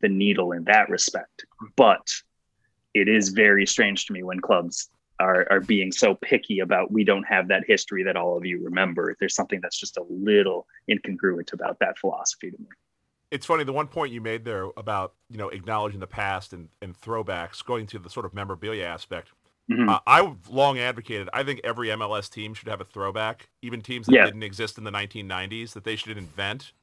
the 0.03 0.09
needle 0.09 0.51
in 0.51 0.63
that 0.65 0.89
respect. 0.89 1.45
But 1.75 2.07
it 2.93 3.07
is 3.07 3.29
very 3.29 3.65
strange 3.65 4.05
to 4.05 4.13
me 4.13 4.21
when 4.21 4.39
clubs 4.39 4.89
are, 5.19 5.47
are 5.49 5.61
being 5.61 5.91
so 5.91 6.13
picky 6.13 6.59
about 6.59 6.91
we 6.91 7.03
don't 7.03 7.23
have 7.23 7.47
that 7.47 7.63
history 7.65 8.03
that 8.03 8.15
all 8.15 8.37
of 8.37 8.45
you 8.45 8.63
remember. 8.63 9.15
There's 9.19 9.33
something 9.33 9.59
that's 9.61 9.79
just 9.79 9.97
a 9.97 10.03
little 10.07 10.67
incongruent 10.87 11.53
about 11.53 11.79
that 11.79 11.97
philosophy 11.97 12.51
to 12.51 12.57
me 12.59 12.67
it's 13.33 13.47
funny 13.47 13.63
the 13.63 13.73
one 13.73 13.87
point 13.87 14.13
you 14.13 14.21
made 14.21 14.45
there 14.45 14.67
about 14.77 15.13
you 15.29 15.37
know 15.37 15.49
acknowledging 15.49 15.99
the 15.99 16.07
past 16.07 16.53
and, 16.53 16.69
and 16.81 16.95
throwbacks 16.99 17.65
going 17.65 17.87
to 17.87 17.97
the 17.97 18.09
sort 18.09 18.27
of 18.27 18.33
memorabilia 18.33 18.85
aspect 18.85 19.29
mm-hmm. 19.69 19.89
uh, 19.89 19.99
i've 20.05 20.47
long 20.49 20.77
advocated 20.77 21.27
i 21.33 21.43
think 21.43 21.59
every 21.63 21.87
mls 21.89 22.29
team 22.29 22.53
should 22.53 22.69
have 22.69 22.79
a 22.79 22.85
throwback 22.85 23.49
even 23.63 23.81
teams 23.81 24.05
that 24.05 24.13
yeah. 24.13 24.25
didn't 24.25 24.43
exist 24.43 24.77
in 24.77 24.83
the 24.83 24.91
1990s 24.91 25.73
that 25.73 25.83
they 25.83 25.95
should 25.95 26.15
invent 26.15 26.73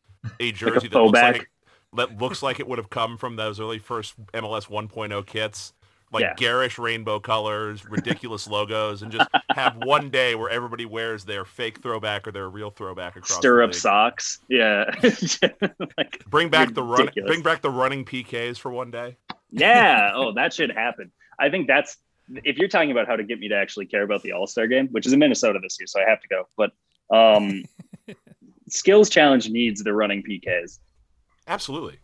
a 0.41 0.51
jersey 0.51 0.89
like 0.89 1.09
a 1.09 1.13
that, 1.13 1.27
looks 1.27 1.39
like, 1.39 1.51
that 1.97 2.21
looks 2.21 2.43
like 2.43 2.61
it 2.61 2.69
would 2.69 2.79
have 2.79 2.91
come 2.91 3.17
from 3.17 3.37
those 3.37 3.61
early 3.61 3.79
first 3.79 4.15
mls 4.33 4.69
1.0 4.69 5.27
kits 5.27 5.73
like 6.13 6.23
yeah. 6.23 6.35
garish 6.37 6.79
rainbow 6.79 7.21
colors, 7.21 7.89
ridiculous 7.89 8.49
logos, 8.49 9.03
and 9.03 9.13
just 9.13 9.29
have 9.51 9.77
one 9.85 10.11
day 10.11 10.35
where 10.35 10.51
everybody 10.51 10.85
wears 10.85 11.25
their 11.25 11.45
fake 11.45 11.81
throwback 11.81 12.27
or 12.27 12.33
their 12.33 12.49
real 12.49 12.71
throwback 12.71 13.17
across. 13.17 13.39
Stirrup 13.39 13.75
socks, 13.75 14.41
yeah. 14.49 14.91
like, 15.97 16.25
bring 16.29 16.49
back 16.49 16.69
ridiculous. 16.69 16.75
the 16.75 16.83
run, 16.83 17.09
bring 17.27 17.43
back 17.43 17.63
the 17.63 17.71
running 17.71 18.05
PKs 18.05 18.59
for 18.59 18.71
one 18.71 18.91
day. 18.91 19.17
Yeah, 19.51 20.13
oh, 20.17 20.33
that 20.35 20.53
should 20.53 20.73
happen. 20.73 21.13
I 21.39 21.49
think 21.49 21.67
that's 21.69 21.97
if 22.45 22.59
you're 22.59 22.69
talking 22.69 22.91
about 22.91 23.07
how 23.07 23.17
to 23.17 23.25
get 23.25 23.39
me 23.39 23.49
to 23.49 23.57
actually 23.57 23.87
care 23.87 24.03
about 24.03 24.23
the 24.23 24.33
All 24.33 24.47
Star 24.47 24.67
game, 24.67 24.89
which 24.89 25.07
is 25.07 25.13
in 25.13 25.19
Minnesota 25.19 25.59
this 25.63 25.77
year, 25.79 25.87
so 25.87 26.01
I 26.01 26.09
have 26.09 26.21
to 26.21 26.29
go. 26.29 26.49
But 26.57 26.73
um, 27.15 27.65
skills 28.69 29.09
challenge 29.09 29.49
needs 29.49 29.83
the 29.83 29.93
running 29.93 30.23
PKs. 30.23 30.79
Absolutely 31.47 31.99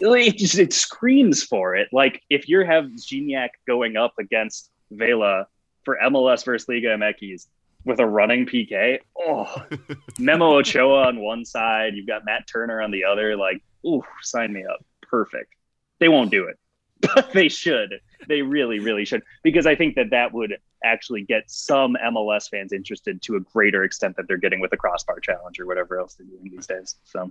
it 0.00 0.36
just 0.36 0.58
it 0.58 0.72
screams 0.72 1.42
for 1.42 1.74
it. 1.74 1.88
Like 1.92 2.22
if 2.30 2.48
you 2.48 2.64
have 2.64 2.84
Gignac 2.96 3.50
going 3.66 3.96
up 3.96 4.14
against 4.18 4.70
Vela 4.90 5.46
for 5.84 5.98
MLS 6.02 6.44
versus 6.44 6.68
Liga 6.68 6.88
MX 6.88 7.46
with 7.84 8.00
a 8.00 8.06
running 8.06 8.46
PK, 8.46 8.98
oh, 9.18 9.66
Memo 10.18 10.58
Ochoa 10.58 11.06
on 11.06 11.20
one 11.20 11.44
side, 11.44 11.94
you've 11.94 12.06
got 12.06 12.24
Matt 12.24 12.46
Turner 12.46 12.80
on 12.80 12.90
the 12.90 13.04
other. 13.04 13.36
Like, 13.36 13.62
ooh, 13.86 14.02
sign 14.22 14.52
me 14.52 14.64
up. 14.64 14.84
Perfect. 15.02 15.54
They 16.00 16.08
won't 16.08 16.30
do 16.30 16.48
it, 16.48 16.58
but 17.14 17.32
they 17.32 17.48
should. 17.48 18.00
They 18.26 18.42
really, 18.42 18.78
really 18.78 19.04
should, 19.04 19.22
because 19.42 19.66
I 19.66 19.74
think 19.74 19.96
that 19.96 20.10
that 20.10 20.32
would 20.32 20.56
actually 20.82 21.22
get 21.22 21.44
some 21.46 21.96
MLS 22.04 22.48
fans 22.48 22.72
interested 22.72 23.22
to 23.22 23.36
a 23.36 23.40
greater 23.40 23.84
extent 23.84 24.16
that 24.16 24.28
they're 24.28 24.38
getting 24.38 24.60
with 24.60 24.70
the 24.70 24.76
crossbar 24.76 25.20
challenge 25.20 25.58
or 25.60 25.66
whatever 25.66 25.98
else 25.98 26.14
they're 26.14 26.26
doing 26.26 26.50
these 26.50 26.66
days. 26.66 26.96
So. 27.04 27.30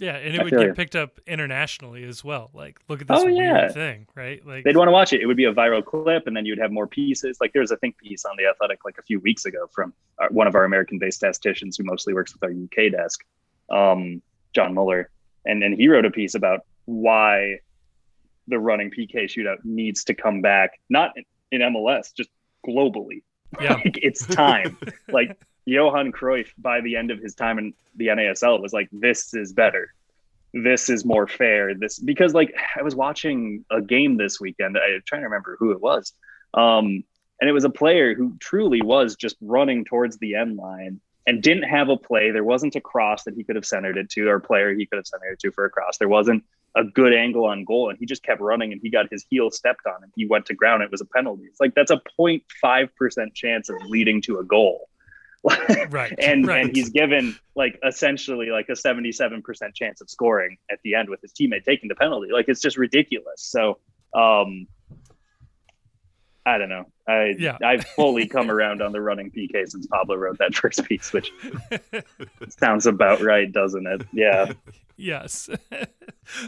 Yeah, 0.00 0.16
and 0.16 0.34
it 0.34 0.40
I 0.40 0.44
would 0.44 0.52
get 0.52 0.76
picked 0.76 0.96
up 0.96 1.20
internationally 1.26 2.04
as 2.04 2.24
well. 2.24 2.50
Like, 2.54 2.80
look 2.88 3.02
at 3.02 3.08
this 3.08 3.20
oh, 3.20 3.26
yeah. 3.26 3.60
weird 3.60 3.74
thing, 3.74 4.06
right? 4.14 4.44
Like 4.46 4.64
they'd 4.64 4.76
want 4.76 4.88
to 4.88 4.92
watch 4.92 5.12
it. 5.12 5.20
It 5.20 5.26
would 5.26 5.36
be 5.36 5.44
a 5.44 5.52
viral 5.52 5.84
clip, 5.84 6.26
and 6.26 6.36
then 6.36 6.46
you'd 6.46 6.58
have 6.58 6.72
more 6.72 6.86
pieces. 6.86 7.38
Like 7.40 7.52
there's 7.52 7.70
a 7.70 7.76
think 7.76 7.98
piece 7.98 8.24
on 8.24 8.36
the 8.36 8.46
Athletic 8.46 8.84
like 8.84 8.98
a 8.98 9.02
few 9.02 9.20
weeks 9.20 9.44
ago 9.44 9.68
from 9.72 9.92
our, 10.18 10.28
one 10.30 10.46
of 10.46 10.54
our 10.54 10.64
American-based 10.64 11.18
statisticians 11.18 11.76
who 11.76 11.84
mostly 11.84 12.14
works 12.14 12.32
with 12.32 12.42
our 12.42 12.50
UK 12.50 12.92
desk, 12.92 13.24
um, 13.70 14.22
John 14.54 14.74
Muller, 14.74 15.10
and 15.44 15.62
and 15.62 15.74
he 15.74 15.88
wrote 15.88 16.06
a 16.06 16.10
piece 16.10 16.34
about 16.34 16.60
why 16.86 17.58
the 18.48 18.58
running 18.58 18.90
PK 18.90 19.24
shootout 19.24 19.58
needs 19.64 20.04
to 20.04 20.14
come 20.14 20.40
back, 20.40 20.80
not 20.88 21.12
in, 21.16 21.24
in 21.52 21.72
MLS, 21.72 22.14
just 22.14 22.30
globally. 22.66 23.22
Yeah, 23.60 23.74
like, 23.84 23.98
it's 24.02 24.26
time. 24.26 24.78
like 25.08 25.38
Johan 25.64 26.12
Cruyff, 26.12 26.48
by 26.58 26.80
the 26.80 26.96
end 26.96 27.10
of 27.10 27.18
his 27.18 27.34
time 27.34 27.58
in 27.58 27.74
the 27.96 28.08
NASL, 28.08 28.60
was 28.60 28.72
like, 28.72 28.88
"This 28.92 29.34
is 29.34 29.52
better. 29.52 29.92
This 30.52 30.88
is 30.88 31.04
more 31.04 31.26
fair." 31.26 31.74
This 31.74 31.98
because 31.98 32.34
like 32.34 32.54
I 32.76 32.82
was 32.82 32.94
watching 32.94 33.64
a 33.70 33.80
game 33.80 34.16
this 34.16 34.40
weekend. 34.40 34.76
I'm 34.76 35.02
trying 35.06 35.22
to 35.22 35.26
remember 35.26 35.56
who 35.58 35.72
it 35.72 35.80
was, 35.80 36.12
um, 36.54 37.04
and 37.40 37.48
it 37.48 37.52
was 37.52 37.64
a 37.64 37.70
player 37.70 38.14
who 38.14 38.36
truly 38.40 38.82
was 38.82 39.16
just 39.16 39.36
running 39.40 39.84
towards 39.84 40.18
the 40.18 40.34
end 40.34 40.56
line 40.56 41.00
and 41.26 41.42
didn't 41.42 41.64
have 41.64 41.88
a 41.88 41.96
play. 41.96 42.30
There 42.30 42.44
wasn't 42.44 42.76
a 42.76 42.80
cross 42.80 43.24
that 43.24 43.34
he 43.34 43.44
could 43.44 43.56
have 43.56 43.66
centered 43.66 43.96
it 43.96 44.10
to, 44.10 44.28
or 44.28 44.36
a 44.36 44.40
player 44.40 44.74
he 44.74 44.86
could 44.86 44.96
have 44.96 45.06
centered 45.06 45.32
it 45.32 45.38
to 45.40 45.50
for 45.52 45.64
a 45.64 45.70
cross. 45.70 45.98
There 45.98 46.08
wasn't 46.08 46.44
a 46.74 46.84
good 46.84 47.12
angle 47.12 47.44
on 47.44 47.64
goal, 47.64 47.90
and 47.90 47.98
he 47.98 48.06
just 48.06 48.22
kept 48.22 48.40
running, 48.40 48.72
and 48.72 48.80
he 48.82 48.90
got 48.90 49.10
his 49.10 49.24
heel 49.28 49.50
stepped 49.50 49.86
on, 49.86 50.02
and 50.02 50.12
he 50.16 50.26
went 50.26 50.46
to 50.46 50.54
ground. 50.54 50.82
It 50.82 50.90
was 50.90 51.00
a 51.00 51.06
penalty. 51.06 51.44
It's 51.44 51.60
like 51.60 51.74
that's 51.74 51.90
a 51.90 52.00
0.5 52.18 52.88
percent 52.96 53.34
chance 53.34 53.68
of 53.68 53.76
leading 53.88 54.22
to 54.22 54.38
a 54.38 54.44
goal. 54.44 54.88
Right. 55.42 56.14
and 56.18 56.46
right. 56.46 56.64
and 56.64 56.76
he's 56.76 56.90
given 56.90 57.36
like 57.54 57.78
essentially 57.86 58.50
like 58.50 58.68
a 58.68 58.72
77% 58.72 59.42
chance 59.74 60.00
of 60.00 60.10
scoring 60.10 60.58
at 60.70 60.78
the 60.84 60.94
end 60.94 61.08
with 61.08 61.20
his 61.22 61.32
teammate 61.32 61.64
taking 61.64 61.88
the 61.88 61.94
penalty. 61.94 62.28
Like 62.32 62.46
it's 62.48 62.60
just 62.60 62.76
ridiculous. 62.76 63.42
So 63.42 63.78
um 64.14 64.66
I 66.46 66.58
don't 66.58 66.68
know. 66.68 66.86
I 67.06 67.34
yeah. 67.38 67.58
I've 67.62 67.84
fully 67.84 68.26
come 68.26 68.50
around 68.50 68.82
on 68.82 68.92
the 68.92 69.00
running 69.00 69.30
PK 69.30 69.68
since 69.68 69.86
Pablo 69.86 70.16
wrote 70.16 70.38
that 70.38 70.54
first 70.54 70.84
piece, 70.84 71.12
which 71.12 71.32
sounds 72.48 72.86
about 72.86 73.20
right, 73.20 73.50
doesn't 73.50 73.86
it? 73.86 74.06
Yeah. 74.12 74.52
yes. 74.96 75.48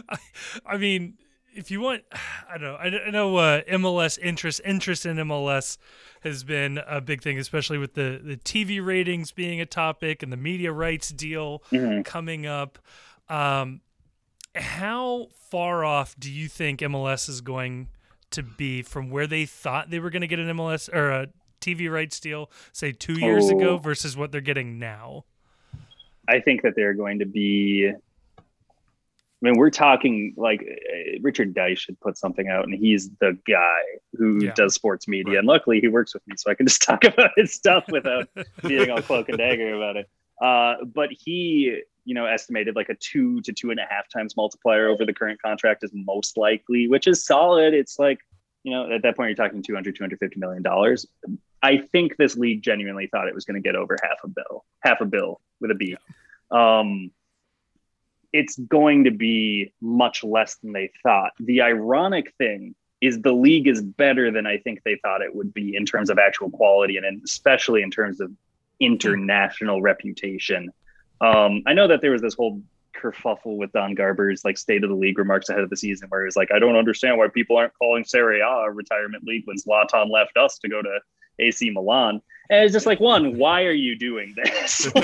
I, 0.09 0.17
I 0.65 0.77
mean, 0.77 1.15
if 1.55 1.71
you 1.71 1.81
want, 1.81 2.03
I 2.49 2.57
don't 2.57 2.61
know. 2.61 2.75
I, 2.75 3.07
I 3.07 3.09
know 3.09 3.35
uh, 3.37 3.61
MLS 3.63 4.19
interest 4.19 4.61
interest 4.65 5.05
in 5.05 5.17
MLS 5.17 5.77
has 6.21 6.43
been 6.43 6.79
a 6.87 7.01
big 7.01 7.21
thing, 7.21 7.37
especially 7.39 7.77
with 7.77 7.93
the 7.93 8.19
the 8.23 8.37
TV 8.37 8.83
ratings 8.83 9.31
being 9.31 9.61
a 9.61 9.65
topic 9.65 10.23
and 10.23 10.31
the 10.31 10.37
media 10.37 10.71
rights 10.71 11.09
deal 11.09 11.63
mm-hmm. 11.71 12.01
coming 12.01 12.45
up. 12.45 12.79
Um, 13.29 13.81
how 14.55 15.27
far 15.49 15.83
off 15.83 16.15
do 16.19 16.31
you 16.31 16.47
think 16.47 16.81
MLS 16.81 17.27
is 17.27 17.41
going 17.41 17.89
to 18.31 18.43
be 18.43 18.81
from 18.81 19.09
where 19.09 19.27
they 19.27 19.45
thought 19.45 19.89
they 19.89 19.99
were 19.99 20.09
going 20.09 20.21
to 20.21 20.27
get 20.27 20.39
an 20.39 20.47
MLS 20.57 20.93
or 20.93 21.09
a 21.09 21.27
TV 21.61 21.91
rights 21.91 22.19
deal, 22.19 22.51
say 22.71 22.91
two 22.91 23.13
years 23.13 23.45
oh. 23.49 23.57
ago, 23.57 23.77
versus 23.77 24.17
what 24.17 24.31
they're 24.31 24.41
getting 24.41 24.79
now? 24.79 25.25
I 26.27 26.39
think 26.39 26.61
that 26.61 26.73
they're 26.75 26.93
going 26.93 27.19
to 27.19 27.25
be 27.25 27.91
mean, 29.45 29.57
we're 29.57 29.69
talking 29.69 30.33
like 30.37 30.61
uh, 30.61 31.19
Richard 31.21 31.53
Deitsch 31.53 31.79
should 31.79 31.99
put 31.99 32.17
something 32.17 32.47
out, 32.47 32.65
and 32.65 32.73
he's 32.73 33.09
the 33.19 33.37
guy 33.47 33.81
who 34.13 34.43
Yeah. 34.43 34.53
does 34.55 34.73
sports 34.73 35.07
media. 35.07 35.33
Right. 35.33 35.39
And 35.39 35.47
luckily, 35.47 35.79
he 35.81 35.87
works 35.87 36.13
with 36.13 36.25
me, 36.27 36.35
so 36.37 36.49
I 36.51 36.55
can 36.55 36.65
just 36.65 36.81
talk 36.89 37.03
about 37.03 37.31
his 37.35 37.53
stuff 37.53 37.85
without 37.89 38.27
being 38.67 38.89
all 38.89 39.01
cloak 39.01 39.29
and 39.29 39.37
dagger 39.37 39.73
about 39.75 39.97
it. 39.97 40.09
Uh, 40.41 40.75
but 40.93 41.09
he, 41.11 41.81
you 42.05 42.13
know, 42.15 42.25
estimated 42.25 42.75
like 42.75 42.89
a 42.89 42.95
two 42.95 43.41
to 43.41 43.53
two 43.53 43.69
and 43.71 43.79
a 43.79 43.85
half 43.89 44.09
times 44.09 44.35
multiplier 44.35 44.87
over 44.87 45.05
the 45.05 45.13
current 45.13 45.41
contract 45.41 45.83
is 45.83 45.91
most 45.93 46.37
likely, 46.37 46.87
which 46.87 47.07
is 47.07 47.25
solid. 47.25 47.73
It's 47.73 47.97
like, 47.99 48.19
you 48.63 48.71
know, 48.71 48.91
at 48.91 49.03
that 49.03 49.15
point, 49.15 49.29
you're 49.29 49.45
talking 49.45 49.61
200, 49.61 49.95
250 49.95 50.39
million 50.39 50.63
dollars. 50.63 51.05
I 51.61 51.77
think 51.77 52.17
this 52.17 52.35
league 52.35 52.61
genuinely 52.61 53.07
thought 53.07 53.27
it 53.27 53.35
was 53.35 53.45
going 53.45 53.61
to 53.61 53.65
get 53.65 53.75
over 53.75 53.95
half 54.03 54.17
a 54.23 54.27
bill, 54.27 54.65
half 54.81 54.99
a 55.01 55.05
bill 55.05 55.39
with 55.61 55.71
a 55.71 55.75
B. 55.75 55.95
Um, 56.51 57.11
it's 58.33 58.57
going 58.57 59.03
to 59.03 59.11
be 59.11 59.71
much 59.79 60.23
less 60.23 60.55
than 60.55 60.73
they 60.73 60.91
thought. 61.03 61.31
The 61.39 61.61
ironic 61.61 62.33
thing 62.37 62.75
is 62.99 63.21
the 63.21 63.31
league 63.31 63.67
is 63.67 63.81
better 63.81 64.31
than 64.31 64.47
I 64.47 64.57
think 64.57 64.81
they 64.83 64.95
thought 65.03 65.21
it 65.21 65.35
would 65.35 65.53
be 65.53 65.75
in 65.75 65.85
terms 65.85 66.09
of 66.09 66.17
actual 66.17 66.49
quality 66.49 66.97
and 66.97 67.21
especially 67.23 67.83
in 67.83 67.91
terms 67.91 68.19
of 68.19 68.31
international 68.79 69.81
reputation. 69.81 70.71
Um, 71.21 71.63
I 71.67 71.73
know 71.73 71.87
that 71.87 72.01
there 72.01 72.11
was 72.11 72.21
this 72.21 72.33
whole 72.33 72.61
kerfuffle 72.95 73.57
with 73.57 73.71
Don 73.71 73.93
Garber's 73.93 74.45
like 74.45 74.57
state 74.57 74.83
of 74.83 74.89
the 74.89 74.95
league 74.95 75.17
remarks 75.17 75.49
ahead 75.49 75.63
of 75.63 75.69
the 75.69 75.77
season 75.77 76.07
where 76.09 76.25
he's 76.25 76.35
like, 76.35 76.51
I 76.53 76.59
don't 76.59 76.75
understand 76.75 77.17
why 77.17 77.27
people 77.27 77.57
aren't 77.57 77.77
calling 77.77 78.03
Serie 78.03 78.39
A 78.39 78.47
a 78.47 78.71
retirement 78.71 79.23
league 79.25 79.43
when 79.45 79.57
Zlatan 79.57 80.09
left 80.09 80.37
us 80.37 80.57
to 80.59 80.69
go 80.69 80.81
to 80.81 80.99
AC 81.39 81.69
Milan. 81.69 82.21
And 82.49 82.65
it's 82.65 82.73
just 82.73 82.85
like, 82.85 82.99
one, 82.99 83.37
why 83.37 83.63
are 83.63 83.71
you 83.71 83.97
doing 83.97 84.35
this? 84.35 84.91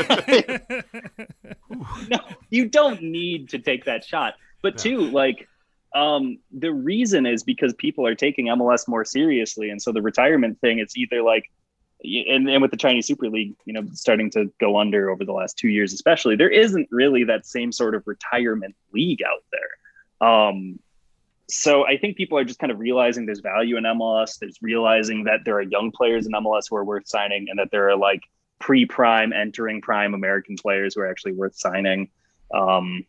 no, 2.09 2.19
you 2.49 2.67
don't 2.67 3.01
need 3.01 3.49
to 3.49 3.59
take 3.59 3.85
that 3.85 4.03
shot. 4.03 4.35
But 4.61 4.73
Yeah. 4.75 4.91
two, 4.91 4.97
like, 5.11 5.47
um, 5.95 6.39
the 6.51 6.71
reason 6.71 7.25
is 7.25 7.43
because 7.43 7.73
people 7.73 8.05
are 8.05 8.15
taking 8.15 8.47
MLS 8.47 8.87
more 8.87 9.05
seriously, 9.05 9.69
and 9.69 9.81
so 9.81 9.91
the 9.91 10.01
retirement 10.01 10.59
thing, 10.59 10.79
it's 10.79 10.97
either 10.97 11.21
like, 11.21 11.45
and, 12.03 12.49
and 12.49 12.61
with 12.61 12.71
the 12.71 12.77
Chinese 12.77 13.07
Super 13.07 13.29
League, 13.29 13.55
you 13.65 13.73
know, 13.73 13.83
starting 13.93 14.29
to 14.31 14.51
go 14.59 14.77
under 14.77 15.09
over 15.09 15.25
the 15.25 15.33
last 15.33 15.57
two 15.57 15.69
years, 15.69 15.93
especially, 15.93 16.35
there 16.35 16.49
isn't 16.49 16.87
really 16.91 17.23
that 17.25 17.45
same 17.45 17.71
sort 17.71 17.95
of 17.95 18.03
retirement 18.05 18.75
league 18.93 19.21
out 19.23 19.43
there. 19.51 20.27
Um, 20.29 20.79
so 21.49 21.85
I 21.85 21.97
think 21.97 22.15
people 22.15 22.37
are 22.37 22.43
just 22.43 22.59
kind 22.59 22.71
of 22.71 22.79
realizing 22.79 23.25
there's 23.25 23.39
value 23.39 23.77
in 23.77 23.83
MLS. 23.83 24.37
There's 24.37 24.57
realizing 24.61 25.23
that 25.23 25.41
there 25.45 25.55
are 25.55 25.61
young 25.61 25.91
players 25.91 26.27
in 26.27 26.33
MLS 26.33 26.65
who 26.69 26.75
are 26.75 26.85
worth 26.85 27.07
signing, 27.07 27.47
and 27.49 27.57
that 27.57 27.71
there 27.71 27.89
are 27.89 27.97
like 27.97 28.21
pre-prime, 28.59 29.33
entering 29.33 29.81
prime 29.81 30.13
American 30.13 30.55
players 30.57 30.93
who 30.93 31.01
are 31.01 31.09
actually 31.09 31.33
worth 31.33 31.55
signing. 31.55 32.09
Um, 32.53 33.05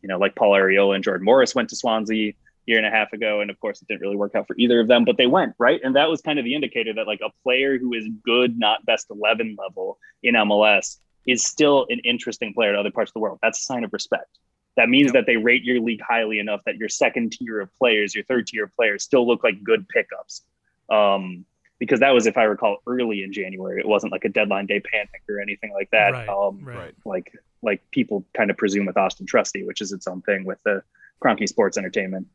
you 0.00 0.08
know, 0.08 0.18
like 0.18 0.34
Paul 0.34 0.52
Arriola 0.52 0.94
and 0.94 1.04
Jordan 1.04 1.24
Morris 1.24 1.54
went 1.54 1.68
to 1.68 1.76
Swansea 1.76 2.30
a 2.30 2.34
year 2.66 2.78
and 2.78 2.86
a 2.86 2.90
half 2.90 3.12
ago, 3.12 3.40
and 3.40 3.50
of 3.50 3.60
course, 3.60 3.82
it 3.82 3.88
didn't 3.88 4.00
really 4.00 4.16
work 4.16 4.34
out 4.34 4.46
for 4.46 4.56
either 4.58 4.80
of 4.80 4.88
them, 4.88 5.04
but 5.04 5.18
they 5.18 5.26
went 5.26 5.54
right, 5.58 5.80
and 5.84 5.94
that 5.96 6.08
was 6.08 6.22
kind 6.22 6.38
of 6.38 6.46
the 6.46 6.54
indicator 6.54 6.94
that 6.94 7.06
like 7.06 7.20
a 7.22 7.30
player 7.42 7.78
who 7.78 7.92
is 7.92 8.08
good, 8.24 8.58
not 8.58 8.86
best 8.86 9.08
eleven 9.10 9.56
level 9.58 9.98
in 10.22 10.34
MLS, 10.34 10.98
is 11.26 11.44
still 11.44 11.86
an 11.90 12.00
interesting 12.04 12.54
player 12.54 12.72
to 12.72 12.80
other 12.80 12.90
parts 12.90 13.10
of 13.10 13.14
the 13.14 13.20
world. 13.20 13.38
That's 13.42 13.58
a 13.58 13.62
sign 13.62 13.84
of 13.84 13.92
respect. 13.92 14.38
That 14.76 14.88
means 14.88 15.12
that 15.12 15.26
they 15.26 15.36
rate 15.36 15.64
your 15.64 15.80
league 15.80 16.00
highly 16.00 16.38
enough 16.38 16.60
that 16.64 16.76
your 16.76 16.88
second 16.88 17.32
tier 17.32 17.60
of 17.60 17.68
players, 17.76 18.14
your 18.14 18.24
third 18.24 18.46
tier 18.46 18.64
of 18.64 18.74
players, 18.74 19.02
still 19.04 19.26
look 19.26 19.44
like 19.44 19.62
good 19.62 19.86
pickups. 19.88 20.42
Um, 20.88 21.44
because 21.78 21.98
that 22.00 22.10
was, 22.10 22.26
if 22.26 22.38
I 22.38 22.44
recall, 22.44 22.76
early 22.86 23.24
in 23.24 23.32
January. 23.32 23.80
It 23.80 23.88
wasn't 23.88 24.12
like 24.12 24.24
a 24.24 24.28
deadline 24.28 24.66
day 24.66 24.80
panic 24.80 25.22
or 25.28 25.40
anything 25.40 25.72
like 25.72 25.90
that. 25.90 26.12
Right, 26.12 26.28
um, 26.28 26.60
right. 26.62 26.76
Right. 26.76 26.94
Like 27.04 27.32
like 27.60 27.82
people 27.90 28.24
kind 28.34 28.50
of 28.50 28.56
presume 28.56 28.86
with 28.86 28.94
Auston 28.96 29.26
Trusty, 29.26 29.64
which 29.64 29.80
is 29.80 29.92
its 29.92 30.06
own 30.06 30.22
thing 30.22 30.44
with 30.44 30.62
the 30.64 30.82
Kroenke 31.22 31.48
Sports 31.48 31.76
Entertainment. 31.76 32.28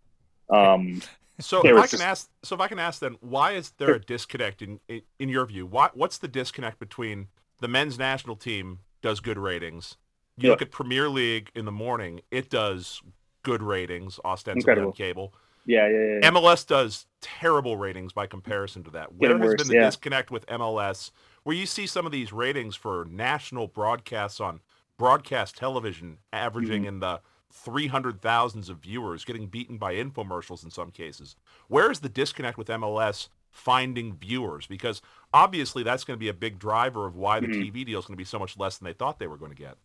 Um, 0.49 1.01
So 1.39 1.61
if 1.61 1.71
I 1.71 1.73
was 1.81 1.89
can 1.91 1.99
just- 1.99 2.03
ask, 2.03 2.29
so 2.43 2.55
if 2.55 2.61
I 2.61 2.67
can 2.67 2.79
ask, 2.79 2.99
then 2.99 3.15
why 3.21 3.51
is 3.53 3.71
there 3.77 3.93
a 3.95 3.99
disconnect 3.99 4.61
in 4.61 4.79
in, 4.88 5.01
in 5.19 5.29
your 5.29 5.45
view? 5.45 5.65
Why, 5.65 5.89
what's 5.93 6.17
the 6.17 6.27
disconnect 6.27 6.79
between 6.79 7.27
the 7.59 7.67
men's 7.67 7.97
national 7.97 8.35
team 8.35 8.79
does 9.01 9.19
good 9.19 9.38
ratings? 9.38 9.97
You 10.38 10.47
Yeah. 10.47 10.51
look 10.51 10.61
at 10.61 10.71
Premier 10.71 11.09
League 11.09 11.49
in 11.55 11.65
the 11.65 11.71
morning; 11.71 12.21
it 12.31 12.49
does 12.49 13.01
good 13.43 13.63
ratings, 13.63 14.19
ostensibly 14.23 14.61
Incredible. 14.61 14.88
on 14.89 14.93
cable. 14.93 15.33
yeah, 15.65 15.88
yeah, 15.88 15.97
yeah. 15.97 16.19
yeah. 16.21 16.29
MLS 16.31 16.65
does 16.65 17.07
terrible 17.21 17.75
ratings 17.77 18.13
by 18.13 18.27
comparison 18.27 18.83
to 18.83 18.91
that. 18.91 19.13
Where 19.15 19.38
has 19.38 19.55
been 19.55 19.67
the 19.67 19.73
disconnect 19.79 20.31
with 20.31 20.45
MLS, 20.47 21.11
where 21.43 21.55
you 21.55 21.65
see 21.65 21.88
some 21.88 22.05
of 22.05 22.11
these 22.11 22.31
ratings 22.31 22.75
for 22.75 23.05
national 23.09 23.67
broadcasts 23.67 24.39
on 24.39 24.61
broadcast 24.97 25.57
television 25.57 26.19
averaging 26.31 26.81
Mm-hmm. 26.81 26.88
in 26.88 26.99
the 26.99 27.21
300 27.51 28.21
thousands 28.21 28.69
of 28.69 28.77
viewers, 28.79 29.23
getting 29.25 29.47
beaten 29.47 29.77
by 29.77 29.95
infomercials 29.95 30.63
in 30.63 30.69
some 30.69 30.91
cases? 30.91 31.35
Where 31.67 31.89
is 31.89 32.01
the 32.01 32.09
disconnect 32.09 32.57
with 32.57 32.67
MLS 32.67 33.29
finding 33.51 34.15
viewers? 34.15 34.67
Because 34.67 35.01
obviously 35.33 35.81
that's 35.83 36.03
going 36.03 36.17
to 36.17 36.19
be 36.19 36.27
a 36.29 36.33
big 36.33 36.59
driver 36.59 37.05
of 37.07 37.15
why 37.15 37.39
the 37.39 37.47
Mhm. 37.47 37.71
TV 37.71 37.83
deal 37.85 37.99
is 37.99 38.05
going 38.05 38.15
to 38.15 38.21
be 38.21 38.25
so 38.25 38.38
much 38.39 38.57
less 38.57 38.77
than 38.77 38.85
they 38.85 38.93
thought 38.93 39.17
they 39.19 39.27
were 39.27 39.38
going 39.38 39.51
to 39.51 39.57
get. 39.57 39.77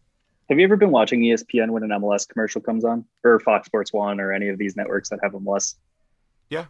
Have 0.52 0.58
you 0.58 0.64
ever 0.66 0.76
been 0.76 0.90
watching 0.90 1.20
ESPN 1.20 1.70
when 1.70 1.82
an 1.82 1.88
MLS 1.88 2.28
commercial 2.28 2.60
comes 2.60 2.84
on, 2.84 3.06
or 3.24 3.40
Fox 3.40 3.64
Sports 3.64 3.90
One, 3.90 4.20
or 4.20 4.32
any 4.32 4.48
of 4.48 4.58
these 4.58 4.76
networks 4.76 5.08
that 5.08 5.18
have 5.22 5.32
MLS? 5.32 5.76
Yeah. 6.50 6.66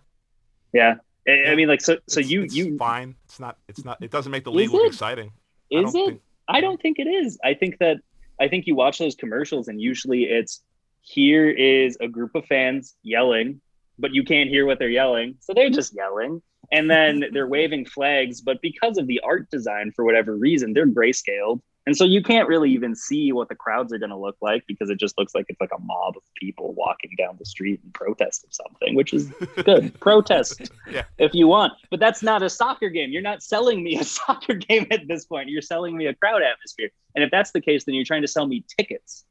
Yeah. 0.72 0.98
I, 1.26 1.50
I 1.50 1.54
mean, 1.56 1.66
like, 1.66 1.80
so, 1.80 1.98
so 2.08 2.20
It's- 2.20 2.30
you, 2.30 2.42
it's 2.42 2.54
you, 2.54 2.78
fine. 2.78 3.16
It's 3.24 3.40
not. 3.40 3.58
It's 3.66 3.84
not. 3.84 4.00
It 4.00 4.12
doesn't 4.12 4.30
make 4.30 4.44
the 4.44 4.52
league 4.52 4.70
look 4.70 4.86
exciting. 4.86 5.32
Is 5.68 5.92
don't 5.92 5.96
it? 5.96 6.06
think- 6.10 6.20
I 6.46 6.60
don't 6.60 6.80
think 6.80 7.00
it 7.00 7.08
is. 7.08 7.40
I 7.42 7.54
think 7.54 7.78
that 7.78 7.96
I 8.40 8.46
think 8.46 8.68
you 8.68 8.76
watch 8.76 8.98
those 8.98 9.16
commercials 9.16 9.66
and 9.66 9.80
usually 9.80 10.26
it's 10.26 10.62
here 11.00 11.50
is 11.50 11.96
a 12.00 12.06
group 12.06 12.36
of 12.36 12.46
fans 12.46 12.94
yelling, 13.02 13.60
but 13.98 14.14
you 14.14 14.22
can't 14.22 14.48
hear 14.48 14.64
what 14.64 14.78
they're 14.78 14.90
yelling. 14.90 15.34
So 15.40 15.54
they're 15.54 15.70
just 15.70 15.92
yelling. 15.92 16.40
And 16.70 16.88
then 16.88 17.24
they're 17.32 17.48
waving 17.58 17.86
flags, 17.86 18.42
but 18.42 18.62
because 18.62 18.96
of 18.96 19.08
the 19.08 19.18
art 19.24 19.50
design 19.50 19.90
for 19.90 20.04
whatever 20.04 20.36
reason, 20.36 20.72
they're 20.72 20.86
grayscaled. 20.86 21.60
And 21.86 21.96
so 21.96 22.04
you 22.04 22.22
can't 22.22 22.46
really 22.48 22.70
even 22.70 22.94
see 22.94 23.32
what 23.32 23.48
the 23.48 23.56
crowds 23.56 23.92
are 23.92 23.98
going 23.98 24.10
to 24.10 24.16
look 24.16 24.36
like 24.40 24.64
because 24.68 24.88
it 24.88 25.00
just 25.00 25.18
looks 25.18 25.34
like 25.34 25.46
it's 25.48 25.60
like 25.60 25.72
a 25.76 25.80
mob 25.80 26.16
of 26.16 26.22
people 26.36 26.72
walking 26.74 27.10
down 27.18 27.34
the 27.38 27.44
street 27.44 27.80
in 27.84 27.90
protest 27.90 28.44
of 28.44 28.54
something, 28.54 28.94
which 28.94 29.12
is 29.12 29.30
good. 29.64 29.92
Protest 30.00 30.70
Yeah. 30.88 31.02
if 31.18 31.34
you 31.34 31.48
want. 31.48 31.72
But 31.90 31.98
that's 31.98 32.22
not 32.22 32.42
a 32.42 32.48
soccer 32.48 32.88
game. 32.88 33.10
You're 33.10 33.20
not 33.22 33.42
selling 33.42 33.82
me 33.82 33.98
a 33.98 34.04
soccer 34.18 34.54
game 34.54 34.86
at 34.92 35.08
this 35.08 35.24
point. 35.24 35.48
You're 35.48 35.60
selling 35.60 35.96
me 35.96 36.06
a 36.06 36.14
crowd 36.14 36.42
atmosphere. 36.42 36.90
And 37.16 37.24
if 37.24 37.30
that's 37.32 37.50
the 37.50 37.60
case, 37.60 37.84
then 37.84 37.96
you're 37.96 38.04
trying 38.04 38.22
to 38.22 38.28
sell 38.28 38.46
me 38.46 38.64
tickets. 38.78 39.24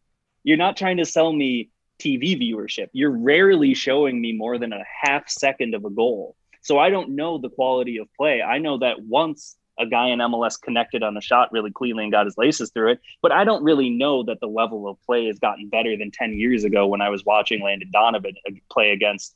You're 0.44 0.58
not 0.58 0.76
trying 0.76 0.98
to 0.98 1.06
sell 1.06 1.32
me 1.32 1.70
TV 2.00 2.38
viewership. 2.38 2.90
You're 2.92 3.18
rarely 3.18 3.74
showing 3.74 4.20
me 4.20 4.34
more 4.34 4.58
than 4.58 4.74
a 4.74 4.84
half 5.04 5.30
second 5.30 5.74
of 5.74 5.86
a 5.86 5.90
goal. 5.90 6.36
So 6.64 6.78
I 6.80 6.90
don't 6.90 7.16
know 7.16 7.38
the 7.38 7.50
quality 7.50 7.98
of 7.98 8.08
play. 8.18 8.42
I 8.42 8.58
know 8.58 8.80
that 8.80 9.02
once 9.02 9.56
a 9.82 9.86
guy 9.86 10.10
in 10.10 10.20
MLS 10.20 10.62
connected 10.62 11.04
on 11.04 11.18
a 11.18 11.22
shot 11.22 11.52
really 11.52 11.72
cleanly 11.72 12.04
and 12.04 12.12
got 12.12 12.26
his 12.26 12.38
laces 12.38 12.72
through 12.72 12.92
it, 12.92 13.00
but 13.22 13.32
I 13.32 13.44
don't 13.44 13.64
really 13.64 13.90
know 13.90 14.24
that 14.24 14.40
the 14.40 14.48
level 14.48 14.88
of 14.88 15.02
play 15.04 15.26
has 15.26 15.40
gotten 15.40 15.70
better 15.70 15.98
than 15.98 16.12
10 16.12 16.34
years 16.34 16.64
ago 16.64 16.88
when 16.88 17.02
I 17.02 17.10
was 17.10 17.26
watching 17.26 17.62
Landon 17.62 17.90
Donovan 17.92 18.36
play 18.70 18.92
against 18.92 19.36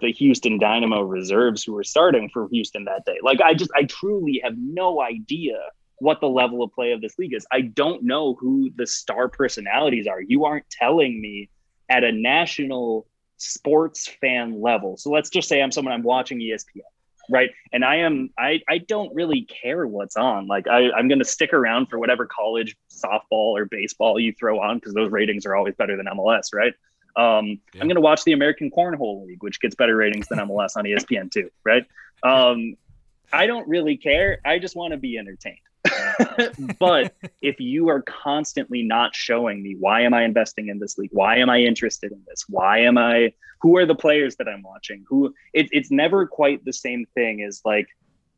the 0.00 0.12
Houston 0.12 0.58
Dynamo 0.58 1.00
reserves 1.00 1.64
who 1.64 1.72
were 1.72 1.84
starting 1.84 2.28
for 2.32 2.48
Houston 2.50 2.84
that 2.84 3.04
day. 3.04 3.18
Like 3.22 3.40
I 3.40 3.54
just 3.54 3.70
I 3.74 3.84
truly 3.84 4.40
have 4.44 4.54
no 4.56 5.00
idea 5.00 5.58
what 6.00 6.20
the 6.20 6.28
level 6.28 6.62
of 6.62 6.72
play 6.72 6.92
of 6.92 7.00
this 7.00 7.18
league 7.18 7.34
is. 7.34 7.46
I 7.50 7.62
don't 7.62 8.04
know 8.04 8.34
who 8.34 8.70
the 8.76 8.86
star 8.86 9.28
personalities 9.28 10.06
are. 10.06 10.20
You 10.20 10.44
aren't 10.44 10.68
telling 10.70 11.20
me 11.20 11.50
at 11.88 12.04
a 12.04 12.12
national 12.12 13.06
sports 13.38 14.08
fan 14.20 14.60
level. 14.60 14.96
So 14.96 15.10
let's 15.10 15.30
just 15.30 15.48
say 15.48 15.62
I'm 15.62 15.72
someone 15.72 15.94
I'm 15.94 16.02
watching 16.02 16.38
ESPN, 16.38 16.82
right? 17.28 17.50
And 17.72 17.84
I 17.84 17.96
am 17.96 18.30
I 18.38 18.60
I 18.68 18.78
don't 18.78 19.14
really 19.14 19.42
care 19.42 19.86
what's 19.86 20.16
on. 20.16 20.46
Like 20.46 20.66
I 20.68 20.90
I'm 20.90 21.08
going 21.08 21.18
to 21.18 21.24
stick 21.24 21.52
around 21.52 21.86
for 21.86 21.98
whatever 21.98 22.26
college 22.26 22.76
softball 22.90 23.56
or 23.58 23.64
baseball 23.64 24.18
you 24.18 24.32
throw 24.32 24.60
on 24.60 24.78
because 24.78 24.94
those 24.94 25.10
ratings 25.10 25.46
are 25.46 25.54
always 25.54 25.74
better 25.74 25.96
than 25.96 26.06
MLS, 26.06 26.52
right? 26.52 26.74
Um, 27.16 27.60
Yeah. 27.74 27.80
I'm 27.80 27.88
going 27.88 27.96
to 27.96 28.00
watch 28.00 28.24
the 28.24 28.32
American 28.32 28.70
Cornhole 28.70 29.26
League, 29.26 29.42
which 29.42 29.60
gets 29.60 29.74
better 29.74 29.96
ratings 29.96 30.28
than 30.28 30.38
MLS 30.38 30.76
on 30.76 30.84
ESPN 30.84 31.30
too, 31.30 31.50
right? 31.64 31.84
Um, 32.22 32.76
I 33.32 33.46
don't 33.46 33.68
really 33.68 33.96
care. 33.96 34.38
I 34.44 34.58
just 34.58 34.76
want 34.76 34.92
to 34.92 34.98
be 34.98 35.18
entertained. 35.18 35.58
but 36.78 37.14
if 37.42 37.60
you 37.60 37.88
are 37.88 38.02
constantly 38.02 38.82
not 38.82 39.14
showing 39.14 39.62
me 39.62 39.76
why 39.78 40.02
am 40.02 40.14
I 40.14 40.24
investing 40.24 40.68
in 40.68 40.78
this 40.78 40.98
league? 40.98 41.10
Why 41.12 41.36
am 41.36 41.50
I 41.50 41.60
interested 41.60 42.12
in 42.12 42.22
this? 42.26 42.44
Why 42.48 42.78
am 42.80 42.98
I 42.98 43.32
who 43.60 43.76
are 43.76 43.86
the 43.86 43.94
players 43.94 44.36
that 44.36 44.48
I'm 44.48 44.62
watching? 44.62 45.04
Who 45.08 45.34
it, 45.52 45.68
it's 45.72 45.90
never 45.90 46.26
quite 46.26 46.64
the 46.64 46.72
same 46.72 47.06
thing 47.14 47.42
as 47.42 47.60
like, 47.64 47.88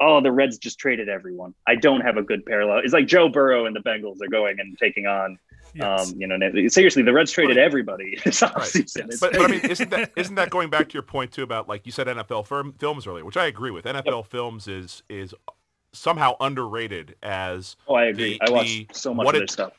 oh, 0.00 0.20
the 0.20 0.32
Reds 0.32 0.56
just 0.58 0.78
traded 0.78 1.08
everyone. 1.08 1.54
I 1.66 1.74
don't 1.74 2.00
have 2.00 2.16
a 2.16 2.22
good 2.22 2.44
parallel. 2.46 2.78
It's 2.78 2.94
like 2.94 3.06
Joe 3.06 3.28
Burrow 3.28 3.66
and 3.66 3.76
the 3.76 3.80
Bengals 3.80 4.22
are 4.22 4.28
going 4.28 4.58
and 4.58 4.78
taking 4.78 5.06
on 5.06 5.38
Yes. 5.74 6.10
um, 6.10 6.20
you 6.20 6.26
know, 6.26 6.36
seriously, 6.68 7.02
the 7.02 7.12
Reds 7.12 7.30
traded 7.30 7.56
everybody 7.56 8.18
this 8.24 8.42
Right. 8.42 8.74
It's- 8.74 9.20
But, 9.20 9.32
but 9.32 9.42
I 9.42 9.46
mean, 9.46 9.60
isn't 9.60 9.90
that 9.90 10.10
isn't 10.16 10.34
that 10.34 10.50
going 10.50 10.68
back 10.68 10.88
to 10.88 10.94
your 10.94 11.02
point 11.02 11.32
too 11.32 11.42
about 11.42 11.68
like 11.68 11.86
you 11.86 11.92
said 11.92 12.06
NFL 12.06 12.46
firm, 12.46 12.72
films 12.72 13.06
earlier, 13.06 13.24
which 13.24 13.36
I 13.36 13.46
agree 13.46 13.70
with. 13.70 13.84
NFL 13.84 14.26
films 14.26 14.66
is 14.66 15.02
is 15.08 15.34
somehow 15.92 16.34
underrated 16.40 17.16
as 17.22 17.76
oh, 17.88 17.94
I 17.94 18.06
agree. 18.06 18.38
the- 18.38 18.48
I 18.48 18.50
watch 18.50 18.66
the- 18.66 18.86
so 18.92 19.14
much 19.14 19.24
what 19.24 19.34
of 19.34 19.40
their 19.40 19.44
it- 19.44 19.50
stuff. 19.50 19.72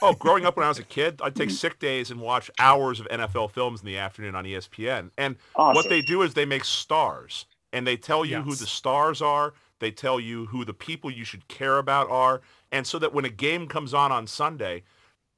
Oh, 0.00 0.12
growing 0.12 0.46
up 0.46 0.56
when 0.56 0.64
I 0.64 0.68
was 0.68 0.78
a 0.78 0.84
kid, 0.84 1.20
I'd 1.24 1.34
take 1.34 1.48
mm-hmm. 1.48 1.56
sick 1.56 1.78
days 1.80 2.10
and 2.12 2.20
watch 2.20 2.50
hours 2.60 3.00
of 3.00 3.08
NFL 3.08 3.50
films 3.50 3.80
in 3.80 3.86
the 3.86 3.96
afternoon 3.98 4.36
on 4.36 4.44
ESPN. 4.44 5.10
And 5.18 5.36
Awesome. 5.56 5.74
what 5.74 5.88
they 5.88 6.02
do 6.02 6.22
is 6.22 6.34
they 6.34 6.44
make 6.44 6.64
stars, 6.64 7.46
and 7.72 7.84
they 7.84 7.96
tell 7.96 8.24
you 8.24 8.40
who 8.42 8.54
the 8.54 8.66
stars 8.66 9.20
are. 9.20 9.54
They 9.80 9.90
tell 9.90 10.20
you 10.20 10.46
who 10.46 10.64
the 10.64 10.74
people 10.74 11.10
you 11.10 11.24
should 11.24 11.48
care 11.48 11.78
about 11.78 12.08
are, 12.10 12.42
and 12.70 12.86
so 12.86 12.98
that 13.00 13.12
when 13.12 13.24
a 13.24 13.28
game 13.30 13.66
comes 13.66 13.92
on 13.92 14.12
on 14.12 14.26
Sunday, 14.26 14.84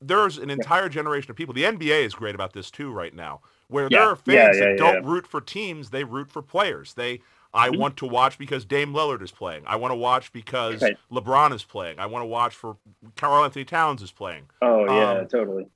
there's 0.01 0.37
an 0.39 0.51
entire 0.51 0.89
generation 0.89 1.31
of 1.31 1.37
people. 1.37 1.55
The 1.55 1.65
NBA 1.65 2.05
is 2.05 2.15
great 2.15 2.35
about 2.35 2.53
this 2.53 2.71
too 2.71 2.91
right 2.91 3.15
now, 3.15 3.41
where 3.69 3.89
there 3.89 4.01
are 4.03 4.17
fans 4.17 4.57
Yeah, 4.59 4.65
that 4.65 4.71
yeah, 4.73 4.77
don't 4.77 5.05
yeah. 5.05 5.11
root 5.11 5.27
for 5.27 5.41
teams; 5.41 5.91
they 5.91 6.05
root 6.05 6.31
for 6.31 6.43
players. 6.43 6.95
They 6.95 7.21
I 7.53 7.69
Mhm. 7.69 7.79
want 7.79 7.97
to 7.99 8.07
watch 8.07 8.39
because 8.39 8.65
Dame 8.65 8.93
Lillard 8.93 9.23
is 9.23 9.33
playing. 9.33 9.65
I 9.67 9.77
want 9.77 9.91
to 9.93 9.97
watch 9.97 10.33
because 10.33 10.83
Right. 10.83 10.97
LeBron 11.11 11.53
is 11.53 11.65
playing. 11.65 11.99
I 11.99 12.07
want 12.07 12.23
to 12.23 12.27
watch 12.27 12.55
for 12.55 12.77
Karl-Anthony 13.17 13.65
Towns 13.65 14.03
is 14.03 14.13
playing. 14.13 14.49
Oh 14.63 14.85
yeah, 14.87 15.21
Um, 15.21 15.29
totally. 15.29 15.67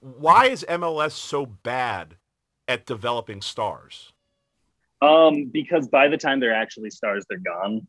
Why 0.00 0.46
is 0.46 0.64
MLS 0.68 1.14
so 1.14 1.46
bad 1.46 2.16
at 2.68 2.86
developing 2.86 3.40
stars? 3.40 4.12
Um, 5.00 5.46
because 5.46 5.88
by 5.88 6.06
the 6.06 6.16
time 6.16 6.38
they're 6.38 6.54
actually 6.54 6.90
stars, 6.90 7.24
they're 7.28 7.38
gone. 7.38 7.86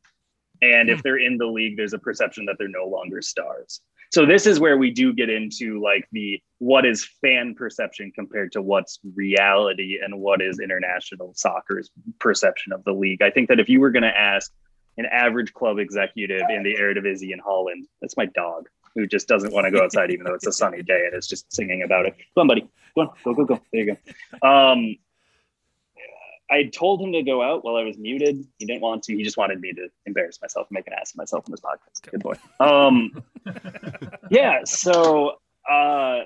And 0.61 0.89
Hmm. 0.89 0.93
if 0.95 1.03
they're 1.03 1.17
in 1.19 1.37
the 1.37 1.45
league, 1.45 1.77
there's 1.77 1.93
a 1.93 1.99
perception 1.99 2.45
that 2.45 2.57
they're 2.57 2.67
no 2.69 2.85
longer 2.87 3.21
stars. 3.21 3.81
So 4.14 4.27
this 4.27 4.45
is 4.45 4.60
where 4.60 4.77
we 4.77 4.91
do 4.91 5.11
get 5.11 5.31
into 5.31 5.81
like 5.81 6.07
the 6.11 6.40
what 6.60 6.85
is 6.85 7.03
fan 7.19 7.56
perception 7.56 8.11
compared 8.14 8.52
to 8.52 8.61
what's 8.61 8.99
reality 9.15 9.98
and 10.03 10.19
what 10.19 10.40
is 10.40 10.60
international 10.60 11.34
soccer's 11.34 11.90
perception 12.19 12.73
of 12.73 12.84
the 12.84 12.91
league. 12.91 13.23
I 13.23 13.31
think 13.31 13.49
that 13.49 13.60
if 13.60 13.69
you 13.69 13.80
were 13.80 13.90
going 13.90 14.03
to 14.03 14.15
ask 14.15 14.52
an 14.99 15.07
average 15.11 15.52
club 15.53 15.80
executive 15.80 16.44
in 16.48 16.61
the 16.61 16.76
Eredivisie 16.76 17.34
in 17.34 17.40
Holland, 17.40 17.88
that's 18.02 18.15
my 18.15 18.27
dog 18.27 18.69
who 18.94 19.07
just 19.07 19.27
doesn't 19.27 19.52
want 19.52 19.65
to 19.65 19.72
go 19.72 19.84
outside 19.84 20.11
even 20.11 20.27
though 20.27 20.35
it's 20.35 20.45
a 20.45 20.52
sunny 20.52 20.84
day 20.84 21.06
and 21.07 21.18
is 21.18 21.26
just 21.26 21.52
singing 21.52 21.81
about 21.81 22.06
it. 22.06 22.15
Go 22.35 22.41
on, 22.41 22.48
buddy. 22.48 22.69
Go 22.94 23.02
on. 23.02 23.10
Go, 23.23 23.34
go, 23.34 23.45
go. 23.45 23.61
There 23.72 23.81
you 23.84 23.98
go. 24.44 24.48
Um, 24.48 24.95
I 26.51 26.65
told 26.65 27.01
him 27.01 27.13
to 27.13 27.23
go 27.23 27.41
out 27.41 27.63
while 27.63 27.75
I 27.75 27.83
was 27.83 27.97
muted. 27.97 28.45
He 28.59 28.65
didn't 28.65 28.81
want 28.81 29.03
to. 29.03 29.15
He 29.15 29.23
just 29.23 29.37
wanted 29.37 29.59
me 29.59 29.73
to 29.73 29.87
embarrass 30.05 30.41
myself 30.41 30.67
and 30.69 30.75
make 30.75 30.87
an 30.87 30.93
ass 30.93 31.11
of 31.11 31.17
myself 31.17 31.45
on 31.47 31.51
this 31.51 31.61
podcast. 31.61 32.11
Good 32.11 32.21
boy. 32.21 32.35
Um, 32.59 33.23
yeah. 34.29 34.59
So 34.65 35.37
uh, 35.69 36.21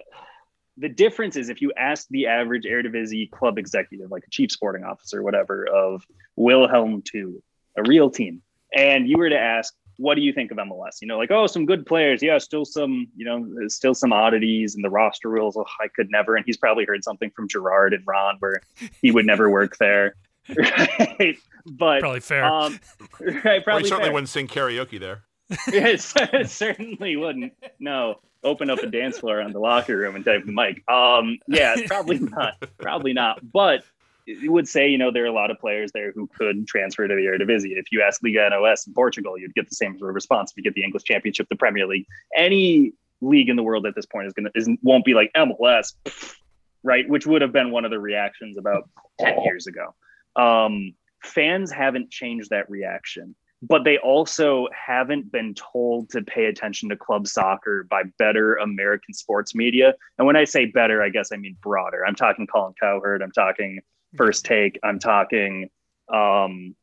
the 0.77 0.89
difference 0.89 1.35
is 1.35 1.49
if 1.49 1.61
you 1.61 1.71
ask 1.77 2.07
the 2.09 2.27
average 2.27 2.65
Eredivisie 2.65 3.29
club 3.31 3.57
executive, 3.57 4.11
like 4.11 4.23
a 4.25 4.29
chief 4.29 4.51
sporting 4.51 4.83
officer, 4.83 5.21
whatever, 5.23 5.67
of 5.67 6.03
Willem 6.35 7.03
II, 7.13 7.35
a 7.77 7.83
real 7.87 8.09
team, 8.09 8.41
and 8.75 9.07
you 9.07 9.17
were 9.17 9.29
to 9.29 9.39
ask, 9.39 9.73
what 9.97 10.15
do 10.15 10.21
you 10.21 10.31
think 10.33 10.51
of 10.51 10.57
MLS? 10.57 11.01
You 11.01 11.07
know, 11.07 11.17
like, 11.17 11.31
oh, 11.31 11.47
some 11.47 11.65
good 11.65 11.85
players. 11.85 12.21
Yeah, 12.23 12.37
still 12.37 12.65
some, 12.65 13.07
you 13.15 13.25
know, 13.25 13.67
still 13.67 13.93
some 13.93 14.13
oddities 14.13 14.75
and 14.75 14.83
the 14.83 14.89
roster 14.89 15.29
rules. 15.29 15.57
Oh, 15.57 15.65
I 15.81 15.87
could 15.87 16.09
never. 16.11 16.35
And 16.35 16.45
he's 16.45 16.57
probably 16.57 16.85
heard 16.85 17.03
something 17.03 17.29
from 17.31 17.47
Gerard 17.47 17.93
and 17.93 18.03
Ron 18.05 18.35
where 18.39 18.61
he 19.01 19.11
would 19.11 19.25
never 19.25 19.49
work 19.49 19.77
there. 19.77 20.15
Right. 20.55 21.35
But 21.65 21.99
Probably 21.99 22.21
fair. 22.21 22.45
um, 22.45 22.79
right, 23.19 23.43
Well, 23.43 23.61
probably 23.61 23.83
you 23.83 23.87
certainly 23.89 24.05
fair. 24.05 24.13
wouldn't 24.13 24.29
sing 24.29 24.47
karaoke 24.47 24.97
there. 24.99 25.23
Yes, 25.71 26.13
it 26.17 26.49
certainly 26.49 27.17
wouldn't. 27.17 27.51
No, 27.79 28.19
open 28.43 28.69
up 28.69 28.79
a 28.79 28.87
dance 28.87 29.17
floor 29.19 29.41
on 29.41 29.51
the 29.51 29.59
locker 29.59 29.97
room 29.97 30.15
and 30.15 30.23
type 30.23 30.45
the 30.45 30.51
mic. 30.53 30.89
Um, 30.89 31.37
yeah, 31.49 31.75
probably 31.87 32.19
not. 32.19 32.53
Probably 32.77 33.11
not. 33.13 33.39
But 33.51 33.83
it 34.27 34.51
would 34.51 34.67
say, 34.67 34.89
you 34.89 34.97
know, 34.97 35.09
there 35.09 35.23
are 35.23 35.27
a 35.27 35.31
lot 35.31 35.51
of 35.51 35.57
players 35.57 35.91
there 35.93 36.11
who 36.11 36.27
could 36.27 36.67
transfer 36.67 37.07
to 37.07 37.15
the 37.15 37.21
Eredivisie. 37.21 37.77
If 37.77 37.91
you 37.91 38.01
ask 38.01 38.21
Liga 38.21 38.49
NOS 38.49 38.85
in 38.85 38.93
Portugal, 38.93 39.37
you'd 39.37 39.55
get 39.55 39.69
the 39.69 39.75
same 39.75 39.97
sort 39.97 40.09
of 40.09 40.15
response. 40.15 40.51
If 40.51 40.57
you 40.57 40.63
get 40.63 40.75
the 40.75 40.83
English 40.83 41.03
Championship, 41.05 41.47
the 41.49 41.55
Premier 41.55 41.87
League, 41.87 42.05
any 42.35 42.93
league 43.21 43.49
in 43.49 43.55
the 43.55 43.63
world 43.63 43.85
at 43.85 43.95
this 43.95 44.05
point 44.05 44.27
is 44.27 44.33
gonna 44.33 44.49
isn't 44.53 44.79
won't 44.83 45.05
be 45.05 45.13
like 45.13 45.31
MLS, 45.35 45.93
right? 46.83 47.07
Which 47.09 47.25
would 47.25 47.41
have 47.41 47.53
been 47.53 47.71
one 47.71 47.85
of 47.85 47.91
the 47.91 47.99
reactions 47.99 48.57
about 48.57 48.89
ten 49.17 49.41
years 49.43 49.65
ago. 49.65 49.95
Um, 50.35 50.93
fans 51.23 51.71
haven't 51.71 52.11
changed 52.11 52.49
that 52.49 52.69
reaction 52.69 53.35
but 53.61 53.83
they 53.83 53.97
also 53.97 54.67
haven't 54.71 55.31
been 55.31 55.55
told 55.55 56.09
to 56.11 56.21
pay 56.21 56.45
attention 56.45 56.89
to 56.89 56.95
club 56.95 57.27
soccer 57.27 57.87
by 57.89 58.03
better 58.19 58.55
American 58.55 59.13
sports 59.13 59.55
media. 59.55 59.95
And 60.17 60.27
when 60.27 60.35
I 60.35 60.43
say 60.43 60.65
better, 60.65 61.01
I 61.01 61.09
guess 61.09 61.31
I 61.33 61.37
mean 61.37 61.57
broader. 61.61 62.05
I'm 62.05 62.15
talking 62.15 62.45
Colin 62.45 62.75
Cowherd, 62.79 63.23
I'm 63.23 63.31
talking 63.31 63.79
First 64.15 64.45
Take, 64.45 64.79
I'm 64.83 64.99
talking 64.99 65.69
um, 66.13 66.75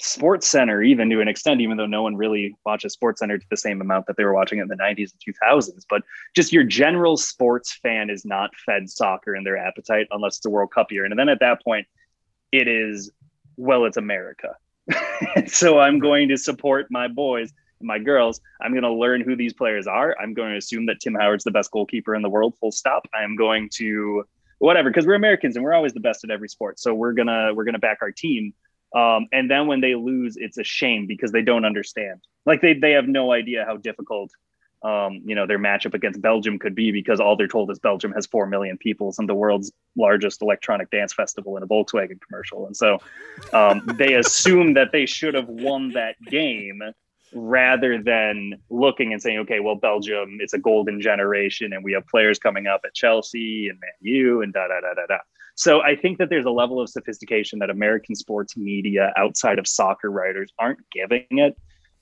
Sports 0.00 0.46
Center, 0.46 0.82
even 0.82 1.10
to 1.10 1.20
an 1.20 1.28
extent, 1.28 1.60
even 1.60 1.76
though 1.76 1.86
no 1.86 2.02
one 2.02 2.16
really 2.16 2.56
watches 2.64 2.92
Sports 2.92 3.20
Center 3.20 3.38
to 3.38 3.46
the 3.50 3.56
same 3.56 3.80
amount 3.80 4.06
that 4.06 4.16
they 4.16 4.24
were 4.24 4.32
watching 4.32 4.58
it 4.58 4.62
in 4.62 4.68
the 4.68 4.76
90s 4.76 5.12
and 5.12 5.34
2000s. 5.34 5.84
But 5.88 6.02
just 6.34 6.52
your 6.52 6.64
general 6.64 7.16
sports 7.16 7.74
fan 7.82 8.08
is 8.08 8.24
not 8.24 8.54
fed 8.64 8.88
soccer 8.88 9.36
in 9.36 9.44
their 9.44 9.58
appetite 9.58 10.06
unless 10.10 10.38
it's 10.38 10.46
a 10.46 10.50
World 10.50 10.70
Cup 10.72 10.90
year. 10.90 11.04
And 11.04 11.18
then 11.18 11.28
at 11.28 11.40
that 11.40 11.62
point, 11.62 11.86
it 12.50 12.68
is, 12.68 13.10
well, 13.56 13.84
it's 13.84 13.96
America. 13.96 14.56
so 15.46 15.78
I'm 15.78 15.98
going 15.98 16.28
to 16.28 16.36
support 16.36 16.86
my 16.90 17.08
boys 17.08 17.52
and 17.80 17.86
my 17.86 17.98
girls. 17.98 18.40
I'm 18.62 18.72
going 18.72 18.84
to 18.84 18.92
learn 18.92 19.20
who 19.20 19.36
these 19.36 19.52
players 19.52 19.86
are. 19.86 20.16
I'm 20.20 20.34
going 20.34 20.52
to 20.52 20.58
assume 20.58 20.86
that 20.86 21.00
Tim 21.00 21.14
Howard's 21.14 21.44
the 21.44 21.50
best 21.50 21.70
goalkeeper 21.70 22.14
in 22.14 22.22
the 22.22 22.30
world, 22.30 22.54
full 22.58 22.72
stop. 22.72 23.06
I'm 23.12 23.36
going 23.36 23.68
to 23.74 24.24
whatever 24.58 24.90
because 24.90 25.06
we're 25.06 25.14
Americans 25.14 25.56
and 25.56 25.64
we're 25.64 25.74
always 25.74 25.92
the 25.92 26.00
best 26.00 26.24
at 26.24 26.30
every 26.30 26.48
sport. 26.48 26.78
So 26.78 26.94
we're 26.94 27.12
gonna 27.12 27.52
we're 27.54 27.64
gonna 27.64 27.78
back 27.78 27.98
our 28.02 28.12
team. 28.12 28.54
Um, 28.94 29.26
and 29.32 29.50
then 29.50 29.66
when 29.66 29.80
they 29.80 29.94
lose, 29.96 30.36
it's 30.36 30.56
a 30.56 30.64
shame 30.64 31.06
because 31.06 31.32
they 31.32 31.42
don't 31.42 31.64
understand. 31.64 32.20
Like 32.46 32.60
they 32.60 32.74
they 32.74 32.92
have 32.92 33.08
no 33.08 33.32
idea 33.32 33.64
how 33.66 33.76
difficult 33.76 34.30
um, 34.84 35.22
you 35.24 35.34
know 35.34 35.46
their 35.46 35.58
matchup 35.58 35.94
against 35.94 36.20
Belgium 36.20 36.58
could 36.58 36.74
be 36.74 36.92
because 36.92 37.18
all 37.18 37.36
they're 37.36 37.48
told 37.48 37.70
is 37.70 37.78
Belgium 37.78 38.12
has 38.12 38.26
four 38.26 38.46
million 38.46 38.76
people 38.76 39.12
and 39.18 39.28
the 39.28 39.34
world's 39.34 39.72
largest 39.96 40.42
electronic 40.42 40.90
dance 40.90 41.12
festival 41.12 41.56
in 41.56 41.62
a 41.62 41.66
Volkswagen 41.66 42.20
commercial, 42.20 42.66
and 42.66 42.76
so 42.76 42.98
um, 43.52 43.82
they 43.98 44.14
assume 44.14 44.74
that 44.74 44.92
they 44.92 45.06
should 45.06 45.34
have 45.34 45.48
won 45.48 45.92
that 45.92 46.16
game 46.26 46.82
rather 47.34 48.02
than 48.02 48.54
looking 48.70 49.12
and 49.12 49.20
saying, 49.20 49.38
okay, 49.40 49.60
well, 49.60 49.74
Belgium, 49.74 50.38
it's 50.40 50.54
a 50.54 50.58
golden 50.58 51.00
generation, 51.00 51.72
and 51.72 51.84
we 51.84 51.92
have 51.92 52.06
players 52.06 52.38
coming 52.38 52.66
up 52.66 52.82
at 52.84 52.94
Chelsea 52.94 53.68
and 53.68 53.78
Man 53.80 53.90
U 54.00 54.42
and 54.42 54.52
da 54.52 54.68
da 54.68 54.80
da 54.80 54.94
da 54.94 55.06
da. 55.06 55.18
So 55.56 55.82
I 55.82 55.94
think 55.96 56.18
that 56.18 56.30
there's 56.30 56.44
a 56.44 56.50
level 56.50 56.80
of 56.80 56.88
sophistication 56.88 57.60
that 57.60 57.70
American 57.70 58.14
sports 58.14 58.56
media 58.56 59.12
outside 59.16 59.58
of 59.58 59.68
soccer 59.68 60.10
writers 60.10 60.52
aren't 60.58 60.80
giving 60.90 61.26
it. 61.30 61.56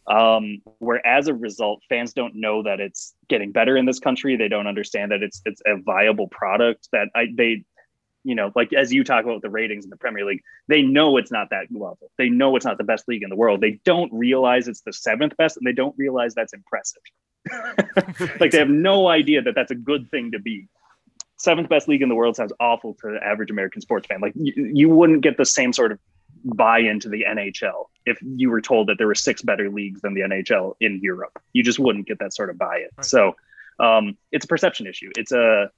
Um, 0.09 0.62
where 0.78 1.06
as 1.06 1.28
a 1.28 1.34
result, 1.34 1.80
fans 1.88 2.12
don't 2.12 2.34
know 2.34 2.62
that 2.64 2.80
it's 2.80 3.14
getting 3.28 3.52
better 3.52 3.76
in 3.76 3.84
this 3.84 4.00
country. 4.00 4.36
They 4.36 4.48
don't 4.48 4.66
understand 4.66 5.12
that 5.12 5.22
it's 5.22 5.40
it's 5.44 5.62
a 5.64 5.76
viable 5.76 6.26
product 6.28 6.88
that 6.92 7.09
I 7.14 7.28
they 7.36 7.64
you 8.24 8.34
know, 8.34 8.52
like 8.54 8.72
as 8.72 8.92
you 8.92 9.04
talk 9.04 9.24
about 9.24 9.42
the 9.42 9.50
ratings 9.50 9.84
in 9.84 9.90
the 9.90 9.96
Premier 9.96 10.24
League, 10.24 10.42
they 10.68 10.82
know 10.82 11.16
it's 11.16 11.32
not 11.32 11.50
that 11.50 11.66
level. 11.70 12.10
They 12.18 12.28
know 12.28 12.56
it's 12.56 12.64
not 12.64 12.78
the 12.78 12.84
best 12.84 13.08
league 13.08 13.22
in 13.22 13.30
the 13.30 13.36
world. 13.36 13.60
They 13.60 13.80
don't 13.84 14.12
realize 14.12 14.68
it's 14.68 14.82
the 14.82 14.92
seventh 14.92 15.36
best, 15.36 15.56
and 15.56 15.66
they 15.66 15.72
don't 15.72 15.94
realize 15.98 16.34
that's 16.34 16.52
impressive. 16.52 17.02
like 18.40 18.52
they 18.52 18.58
have 18.58 18.68
no 18.68 19.08
idea 19.08 19.42
that 19.42 19.54
that's 19.54 19.70
a 19.70 19.76
good 19.76 20.10
thing 20.10 20.32
to 20.32 20.38
be. 20.38 20.68
Seventh 21.38 21.68
best 21.68 21.88
league 21.88 22.02
in 22.02 22.08
the 22.08 22.14
world 22.14 22.36
sounds 22.36 22.52
awful 22.60 22.94
to 23.02 23.12
the 23.12 23.24
average 23.24 23.50
American 23.50 23.82
sports 23.82 24.06
fan. 24.06 24.20
Like 24.20 24.34
you, 24.36 24.70
you 24.72 24.88
wouldn't 24.88 25.22
get 25.22 25.36
the 25.36 25.44
same 25.44 25.72
sort 25.72 25.90
of 25.90 25.98
buy 26.44 26.78
into 26.78 27.08
the 27.08 27.24
NHL 27.28 27.86
if 28.06 28.18
you 28.22 28.50
were 28.50 28.60
told 28.60 28.88
that 28.88 28.98
there 28.98 29.06
were 29.06 29.14
six 29.14 29.42
better 29.42 29.68
leagues 29.68 30.00
than 30.00 30.14
the 30.14 30.20
NHL 30.20 30.74
in 30.80 31.00
Europe. 31.02 31.40
You 31.52 31.64
just 31.64 31.78
wouldn't 31.78 32.06
get 32.06 32.20
that 32.20 32.34
sort 32.34 32.50
of 32.50 32.58
buy 32.58 32.78
in. 32.78 32.88
Right. 32.96 33.04
So 33.04 33.34
um, 33.80 34.16
it's 34.30 34.44
a 34.44 34.48
perception 34.48 34.86
issue. 34.86 35.10
It's 35.16 35.32
a 35.32 35.70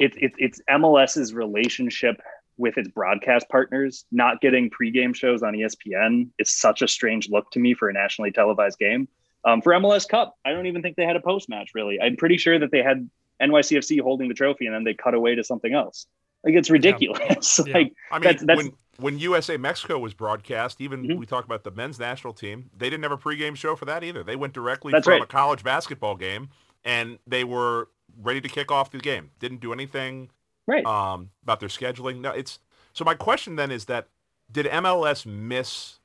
it, 0.00 0.12
it, 0.16 0.32
it's 0.38 0.60
MLS's 0.68 1.32
relationship 1.34 2.20
with 2.56 2.76
its 2.76 2.88
broadcast 2.88 3.48
partners. 3.48 4.04
Not 4.10 4.40
getting 4.40 4.70
pregame 4.70 5.14
shows 5.14 5.42
on 5.42 5.54
ESPN 5.54 6.28
is 6.38 6.50
such 6.50 6.82
a 6.82 6.88
strange 6.88 7.28
look 7.30 7.50
to 7.52 7.58
me 7.60 7.74
for 7.74 7.88
a 7.88 7.92
nationally 7.92 8.32
televised 8.32 8.78
game. 8.78 9.08
Um, 9.44 9.62
for 9.62 9.72
MLS 9.74 10.06
Cup, 10.08 10.34
I 10.44 10.52
don't 10.52 10.66
even 10.66 10.82
think 10.82 10.96
they 10.96 11.04
had 11.06 11.16
a 11.16 11.20
post 11.20 11.48
match. 11.48 11.70
Really, 11.74 11.98
I'm 12.00 12.16
pretty 12.16 12.36
sure 12.36 12.58
that 12.58 12.70
they 12.70 12.82
had 12.82 13.08
NYCFC 13.40 14.00
holding 14.00 14.28
the 14.28 14.34
trophy 14.34 14.66
and 14.66 14.74
then 14.74 14.84
they 14.84 14.92
cut 14.94 15.14
away 15.14 15.34
to 15.34 15.44
something 15.44 15.72
else. 15.72 16.06
Like 16.44 16.54
it's 16.54 16.70
ridiculous. 16.70 17.60
Yeah. 17.66 17.74
like 17.74 17.92
I 18.10 18.16
mean, 18.16 18.22
That's- 18.22 18.40
that's- 18.42 18.56
when 18.58 18.72
when 18.98 19.18
USA 19.18 19.56
Mexico 19.56 19.98
was 19.98 20.12
broadcast, 20.12 20.78
even 20.82 21.02
Mhm. 21.04 21.16
we 21.18 21.24
talked 21.24 21.46
about 21.46 21.64
the 21.64 21.70
men's 21.70 21.98
national 21.98 22.34
team, 22.34 22.68
they 22.76 22.90
didn't 22.90 23.02
have 23.04 23.12
a 23.12 23.16
pregame 23.16 23.56
show 23.56 23.74
for 23.74 23.86
that 23.86 24.04
either. 24.04 24.22
They 24.22 24.36
went 24.36 24.52
directly 24.52 24.92
That's 24.92 25.04
from 25.06 25.12
right. 25.12 25.22
a 25.22 25.26
college 25.26 25.64
basketball 25.64 26.16
game, 26.16 26.50
and 26.84 27.18
they 27.26 27.42
were 27.44 27.88
ready 28.20 28.40
to 28.40 28.48
kick 28.48 28.70
off 28.70 28.90
the 28.90 28.98
game. 28.98 29.30
Didn't 29.38 29.60
do 29.60 29.72
anything 29.72 30.30
right. 30.66 30.84
um, 30.86 31.30
about 31.42 31.60
their 31.60 31.68
scheduling. 31.68 32.20
No, 32.20 32.30
it's 32.32 32.58
so. 32.92 33.04
My 33.04 33.14
question 33.14 33.56
then 33.56 33.70
is 33.70 33.86
that 33.86 34.08
did 34.50 34.66
MLS 34.66 35.26
miss 35.26 35.98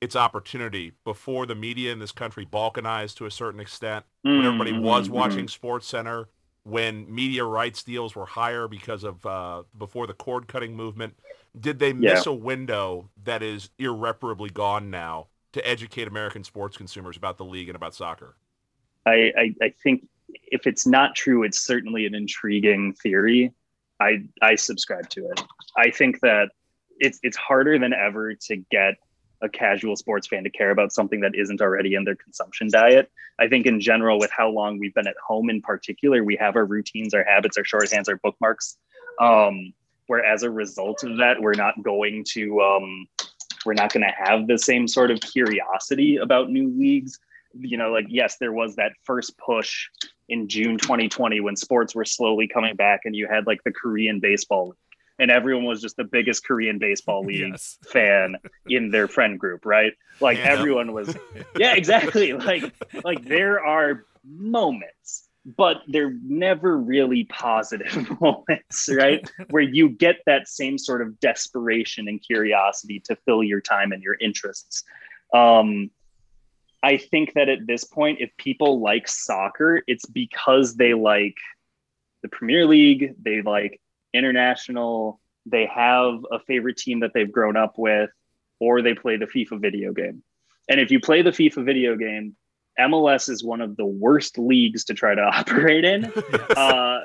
its 0.00 0.16
opportunity 0.16 0.92
before 1.04 1.46
the 1.46 1.54
media 1.54 1.92
in 1.92 1.98
this 1.98 2.12
country 2.12 2.46
balkanized 2.46 3.16
to 3.16 3.26
a 3.26 3.30
certain 3.30 3.60
extent? 3.60 4.04
when 4.36 4.44
everybody 4.46 4.72
was 4.72 5.08
Mhm, 5.08 5.12
watching 5.12 5.48
Sports 5.48 5.86
Center, 5.86 6.28
when 6.64 7.12
media 7.14 7.44
rights 7.44 7.84
deals 7.84 8.16
were 8.16 8.26
higher 8.26 8.66
because 8.66 9.04
of 9.04 9.24
uh, 9.24 9.62
before 9.78 10.08
the 10.08 10.14
cord 10.14 10.48
cutting 10.48 10.74
movement, 10.74 11.14
did 11.58 11.78
they 11.78 11.92
miss 11.92 12.26
a 12.26 12.32
window 12.32 13.10
that 13.22 13.42
is 13.44 13.70
irreparably 13.78 14.50
gone 14.50 14.90
now 14.90 15.28
to 15.52 15.64
educate 15.68 16.08
American 16.08 16.42
sports 16.42 16.76
consumers 16.76 17.16
about 17.16 17.38
the 17.38 17.44
league 17.44 17.68
and 17.68 17.76
about 17.76 17.94
soccer? 17.94 18.36
I, 19.06 19.32
I, 19.36 19.54
I 19.62 19.68
think 19.82 20.06
if 20.42 20.66
it's 20.66 20.86
not 20.86 21.14
true, 21.14 21.42
it's 21.42 21.64
certainly 21.64 22.06
an 22.06 22.14
intriguing 22.14 22.94
theory. 22.94 23.52
I 24.00 24.24
I 24.42 24.56
subscribe 24.56 25.08
to 25.10 25.26
it. 25.26 25.42
I 25.76 25.90
think 25.90 26.20
that 26.20 26.50
it's 26.98 27.18
it's 27.22 27.36
harder 27.36 27.78
than 27.78 27.92
ever 27.92 28.34
to 28.34 28.56
get 28.70 28.94
a 29.42 29.48
casual 29.48 29.96
sports 29.96 30.26
fan 30.26 30.44
to 30.44 30.50
care 30.50 30.70
about 30.70 30.92
something 30.92 31.20
that 31.20 31.34
isn't 31.34 31.60
already 31.60 31.94
in 31.94 32.04
their 32.04 32.14
consumption 32.14 32.68
diet. 32.70 33.10
I 33.38 33.48
think 33.48 33.66
in 33.66 33.80
general, 33.80 34.18
with 34.18 34.30
how 34.30 34.48
long 34.48 34.78
we've 34.78 34.94
been 34.94 35.06
at 35.06 35.16
home 35.24 35.50
in 35.50 35.60
particular, 35.60 36.22
we 36.24 36.36
have 36.36 36.56
our 36.56 36.64
routines, 36.64 37.14
our 37.14 37.24
habits, 37.24 37.58
our 37.58 37.64
shorthands, 37.64 38.08
our 38.08 38.16
bookmarks. 38.16 38.76
Um, 39.20 39.72
where 40.06 40.24
as 40.24 40.42
a 40.42 40.50
result 40.50 41.02
of 41.02 41.18
that, 41.18 41.40
we're 41.40 41.54
not 41.54 41.82
going 41.82 42.24
to 42.28 42.60
um, 42.60 43.06
we're 43.64 43.74
not 43.74 43.92
going 43.92 44.04
to 44.04 44.12
have 44.16 44.46
the 44.46 44.58
same 44.58 44.86
sort 44.86 45.10
of 45.10 45.20
curiosity 45.20 46.16
about 46.16 46.50
new 46.50 46.70
leagues. 46.70 47.18
You 47.54 47.78
know, 47.78 47.92
like 47.92 48.06
yes, 48.08 48.36
there 48.38 48.52
was 48.52 48.76
that 48.76 48.92
first 49.04 49.38
push 49.38 49.88
in 50.28 50.48
June 50.48 50.78
2020 50.78 51.40
when 51.40 51.56
sports 51.56 51.94
were 51.94 52.04
slowly 52.04 52.48
coming 52.48 52.76
back, 52.76 53.00
and 53.04 53.14
you 53.14 53.26
had 53.28 53.46
like 53.46 53.62
the 53.64 53.72
Korean 53.72 54.20
baseball 54.20 54.74
and 55.18 55.30
everyone 55.30 55.64
was 55.64 55.80
just 55.80 55.96
the 55.96 56.04
biggest 56.04 56.46
Korean 56.46 56.78
baseball 56.78 57.22
league 57.24 57.50
yes. 57.52 57.78
fan 57.86 58.36
in 58.68 58.90
their 58.90 59.08
friend 59.08 59.38
group, 59.38 59.64
right? 59.64 59.92
Like 60.20 60.38
yeah. 60.38 60.52
everyone 60.52 60.92
was 60.92 61.16
Yeah, 61.58 61.74
exactly. 61.74 62.32
Like 62.32 62.72
like 63.04 63.24
there 63.24 63.64
are 63.64 64.04
moments, 64.24 65.28
but 65.44 65.82
they're 65.88 66.16
never 66.22 66.76
really 66.76 67.24
positive 67.24 68.08
moments, 68.20 68.88
right? 68.92 69.28
Where 69.50 69.62
you 69.62 69.90
get 69.90 70.16
that 70.26 70.48
same 70.48 70.78
sort 70.78 71.02
of 71.02 71.20
desperation 71.20 72.08
and 72.08 72.22
curiosity 72.22 73.00
to 73.00 73.16
fill 73.16 73.42
your 73.42 73.60
time 73.60 73.92
and 73.92 74.02
your 74.02 74.16
interests. 74.20 74.84
Um 75.32 75.90
I 76.84 76.98
think 76.98 77.32
that 77.32 77.48
at 77.48 77.66
this 77.66 77.84
point, 77.84 78.18
if 78.20 78.36
people 78.36 78.78
like 78.78 79.08
soccer, 79.08 79.82
it's 79.86 80.04
because 80.04 80.76
they 80.76 80.92
like 80.92 81.38
the 82.22 82.28
Premier 82.28 82.66
League, 82.66 83.14
they 83.22 83.40
like 83.40 83.80
international, 84.12 85.18
they 85.46 85.64
have 85.64 86.26
a 86.30 86.40
favorite 86.40 86.76
team 86.76 87.00
that 87.00 87.12
they've 87.14 87.32
grown 87.32 87.56
up 87.56 87.78
with, 87.78 88.10
or 88.60 88.82
they 88.82 88.92
play 88.92 89.16
the 89.16 89.24
FIFA 89.24 89.62
video 89.62 89.94
game. 89.94 90.22
And 90.68 90.78
if 90.78 90.90
you 90.90 91.00
play 91.00 91.22
the 91.22 91.30
FIFA 91.30 91.64
video 91.64 91.96
game, 91.96 92.36
MLS 92.78 93.30
is 93.30 93.42
one 93.42 93.62
of 93.62 93.78
the 93.78 93.86
worst 93.86 94.36
leagues 94.36 94.84
to 94.84 94.94
try 94.94 95.14
to 95.14 95.22
operate 95.38 95.86
in. 95.86 96.04
Uh, 96.54 97.00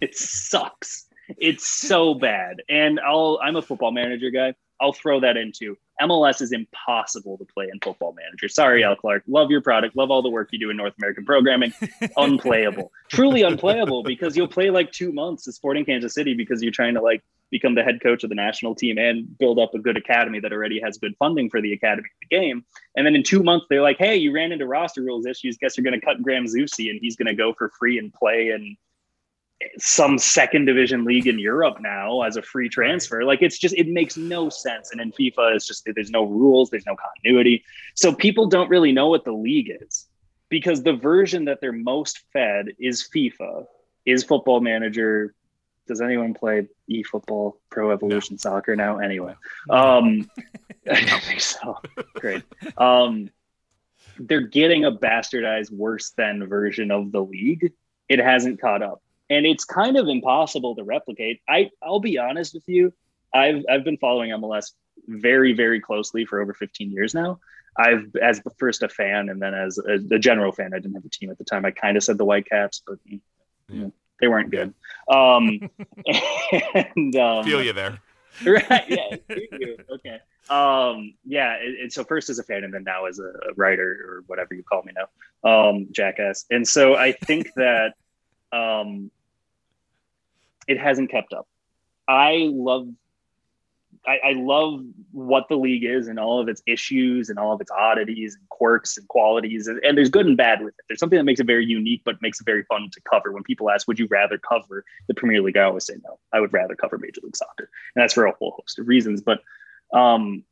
it 0.00 0.16
sucks. 0.18 1.06
It's 1.36 1.68
so 1.68 2.14
bad. 2.14 2.62
And 2.68 2.98
I'll, 2.98 3.38
I'm 3.40 3.54
a 3.54 3.62
football 3.62 3.92
manager 3.92 4.30
guy. 4.30 4.54
I'll 4.80 4.92
throw 4.92 5.20
that 5.20 5.36
into 5.36 5.76
MLS 6.00 6.40
is 6.40 6.52
impossible 6.52 7.38
to 7.38 7.44
play 7.44 7.68
in 7.72 7.78
Football 7.80 8.14
Manager. 8.14 8.48
Sorry, 8.48 8.84
Al 8.84 8.96
Clark. 8.96 9.24
Love 9.26 9.50
your 9.50 9.60
product. 9.60 9.96
Love 9.96 10.10
all 10.10 10.22
the 10.22 10.28
work 10.28 10.48
you 10.52 10.58
do 10.58 10.70
in 10.70 10.76
North 10.76 10.94
American 10.98 11.24
programming. 11.24 11.72
unplayable. 12.16 12.92
Truly 13.08 13.42
unplayable 13.42 14.02
because 14.02 14.36
you'll 14.36 14.48
play 14.48 14.70
like 14.70 14.92
two 14.92 15.12
months 15.12 15.46
at 15.48 15.54
Sporting 15.54 15.84
Kansas 15.84 16.14
City 16.14 16.34
because 16.34 16.62
you're 16.62 16.72
trying 16.72 16.94
to 16.94 17.00
like 17.00 17.22
become 17.50 17.74
the 17.74 17.82
head 17.82 18.00
coach 18.02 18.22
of 18.22 18.28
the 18.28 18.34
national 18.34 18.74
team 18.74 18.98
and 18.98 19.38
build 19.38 19.58
up 19.58 19.74
a 19.74 19.78
good 19.78 19.96
academy 19.96 20.38
that 20.40 20.52
already 20.52 20.80
has 20.80 20.98
good 20.98 21.14
funding 21.18 21.48
for 21.48 21.60
the 21.60 21.72
academy 21.72 22.08
the 22.20 22.36
game. 22.36 22.64
And 22.96 23.06
then 23.06 23.14
in 23.14 23.22
two 23.22 23.42
months, 23.42 23.66
they're 23.70 23.82
like, 23.82 23.98
hey, 23.98 24.16
you 24.16 24.32
ran 24.32 24.52
into 24.52 24.66
roster 24.66 25.02
rules 25.02 25.26
issues. 25.26 25.56
Guess 25.56 25.76
you're 25.76 25.84
going 25.84 25.98
to 25.98 26.04
cut 26.04 26.22
Graham 26.22 26.44
Zusi 26.44 26.90
and 26.90 26.98
he's 27.00 27.16
going 27.16 27.26
to 27.26 27.34
go 27.34 27.54
for 27.54 27.70
free 27.78 27.98
and 27.98 28.12
play 28.12 28.50
and 28.50 28.76
some 29.78 30.18
second 30.18 30.66
division 30.66 31.04
league 31.04 31.26
in 31.26 31.38
Europe 31.38 31.78
now 31.80 32.22
as 32.22 32.36
a 32.36 32.42
free 32.42 32.68
transfer. 32.68 33.24
Like 33.24 33.42
it's 33.42 33.58
just 33.58 33.74
it 33.74 33.88
makes 33.88 34.16
no 34.16 34.48
sense. 34.48 34.92
And 34.92 35.00
in 35.00 35.12
FIFA, 35.12 35.54
it's 35.54 35.66
just 35.66 35.88
there's 35.94 36.10
no 36.10 36.24
rules, 36.24 36.70
there's 36.70 36.86
no 36.86 36.96
continuity. 36.96 37.64
So 37.94 38.12
people 38.12 38.46
don't 38.46 38.70
really 38.70 38.92
know 38.92 39.08
what 39.08 39.24
the 39.24 39.32
league 39.32 39.70
is 39.80 40.06
because 40.48 40.82
the 40.82 40.92
version 40.92 41.44
that 41.46 41.60
they're 41.60 41.72
most 41.72 42.20
fed 42.32 42.68
is 42.78 43.08
FIFA, 43.14 43.66
is 44.06 44.24
Football 44.24 44.60
Manager. 44.60 45.34
Does 45.86 46.00
anyone 46.00 46.34
play 46.34 46.68
eFootball 46.90 47.54
Pro 47.70 47.90
Evolution 47.90 48.34
no. 48.34 48.38
Soccer 48.38 48.76
now? 48.76 48.98
Anyway, 48.98 49.34
um, 49.70 50.30
I 50.90 51.00
don't 51.00 51.22
think 51.22 51.40
so. 51.40 51.78
Great. 52.14 52.42
Um, 52.76 53.30
they're 54.18 54.40
getting 54.40 54.84
a 54.84 54.92
bastardized, 54.92 55.70
worse 55.70 56.10
than 56.10 56.46
version 56.46 56.90
of 56.90 57.12
the 57.12 57.22
league. 57.22 57.72
It 58.08 58.18
hasn't 58.18 58.60
caught 58.60 58.82
up 58.82 59.02
and 59.30 59.46
it's 59.46 59.64
kind 59.64 59.96
of 59.96 60.08
impossible 60.08 60.74
to 60.76 60.84
replicate. 60.84 61.40
I 61.48 61.70
I'll 61.82 62.00
be 62.00 62.18
honest 62.18 62.54
with 62.54 62.64
you, 62.66 62.92
I've 63.34 63.64
I've 63.68 63.84
been 63.84 63.98
following 63.98 64.30
MLS 64.30 64.72
very 65.06 65.52
very 65.52 65.80
closely 65.80 66.24
for 66.24 66.40
over 66.40 66.54
15 66.54 66.90
years 66.90 67.14
now. 67.14 67.38
I've 67.76 68.14
as 68.20 68.42
first 68.58 68.82
a 68.82 68.88
fan 68.88 69.28
and 69.28 69.40
then 69.40 69.54
as 69.54 69.78
a, 69.78 70.14
a 70.14 70.18
general 70.18 70.52
fan. 70.52 70.72
I 70.74 70.78
didn't 70.78 70.94
have 70.94 71.04
a 71.04 71.08
team 71.08 71.30
at 71.30 71.38
the 71.38 71.44
time. 71.44 71.64
I 71.64 71.70
kind 71.70 71.96
of 71.96 72.02
said 72.02 72.18
the 72.18 72.24
Whitecaps, 72.24 72.82
but 72.86 72.98
you 73.06 73.20
know, 73.68 73.92
they 74.20 74.26
weren't 74.26 74.50
good. 74.50 74.74
Um, 75.08 75.70
and 76.74 77.16
um, 77.16 77.44
feel 77.44 77.62
you 77.62 77.72
there. 77.72 78.00
right? 78.46 78.84
Yeah. 78.88 79.16
okay. 79.90 80.18
Um, 80.48 81.14
yeah. 81.24 81.56
And, 81.56 81.92
so 81.92 82.04
first 82.04 82.30
as 82.30 82.38
a 82.38 82.42
fan, 82.42 82.64
and 82.64 82.72
then 82.72 82.84
now 82.84 83.06
as 83.06 83.18
a, 83.18 83.24
a 83.24 83.54
writer 83.56 83.98
or 84.08 84.24
whatever 84.26 84.54
you 84.54 84.62
call 84.62 84.82
me 84.82 84.92
now, 84.96 85.68
um, 85.68 85.88
jackass. 85.92 86.46
And 86.50 86.66
so 86.66 86.94
I 86.94 87.12
think 87.12 87.52
that 87.54 87.94
um, 88.52 89.10
it 90.68 90.78
hasn't 90.78 91.10
kept 91.10 91.32
up. 91.32 91.48
I 92.06 92.48
love 92.52 92.88
I, 94.06 94.18
I, 94.28 94.32
love 94.32 94.84
what 95.12 95.48
the 95.48 95.56
league 95.56 95.84
is 95.84 96.08
and 96.08 96.18
all 96.18 96.40
of 96.40 96.48
its 96.48 96.62
issues 96.66 97.28
and 97.30 97.38
all 97.38 97.52
of 97.52 97.60
its 97.60 97.70
oddities 97.70 98.36
and 98.36 98.48
quirks 98.48 98.96
and 98.96 99.06
qualities. 99.08 99.66
And, 99.66 99.82
and, 99.84 99.98
there's 99.98 100.08
good 100.08 100.26
and 100.26 100.36
bad 100.36 100.62
with 100.62 100.74
it. 100.78 100.84
There's 100.88 101.00
something 101.00 101.18
that 101.18 101.24
makes 101.24 101.40
it 101.40 101.46
very 101.46 101.66
unique, 101.66 102.02
but 102.04 102.20
makes 102.22 102.40
it 102.40 102.44
very 102.44 102.62
fun 102.64 102.88
to 102.92 103.00
cover. 103.02 103.32
When 103.32 103.42
people 103.42 103.70
ask, 103.70 103.88
would 103.88 103.98
you 103.98 104.06
rather 104.10 104.38
cover 104.38 104.84
the 105.08 105.14
Premier 105.14 105.42
League? 105.42 105.56
I 105.56 105.64
always 105.64 105.84
say 105.84 105.94
no. 106.04 106.18
I 106.32 106.40
would 106.40 106.52
rather 106.52 106.74
cover 106.74 106.96
Major 106.96 107.20
League 107.22 107.36
Soccer. 107.36 107.70
And 107.94 108.02
that's 108.02 108.14
for 108.14 108.26
a 108.26 108.32
whole 108.32 108.52
host 108.52 108.78
of 108.78 108.88
reasons. 108.88 109.20
But 109.20 109.40
um, 109.92 110.44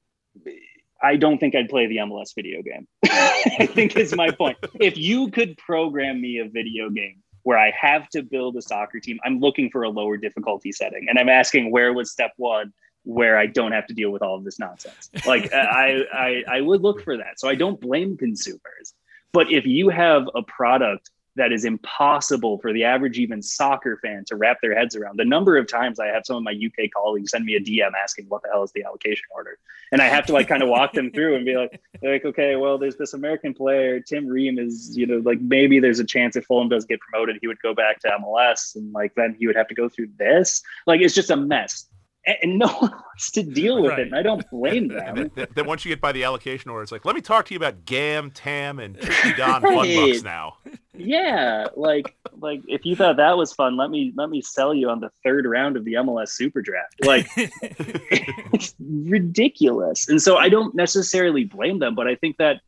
I 1.03 1.17
don't 1.17 1.39
think 1.39 1.55
I'd 1.55 1.69
play 1.69 1.87
the 1.87 1.99
MLS 1.99 2.35
video 2.35 2.63
game. 2.63 2.89
I 3.05 3.67
think 3.67 3.97
is 3.97 4.15
my 4.15 4.31
point. 4.31 4.59
If 4.81 4.99
you 4.99 5.31
could 5.31 5.57
program 5.57 6.21
me 6.21 6.39
a 6.39 6.49
video 6.49 6.91
game 6.91 7.23
where 7.47 7.57
I 7.57 7.71
have 7.81 8.09
to 8.09 8.25
build 8.25 8.57
a 8.57 8.61
soccer 8.61 8.99
team, 8.99 9.21
I'm 9.25 9.39
looking 9.39 9.71
for 9.71 9.85
a 9.85 9.89
lower 9.89 10.17
difficulty 10.17 10.73
setting. 10.73 11.07
And 11.09 11.17
I'm 11.17 11.29
asking 11.29 11.71
where 11.71 11.93
was 11.93 12.11
step 12.11 12.33
one 12.39 12.73
where 13.05 13.39
I 13.39 13.47
don't 13.47 13.71
have 13.71 13.87
to 13.87 13.95
deal 13.95 14.11
with 14.11 14.21
all 14.21 14.35
of 14.35 14.43
this 14.43 14.59
nonsense. 14.59 15.11
Like 15.25 15.55
uh, 15.55 15.59
I, 15.59 16.03
I, 16.13 16.45
I 16.57 16.61
would 16.61 16.83
look 16.83 17.05
for 17.05 17.19
that. 17.19 17.39
So 17.39 17.49
I 17.49 17.55
don't 17.55 17.81
blame 17.81 18.17
consumers. 18.17 18.95
But 19.33 19.53
if 19.53 19.65
you 19.65 19.91
have 19.91 20.29
a 20.35 20.43
product 20.43 21.09
that 21.37 21.53
is 21.53 21.65
impossible 21.65 22.59
for 22.59 22.73
the 22.73 22.85
average 22.85 23.19
even 23.19 23.43
soccer 23.43 23.99
fan 24.03 24.25
to 24.27 24.37
wrap 24.37 24.61
their 24.61 24.75
heads 24.75 24.97
around. 24.97 25.19
The 25.19 25.25
number 25.25 25.57
of 25.57 25.69
times 25.69 26.01
I 26.01 26.07
have 26.07 26.25
some 26.25 26.37
of 26.37 26.43
my 26.43 26.53
UK 26.53 26.91
colleagues 26.91 27.31
send 27.31 27.45
me 27.45 27.55
a 27.55 27.61
DM 27.61 27.93
asking 28.03 28.27
what 28.29 28.43
the 28.43 28.49
hell 28.53 28.63
is 28.63 28.73
the 28.73 28.85
allocation 28.85 29.25
order, 29.35 29.59
and 29.93 30.03
I 30.03 30.07
have 30.07 30.27
to 30.27 30.33
like 30.33 30.49
kind 30.49 30.63
of 30.63 30.69
walk 30.69 30.93
them 30.93 31.11
through 31.13 31.37
and 31.37 31.45
be 31.45 31.57
like, 31.57 31.81
like 32.03 32.25
okay, 32.25 32.57
well, 32.57 32.79
there's 32.79 32.97
this 32.97 33.15
American 33.15 33.55
player, 33.55 34.01
Tim 34.01 34.27
Ream 34.27 34.59
is, 34.59 34.97
you 34.97 35.07
know, 35.07 35.19
like 35.19 35.41
maybe 35.41 35.79
there's 35.79 36.01
a 36.01 36.05
chance 36.05 36.37
if 36.37 36.45
Fulham 36.47 36.69
does 36.69 36.85
get 36.85 37.01
promoted, 37.01 37.39
he 37.41 37.47
would 37.47 37.61
go 37.61 37.75
back 37.75 38.01
to 38.01 38.09
MLS, 38.21 38.75
and 38.75 38.93
like 38.93 39.15
then 39.15 39.37
he 39.39 39.47
would 39.47 39.57
have 39.57 39.69
to 39.69 39.75
go 39.75 39.89
through 39.89 40.09
this. 40.19 40.63
Like 40.87 41.01
it's 41.01 41.15
just 41.15 41.31
a 41.31 41.37
mess 41.37 41.87
and 42.27 42.59
no 42.59 42.67
one 42.79 42.91
wants 42.91 43.31
to 43.33 43.43
deal 43.43 43.83
with 43.83 43.93
right. 43.93 44.01
it. 44.01 44.07
And 44.09 44.17
I 44.17 44.23
don't 44.23 44.49
blame 44.51 44.89
them. 44.89 45.31
then, 45.35 45.47
then, 45.55 45.67
once 45.67 45.85
you 45.85 45.91
get 45.91 46.01
by 46.01 46.13
the 46.13 46.25
allocation 46.25 46.71
order, 46.71 46.83
it's 46.83 46.93
like, 46.93 47.05
let 47.05 47.15
me 47.15 47.21
talk 47.21 47.47
to 47.47 47.55
you 47.55 47.59
about 47.59 47.85
Gam, 47.85 48.31
Tam, 48.31 48.79
and 48.79 48.99
Tricky 49.01 49.35
Don 49.37 49.63
right. 49.63 49.97
Bucks 49.97 50.23
now. 50.23 50.57
Yeah, 50.99 51.67
like 51.77 52.17
like 52.39 52.63
if 52.69 52.87
you 52.87 52.97
thought 52.97 53.19
that 53.19 53.37
was 53.37 53.53
fun, 53.53 53.77
let 53.77 53.91
me 53.91 54.13
let 54.17 54.31
me 54.31 54.41
sell 54.41 54.73
you 54.73 54.89
on 54.89 55.01
the 55.01 55.11
third 55.23 55.45
round 55.45 55.77
of 55.77 55.85
the 55.85 55.95
MLS 55.95 56.31
Super 56.31 56.63
Draft. 56.63 57.05
Like 57.05 57.29
it's 57.37 58.75
ridiculous. 58.81 60.09
And 60.09 60.23
so 60.23 60.39
I 60.39 60.49
don't 60.49 60.75
necessarily 60.75 61.45
blame 61.45 61.81
them, 61.81 61.95
but 61.95 62.09
I 62.09 62.15
think 62.15 62.39
that 62.39 62.63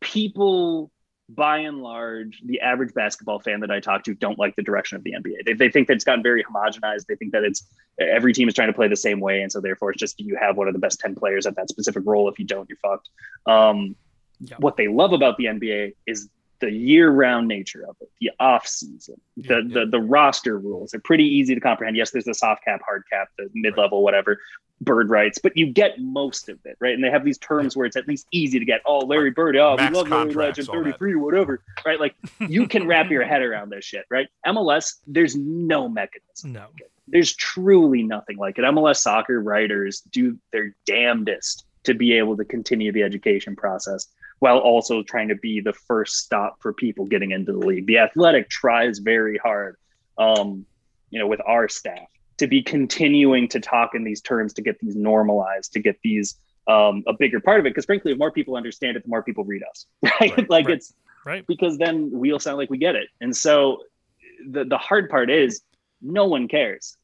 people 0.00 0.90
by 1.34 1.58
and 1.58 1.82
large, 1.82 2.42
the 2.44 2.60
average 2.60 2.94
basketball 2.94 3.38
fan 3.38 3.60
that 3.60 3.70
I 3.70 3.80
talk 3.80 4.04
to 4.04 4.14
don't 4.14 4.38
like 4.38 4.56
the 4.56 4.62
direction 4.62 4.96
of 4.96 5.04
the 5.04 5.12
NBA. 5.12 5.44
They, 5.46 5.52
they 5.52 5.70
think 5.70 5.88
that 5.88 5.94
it's 5.94 6.04
gotten 6.04 6.22
very 6.22 6.44
homogenized. 6.44 7.06
They 7.06 7.16
think 7.16 7.32
that 7.32 7.44
it's 7.44 7.66
every 7.98 8.32
team 8.32 8.48
is 8.48 8.54
trying 8.54 8.68
to 8.68 8.74
play 8.74 8.88
the 8.88 8.96
same 8.96 9.20
way, 9.20 9.42
and 9.42 9.50
so 9.50 9.60
therefore 9.60 9.90
it's 9.92 10.00
just 10.00 10.18
you 10.20 10.36
have 10.36 10.56
one 10.56 10.68
of 10.68 10.74
the 10.74 10.80
best 10.80 11.00
ten 11.00 11.14
players 11.14 11.46
at 11.46 11.56
that 11.56 11.68
specific 11.68 12.02
role. 12.06 12.28
If 12.28 12.38
you 12.38 12.44
don't, 12.44 12.68
you're 12.68 12.78
fucked. 12.78 13.08
Um. 13.46 13.96
What 14.56 14.78
they 14.78 14.88
love 14.88 15.12
about 15.12 15.36
the 15.36 15.44
NBA 15.44 15.96
is 16.06 16.30
the 16.60 16.70
year-round 16.70 17.48
nature 17.48 17.84
of 17.88 17.96
it, 18.00 18.08
the 18.20 18.30
off-season, 18.38 19.20
the, 19.36 19.42
yeah, 19.42 19.56
yeah. 19.56 19.74
the 19.74 19.86
the 19.90 20.00
roster 20.00 20.58
rules. 20.58 20.92
They're 20.92 21.00
pretty 21.00 21.24
easy 21.24 21.54
to 21.54 21.60
comprehend. 21.60 21.96
Yes, 21.96 22.10
there's 22.10 22.24
the 22.24 22.34
soft 22.34 22.64
cap, 22.64 22.80
hard 22.84 23.02
cap, 23.10 23.28
the 23.36 23.50
mid-level, 23.54 24.02
whatever, 24.02 24.38
bird 24.80 25.10
rights, 25.10 25.38
but 25.38 25.56
you 25.56 25.66
get 25.66 26.00
most 26.00 26.48
of 26.48 26.58
it, 26.64 26.76
right? 26.80 26.94
And 26.94 27.04
they 27.04 27.10
have 27.10 27.24
these 27.24 27.38
terms 27.38 27.76
where 27.76 27.86
it's 27.86 27.96
at 27.96 28.08
least 28.08 28.26
easy 28.32 28.58
to 28.58 28.64
get. 28.64 28.80
Oh, 28.86 29.00
Larry 29.00 29.30
Bird, 29.30 29.56
oh, 29.56 29.76
Max 29.76 29.90
we 29.90 29.96
love 29.96 30.08
Larry 30.08 30.34
Legend, 30.34 30.68
33, 30.68 31.14
whatever, 31.16 31.62
right? 31.84 32.00
Like 32.00 32.14
you 32.40 32.66
can 32.66 32.86
wrap 32.86 33.10
your 33.10 33.24
head 33.24 33.42
around 33.42 33.70
this 33.70 33.84
shit, 33.84 34.06
right? 34.10 34.28
MLS, 34.46 34.96
there's 35.06 35.36
no 35.36 35.88
mechanism. 35.88 36.52
No. 36.52 36.66
There's 37.08 37.34
truly 37.34 38.02
nothing 38.02 38.38
like 38.38 38.58
it. 38.58 38.62
MLS 38.62 38.98
soccer 38.98 39.40
writers 39.40 40.00
do 40.00 40.38
their 40.52 40.74
damnedest 40.86 41.66
to 41.84 41.94
be 41.94 42.14
able 42.14 42.36
to 42.36 42.44
continue 42.44 42.92
the 42.92 43.02
education 43.02 43.56
process 43.56 44.06
while 44.38 44.58
also 44.58 45.02
trying 45.02 45.28
to 45.28 45.34
be 45.34 45.60
the 45.60 45.72
first 45.72 46.16
stop 46.16 46.62
for 46.62 46.72
people 46.72 47.04
getting 47.04 47.32
into 47.32 47.52
the 47.52 47.58
league. 47.58 47.86
The 47.86 47.98
athletic 47.98 48.48
tries 48.48 48.98
very 48.98 49.36
hard, 49.38 49.76
um, 50.16 50.64
you 51.10 51.18
know, 51.18 51.26
with 51.26 51.40
our 51.46 51.68
staff 51.68 52.08
to 52.40 52.46
be 52.46 52.62
continuing 52.62 53.46
to 53.46 53.60
talk 53.60 53.94
in 53.94 54.02
these 54.02 54.22
terms 54.22 54.54
to 54.54 54.62
get 54.62 54.78
these 54.80 54.96
normalized, 54.96 55.74
to 55.74 55.78
get 55.78 55.98
these 56.02 56.36
um, 56.66 57.04
a 57.06 57.12
bigger 57.12 57.38
part 57.38 57.60
of 57.60 57.66
it. 57.66 57.70
Because 57.70 57.84
frankly, 57.84 58.12
if 58.12 58.18
more 58.18 58.30
people 58.30 58.56
understand 58.56 58.96
it, 58.96 59.02
the 59.02 59.10
more 59.10 59.22
people 59.22 59.44
read 59.44 59.62
us, 59.70 59.84
right? 60.02 60.20
right 60.20 60.50
like 60.50 60.66
right, 60.66 60.74
it's 60.76 60.94
right 61.26 61.46
because 61.46 61.76
then 61.76 62.08
we'll 62.10 62.38
sound 62.38 62.56
like 62.56 62.70
we 62.70 62.78
get 62.78 62.96
it. 62.96 63.08
And 63.20 63.36
so 63.36 63.82
the 64.48 64.64
the 64.64 64.78
hard 64.78 65.10
part 65.10 65.30
is 65.30 65.60
no 66.00 66.24
one 66.24 66.48
cares. 66.48 66.96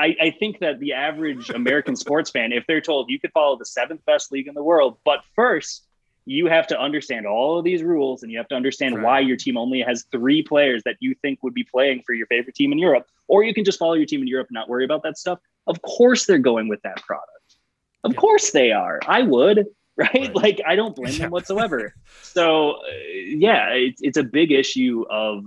I, 0.00 0.16
I 0.20 0.30
think 0.36 0.58
that 0.58 0.80
the 0.80 0.94
average 0.94 1.50
American 1.50 1.94
sports 1.94 2.30
fan, 2.30 2.50
if 2.50 2.66
they're 2.66 2.80
told 2.80 3.08
you 3.08 3.20
could 3.20 3.30
follow 3.30 3.56
the 3.56 3.66
seventh 3.66 4.04
best 4.04 4.32
league 4.32 4.48
in 4.48 4.54
the 4.54 4.62
world, 4.64 4.98
but 5.04 5.20
first 5.36 5.84
you 6.24 6.46
have 6.46 6.66
to 6.68 6.78
understand 6.78 7.26
all 7.26 7.58
of 7.58 7.64
these 7.64 7.82
rules 7.82 8.22
and 8.22 8.30
you 8.30 8.38
have 8.38 8.48
to 8.48 8.54
understand 8.54 8.96
right. 8.96 9.04
why 9.04 9.20
your 9.20 9.36
team 9.36 9.56
only 9.56 9.80
has 9.80 10.04
three 10.12 10.42
players 10.42 10.82
that 10.84 10.96
you 11.00 11.14
think 11.22 11.42
would 11.42 11.54
be 11.54 11.64
playing 11.64 12.02
for 12.06 12.12
your 12.12 12.26
favorite 12.28 12.54
team 12.54 12.72
in 12.72 12.78
Europe, 12.78 13.06
or 13.28 13.42
you 13.42 13.52
can 13.52 13.64
just 13.64 13.78
follow 13.78 13.94
your 13.94 14.06
team 14.06 14.22
in 14.22 14.28
Europe 14.28 14.48
and 14.48 14.54
not 14.54 14.68
worry 14.68 14.84
about 14.84 15.02
that 15.02 15.18
stuff. 15.18 15.40
Of 15.66 15.82
course, 15.82 16.26
they're 16.26 16.38
going 16.38 16.68
with 16.68 16.80
that 16.82 17.02
product. 17.02 17.56
Of 18.04 18.12
yeah. 18.12 18.20
course, 18.20 18.50
they 18.50 18.72
are. 18.72 19.00
I 19.06 19.22
would, 19.22 19.66
right? 19.96 20.14
right. 20.14 20.34
Like, 20.34 20.60
I 20.66 20.76
don't 20.76 20.94
blame 20.94 21.18
them 21.18 21.30
whatsoever. 21.30 21.94
so, 22.22 22.72
uh, 22.72 22.82
yeah, 23.26 23.70
it, 23.70 23.96
it's 24.00 24.16
a 24.16 24.24
big 24.24 24.52
issue 24.52 25.04
of 25.10 25.44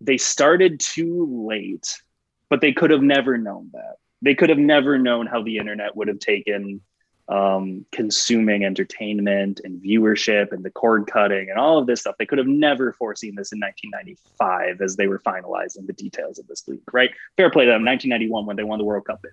they 0.00 0.16
started 0.16 0.80
too 0.80 1.46
late, 1.48 1.96
but 2.48 2.60
they 2.60 2.72
could 2.72 2.90
have 2.90 3.02
never 3.02 3.36
known 3.36 3.70
that. 3.72 3.96
They 4.22 4.34
could 4.34 4.48
have 4.48 4.58
never 4.58 4.98
known 4.98 5.26
how 5.26 5.42
the 5.42 5.58
internet 5.58 5.96
would 5.96 6.08
have 6.08 6.18
taken 6.18 6.80
um, 7.28 7.86
consuming 7.90 8.64
entertainment 8.64 9.60
and 9.64 9.82
viewership 9.82 10.52
and 10.52 10.64
the 10.64 10.70
cord 10.70 11.06
cutting 11.06 11.48
and 11.48 11.58
all 11.58 11.78
of 11.78 11.86
this 11.86 12.00
stuff. 12.00 12.16
They 12.18 12.26
could 12.26 12.38
have 12.38 12.46
never 12.46 12.92
foreseen 12.92 13.34
this 13.34 13.52
in 13.52 13.60
1995 13.60 14.80
as 14.82 14.96
they 14.96 15.06
were 15.06 15.20
finalizing 15.20 15.86
the 15.86 15.94
details 15.94 16.38
of 16.38 16.46
this 16.46 16.66
league, 16.68 16.80
right? 16.92 17.10
Fair 17.36 17.50
play 17.50 17.64
to 17.64 17.70
them. 17.70 17.84
1991 17.84 18.46
when 18.46 18.56
they 18.56 18.64
won 18.64 18.78
the 18.78 18.84
World 18.84 19.06
Cup, 19.06 19.24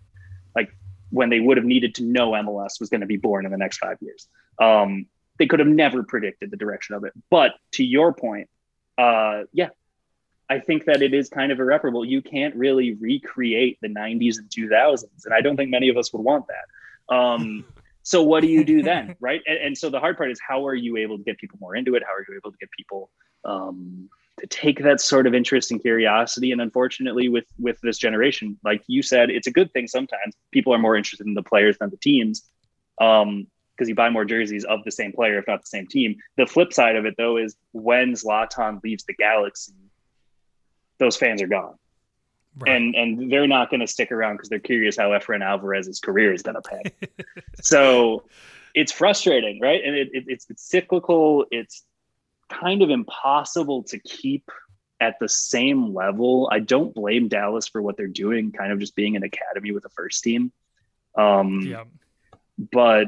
like 0.56 0.74
when 1.10 1.30
they 1.30 1.40
would 1.40 1.58
have 1.58 1.66
needed 1.66 1.96
to 1.96 2.04
know 2.04 2.32
MLS 2.32 2.80
was 2.80 2.90
going 2.90 3.02
to 3.02 3.08
be 3.08 3.18
born 3.18 3.46
in 3.46 3.52
the 3.52 3.58
next 3.58 3.80
five 3.80 3.98
years. 4.00 4.28
Um, 4.60 5.08
they 5.38 5.48
could 5.48 5.60
have 5.60 5.68
never 5.68 6.04
predicted 6.04 6.52
the 6.52 6.58
direction 6.58 6.96
of 6.96 7.04
it. 7.04 7.14
But 7.30 7.54
to 7.74 7.84
your 7.84 8.14
point, 8.14 8.50
uh, 8.98 9.44
yeah, 9.52 9.70
I 10.50 10.60
think 10.60 10.86
that 10.86 11.02
it 11.02 11.14
is 11.14 11.30
kind 11.30 11.52
of 11.52 11.60
irreparable. 11.60 12.06
You 12.06 12.22
can't 12.22 12.56
really 12.56 12.94
recreate 12.94 13.80
the 13.82 13.88
90s 13.88 14.38
and 14.38 14.50
2000s, 14.50 15.26
and 15.26 15.34
I 15.34 15.42
don't 15.42 15.58
think 15.58 15.72
many 15.72 15.90
of 15.90 15.98
us 15.98 16.14
would 16.14 16.22
want 16.22 16.46
that. 16.48 17.16
Um, 17.16 17.66
So 18.04 18.24
what 18.24 18.42
do 18.42 18.48
you 18.48 18.64
do 18.64 18.82
then, 18.82 19.16
right? 19.20 19.42
And, 19.46 19.58
and, 19.58 19.78
so 19.78 19.90
the 19.90 20.00
hard 20.00 20.18
part 20.18 20.32
is 20.32 20.40
how 20.46 20.66
are 20.66 20.76
you 20.76 20.98
able 20.98 21.18
to 21.18 21.24
get 21.24 21.38
people 21.38 21.58
more 21.62 21.76
into 21.76 21.96
it? 21.96 22.04
How 22.06 22.14
are 22.14 22.26
you 22.28 22.36
able 22.36 22.52
to 22.52 22.58
get 22.58 22.70
people 22.72 23.10
um, 23.46 24.10
to 24.40 24.48
take 24.48 24.82
that 24.84 25.02
sort 25.02 25.28
of 25.28 25.34
interest 25.34 25.72
and 25.72 25.82
curiosity? 25.82 26.52
And 26.52 26.62
unfortunately, 26.62 27.30
with 27.30 27.46
with 27.60 27.80
this 27.82 27.98
generation, 27.98 28.58
like 28.64 28.84
you 28.88 29.02
said, 29.04 29.30
it's 29.30 29.48
a 29.48 29.52
good 29.52 29.72
thing. 29.74 29.88
Sometimes 29.88 30.36
people 30.52 30.74
are 30.74 30.80
more 30.80 30.96
interested 30.96 31.28
in 31.28 31.34
the 31.34 31.44
players 31.44 31.78
than 31.78 31.90
the 31.90 31.98
teams, 31.98 32.50
because 32.98 33.24
um, 33.24 33.48
you 33.80 33.96
buy 33.96 34.10
more 34.10 34.26
jerseys 34.26 34.66
of 34.66 34.84
the 34.84 34.92
same 34.92 35.12
player, 35.12 35.38
if 35.40 35.48
not 35.48 35.62
the 35.62 35.68
same 35.68 35.88
team. 35.88 36.16
The 36.38 36.46
flip 36.46 36.74
side 36.74 36.96
of 36.96 37.06
it, 37.06 37.16
though, 37.18 37.38
is 37.38 37.56
when 37.72 38.14
Zlatan 38.14 38.82
leaves 38.84 39.04
the 39.06 39.14
Galaxy, 39.14 39.74
those 41.00 41.18
fans 41.18 41.42
are 41.42 41.48
gone. 41.48 41.76
Right. 42.58 42.76
And 42.76 42.96
and 42.96 43.32
they're 43.32 43.48
not 43.48 43.70
going 43.70 43.80
to 43.80 43.88
stick 43.88 44.12
around 44.12 44.36
because 44.36 44.50
they're 44.50 44.60
curious 44.60 44.98
how 44.98 45.10
Efrain 45.10 45.42
Alvarez's 45.44 46.00
career 46.00 46.34
is 46.34 46.42
going 46.42 46.56
to 46.56 46.62
pan. 46.62 47.14
so 47.62 48.26
it's 48.74 48.92
frustrating, 48.92 49.60
right? 49.62 49.82
And 49.84 49.96
it, 49.96 50.10
it, 50.14 50.24
it's, 50.28 50.50
it's 50.50 50.64
cyclical. 50.64 51.46
It's 51.52 51.84
kind 52.50 52.82
of 52.82 52.90
impossible 52.90 53.84
to 53.84 54.00
keep 54.00 54.50
at 55.00 55.18
the 55.20 55.30
same 55.30 55.94
level. 55.94 56.50
I 56.52 56.60
don't 56.60 56.94
blame 56.94 57.28
Dallas 57.28 57.68
for 57.68 57.82
what 57.82 57.98
they're 57.98 58.08
doing, 58.08 58.52
kind 58.52 58.72
of 58.72 58.80
just 58.80 58.96
being 58.96 59.16
an 59.16 59.24
academy 59.24 59.72
with 59.72 59.86
a 59.86 59.90
first 59.90 60.24
team. 60.24 60.52
Um, 61.16 61.62
yeah. 61.62 61.84
But 62.72 63.08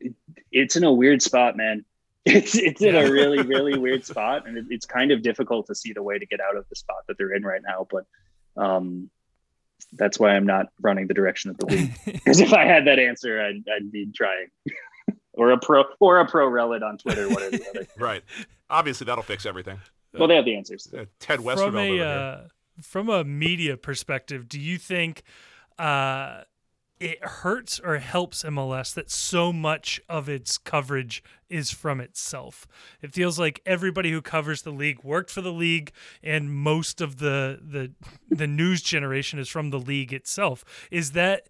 it, 0.00 0.14
it's 0.50 0.76
in 0.76 0.84
a 0.84 0.92
weird 0.92 1.22
spot, 1.22 1.56
man. 1.56 1.84
It's 2.24 2.58
it's 2.58 2.82
in 2.82 2.94
a 2.94 3.10
really 3.10 3.40
really 3.40 3.78
weird 3.78 4.04
spot, 4.04 4.46
and 4.46 4.58
it, 4.58 4.66
it's 4.68 4.84
kind 4.84 5.12
of 5.12 5.22
difficult 5.22 5.66
to 5.68 5.74
see 5.74 5.94
the 5.94 6.02
way 6.02 6.18
to 6.18 6.26
get 6.26 6.40
out 6.42 6.56
of 6.56 6.68
the 6.68 6.76
spot 6.76 7.06
that 7.06 7.16
they're 7.16 7.32
in 7.32 7.42
right 7.42 7.62
now. 7.66 7.86
But 7.90 8.04
um, 8.58 9.10
that's 9.92 10.18
why 10.18 10.30
I'm 10.30 10.46
not 10.46 10.66
running 10.80 11.06
the 11.06 11.14
direction 11.14 11.50
of 11.50 11.58
the 11.58 11.66
league. 11.66 11.92
Because 12.04 12.40
if 12.40 12.52
I 12.52 12.64
had 12.64 12.86
that 12.86 12.98
answer, 12.98 13.40
I'd, 13.40 13.62
I'd 13.74 13.90
be 13.90 14.10
trying. 14.14 14.48
or 15.32 15.52
a 15.52 15.58
pro 15.58 15.84
or 16.00 16.18
a 16.18 16.26
pro 16.26 16.46
relit 16.46 16.82
on 16.82 16.98
Twitter, 16.98 17.28
whatever 17.28 17.56
the 17.56 17.68
other. 17.70 17.86
right. 17.98 18.22
Obviously, 18.68 19.06
that'll 19.06 19.24
fix 19.24 19.46
everything. 19.46 19.78
Well, 20.12 20.28
they 20.28 20.36
have 20.36 20.44
the 20.44 20.56
answers. 20.56 20.92
Uh, 20.92 21.04
Ted 21.20 21.40
Westervelt 21.40 21.64
from 21.64 21.76
a 21.76 22.00
uh, 22.00 22.40
from 22.82 23.08
a 23.08 23.24
media 23.24 23.76
perspective, 23.76 24.48
do 24.48 24.60
you 24.60 24.78
think 24.78 25.22
uh, 25.78 26.42
it 27.00 27.24
hurts 27.24 27.78
or 27.78 27.98
helps 27.98 28.42
MLS 28.42 28.94
that 28.94 29.10
so 29.10 29.52
much 29.52 30.00
of 30.08 30.28
its 30.28 30.58
coverage 30.58 31.22
is 31.48 31.70
from 31.70 32.00
itself. 32.00 32.66
It 33.00 33.14
feels 33.14 33.38
like 33.38 33.62
everybody 33.64 34.10
who 34.10 34.20
covers 34.20 34.62
the 34.62 34.72
league 34.72 35.02
worked 35.04 35.30
for 35.30 35.40
the 35.40 35.52
league 35.52 35.92
and 36.22 36.52
most 36.52 37.00
of 37.00 37.18
the 37.18 37.60
the 37.62 37.92
the 38.28 38.46
news 38.46 38.82
generation 38.82 39.38
is 39.38 39.48
from 39.48 39.70
the 39.70 39.78
league 39.78 40.12
itself. 40.12 40.64
Is 40.90 41.12
that 41.12 41.48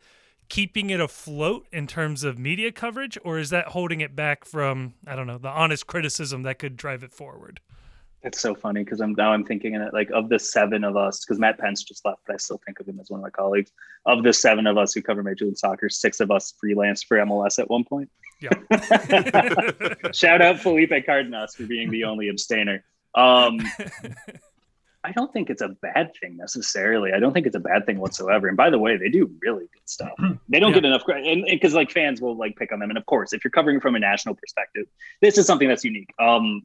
keeping 0.49 0.91
it 0.91 1.01
afloat 1.01 1.66
in 1.73 1.87
terms 1.87 2.25
of 2.25 2.39
media 2.39 2.73
coverage 2.73 3.19
or 3.25 3.39
is 3.39 3.51
that 3.51 3.69
holding 3.69 4.01
it 4.01 4.15
back 4.15 4.45
from 4.45 4.95
I 5.07 5.16
don't 5.16 5.27
know, 5.27 5.39
the 5.39 5.49
honest 5.49 5.87
criticism 5.87 6.43
that 6.43 6.59
could 6.59 6.77
drive 6.77 7.03
it 7.03 7.12
forward? 7.12 7.61
It's 8.24 8.40
so 8.40 8.55
funny 8.55 8.82
because 8.82 9.01
I'm 9.01 9.15
now 9.16 9.32
I'm 9.32 9.45
thinking 9.45 9.74
in 9.74 9.82
it 9.82 9.95
like 9.95 10.11
of 10.11 10.28
the 10.28 10.39
seven 10.39 10.82
of 10.82 10.97
us 10.97 11.24
because 11.24 11.39
Matt 11.39 11.59
Pentz 11.59 11.85
just 11.85 12.05
left, 12.05 12.20
but 12.27 12.35
I 12.35 12.36
still 12.39 12.61
think 12.66 12.81
of 12.81 12.89
him 12.89 12.99
as 13.01 13.11
one 13.11 13.20
of 13.20 13.23
my 13.23 13.31
colleagues. 13.31 13.70
Of 14.07 14.24
the 14.24 14.32
seven 14.32 14.66
of 14.66 14.77
us 14.77 14.93
who 14.93 15.03
cover 15.03 15.23
Major 15.23 15.45
League 15.45 15.57
Soccer, 15.57 15.89
six 15.89 16.19
of 16.19 16.31
us 16.31 16.53
freelanced 16.62 17.07
for 17.07 17.16
MLS 17.19 17.61
at 17.61 17.70
one 17.70 17.85
point. 17.85 18.11
Yeah. 18.40 18.51
Shout 20.12 20.43
out 20.43 20.59
Felipe 20.59 20.93
Cardenas 21.07 21.55
for 21.55 21.65
being 21.65 21.90
the 21.90 22.05
only 22.05 22.28
abstainer. 22.28 22.85
Um, 23.15 23.61
I 25.05 25.12
don't 25.12 25.32
think 25.32 25.49
it's 25.49 25.62
a 25.62 25.69
bad 25.69 26.12
thing 26.20 26.36
necessarily. 26.36 27.12
I 27.12 27.20
don't 27.20 27.32
think 27.32 27.47
it's 27.47 27.57
a 27.57 27.61
bad 27.61 27.86
thing 27.86 27.99
whatsoever. 27.99 28.49
And 28.49 28.57
by 28.57 28.69
the 28.69 28.78
way, 28.78 28.97
they 28.97 29.09
do 29.09 29.31
really 29.40 29.66
good 29.73 29.86
stuff. 29.86 30.12
They 30.49 30.61
don't 30.61 30.70
yeah. 30.70 30.77
get 30.77 30.85
enough 30.86 31.05
credit, 31.05 31.27
and 31.27 31.45
because 31.45 31.74
like 31.74 31.90
fans 31.90 32.20
will 32.20 32.36
like 32.36 32.57
pick 32.57 32.73
on 32.73 32.78
them. 32.78 32.90
And 32.90 32.99
of 32.99 33.07
course, 33.07 33.32
if 33.32 33.45
you're 33.45 33.51
covering 33.51 33.81
from 33.81 33.95
a 33.97 33.99
national 33.99 34.35
perspective, 34.35 34.86
this 35.20 35.36
is 35.36 35.47
something 35.47 35.69
that's 35.69 35.85
unique. 35.85 36.12
Um, 36.19 36.62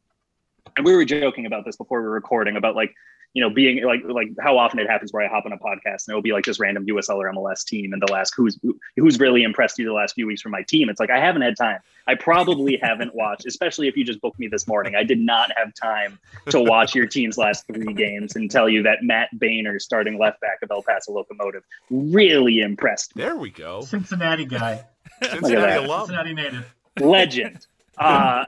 and 0.75 0.85
we 0.85 0.95
were 0.95 1.05
joking 1.05 1.45
about 1.45 1.65
this 1.65 1.75
before 1.75 2.01
we 2.01 2.07
were 2.07 2.13
recording 2.13 2.55
about 2.55 2.75
like 2.75 2.93
you 3.33 3.41
know 3.41 3.49
being 3.49 3.83
like 3.83 4.01
like 4.05 4.29
how 4.39 4.57
often 4.57 4.79
it 4.79 4.89
happens 4.89 5.11
where 5.11 5.25
I 5.25 5.27
hop 5.27 5.45
on 5.45 5.53
a 5.53 5.57
podcast 5.57 6.07
and 6.07 6.09
it'll 6.09 6.21
be 6.21 6.31
like 6.31 6.45
this 6.45 6.59
random 6.59 6.85
USL 6.85 7.15
or 7.15 7.31
MLS 7.33 7.65
team 7.65 7.93
and 7.93 8.01
they'll 8.01 8.15
ask 8.15 8.33
who's 8.35 8.59
who's 8.95 9.19
really 9.19 9.43
impressed 9.43 9.77
you 9.79 9.85
the 9.85 9.93
last 9.93 10.13
few 10.13 10.27
weeks 10.27 10.41
from 10.41 10.51
my 10.51 10.61
team. 10.63 10.89
It's 10.89 10.99
like 10.99 11.09
I 11.09 11.19
haven't 11.19 11.41
had 11.41 11.57
time. 11.57 11.79
I 12.07 12.15
probably 12.15 12.77
haven't 12.81 13.15
watched, 13.15 13.45
especially 13.45 13.87
if 13.87 13.97
you 13.97 14.05
just 14.05 14.21
booked 14.21 14.39
me 14.39 14.47
this 14.47 14.67
morning. 14.67 14.95
I 14.95 15.03
did 15.03 15.19
not 15.19 15.51
have 15.57 15.73
time 15.73 16.19
to 16.49 16.61
watch 16.61 16.93
your 16.93 17.07
team's 17.07 17.37
last 17.37 17.65
three 17.67 17.93
games 17.93 18.35
and 18.35 18.49
tell 18.51 18.69
you 18.69 18.83
that 18.83 18.99
Matt 19.01 19.29
Bahner, 19.35 19.79
starting 19.81 20.19
left 20.19 20.39
back 20.39 20.59
of 20.61 20.69
El 20.69 20.83
Paso 20.83 21.11
Locomotive, 21.11 21.63
really 21.89 22.59
impressed 22.59 23.15
me. 23.15 23.23
There 23.23 23.35
we 23.35 23.49
go. 23.49 23.81
Cincinnati 23.81 24.45
guy. 24.45 24.85
Cincinnati 25.23 25.85
alum. 25.85 26.01
Cincinnati 26.01 26.33
native. 26.33 26.73
Legend. 26.99 27.65
Uh, 27.97 28.45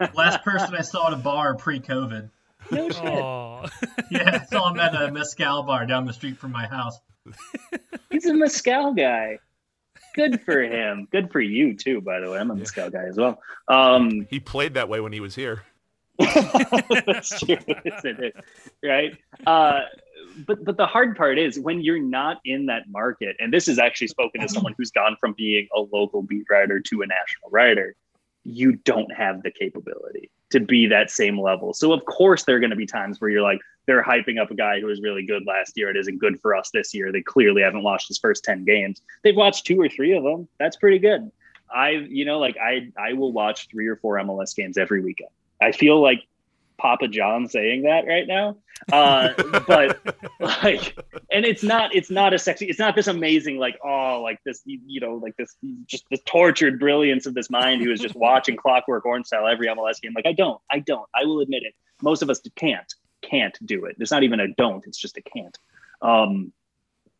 Last 0.14 0.42
person 0.44 0.74
I 0.74 0.82
saw 0.82 1.08
at 1.08 1.12
a 1.12 1.16
bar 1.16 1.54
pre-COVID. 1.54 2.30
No 2.70 2.88
shit. 2.90 3.04
yeah, 4.10 4.40
I 4.40 4.44
saw 4.44 4.70
him 4.70 4.78
at 4.78 4.94
a 4.94 5.10
mezcal 5.10 5.62
bar 5.62 5.86
down 5.86 6.04
the 6.04 6.12
street 6.12 6.36
from 6.36 6.52
my 6.52 6.66
house. 6.66 6.98
He's 8.10 8.26
a 8.26 8.34
mezcal 8.34 8.94
guy. 8.94 9.38
Good 10.14 10.42
for 10.42 10.62
him. 10.62 11.06
Good 11.10 11.30
for 11.30 11.40
you 11.40 11.74
too, 11.74 12.00
by 12.00 12.20
the 12.20 12.30
way. 12.30 12.38
I'm 12.38 12.50
a 12.50 12.56
mezcal 12.56 12.90
guy 12.90 13.04
as 13.04 13.16
well. 13.16 13.40
Um, 13.68 14.26
he 14.30 14.40
played 14.40 14.74
that 14.74 14.88
way 14.88 15.00
when 15.00 15.12
he 15.12 15.20
was 15.20 15.34
here. 15.34 15.62
That's 16.18 17.38
true, 17.40 17.56
isn't 17.84 18.20
it? 18.20 18.34
Right. 18.82 19.16
Uh, 19.46 19.82
but 20.46 20.64
but 20.64 20.76
the 20.76 20.86
hard 20.86 21.16
part 21.16 21.38
is 21.38 21.58
when 21.58 21.80
you're 21.80 22.02
not 22.02 22.38
in 22.44 22.66
that 22.66 22.88
market, 22.88 23.36
and 23.38 23.52
this 23.52 23.68
is 23.68 23.78
actually 23.78 24.08
spoken 24.08 24.40
to 24.40 24.48
someone 24.48 24.74
who's 24.76 24.90
gone 24.90 25.16
from 25.20 25.34
being 25.36 25.68
a 25.74 25.80
local 25.80 26.22
beat 26.22 26.44
writer 26.50 26.80
to 26.80 27.02
a 27.02 27.06
national 27.06 27.50
writer 27.50 27.94
you 28.48 28.72
don't 28.84 29.12
have 29.12 29.42
the 29.42 29.50
capability 29.50 30.30
to 30.50 30.60
be 30.60 30.86
that 30.86 31.10
same 31.10 31.38
level. 31.38 31.74
So 31.74 31.92
of 31.92 32.04
course 32.06 32.44
there 32.44 32.56
are 32.56 32.60
going 32.60 32.70
to 32.70 32.76
be 32.76 32.86
times 32.86 33.20
where 33.20 33.30
you're 33.30 33.42
like 33.42 33.60
they're 33.86 34.02
hyping 34.02 34.40
up 34.40 34.50
a 34.50 34.54
guy 34.54 34.80
who 34.80 34.86
was 34.86 35.00
really 35.00 35.24
good 35.24 35.44
last 35.46 35.72
year. 35.76 35.90
It 35.90 35.96
isn't 35.96 36.18
good 36.18 36.40
for 36.40 36.54
us 36.54 36.70
this 36.72 36.94
year. 36.94 37.12
They 37.12 37.22
clearly 37.22 37.62
haven't 37.62 37.82
watched 37.82 38.08
his 38.08 38.18
first 38.18 38.44
10 38.44 38.64
games. 38.64 39.02
They've 39.22 39.36
watched 39.36 39.66
two 39.66 39.80
or 39.80 39.88
three 39.88 40.16
of 40.16 40.22
them. 40.22 40.48
That's 40.58 40.76
pretty 40.76 40.98
good. 40.98 41.30
I 41.70 41.90
you 41.90 42.24
know 42.24 42.38
like 42.38 42.56
I 42.56 42.90
I 42.98 43.12
will 43.12 43.32
watch 43.32 43.68
3 43.70 43.86
or 43.88 43.96
4 43.96 44.16
MLS 44.20 44.56
games 44.56 44.78
every 44.78 45.02
weekend. 45.02 45.30
I 45.60 45.72
feel 45.72 46.00
like 46.00 46.22
Papa 46.78 47.08
John 47.08 47.48
saying 47.48 47.82
that 47.82 48.06
right 48.06 48.26
now. 48.26 48.56
Uh, 48.92 49.34
but 49.66 49.98
like, 50.40 50.96
and 51.30 51.44
it's 51.44 51.62
not, 51.62 51.94
it's 51.94 52.10
not 52.10 52.32
a 52.32 52.38
sexy, 52.38 52.66
it's 52.66 52.78
not 52.78 52.94
this 52.94 53.08
amazing, 53.08 53.58
like, 53.58 53.78
oh, 53.84 54.20
like 54.22 54.38
this, 54.44 54.62
you 54.64 55.00
know, 55.00 55.14
like 55.14 55.36
this, 55.36 55.56
just 55.86 56.04
the 56.10 56.18
tortured 56.18 56.78
brilliance 56.78 57.26
of 57.26 57.34
this 57.34 57.50
mind 57.50 57.82
who 57.82 57.90
is 57.90 58.00
just 58.00 58.14
watching 58.14 58.56
Clockwork 58.62 59.04
Orange 59.04 59.26
style 59.26 59.46
every 59.46 59.66
MLS 59.66 60.00
game. 60.00 60.12
Like, 60.14 60.26
I 60.26 60.32
don't, 60.32 60.60
I 60.70 60.78
don't, 60.78 61.08
I 61.14 61.24
will 61.24 61.40
admit 61.40 61.64
it. 61.64 61.74
Most 62.02 62.22
of 62.22 62.30
us 62.30 62.40
can't, 62.54 62.94
can't 63.22 63.58
do 63.66 63.84
it. 63.84 63.96
It's 63.98 64.12
not 64.12 64.22
even 64.22 64.40
a 64.40 64.48
don't, 64.54 64.86
it's 64.86 64.98
just 64.98 65.16
a 65.18 65.22
can't 65.22 65.58
um, 66.00 66.52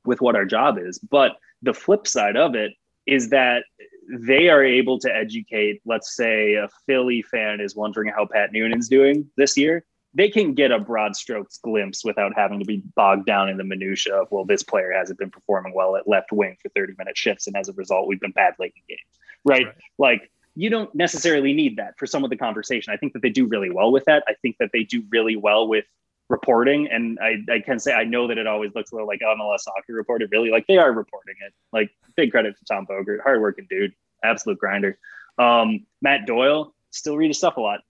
with 0.05 0.21
what 0.21 0.37
our 0.37 0.45
job 0.45 0.79
is. 0.79 0.99
But 0.99 1.33
the 1.63 1.75
flip 1.75 2.07
side 2.07 2.37
of 2.37 2.55
it 2.55 2.73
is 3.09 3.31
that 3.31 3.65
they 4.11 4.49
are 4.51 4.63
able 4.63 4.99
to 5.01 5.15
educate, 5.15 5.81
let's 5.87 6.15
say 6.15 6.55
a 6.55 6.69
Philly 6.87 7.23
fan 7.23 7.61
is 7.61 7.75
wondering 7.75 8.13
how 8.15 8.27
Pat 8.27 8.53
Noonan's 8.53 8.89
doing 8.89 9.29
this 9.37 9.57
year. 9.57 9.85
They 10.15 10.29
can 10.29 10.55
get 10.55 10.71
a 10.71 10.79
broad 10.79 11.17
strokes 11.17 11.59
glimpse 11.59 12.05
without 12.05 12.33
having 12.35 12.59
to 12.59 12.65
be 12.65 12.83
bogged 12.97 13.27
down 13.27 13.49
in 13.49 13.57
the 13.57 13.65
minutia 13.65 14.15
of, 14.15 14.29
well, 14.31 14.45
this 14.45 14.63
player 14.63 14.93
hasn't 14.93 15.19
been 15.19 15.31
performing 15.31 15.75
well 15.75 15.97
at 15.97 16.09
left 16.09 16.33
wing 16.33 16.57
for 16.63 16.69
30 16.71 16.95
minute 16.99 17.17
shifts. 17.17 17.47
And 17.47 17.57
as 17.57 17.69
a 17.69 17.73
result, 17.75 18.09
we've 18.09 18.21
been 18.21 18.33
bad 18.33 18.55
late 18.59 18.75
in 18.77 18.83
games. 18.89 19.19
Right? 19.45 19.67
right. 19.67 19.75
Like 19.99 20.31
you 20.55 20.71
don't 20.71 20.95
necessarily 20.95 21.53
need 21.53 21.77
that 21.77 21.99
for 21.99 22.07
some 22.07 22.25
of 22.25 22.31
the 22.31 22.37
conversation. 22.37 22.93
I 22.93 22.97
think 22.97 23.13
that 23.15 23.23
they 23.23 23.31
do 23.31 23.47
really 23.47 23.71
well 23.71 23.93
with 23.93 24.05
that. 24.07 24.25
I 24.29 24.35
think 24.43 24.57
that 24.59 24.71
they 24.73 24.83
do 24.83 25.03
really 25.11 25.37
well 25.37 25.69
with 25.69 25.85
reporting. 26.29 26.89
And 26.89 27.19
I, 27.21 27.37
I 27.53 27.61
can 27.61 27.79
say 27.79 27.93
I 27.93 28.05
know 28.05 28.29
that 28.29 28.39
it 28.39 28.47
always 28.47 28.75
looks 28.75 28.93
a 28.93 28.95
little 28.95 29.09
like 29.09 29.21
MLS 29.21 29.61
soccer 29.61 29.93
reported. 29.93 30.31
Really, 30.33 30.51
like 30.51 30.67
they 30.67 30.79
are 30.79 30.93
reporting 30.93 31.37
it. 31.45 31.53
Like 31.73 31.91
big 32.17 32.31
credit 32.31 32.57
to 32.59 32.65
Tom 32.65 32.87
Bogert, 32.87 33.23
hardworking 33.23 33.67
dude, 33.69 33.93
absolute 34.23 34.59
grinder. 34.59 34.99
Um, 35.39 35.87
Matt 36.03 36.27
Doyle 36.27 36.75
still 36.91 37.17
read 37.17 37.29
his 37.29 37.39
stuff 37.39 37.57
a 37.57 37.61
lot. 37.61 37.81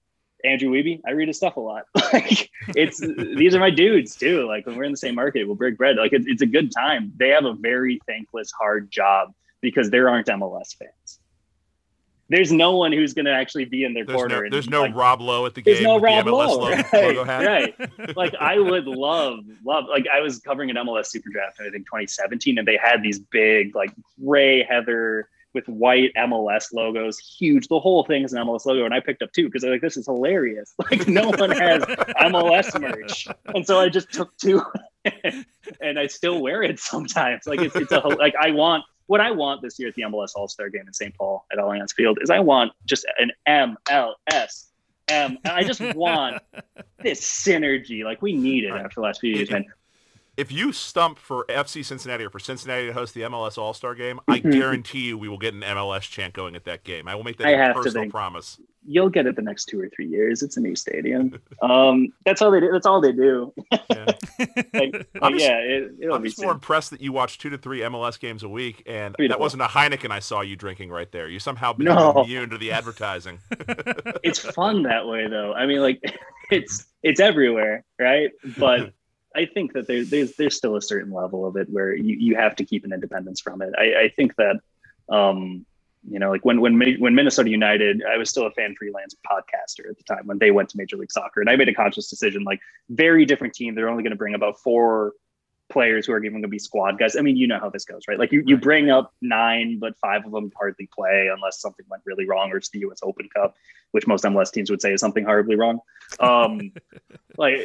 Andrew 0.45 0.71
Wiebe, 0.71 1.01
I 1.07 1.13
read 1.13 1.29
his 1.29 1.37
stuff 1.37 1.57
a 1.57 1.61
lot. 1.61 1.87
like 2.13 2.51
it's 2.77 3.01
these 3.01 3.55
are 3.55 3.61
my 3.61 3.71
dudes 3.71 4.15
too. 4.15 4.47
Like 4.47 4.67
when 4.67 4.77
we're 4.77 4.85
in 4.85 4.93
the 4.93 4.99
same 4.99 5.15
market, 5.15 5.45
we'll 5.45 5.57
break 5.57 5.77
bread. 5.77 5.97
Like 5.97 6.13
it, 6.13 6.23
it's 6.27 6.43
a 6.43 6.47
good 6.47 6.71
time. 6.73 7.13
They 7.17 7.31
have 7.31 7.45
a 7.45 7.55
very 7.55 8.01
thankless, 8.07 8.53
hard 8.53 8.91
job 8.91 9.35
because 9.61 9.91
there 9.91 10.09
aren't 10.09 10.29
MLS 10.29 10.77
fans 10.77 10.93
there's 12.29 12.53
no 12.53 12.77
one 12.77 12.93
who's 12.93 13.15
going 13.15 13.25
to 13.25 13.33
actually 13.33 13.65
be 13.65 13.85
in 13.85 13.95
their 13.95 14.05
there's 14.05 14.17
corner. 14.17 14.45
No, 14.45 14.51
there's 14.51 14.69
no 14.69 14.83
like, 14.83 14.95
Rob 14.95 15.21
Lowe 15.21 15.47
at 15.47 15.55
the 15.55 15.63
game. 15.63 15.75
There's 15.75 15.85
no 15.85 15.99
Rob 15.99 16.27
the 16.27 16.33
Lowe, 16.33 16.59
logo, 16.59 16.77
right? 16.93 16.93
Logo 16.93 17.25
right? 17.25 18.17
Like 18.17 18.35
I 18.39 18.59
would 18.59 18.87
love, 18.87 19.41
love. 19.65 19.87
Like 19.89 20.07
I 20.13 20.21
was 20.21 20.39
covering 20.41 20.71
an 20.71 20.77
MLS 20.77 21.07
Super 21.07 21.31
Draft, 21.31 21.61
I 21.61 21.71
think 21.71 21.87
2017, 21.87 22.59
and 22.59 22.69
they 22.69 22.77
had 22.77 23.03
these 23.03 23.19
big, 23.19 23.75
like 23.75 23.93
gray 24.23 24.63
heather 24.63 25.29
with 25.55 25.67
white 25.67 26.13
MLS 26.17 26.73
logos, 26.73 27.19
huge. 27.19 27.69
The 27.69 27.81
whole 27.81 28.05
thing 28.05 28.25
is 28.25 28.33
an 28.33 28.45
MLS 28.47 28.67
logo, 28.67 28.85
and 28.85 28.93
I 28.93 29.01
picked 29.01 29.23
up 29.23 29.33
two 29.33 29.47
because 29.47 29.65
I'm 29.65 29.71
like, 29.71 29.81
this 29.81 29.97
is 29.97 30.07
hilarious. 30.07 30.75
Like 30.91 31.09
no 31.09 31.31
one 31.31 31.51
has 31.51 31.83
MLS 31.83 32.81
merch, 32.81 33.29
and 33.55 33.67
so 33.67 33.79
I 33.79 33.89
just 33.89 34.13
took 34.13 34.37
two, 34.37 34.63
and 35.81 35.99
I 35.99 36.07
still 36.07 36.41
wear 36.41 36.63
it 36.63 36.79
sometimes. 36.79 37.47
Like 37.47 37.61
it's, 37.61 37.77
it's 37.77 37.93
a 37.93 37.99
like 38.01 38.35
I 38.41 38.53
want 38.53 38.85
what 39.09 39.21
I 39.21 39.31
want 39.31 39.63
this 39.63 39.79
year 39.79 39.89
at 39.89 39.95
the 39.95 40.03
MLS 40.03 40.31
All 40.37 40.49
Star 40.49 40.69
Game 40.69 40.87
in 40.87 40.93
St. 40.93 41.15
Paul 41.17 41.45
at 41.51 41.59
Allianz 41.59 41.93
Field 41.93 42.19
is 42.23 42.31
I 42.31 42.39
want 42.39 42.73
just 42.87 43.05
an 43.19 43.33
MLS. 43.49 44.67
M. 45.09 45.39
I 45.47 45.65
just 45.65 45.81
want 45.95 46.43
this 47.03 47.21
synergy. 47.21 48.05
Like 48.05 48.21
we 48.21 48.35
need 48.35 48.65
it 48.65 48.73
after 48.73 48.97
the 48.97 49.01
last 49.01 49.21
few 49.21 49.35
years, 49.35 49.51
man. 49.51 49.65
If 50.39 50.53
you 50.53 50.73
stump 50.73 51.19
for 51.19 51.45
FC 51.49 51.85
Cincinnati 51.85 52.25
or 52.25 52.31
for 52.31 52.39
Cincinnati 52.39 52.87
to 52.87 52.93
host 52.93 53.13
the 53.13 53.23
MLS 53.23 53.59
All 53.59 53.75
Star 53.75 53.95
Game, 53.95 54.21
I 54.29 54.39
mm-hmm. 54.39 54.51
guarantee 54.51 55.09
you 55.09 55.19
we 55.19 55.29
will 55.29 55.39
get 55.39 55.53
an 55.53 55.63
MLS 55.63 56.03
chant 56.03 56.33
going 56.33 56.55
at 56.55 56.65
that 56.65 56.85
game. 56.85 57.09
I 57.09 57.15
will 57.15 57.25
make 57.25 57.39
that 57.39 57.49
I 57.49 57.71
a 57.71 57.75
personal 57.75 58.09
promise 58.09 58.59
you'll 58.89 59.11
get 59.11 59.27
it 59.27 59.37
the 59.37 59.43
next 59.43 59.67
two 59.67 59.81
or 59.81 59.89
three 59.89 60.07
years. 60.07 60.43
It's 60.43 60.57
a 60.57 60.61
new 60.61 60.75
stadium. 60.75 61.39
Um, 61.61 62.13
that's 62.25 62.41
all 62.41 62.53
they 62.53 62.61
do. 62.61 62.71
That's 62.71 62.87
all 62.87 63.01
they 63.01 63.11
do. 63.11 63.53
Yeah, 63.73 64.05
like, 64.75 65.09
I'm 65.21 65.33
just, 65.33 65.45
yeah. 65.45 65.59
It, 65.59 66.09
I'm 66.13 66.23
just 66.23 66.41
more 66.41 66.53
impressed 66.53 66.93
that 66.93 67.01
you 67.01 67.11
watch 67.11 67.39
two 67.39 67.51
to 67.51 67.59
three 67.59 67.81
MLS 67.81 68.19
games 68.19 68.45
a 68.45 68.49
week, 68.49 68.85
and 68.87 69.17
three 69.17 69.27
that 69.27 69.41
wasn't 69.41 69.63
a 69.63 69.67
Heineken 69.67 70.13
I 70.13 70.21
saw 70.21 70.41
you 70.41 70.55
drinking 70.55 70.91
right 70.91 71.11
there. 71.11 71.29
You 71.29 71.41
somehow 71.41 71.73
became 71.73 71.97
no. 71.97 72.23
immune 72.23 72.51
to 72.51 72.59
the 72.59 72.71
advertising. 72.71 73.41
it's 74.23 74.39
fun 74.39 74.85
that 74.85 75.09
way, 75.09 75.27
though. 75.27 75.53
I 75.53 75.67
mean, 75.67 75.81
like 75.81 76.01
it's 76.51 76.87
it's 77.03 77.19
everywhere, 77.19 77.85
right? 77.99 78.31
But. 78.57 78.95
I 79.39 79.47
think 79.47 79.73
that 79.75 79.87
there, 79.87 80.05
there's 80.05 80.35
there's 80.37 80.57
still 80.57 80.77
a 80.77 80.83
certain 80.83 81.13
level 81.13 81.47
of 81.47 81.57
it 81.57 81.69
where 81.71 81.95
you, 81.95 82.17
you 82.19 82.35
have 82.37 82.57
to 82.57 82.65
keep 82.65 82.85
an 82.85 82.93
independence 82.93 83.41
from 83.41 83.63
it. 83.63 83.73
I, 83.79 84.05
I 84.05 84.09
think 84.17 84.35
that 84.37 84.57
um, 85.09 85.65
you 86.07 86.19
know, 86.19 86.31
like 86.31 86.45
when 86.45 86.61
when 86.61 86.97
when 86.99 87.15
Minnesota 87.15 87.51
United, 87.51 88.03
I 88.05 88.17
was 88.17 88.31
still 88.31 88.47
a 88.47 88.51
fan 88.51 88.75
freelance 88.77 89.15
podcaster 89.31 89.89
at 89.91 89.97
the 89.97 90.05
time 90.05 90.27
when 90.27 90.39
they 90.39 90.51
went 90.51 90.69
to 90.71 90.77
Major 90.77 90.97
League 90.97 91.13
Soccer, 91.13 91.41
and 91.41 91.51
I 91.51 91.57
made 91.57 91.69
a 91.69 91.75
conscious 91.75 92.09
decision. 92.09 92.43
Like, 92.45 92.61
very 92.91 93.25
different 93.25 93.55
team. 93.55 93.75
They're 93.75 93.89
only 93.89 94.03
going 94.03 94.13
to 94.13 94.17
bring 94.17 94.35
about 94.35 94.61
four 94.61 95.13
players 95.69 96.07
who 96.07 96.13
are 96.13 96.19
even 96.19 96.33
going 96.33 96.43
to 96.43 96.49
be 96.49 96.59
squad 96.59 96.99
guys. 96.99 97.17
I 97.17 97.21
mean, 97.21 97.37
you 97.37 97.47
know 97.47 97.59
how 97.59 97.71
this 97.71 97.85
goes, 97.85 98.03
right? 98.09 98.19
Like, 98.19 98.33
you 98.33 98.43
you 98.47 98.57
bring 98.57 98.91
up 98.91 99.13
nine, 99.21 99.79
but 99.79 99.97
five 99.99 100.25
of 100.25 100.33
them 100.33 100.51
hardly 100.57 100.89
play 100.95 101.31
unless 101.33 101.61
something 101.61 101.85
went 101.89 102.03
really 102.07 102.27
wrong, 102.27 102.51
or 102.53 102.57
it's 102.57 102.71
the 102.71 102.81
U.S. 102.81 102.99
Open 103.03 103.29
Cup, 103.35 103.55
which 103.93 104.07
most 104.07 104.25
MLS 104.25 104.53
teams 104.53 104.71
would 104.71 104.81
say 104.81 104.93
is 104.93 105.01
something 105.01 105.25
horribly 105.25 105.57
wrong. 105.57 105.81
Um, 106.21 106.73
like, 107.37 107.59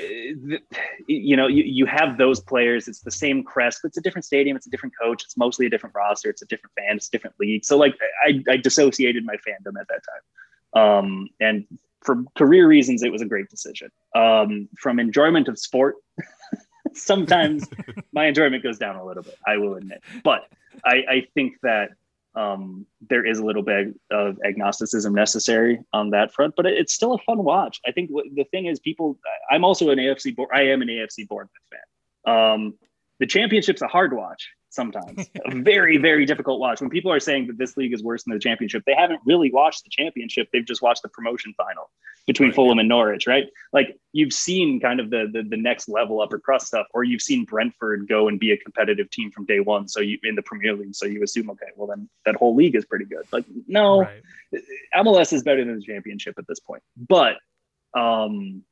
you 1.08 1.36
know, 1.38 1.48
you, 1.48 1.64
you 1.64 1.86
have 1.86 2.18
those 2.18 2.40
players. 2.40 2.88
It's 2.88 3.02
the 3.02 3.12
same 3.12 3.44
crest, 3.44 3.80
but 3.82 3.90
it's 3.90 3.98
a 3.98 4.02
different 4.02 4.26
stadium. 4.26 4.58
It's 4.58 4.68
a 4.68 4.72
different 4.72 4.96
coach. 5.02 5.24
It's 5.24 5.38
mostly 5.38 5.66
a 5.66 5.70
different 5.70 5.96
roster. 5.96 6.30
It's 6.30 6.42
a 6.42 6.48
different 6.48 6.74
fan. 6.78 6.98
It's 6.98 7.08
a 7.08 7.12
different 7.12 7.36
league. 7.40 7.66
So, 7.66 7.78
like, 7.78 7.96
I, 8.26 8.44
I 8.50 8.58
dissociated 8.58 9.26
my 9.26 9.36
fandom 9.36 9.80
at 9.80 9.88
that 9.88 10.02
time. 10.04 10.24
Um, 10.76 11.30
and 11.40 11.66
for 12.04 12.24
career 12.36 12.68
reasons, 12.68 13.04
it 13.04 13.12
was 13.12 13.22
a 13.22 13.26
great 13.26 13.50
decision. 13.50 13.90
Um, 14.16 14.70
from 14.78 15.00
enjoyment 15.00 15.48
of 15.48 15.58
sport, 15.58 15.96
sometimes 17.02 17.68
my 18.12 18.26
enjoyment 18.26 18.64
goes 18.64 18.78
down 18.78 18.96
a 18.96 19.06
little 19.06 19.24
bit. 19.24 19.38
I 19.46 19.58
will 19.58 19.76
admit, 19.76 20.02
but 20.24 20.48
I, 20.84 20.96
I 21.10 21.28
think 21.34 21.56
that 21.64 21.90
um, 22.36 22.86
there 23.10 23.26
is 23.26 23.40
a 23.40 23.46
little 23.46 23.62
bit 23.62 23.94
of 24.12 24.40
agnosticism 24.44 25.14
necessary 25.14 25.80
on 25.94 26.10
that 26.12 26.34
front, 26.34 26.56
but 26.56 26.66
it's 26.66 26.94
still 26.94 27.14
a 27.14 27.20
fun 27.20 27.44
watch. 27.44 27.80
I 27.86 27.92
think 27.92 28.10
the 28.10 28.46
thing 28.46 28.66
is, 28.66 28.80
people. 28.80 29.20
I'm 29.52 29.64
also 29.64 29.90
an 29.90 30.00
AFC. 30.00 30.36
Board 30.36 30.50
I 30.54 30.64
am 30.64 30.82
an 30.82 30.88
AFC 30.88 31.28
Bournemouth 31.28 31.52
fan. 31.70 32.36
Um, 32.36 32.74
the 33.20 33.28
championship's 33.28 33.82
a 33.82 33.88
hard 33.88 34.14
watch 34.14 34.50
sometimes. 34.74 35.30
a 35.46 35.56
very, 35.56 35.98
very 35.98 36.26
difficult 36.26 36.60
watch. 36.60 36.82
When 36.82 36.90
people 36.90 37.12
are 37.12 37.20
saying 37.20 37.48
that 37.48 37.58
this 37.58 37.78
league 37.78 37.94
is 37.94 38.04
worse 38.04 38.24
than 38.24 38.34
the 38.34 38.40
championship, 38.40 38.84
they 38.86 38.96
haven't 38.96 39.22
really 39.26 39.52
watched 39.52 39.84
the 39.84 39.90
championship. 39.90 40.50
They've 40.52 40.66
just 40.66 40.82
watched 40.82 41.04
the 41.04 41.10
promotion 41.10 41.54
final 41.56 41.90
between 42.26 42.50
right, 42.50 42.56
Fulham 42.56 42.78
yeah. 42.78 42.82
and 42.82 42.90
Norwich, 42.90 43.28
right? 43.28 43.46
Like 43.72 43.98
you've 44.12 44.34
seen 44.34 44.80
kind 44.80 45.00
of 45.00 45.10
the, 45.10 45.30
the, 45.32 45.44
the 45.44 45.58
next 45.58 45.88
level 45.88 46.22
upper 46.22 46.40
crust 46.40 46.68
stuff, 46.68 46.88
or 46.94 47.04
you've 47.04 47.22
seen 47.22 47.46
Brentford 47.46 48.08
go 48.08 48.28
and 48.28 48.40
be 48.40 48.52
a 48.52 48.58
competitive 48.58 49.10
team 49.10 49.32
from 49.32 49.46
day 49.46 49.60
one. 49.60 49.88
So 49.88 50.00
you 50.00 50.18
in 50.24 50.36
the 50.36 50.42
Premier 50.42 50.74
League, 50.74 50.96
so 50.96 51.06
you 51.06 51.22
assume, 51.24 51.50
okay, 51.52 51.68
well 51.76 51.88
then 51.88 52.10
that 52.26 52.36
whole 52.36 52.56
league 52.56 52.76
is 52.76 52.86
pretty 52.86 53.06
good. 53.06 53.26
Like 53.32 53.46
no, 53.68 54.02
right. 54.02 54.22
MLS 54.96 55.34
is 55.34 55.44
better 55.44 55.64
than 55.64 55.76
the 55.76 55.82
championship 55.82 56.36
at 56.38 56.48
this 56.48 56.60
point. 56.60 56.84
But 56.98 57.38
um, 57.94 58.64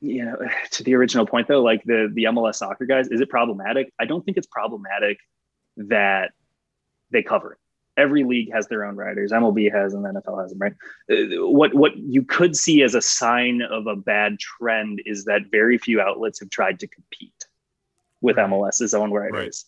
you 0.00 0.24
know, 0.24 0.36
to 0.72 0.82
the 0.82 0.94
original 0.94 1.26
point 1.26 1.48
though, 1.48 1.62
like 1.62 1.84
the 1.84 2.10
the 2.12 2.24
MLS 2.24 2.56
soccer 2.56 2.86
guys, 2.86 3.08
is 3.08 3.20
it 3.20 3.28
problematic? 3.28 3.92
I 3.98 4.04
don't 4.04 4.24
think 4.24 4.36
it's 4.36 4.46
problematic 4.46 5.18
that 5.76 6.32
they 7.10 7.22
cover 7.22 7.52
it. 7.52 7.58
Every 7.96 8.24
league 8.24 8.52
has 8.52 8.66
their 8.68 8.84
own 8.84 8.96
writers. 8.96 9.32
MLB 9.32 9.70
has 9.72 9.94
and 9.94 10.04
NFL 10.04 10.40
has 10.40 10.52
them, 10.52 10.58
right? 10.58 10.72
Uh, 11.10 11.46
what 11.46 11.74
what 11.74 11.96
you 11.96 12.22
could 12.22 12.56
see 12.56 12.82
as 12.82 12.94
a 12.94 13.02
sign 13.02 13.62
of 13.62 13.86
a 13.86 13.96
bad 13.96 14.38
trend 14.38 15.02
is 15.04 15.24
that 15.24 15.42
very 15.50 15.76
few 15.76 16.00
outlets 16.00 16.40
have 16.40 16.50
tried 16.50 16.80
to 16.80 16.86
compete 16.86 17.46
with 18.20 18.36
MLS's 18.36 18.94
own 18.94 19.10
writers. 19.10 19.64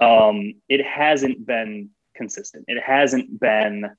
Right. 0.00 0.28
Um, 0.28 0.54
it 0.68 0.84
hasn't 0.84 1.46
been 1.46 1.90
consistent. 2.14 2.64
It 2.68 2.82
hasn't 2.82 3.38
been, 3.38 3.90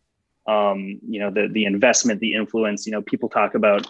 um, 0.45 0.99
you 1.07 1.19
know, 1.19 1.31
the 1.31 1.47
the 1.47 1.65
investment, 1.65 2.19
the 2.19 2.33
influence. 2.33 2.85
You 2.85 2.91
know, 2.91 3.01
people 3.01 3.29
talk 3.29 3.55
about 3.55 3.89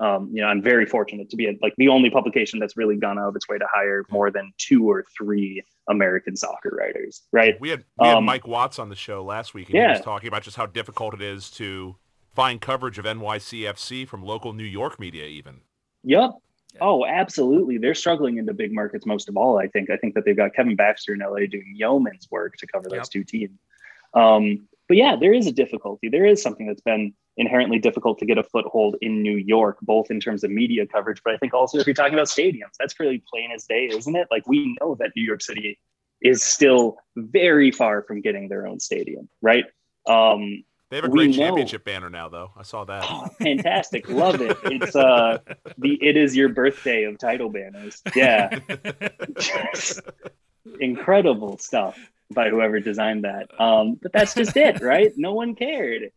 um, 0.00 0.30
you 0.32 0.40
know, 0.40 0.48
I'm 0.48 0.62
very 0.62 0.86
fortunate 0.86 1.28
to 1.30 1.36
be 1.36 1.46
a, 1.46 1.58
like 1.60 1.74
the 1.76 1.88
only 1.88 2.08
publication 2.08 2.60
that's 2.60 2.76
really 2.76 2.96
gone 2.96 3.18
out 3.18 3.28
of 3.28 3.36
its 3.36 3.48
way 3.48 3.58
to 3.58 3.66
hire 3.72 4.04
more 4.10 4.30
than 4.30 4.52
two 4.56 4.88
or 4.88 5.04
three 5.16 5.62
American 5.88 6.36
soccer 6.36 6.76
writers, 6.78 7.22
right? 7.32 7.60
We 7.60 7.70
had, 7.70 7.84
we 7.98 8.06
had 8.06 8.18
um, 8.18 8.24
Mike 8.24 8.46
Watts 8.46 8.78
on 8.78 8.88
the 8.88 8.96
show 8.96 9.24
last 9.24 9.54
week, 9.54 9.68
and 9.68 9.74
yeah. 9.74 9.88
he 9.88 9.92
was 9.94 10.04
talking 10.04 10.28
about 10.28 10.42
just 10.42 10.56
how 10.56 10.66
difficult 10.66 11.14
it 11.14 11.22
is 11.22 11.50
to 11.52 11.96
find 12.32 12.60
coverage 12.60 12.98
of 12.98 13.04
NYCFC 13.04 14.06
from 14.06 14.22
local 14.22 14.52
New 14.52 14.64
York 14.64 15.00
media, 15.00 15.24
even. 15.24 15.62
Yep. 16.04 16.30
Oh, 16.80 17.04
absolutely. 17.04 17.78
They're 17.78 17.94
struggling 17.94 18.38
in 18.38 18.46
the 18.46 18.54
big 18.54 18.72
markets 18.72 19.06
most 19.06 19.28
of 19.28 19.36
all. 19.36 19.58
I 19.58 19.66
think. 19.66 19.90
I 19.90 19.96
think 19.96 20.14
that 20.14 20.24
they've 20.24 20.36
got 20.36 20.54
Kevin 20.54 20.76
Baxter 20.76 21.14
in 21.14 21.20
LA 21.20 21.46
doing 21.50 21.72
yeoman's 21.74 22.28
work 22.30 22.56
to 22.58 22.66
cover 22.66 22.88
those 22.88 22.98
yep. 22.98 23.10
two 23.10 23.24
teams. 23.24 23.58
Um, 24.14 24.68
but 24.86 24.96
yeah, 24.96 25.16
there 25.16 25.32
is 25.32 25.46
a 25.46 25.52
difficulty. 25.52 26.08
There 26.08 26.26
is 26.26 26.42
something 26.42 26.66
that's 26.66 26.82
been 26.82 27.14
inherently 27.38 27.78
difficult 27.78 28.18
to 28.18 28.26
get 28.26 28.36
a 28.36 28.42
foothold 28.42 28.96
in 29.00 29.22
New 29.22 29.36
York, 29.36 29.78
both 29.80 30.10
in 30.10 30.20
terms 30.20 30.44
of 30.44 30.50
media 30.50 30.86
coverage, 30.86 31.22
but 31.24 31.32
I 31.32 31.38
think 31.38 31.54
also 31.54 31.78
if 31.78 31.86
you're 31.86 31.94
talking 31.94 32.14
about 32.14 32.26
stadiums, 32.26 32.74
that's 32.78 32.92
pretty 32.92 33.22
plain 33.30 33.50
as 33.54 33.64
day, 33.64 33.86
isn't 33.86 34.16
it? 34.16 34.26
Like 34.30 34.46
we 34.46 34.76
know 34.80 34.96
that 34.96 35.12
New 35.16 35.22
York 35.22 35.40
City 35.40 35.78
is 36.20 36.42
still 36.42 36.96
very 37.16 37.70
far 37.70 38.02
from 38.02 38.20
getting 38.20 38.48
their 38.48 38.66
own 38.66 38.80
stadium, 38.80 39.28
right? 39.40 39.64
Um, 40.06 40.64
They 40.90 40.96
have 40.96 41.04
a 41.04 41.08
great 41.08 41.30
know. 41.30 41.36
championship 41.36 41.84
banner 41.84 42.10
now, 42.10 42.28
though. 42.28 42.50
I 42.56 42.62
saw 42.62 42.84
that. 42.84 43.04
Oh, 43.08 43.28
fantastic. 43.38 44.08
Love 44.08 44.40
it. 44.40 44.56
It's 44.64 44.96
uh 44.96 45.38
the 45.76 45.98
it 46.02 46.16
is 46.16 46.34
your 46.34 46.48
birthday 46.48 47.04
of 47.04 47.18
title 47.18 47.50
banners. 47.50 48.02
Yeah. 48.16 48.58
Just 49.38 50.00
incredible 50.80 51.58
stuff 51.58 51.96
by 52.30 52.50
whoever 52.50 52.80
designed 52.80 53.24
that. 53.24 53.48
Um, 53.60 53.98
but 54.02 54.12
that's 54.12 54.34
just 54.34 54.56
it, 54.56 54.80
right? 54.82 55.12
No 55.16 55.34
one 55.34 55.54
cared. 55.54 56.10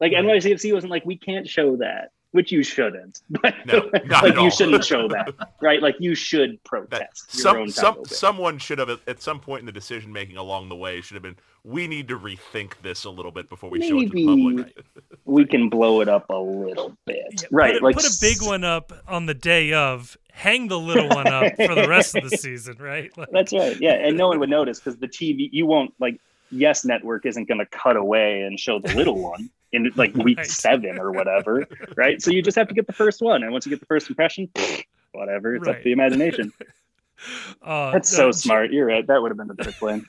Like 0.00 0.12
Right. 0.12 0.24
NYCFC 0.24 0.72
wasn't 0.72 0.90
like, 0.90 1.04
we 1.06 1.16
can't 1.16 1.48
show 1.48 1.76
that, 1.76 2.10
which 2.32 2.50
you 2.52 2.62
shouldn't. 2.62 3.20
But 3.30 3.54
No, 3.66 3.90
not 4.06 4.22
like 4.24 4.32
at 4.32 4.38
all. 4.38 4.44
you 4.44 4.50
shouldn't 4.50 4.84
show 4.84 5.08
that, 5.08 5.32
right? 5.60 5.80
Like 5.80 5.96
you 6.00 6.14
should 6.14 6.52
that 6.52 6.64
protest 6.64 7.34
your 7.34 7.42
some 7.42 7.56
own 7.58 7.70
some 7.70 8.04
someone 8.04 8.58
should 8.58 8.78
have 8.78 8.90
at 9.06 9.22
some 9.22 9.40
point 9.40 9.60
in 9.60 9.66
the 9.66 9.72
decision 9.72 10.12
making 10.12 10.36
along 10.36 10.68
the 10.68 10.76
way 10.76 11.00
should 11.00 11.14
have 11.14 11.22
been 11.22 11.36
we 11.62 11.86
need 11.86 12.08
to 12.08 12.18
rethink 12.18 12.72
this 12.82 13.04
a 13.04 13.10
little 13.10 13.30
bit 13.32 13.48
before 13.48 13.70
we 13.70 13.80
show 13.88 13.98
it 14.00 14.06
to 14.06 14.10
the 14.10 14.26
Maybe. 14.26 14.56
public. 14.64 14.84
We 15.24 15.46
can 15.46 15.70
blow 15.70 16.02
it 16.02 16.08
up 16.10 16.28
a 16.28 16.36
little 16.36 16.94
bit, 17.06 17.24
Yeah, 17.42 17.48
right? 17.50 17.72
Put 17.74 17.82
a, 17.82 17.84
like 17.86 17.96
put 17.96 18.04
a 18.04 18.18
big 18.20 18.42
one 18.42 18.64
up 18.64 18.92
on 19.08 19.26
the 19.26 19.34
day 19.34 19.72
of. 19.72 20.16
Hang 20.36 20.66
the 20.66 20.78
little 20.78 21.08
one 21.08 21.28
up 21.28 21.54
for 21.54 21.76
the 21.76 21.86
rest 21.88 22.16
of 22.16 22.28
the 22.28 22.36
season, 22.36 22.76
right? 22.80 23.16
Like, 23.16 23.28
That's 23.30 23.52
right. 23.52 23.80
Yeah, 23.80 23.92
and 23.92 24.18
no 24.18 24.26
one 24.26 24.40
would 24.40 24.50
notice 24.50 24.80
because 24.80 24.98
the 24.98 25.06
TV 25.06 25.48
you 25.52 25.64
won't 25.64 25.94
like. 26.00 26.18
Yes, 26.50 26.84
network 26.84 27.24
isn't 27.24 27.46
going 27.48 27.58
to 27.60 27.66
cut 27.66 27.96
away 27.96 28.42
and 28.42 28.58
show 28.60 28.78
the 28.80 28.92
little 28.96 29.16
one 29.22 29.48
in 29.74 29.90
like 29.96 30.14
week 30.16 30.38
Right. 30.38 30.46
seven 30.46 30.98
or 30.98 31.12
whatever, 31.12 31.66
right? 31.96 32.20
So 32.22 32.30
you 32.30 32.42
just 32.42 32.56
have 32.56 32.68
to 32.68 32.74
get 32.74 32.86
the 32.86 32.92
first 32.92 33.20
one, 33.20 33.42
and 33.42 33.52
once 33.52 33.66
you 33.66 33.70
get 33.70 33.80
the 33.80 33.86
first 33.86 34.08
impression, 34.08 34.48
whatever, 35.12 35.54
it's 35.56 35.68
up 35.68 35.78
to 35.78 35.84
the 35.84 35.92
imagination. 35.92 36.52
uh, 37.62 37.92
That's 37.92 38.08
so 38.08 38.32
smart. 38.32 38.72
You're 38.72 38.86
right. 38.86 39.06
That 39.06 39.22
would 39.22 39.30
have 39.30 39.38
been 39.38 39.48
the 39.48 39.54
better 39.54 39.72
plan. 39.72 40.04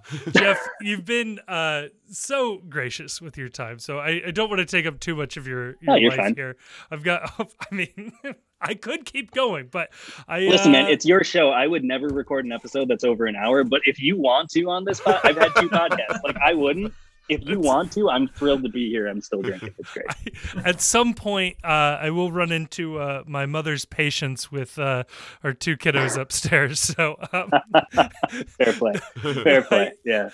Jeff, 0.32 0.58
you've 0.80 1.04
been 1.04 1.38
uh, 1.48 1.84
so 2.10 2.58
gracious 2.68 3.20
with 3.20 3.36
your 3.38 3.48
time, 3.48 3.78
so 3.78 3.98
I, 3.98 4.22
I 4.26 4.30
don't 4.30 4.48
want 4.48 4.58
to 4.60 4.66
take 4.66 4.86
up 4.86 5.00
too 5.00 5.14
much 5.14 5.36
of 5.36 5.46
your, 5.46 5.66
your 5.66 5.76
No, 5.82 5.94
you're 5.96 6.10
life 6.10 6.20
fine. 6.20 6.34
here. 6.34 6.56
I've 6.90 7.02
got, 7.02 7.30
I 7.40 7.74
mean, 7.74 8.12
I 8.60 8.74
could 8.74 9.04
keep 9.04 9.30
going, 9.30 9.68
but 9.70 9.90
I 10.26 10.40
Listen, 10.40 10.72
man, 10.72 10.86
uh, 10.86 10.88
it's 10.88 11.04
your 11.06 11.24
show. 11.24 11.50
I 11.50 11.66
would 11.66 11.84
never 11.84 12.08
record 12.08 12.44
an 12.44 12.52
episode 12.52 12.88
that's 12.88 13.04
over 13.04 13.26
an 13.26 13.36
hour, 13.36 13.64
but 13.64 13.80
if 13.84 14.00
you 14.00 14.16
want 14.18 14.50
to 14.50 14.64
on 14.68 14.84
this, 14.84 15.00
pod, 15.00 15.20
I've 15.24 15.36
had 15.36 15.52
two 15.56 15.68
podcasts. 15.68 16.22
Like 16.24 16.36
I 16.36 16.54
wouldn't. 16.54 16.92
If 17.28 17.46
you 17.46 17.60
want 17.60 17.92
to, 17.92 18.08
I'm 18.08 18.28
thrilled 18.28 18.62
to 18.62 18.68
be 18.68 18.88
here. 18.88 19.06
I'm 19.06 19.20
still 19.20 19.42
drinking. 19.48 19.74
It's 19.78 19.92
great. 19.92 20.66
at 20.66 20.80
some 20.80 21.14
point 21.14 21.56
uh, 21.62 21.98
I 22.00 22.10
will 22.10 22.32
run 22.32 22.52
into 22.52 22.98
uh, 22.98 23.22
my 23.26 23.46
mother's 23.46 23.84
patience 23.84 24.50
with 24.50 24.78
uh, 24.78 25.04
our 25.44 25.52
two 25.52 25.76
kiddos 25.76 26.16
upstairs. 26.18 26.80
So 26.80 27.16
um, 27.32 27.50
Fair 28.48 28.72
play. 28.72 28.94
Fair 29.42 29.62
play. 29.62 29.92
Yeah, 30.04 30.30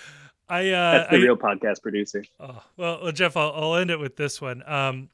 I, 0.48 0.70
uh, 0.70 0.92
that's 0.92 1.10
the 1.10 1.16
I 1.16 1.20
real 1.20 1.36
podcast 1.36 1.82
producer. 1.82 2.24
Oh, 2.38 2.62
well, 2.76 3.00
well, 3.02 3.12
Jeff, 3.12 3.36
I'll, 3.36 3.52
I'll 3.52 3.74
end 3.76 3.90
it 3.90 3.98
with 3.98 4.16
this 4.16 4.40
one. 4.40 4.62
Um, 4.66 5.08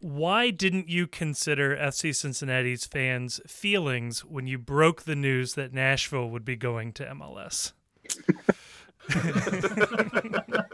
why 0.00 0.50
didn't 0.50 0.88
you 0.88 1.06
consider 1.06 1.76
FC 1.76 2.14
Cincinnati's 2.14 2.86
fans' 2.86 3.40
feelings 3.46 4.24
when 4.24 4.48
you 4.48 4.58
broke 4.58 5.02
the 5.02 5.14
news 5.14 5.54
that 5.54 5.72
Nashville 5.72 6.28
would 6.28 6.44
be 6.44 6.56
going 6.56 6.92
to 6.94 7.04
MLS? 7.04 7.72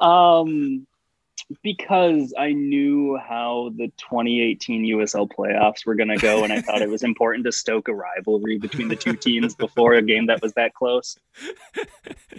Um, 0.00 0.86
because 1.62 2.34
I 2.36 2.52
knew 2.52 3.16
how 3.16 3.70
the 3.76 3.86
2018 3.98 4.84
USL 4.96 5.30
playoffs 5.30 5.86
were 5.86 5.94
going 5.94 6.08
to 6.08 6.16
go, 6.18 6.42
and 6.44 6.52
I 6.52 6.60
thought 6.60 6.82
it 6.82 6.90
was 6.90 7.02
important 7.02 7.44
to 7.46 7.52
stoke 7.52 7.88
a 7.88 7.94
rivalry 7.94 8.58
between 8.58 8.88
the 8.88 8.96
two 8.96 9.14
teams 9.14 9.54
before 9.54 9.94
a 9.94 10.02
game 10.02 10.26
that 10.26 10.42
was 10.42 10.52
that 10.54 10.74
close. 10.74 11.16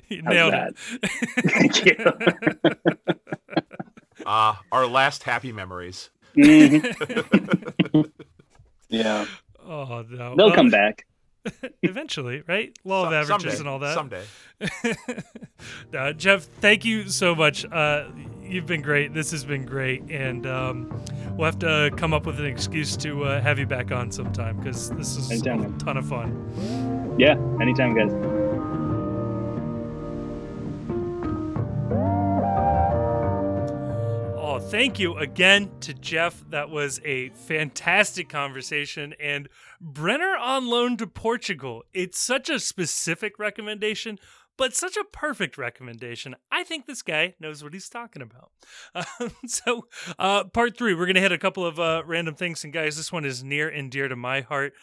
You 0.10 0.22
How's 0.26 0.34
nailed 0.34 0.54
that? 0.54 0.74
it. 1.02 1.12
Thank 1.52 1.86
you. 1.86 3.16
Ah, 4.26 4.62
our 4.72 4.86
last 4.86 5.24
happy 5.24 5.52
memories. 5.52 6.10
Mhm. 6.36 8.12
yeah, 8.90 9.26
Oh 9.66 10.04
no, 10.10 10.36
they'll 10.36 10.48
Well, 10.48 10.52
come 10.56 10.70
back. 10.70 11.06
eventually, 11.82 12.44
right? 12.48 12.78
Law 12.84 13.08
of 13.08 13.14
averages 13.14 13.58
someday, 13.58 13.60
and 13.60 13.68
all 13.68 13.80
that. 13.80 13.94
Someday. 13.94 14.24
no, 15.94 16.14
Jeff, 16.14 16.44
thank 16.44 16.86
you 16.86 17.10
so 17.10 17.36
much. 17.36 17.66
Uh, 17.66 18.06
you've 18.42 18.66
been 18.66 18.82
great. 18.82 19.14
This 19.14 19.32
has 19.32 19.44
been 19.44 19.66
great, 19.66 20.04
and 20.10 20.46
um, 20.46 21.04
we'll 21.32 21.46
have 21.46 21.60
to 21.60 21.92
come 21.98 22.14
up 22.14 22.26
with 22.26 22.40
an 22.40 22.46
excuse 22.46 22.96
to 22.98 23.26
uh, 23.26 23.42
have 23.42 23.60
you 23.60 23.66
back 23.66 23.92
on 23.92 24.12
sometime 24.12 24.58
because 24.58 24.90
this 24.92 25.18
is 25.18 25.32
Anytime, 25.32 25.76
a 25.76 25.78
ton 25.78 25.98
of 25.98 26.08
fun. 26.08 27.16
Yeah, 27.18 27.38
anytime, 27.62 27.96
guys. 27.96 28.55
Oh, 34.48 34.60
thank 34.60 35.00
you 35.00 35.18
again 35.18 35.72
to 35.80 35.92
Jeff. 35.92 36.44
That 36.52 36.70
was 36.70 37.02
a 37.04 37.30
fantastic 37.30 38.30
conversation. 38.30 39.16
And 39.20 39.50
Brenner 39.82 40.36
on 40.40 40.68
loan 40.68 40.98
to 40.98 41.08
Portugal. 41.08 41.82
It's 41.96 42.20
such 42.20 42.48
a 42.52 42.60
specific 42.60 43.40
recommendation, 43.40 44.20
but 44.56 44.76
such 44.76 44.98
a 44.98 45.04
perfect 45.04 45.58
recommendation. 45.58 46.36
I 46.52 46.64
think 46.64 46.86
this 46.86 47.02
guy 47.02 47.34
knows 47.40 47.64
what 47.64 47.74
he's 47.74 47.90
talking 47.90 48.22
about. 48.22 48.52
Um, 49.20 49.32
so, 49.48 49.88
uh, 50.20 50.44
part 50.44 50.78
three, 50.78 50.94
we're 50.94 51.08
going 51.08 51.16
to 51.16 51.22
hit 51.22 51.32
a 51.32 51.40
couple 51.40 51.66
of 51.66 51.80
uh, 51.80 52.04
random 52.06 52.36
things. 52.36 52.64
And, 52.64 52.72
guys, 52.72 52.98
this 52.98 53.12
one 53.12 53.26
is 53.26 53.44
near 53.44 53.68
and 53.68 53.90
dear 53.90 54.08
to 54.08 54.16
my 54.16 54.42
heart. 54.42 54.74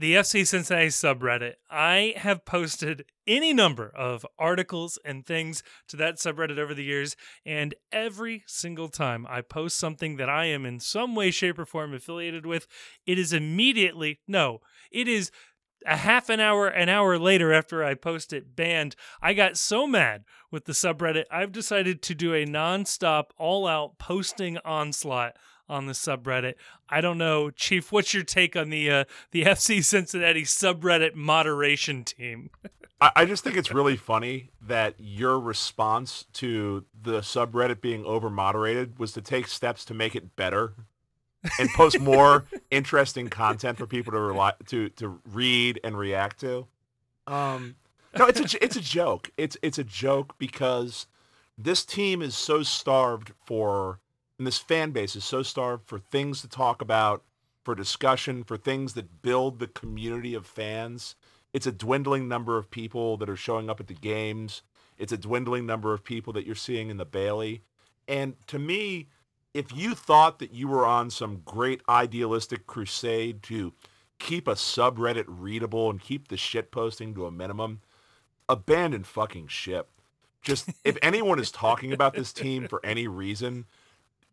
The 0.00 0.14
FC 0.14 0.46
Cincinnati 0.46 0.86
subreddit. 0.86 1.54
I 1.68 2.14
have 2.18 2.44
posted 2.44 3.04
any 3.26 3.52
number 3.52 3.90
of 3.96 4.24
articles 4.38 4.96
and 5.04 5.26
things 5.26 5.64
to 5.88 5.96
that 5.96 6.18
subreddit 6.18 6.56
over 6.56 6.72
the 6.72 6.84
years, 6.84 7.16
and 7.44 7.74
every 7.90 8.44
single 8.46 8.90
time 8.90 9.26
I 9.28 9.40
post 9.40 9.76
something 9.76 10.14
that 10.14 10.28
I 10.28 10.44
am 10.44 10.64
in 10.64 10.78
some 10.78 11.16
way, 11.16 11.32
shape, 11.32 11.58
or 11.58 11.66
form 11.66 11.94
affiliated 11.94 12.46
with, 12.46 12.68
it 13.06 13.18
is 13.18 13.32
immediately, 13.32 14.20
no, 14.28 14.60
it 14.92 15.08
is 15.08 15.32
a 15.84 15.96
half 15.96 16.28
an 16.28 16.38
hour, 16.38 16.68
an 16.68 16.88
hour 16.88 17.18
later 17.18 17.52
after 17.52 17.82
I 17.82 17.94
post 17.94 18.32
it 18.32 18.54
banned. 18.54 18.94
I 19.20 19.34
got 19.34 19.56
so 19.56 19.88
mad 19.88 20.22
with 20.52 20.66
the 20.66 20.74
subreddit, 20.74 21.24
I've 21.28 21.50
decided 21.50 22.02
to 22.02 22.14
do 22.14 22.34
a 22.34 22.46
nonstop, 22.46 23.30
all 23.36 23.66
out 23.66 23.98
posting 23.98 24.58
onslaught 24.58 25.34
on 25.68 25.86
the 25.86 25.92
subreddit. 25.92 26.54
I 26.88 27.00
don't 27.00 27.18
know, 27.18 27.50
Chief, 27.50 27.92
what's 27.92 28.14
your 28.14 28.22
take 28.22 28.56
on 28.56 28.70
the 28.70 28.90
uh, 28.90 29.04
the 29.30 29.42
FC 29.44 29.82
Cincinnati 29.84 30.42
subreddit 30.42 31.14
moderation 31.14 32.04
team? 32.04 32.50
I, 33.00 33.10
I 33.16 33.24
just 33.24 33.44
think 33.44 33.56
it's 33.56 33.72
really 33.72 33.96
funny 33.96 34.50
that 34.60 34.94
your 34.98 35.38
response 35.38 36.26
to 36.34 36.84
the 37.00 37.20
subreddit 37.20 37.80
being 37.80 38.04
over 38.04 38.30
moderated 38.30 38.98
was 38.98 39.12
to 39.12 39.20
take 39.20 39.46
steps 39.46 39.84
to 39.86 39.94
make 39.94 40.16
it 40.16 40.34
better 40.36 40.74
and 41.58 41.68
post 41.70 42.00
more 42.00 42.46
interesting 42.70 43.28
content 43.28 43.78
for 43.78 43.86
people 43.86 44.12
to 44.12 44.20
rely, 44.20 44.52
to 44.66 44.88
to 44.90 45.20
read 45.30 45.80
and 45.84 45.96
react 45.98 46.40
to. 46.40 46.66
Um, 47.26 47.76
no, 48.16 48.26
it's 48.26 48.54
a 48.54 48.64
it's 48.64 48.76
a 48.76 48.80
joke. 48.80 49.30
It's 49.36 49.56
it's 49.62 49.78
a 49.78 49.84
joke 49.84 50.36
because 50.38 51.06
this 51.58 51.84
team 51.84 52.22
is 52.22 52.36
so 52.36 52.62
starved 52.62 53.32
for, 53.44 53.98
and 54.38 54.46
this 54.46 54.58
fan 54.58 54.92
base 54.92 55.16
is 55.16 55.24
so 55.24 55.42
starved 55.42 55.86
for 55.86 55.98
things 55.98 56.40
to 56.40 56.48
talk 56.48 56.80
about, 56.80 57.24
for 57.64 57.74
discussion, 57.74 58.44
for 58.44 58.56
things 58.56 58.94
that 58.94 59.22
build 59.22 59.58
the 59.58 59.66
community 59.66 60.34
of 60.34 60.46
fans. 60.46 61.16
It's 61.52 61.66
a 61.66 61.72
dwindling 61.72 62.28
number 62.28 62.56
of 62.56 62.70
people 62.70 63.16
that 63.18 63.28
are 63.28 63.36
showing 63.36 63.68
up 63.68 63.80
at 63.80 63.88
the 63.88 63.94
games. 63.94 64.62
It's 64.96 65.12
a 65.12 65.18
dwindling 65.18 65.66
number 65.66 65.92
of 65.92 66.04
people 66.04 66.32
that 66.34 66.46
you're 66.46 66.54
seeing 66.54 66.88
in 66.88 66.96
the 66.96 67.04
Bailey. 67.04 67.62
And 68.06 68.36
to 68.46 68.58
me, 68.58 69.08
if 69.54 69.74
you 69.74 69.94
thought 69.94 70.38
that 70.38 70.52
you 70.52 70.68
were 70.68 70.86
on 70.86 71.10
some 71.10 71.42
great 71.44 71.82
idealistic 71.88 72.66
crusade 72.66 73.42
to 73.44 73.72
keep 74.18 74.46
a 74.46 74.54
subreddit 74.54 75.24
readable 75.26 75.90
and 75.90 76.00
keep 76.00 76.28
the 76.28 76.36
shit 76.36 76.70
posting 76.70 77.14
to 77.14 77.26
a 77.26 77.30
minimum, 77.30 77.80
abandon 78.48 79.04
fucking 79.04 79.48
ship. 79.48 79.88
Just 80.42 80.70
if 80.84 80.96
anyone 81.02 81.38
is 81.38 81.50
talking 81.50 81.92
about 81.92 82.14
this 82.14 82.32
team 82.32 82.68
for 82.68 82.84
any 82.84 83.08
reason, 83.08 83.66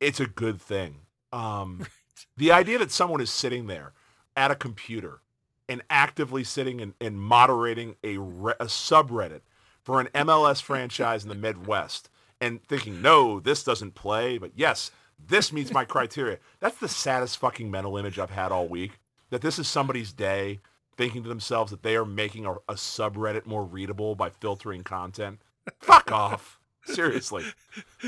it's 0.05 0.19
a 0.19 0.27
good 0.27 0.61
thing. 0.61 0.97
Um, 1.33 1.87
the 2.37 2.51
idea 2.51 2.77
that 2.77 2.91
someone 2.91 3.21
is 3.21 3.31
sitting 3.31 3.67
there 3.67 3.93
at 4.37 4.51
a 4.51 4.55
computer 4.55 5.21
and 5.67 5.81
actively 5.89 6.43
sitting 6.43 6.79
and, 6.79 6.93
and 7.01 7.19
moderating 7.19 7.95
a, 8.03 8.17
re- 8.17 8.53
a 8.59 8.65
subreddit 8.65 9.41
for 9.83 9.99
an 9.99 10.07
MLS 10.13 10.61
franchise 10.61 11.23
in 11.23 11.29
the 11.29 11.35
Midwest 11.35 12.09
and 12.39 12.63
thinking, 12.63 13.01
no, 13.01 13.39
this 13.39 13.63
doesn't 13.63 13.95
play, 13.95 14.37
but 14.37 14.51
yes, 14.55 14.91
this 15.27 15.51
meets 15.51 15.73
my 15.73 15.85
criteria. 15.85 16.37
That's 16.59 16.77
the 16.77 16.87
saddest 16.87 17.39
fucking 17.39 17.71
mental 17.71 17.97
image 17.97 18.19
I've 18.19 18.29
had 18.29 18.51
all 18.51 18.67
week. 18.67 18.99
That 19.31 19.41
this 19.41 19.57
is 19.57 19.67
somebody's 19.67 20.13
day 20.13 20.59
thinking 20.97 21.23
to 21.23 21.29
themselves 21.29 21.71
that 21.71 21.81
they 21.81 21.95
are 21.95 22.05
making 22.05 22.45
a, 22.45 22.53
a 22.69 22.75
subreddit 22.75 23.47
more 23.47 23.65
readable 23.65 24.13
by 24.13 24.29
filtering 24.29 24.83
content. 24.83 25.39
Fuck 25.79 26.11
off. 26.11 26.59
Seriously. 26.85 27.43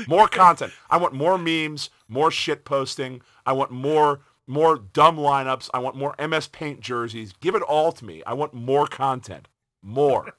More 0.06 0.28
content. 0.28 0.72
I 0.88 0.96
want 0.96 1.14
more 1.14 1.36
memes, 1.38 1.90
more 2.08 2.30
shit 2.30 2.64
posting. 2.64 3.22
I 3.44 3.52
want 3.52 3.70
more 3.70 4.20
more 4.46 4.78
dumb 4.78 5.16
lineups. 5.16 5.68
I 5.74 5.78
want 5.78 5.96
more 5.96 6.14
MS 6.18 6.48
Paint 6.48 6.80
jerseys. 6.80 7.34
Give 7.40 7.54
it 7.54 7.62
all 7.62 7.92
to 7.92 8.04
me. 8.04 8.22
I 8.26 8.32
want 8.32 8.54
more 8.54 8.86
content. 8.86 9.46
more. 9.82 10.32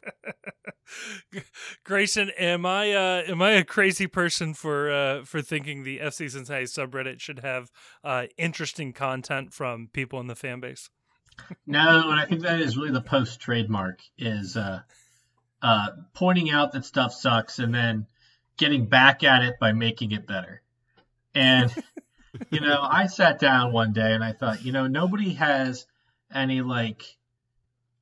Grayson, 1.84 2.32
am 2.32 2.66
I 2.66 2.92
uh, 2.94 3.24
am 3.28 3.42
I 3.42 3.52
a 3.52 3.64
crazy 3.64 4.08
person 4.08 4.54
for 4.54 4.92
uh, 4.92 5.24
for 5.24 5.42
thinking 5.42 5.84
the 5.84 6.00
FC 6.00 6.30
Cincinnati 6.30 6.66
subreddit 6.66 7.20
should 7.20 7.40
have 7.40 7.72
uh, 8.04 8.26
interesting 8.38 8.94
content 8.94 9.54
from 9.54 9.90
people 9.94 10.20
in 10.20 10.28
the 10.28 10.36
fan 10.36 10.60
base? 10.60 10.90
no, 11.66 12.10
and 12.10 12.20
I 12.20 12.26
think 12.26 12.42
that 12.42 12.60
is 12.60 12.76
really 12.76 12.92
the 12.92 13.02
post 13.02 13.40
trademark 13.40 14.02
is 14.18 14.58
uh, 14.58 14.82
uh, 15.62 15.88
pointing 16.14 16.50
out 16.50 16.74
that 16.74 16.86
stuff 16.86 17.14
sucks 17.14 17.60
and 17.60 17.74
then 17.74 18.08
getting 18.60 18.86
back 18.86 19.24
at 19.24 19.42
it 19.42 19.58
by 19.60 19.72
making 19.72 20.12
it 20.12 20.28
better. 20.28 20.62
And 21.34 21.74
you 22.52 22.60
know, 22.60 22.80
I 22.82 23.08
sat 23.08 23.40
down 23.40 23.74
one 23.74 23.94
day 23.94 24.14
and 24.14 24.24
I 24.24 24.34
thought, 24.34 24.64
you 24.64 24.72
know, 24.72 24.88
nobody 24.88 25.34
has 25.34 25.88
any 26.34 26.62
like, 26.62 27.04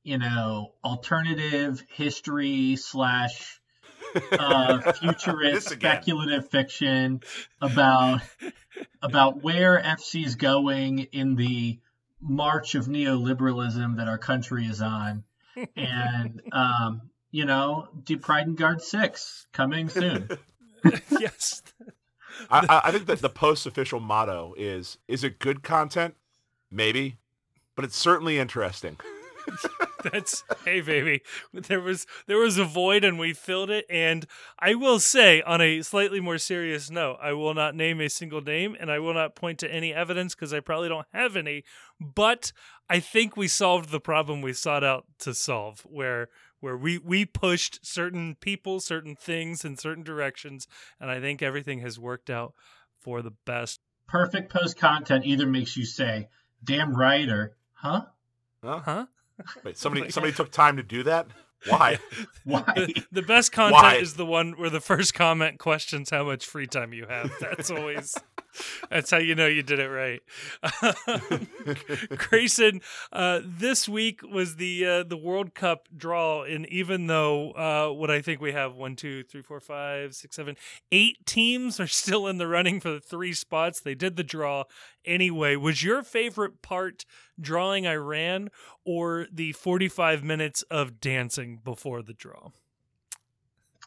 you 0.02 0.18
know, 0.18 0.74
alternative 0.84 1.82
history 1.88 2.76
slash 2.76 3.60
uh, 4.32 4.92
futurist 5.00 5.70
speculative 5.70 6.50
fiction 6.50 7.20
about 7.60 8.20
about 9.02 9.42
where 9.42 9.80
FC 9.80 10.24
is 10.24 10.34
going 10.34 10.98
in 11.12 11.36
the 11.36 11.78
march 12.20 12.74
of 12.74 12.86
neoliberalism 12.86 13.96
that 13.96 14.08
our 14.08 14.18
country 14.18 14.66
is 14.66 14.82
on, 14.82 15.24
and 15.76 16.42
um, 16.52 17.02
you 17.30 17.44
know, 17.44 17.88
Die 18.04 18.16
Pride 18.16 18.56
Guard 18.56 18.82
Six 18.82 19.46
coming 19.52 19.88
soon. 19.88 20.28
yes. 21.10 21.62
I, 22.50 22.82
I 22.84 22.92
think 22.92 23.06
that 23.06 23.20
the 23.20 23.28
post 23.28 23.66
official 23.66 24.00
motto 24.00 24.54
is: 24.56 24.98
Is 25.08 25.24
it 25.24 25.38
good 25.38 25.62
content? 25.62 26.14
Maybe, 26.70 27.18
but 27.74 27.84
it's 27.84 27.96
certainly 27.96 28.38
interesting. 28.38 28.98
That's 30.04 30.44
hey 30.64 30.80
baby. 30.80 31.22
There 31.52 31.80
was 31.80 32.06
there 32.26 32.38
was 32.38 32.58
a 32.58 32.64
void 32.64 33.04
and 33.04 33.18
we 33.18 33.32
filled 33.32 33.70
it. 33.70 33.86
And 33.90 34.26
I 34.58 34.74
will 34.74 35.00
say, 35.00 35.42
on 35.42 35.60
a 35.60 35.82
slightly 35.82 36.20
more 36.20 36.38
serious 36.38 36.90
note, 36.90 37.18
I 37.20 37.32
will 37.32 37.54
not 37.54 37.74
name 37.74 38.00
a 38.00 38.08
single 38.08 38.40
name 38.40 38.76
and 38.78 38.90
I 38.90 38.98
will 38.98 39.14
not 39.14 39.34
point 39.34 39.58
to 39.60 39.72
any 39.72 39.92
evidence 39.92 40.34
because 40.34 40.52
I 40.52 40.60
probably 40.60 40.88
don't 40.88 41.06
have 41.12 41.36
any. 41.36 41.64
But 42.00 42.52
I 42.88 43.00
think 43.00 43.36
we 43.36 43.48
solved 43.48 43.90
the 43.90 44.00
problem 44.00 44.40
we 44.40 44.52
sought 44.52 44.84
out 44.84 45.04
to 45.20 45.34
solve, 45.34 45.80
where 45.80 46.28
where 46.60 46.76
we 46.76 46.98
we 46.98 47.24
pushed 47.24 47.84
certain 47.84 48.36
people, 48.36 48.80
certain 48.80 49.16
things 49.16 49.64
in 49.64 49.76
certain 49.76 50.04
directions, 50.04 50.66
and 51.00 51.10
I 51.10 51.20
think 51.20 51.42
everything 51.42 51.80
has 51.80 51.98
worked 51.98 52.30
out 52.30 52.54
for 52.98 53.22
the 53.22 53.32
best. 53.44 53.80
Perfect 54.06 54.52
post 54.52 54.78
content 54.78 55.26
either 55.26 55.46
makes 55.46 55.76
you 55.76 55.84
say, 55.84 56.28
"Damn 56.62 56.94
right," 56.94 57.28
or 57.28 57.56
"Huh." 57.74 58.06
Huh? 58.62 58.80
Huh? 58.84 59.06
Wait, 59.64 59.76
somebody 59.76 60.10
somebody 60.10 60.32
took 60.32 60.50
time 60.50 60.76
to 60.76 60.82
do 60.82 61.02
that? 61.04 61.28
Why? 61.66 61.98
Why? 62.44 62.62
The, 62.74 63.02
the 63.12 63.22
best 63.22 63.52
content 63.52 63.82
Why? 63.82 63.96
is 63.96 64.14
the 64.14 64.26
one 64.26 64.52
where 64.52 64.70
the 64.70 64.80
first 64.80 65.14
comment 65.14 65.58
questions 65.58 66.10
how 66.10 66.24
much 66.24 66.46
free 66.46 66.66
time 66.66 66.92
you 66.92 67.06
have. 67.06 67.32
That's 67.40 67.70
always 67.70 68.16
that's 68.90 69.10
how 69.10 69.18
you 69.18 69.34
know 69.34 69.46
you 69.46 69.62
did 69.62 69.78
it 69.78 69.88
right. 69.88 70.20
Grayson, 72.16 72.80
uh, 73.12 73.40
this 73.44 73.88
week 73.88 74.20
was 74.22 74.56
the 74.56 74.84
uh, 74.84 75.02
the 75.02 75.16
World 75.16 75.54
Cup 75.54 75.88
draw, 75.96 76.42
and 76.42 76.66
even 76.66 77.06
though 77.06 77.52
uh, 77.52 77.92
what 77.92 78.10
I 78.10 78.20
think 78.20 78.40
we 78.40 78.52
have 78.52 78.74
one, 78.74 78.96
two, 78.96 79.22
three, 79.22 79.42
four, 79.42 79.60
five, 79.60 80.14
six, 80.14 80.36
seven, 80.36 80.56
eight 80.92 81.24
teams 81.26 81.80
are 81.80 81.86
still 81.86 82.26
in 82.26 82.38
the 82.38 82.46
running 82.46 82.80
for 82.80 82.90
the 82.90 83.00
three 83.00 83.32
spots, 83.32 83.80
they 83.80 83.94
did 83.94 84.16
the 84.16 84.24
draw 84.24 84.64
anyway. 85.04 85.56
Was 85.56 85.82
your 85.82 86.02
favorite 86.02 86.62
part 86.62 87.04
drawing 87.40 87.86
Iran 87.86 88.50
or 88.84 89.26
the 89.32 89.52
forty 89.52 89.88
five 89.88 90.22
minutes 90.24 90.62
of 90.70 91.00
dancing 91.00 91.60
before 91.64 92.02
the 92.02 92.14
draw? 92.14 92.50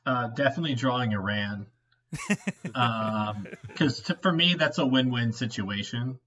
Uh, 0.06 0.28
definitely 0.28 0.76
drawing 0.76 1.14
Iran. 1.14 1.68
Because 2.12 4.10
Um, 4.10 4.18
for 4.22 4.32
me 4.32 4.56
that's 4.56 4.78
a 4.78 4.86
win-win 4.86 5.32
situation. 5.32 6.20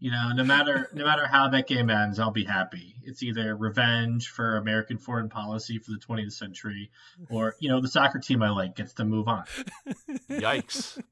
You 0.00 0.10
know, 0.10 0.32
no 0.34 0.44
matter 0.44 0.90
no 0.92 1.04
matter 1.04 1.26
how 1.26 1.48
that 1.48 1.66
game 1.66 1.88
ends, 1.88 2.18
I'll 2.18 2.30
be 2.30 2.44
happy. 2.44 2.96
It's 3.04 3.22
either 3.22 3.56
revenge 3.56 4.28
for 4.28 4.56
American 4.56 4.98
foreign 4.98 5.30
policy 5.30 5.78
for 5.78 5.92
the 5.92 5.98
20th 5.98 6.32
century, 6.32 6.90
or 7.30 7.54
you 7.58 7.70
know, 7.70 7.80
the 7.80 7.88
soccer 7.88 8.18
team 8.18 8.42
I 8.42 8.50
like 8.50 8.76
gets 8.76 8.92
to 8.94 9.04
move 9.06 9.28
on. 9.28 9.44
Yikes. 10.28 11.00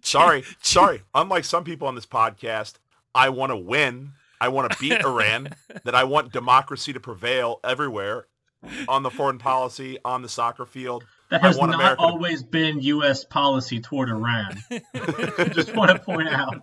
Sorry, 0.00 0.44
sorry. 0.62 1.02
Unlike 1.14 1.44
some 1.44 1.64
people 1.64 1.88
on 1.88 1.94
this 1.94 2.06
podcast, 2.06 2.74
I 3.14 3.28
want 3.28 3.50
to 3.50 3.56
win. 3.56 4.12
I 4.40 4.48
want 4.48 4.72
to 4.72 4.78
beat 4.78 5.00
Iran. 5.04 5.50
that 5.84 5.94
I 5.94 6.04
want 6.04 6.32
democracy 6.32 6.92
to 6.92 7.00
prevail 7.00 7.60
everywhere 7.64 8.26
on 8.88 9.02
the 9.02 9.10
foreign 9.10 9.38
policy, 9.38 9.98
on 10.04 10.22
the 10.22 10.28
soccer 10.28 10.66
field. 10.66 11.04
That 11.30 11.42
I 11.42 11.46
has 11.48 11.58
not 11.58 11.74
America 11.74 11.96
to- 11.96 12.02
always 12.02 12.42
been 12.42 12.80
U.S. 12.80 13.24
policy 13.24 13.80
toward 13.80 14.08
Iran. 14.10 14.56
Just 15.52 15.74
want 15.74 15.90
to 15.90 15.98
point 15.98 16.28
out, 16.28 16.62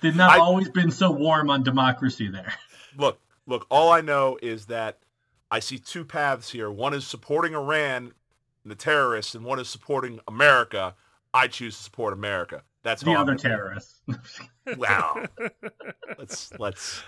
did 0.00 0.16
not 0.16 0.30
I- 0.30 0.38
always 0.38 0.68
been 0.68 0.90
so 0.90 1.10
warm 1.10 1.50
on 1.50 1.62
democracy 1.62 2.28
there. 2.28 2.52
Look, 2.96 3.20
look, 3.46 3.66
all 3.70 3.90
I 3.92 4.00
know 4.00 4.38
is 4.42 4.66
that 4.66 4.98
I 5.50 5.60
see 5.60 5.78
two 5.78 6.04
paths 6.04 6.50
here. 6.50 6.70
One 6.70 6.94
is 6.94 7.06
supporting 7.06 7.54
Iran 7.54 8.12
and 8.64 8.70
the 8.70 8.74
terrorists, 8.74 9.34
and 9.34 9.44
one 9.44 9.58
is 9.60 9.68
supporting 9.68 10.20
America. 10.26 10.94
I 11.34 11.46
choose 11.48 11.76
to 11.76 11.82
support 11.82 12.12
America. 12.12 12.62
That's 12.82 13.02
The 13.02 13.10
how 13.12 13.16
I'm 13.18 13.22
other 13.22 13.34
terrorists. 13.36 14.00
Wow. 14.76 15.24
let's 16.18 16.52
let's 16.58 17.02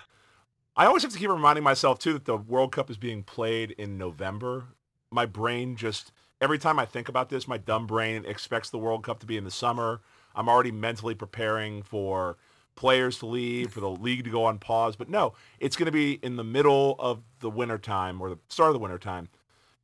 I 0.77 0.85
always 0.85 1.03
have 1.03 1.13
to 1.13 1.19
keep 1.19 1.29
reminding 1.29 1.63
myself 1.63 1.99
too 1.99 2.13
that 2.13 2.25
the 2.25 2.35
World 2.35 2.73
Cup 2.73 2.89
is 2.89 2.97
being 2.97 3.23
played 3.23 3.71
in 3.71 3.97
November. 3.97 4.65
My 5.09 5.25
brain 5.25 5.77
just 5.77 6.11
every 6.41 6.59
time 6.59 6.79
I 6.79 6.85
think 6.85 7.07
about 7.07 7.29
this, 7.29 7.47
my 7.47 7.57
dumb 7.57 7.87
brain 7.87 8.25
expects 8.25 8.69
the 8.69 8.77
World 8.77 9.03
Cup 9.03 9.19
to 9.19 9.25
be 9.25 9.37
in 9.37 9.45
the 9.45 9.51
summer. 9.51 10.01
I'm 10.35 10.49
already 10.49 10.73
mentally 10.73 11.15
preparing 11.15 11.81
for 11.81 12.35
players 12.75 13.19
to 13.19 13.25
leave, 13.25 13.71
for 13.71 13.79
the 13.79 13.89
league 13.89 14.25
to 14.25 14.29
go 14.29 14.43
on 14.43 14.59
pause. 14.59 14.97
But 14.97 15.09
no, 15.09 15.33
it's 15.61 15.77
going 15.77 15.85
to 15.85 15.93
be 15.93 16.19
in 16.21 16.35
the 16.35 16.43
middle 16.43 16.97
of 16.99 17.23
the 17.39 17.49
winter 17.49 17.77
time 17.77 18.19
or 18.19 18.29
the 18.29 18.39
start 18.49 18.69
of 18.69 18.73
the 18.73 18.79
winter 18.79 18.99
time. 18.99 19.29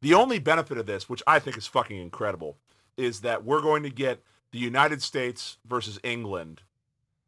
The 0.01 0.13
only 0.13 0.39
benefit 0.39 0.77
of 0.77 0.87
this, 0.87 1.07
which 1.07 1.23
I 1.25 1.39
think 1.39 1.57
is 1.57 1.67
fucking 1.67 1.97
incredible, 1.97 2.57
is 2.97 3.21
that 3.21 3.45
we're 3.45 3.61
going 3.61 3.83
to 3.83 3.89
get 3.89 4.21
the 4.51 4.59
United 4.59 5.01
States 5.01 5.57
versus 5.65 5.99
England 6.03 6.63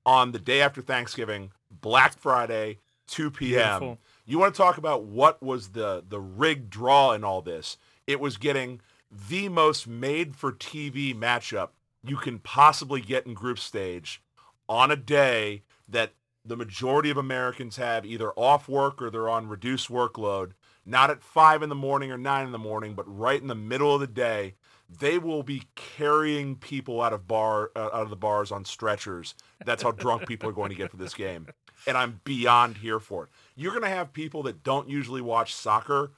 on 0.05 0.33
the 0.33 0.39
day 0.39 0.59
after 0.59 0.81
Thanksgiving, 0.81 1.51
Black 1.71 2.17
Friday, 2.17 2.79
2 3.07 3.31
p.m. 3.31 3.79
Beautiful. 3.79 3.99
You 4.25 4.39
want 4.39 4.53
to 4.53 4.57
talk 4.57 4.77
about 4.77 5.03
what 5.03 5.41
was 5.41 5.69
the 5.69 6.03
the 6.07 6.19
rigged 6.19 6.69
draw 6.69 7.11
in 7.11 7.23
all 7.23 7.41
this? 7.41 7.77
It 8.07 8.19
was 8.19 8.37
getting 8.37 8.81
the 9.29 9.49
most 9.49 9.87
made 9.87 10.35
for 10.35 10.51
TV 10.51 11.15
matchup 11.15 11.69
you 12.03 12.17
can 12.17 12.39
possibly 12.39 13.01
get 13.01 13.25
in 13.25 13.33
group 13.33 13.57
stage 13.57 14.21
on 14.67 14.91
a 14.91 14.95
day 14.95 15.63
that 15.87 16.13
the 16.45 16.57
majority 16.57 17.09
of 17.09 17.17
Americans 17.17 17.77
have 17.77 18.05
either 18.05 18.31
off 18.31 18.67
work 18.67 19.01
or 19.01 19.09
they're 19.09 19.29
on 19.29 19.47
reduced 19.47 19.89
workload, 19.89 20.51
not 20.85 21.09
at 21.09 21.23
five 21.23 21.63
in 21.63 21.69
the 21.69 21.75
morning 21.75 22.11
or 22.11 22.17
nine 22.17 22.45
in 22.45 22.51
the 22.51 22.59
morning, 22.59 22.93
but 22.93 23.05
right 23.07 23.41
in 23.41 23.47
the 23.47 23.55
middle 23.55 23.93
of 23.93 24.01
the 24.01 24.07
day. 24.07 24.55
They 24.99 25.17
will 25.17 25.41
be 25.41 25.63
carrying 25.75 26.55
people 26.55 27.01
out 27.01 27.13
of 27.13 27.27
bar 27.27 27.71
uh, 27.75 27.85
out 27.85 28.03
of 28.03 28.09
the 28.11 28.15
bars 28.15 28.51
on 28.51 28.63
stretchers. 28.63 29.33
That's 29.65 29.81
how 29.81 29.91
drunk 29.91 30.27
people 30.27 30.49
are 30.49 30.53
going 30.53 30.69
to 30.69 30.75
get 30.75 30.91
for 30.91 30.97
this 30.97 31.15
game, 31.15 31.47
and 31.87 31.97
I'm 31.97 32.21
beyond 32.23 32.77
here 32.77 32.99
for 32.99 33.25
it. 33.25 33.29
You're 33.55 33.71
going 33.71 33.83
to 33.83 33.89
have 33.89 34.13
people 34.13 34.43
that 34.43 34.63
don't 34.63 34.89
usually 34.89 35.21
watch 35.21 35.53
soccer 35.53 36.11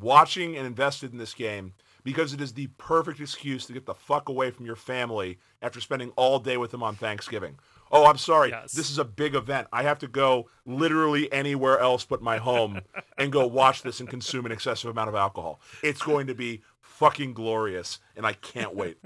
watching 0.00 0.56
and 0.56 0.66
invested 0.66 1.12
in 1.12 1.18
this 1.18 1.34
game 1.34 1.74
because 2.04 2.32
it 2.32 2.40
is 2.40 2.52
the 2.54 2.66
perfect 2.78 3.20
excuse 3.20 3.66
to 3.66 3.72
get 3.72 3.86
the 3.86 3.94
fuck 3.94 4.28
away 4.28 4.50
from 4.50 4.66
your 4.66 4.76
family 4.76 5.38
after 5.60 5.80
spending 5.80 6.10
all 6.16 6.38
day 6.38 6.56
with 6.56 6.70
them 6.70 6.82
on 6.82 6.96
Thanksgiving. 6.96 7.58
Oh, 7.90 8.06
I'm 8.06 8.18
sorry. 8.18 8.48
Yes. 8.48 8.72
This 8.72 8.90
is 8.90 8.98
a 8.98 9.04
big 9.04 9.34
event. 9.34 9.68
I 9.72 9.82
have 9.82 9.98
to 10.00 10.08
go 10.08 10.48
literally 10.64 11.30
anywhere 11.32 11.78
else 11.78 12.04
but 12.04 12.22
my 12.22 12.38
home 12.38 12.80
and 13.18 13.30
go 13.30 13.46
watch 13.46 13.82
this 13.82 14.00
and 14.00 14.08
consume 14.08 14.46
an 14.46 14.52
excessive 14.52 14.90
amount 14.90 15.10
of 15.10 15.14
alcohol. 15.14 15.60
It's 15.82 16.02
going 16.02 16.26
to 16.26 16.34
be 16.34 16.62
fucking 16.80 17.34
glorious, 17.34 18.00
and 18.16 18.26
I 18.26 18.32
can't 18.32 18.74
wait. 18.74 18.96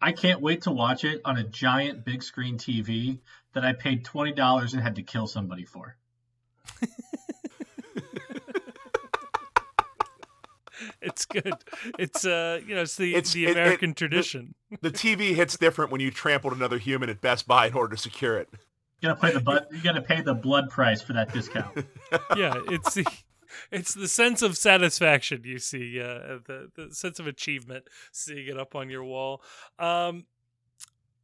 I 0.00 0.12
can't 0.12 0.40
wait 0.40 0.62
to 0.62 0.72
watch 0.72 1.04
it 1.04 1.20
on 1.24 1.36
a 1.36 1.44
giant 1.44 2.04
big 2.04 2.22
screen 2.22 2.56
TV 2.56 3.18
that 3.54 3.64
I 3.64 3.72
paid 3.72 4.04
twenty 4.04 4.32
dollars 4.32 4.74
and 4.74 4.82
had 4.82 4.96
to 4.96 5.02
kill 5.02 5.26
somebody 5.26 5.64
for. 5.64 5.96
It's 11.00 11.26
good. 11.26 11.52
It's 11.98 12.24
uh, 12.24 12.60
you 12.66 12.74
know, 12.74 12.82
it's 12.82 12.96
the 12.96 13.14
It's- 13.14 13.32
the 13.32 13.44
it- 13.44 13.50
it- 13.50 13.56
American 13.56 13.90
the- 13.90 13.94
tradition. 13.94 14.54
The 14.80 14.90
TV 14.90 15.34
hits 15.34 15.56
different 15.56 15.92
when 15.92 16.00
you 16.00 16.10
trampled 16.10 16.54
another 16.54 16.78
human 16.78 17.08
at 17.10 17.20
Best 17.20 17.46
Buy 17.46 17.66
in 17.68 17.74
order 17.74 17.94
to 17.94 18.00
secure 18.02 18.36
it. 18.38 18.48
You 19.00 19.08
gotta 19.08 19.20
pay 19.20 19.32
the 19.32 19.40
bu- 19.40 19.76
you 19.76 19.82
gotta 19.82 20.00
pay 20.02 20.22
the 20.22 20.34
blood 20.34 20.70
price 20.70 21.00
for 21.02 21.12
that 21.12 21.32
discount. 21.32 21.76
yeah, 22.36 22.54
it's 22.68 22.94
the 22.94 23.04
it's 23.70 23.94
the 23.94 24.08
sense 24.08 24.42
of 24.42 24.56
satisfaction 24.56 25.42
you 25.44 25.58
see, 25.58 26.00
uh, 26.00 26.38
the 26.46 26.70
the 26.74 26.94
sense 26.94 27.18
of 27.20 27.26
achievement 27.26 27.84
seeing 28.10 28.46
it 28.48 28.58
up 28.58 28.74
on 28.74 28.88
your 28.90 29.04
wall. 29.04 29.42
Um, 29.78 30.24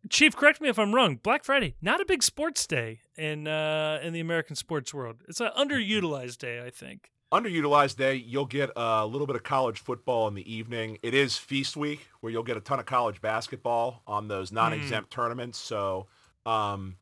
Chief, 0.08 0.36
correct 0.36 0.60
me 0.60 0.68
if 0.68 0.78
I'm 0.78 0.94
wrong. 0.94 1.16
Black 1.16 1.44
Friday, 1.44 1.74
not 1.82 2.00
a 2.00 2.04
big 2.04 2.22
sports 2.22 2.66
day 2.66 3.00
in 3.16 3.46
uh, 3.46 3.98
in 4.02 4.12
the 4.12 4.20
American 4.20 4.56
sports 4.56 4.94
world. 4.94 5.16
It's 5.28 5.40
an 5.40 5.50
underutilized 5.56 6.38
day, 6.38 6.64
I 6.64 6.70
think. 6.70 7.10
underutilized 7.32 7.96
day. 7.96 8.14
You'll 8.14 8.46
get 8.46 8.70
a 8.76 9.06
little 9.06 9.26
bit 9.26 9.36
of 9.36 9.42
college 9.42 9.80
football 9.80 10.28
in 10.28 10.34
the 10.34 10.52
evening. 10.52 10.98
It 11.02 11.14
is 11.14 11.36
feast 11.36 11.76
week 11.76 12.08
where 12.20 12.32
you'll 12.32 12.42
get 12.42 12.56
a 12.56 12.60
ton 12.60 12.78
of 12.78 12.86
college 12.86 13.20
basketball 13.20 14.02
on 14.06 14.28
those 14.28 14.52
non-exempt 14.52 15.10
mm. 15.10 15.14
tournaments. 15.14 15.58
So 15.58 16.06
um, 16.46 16.96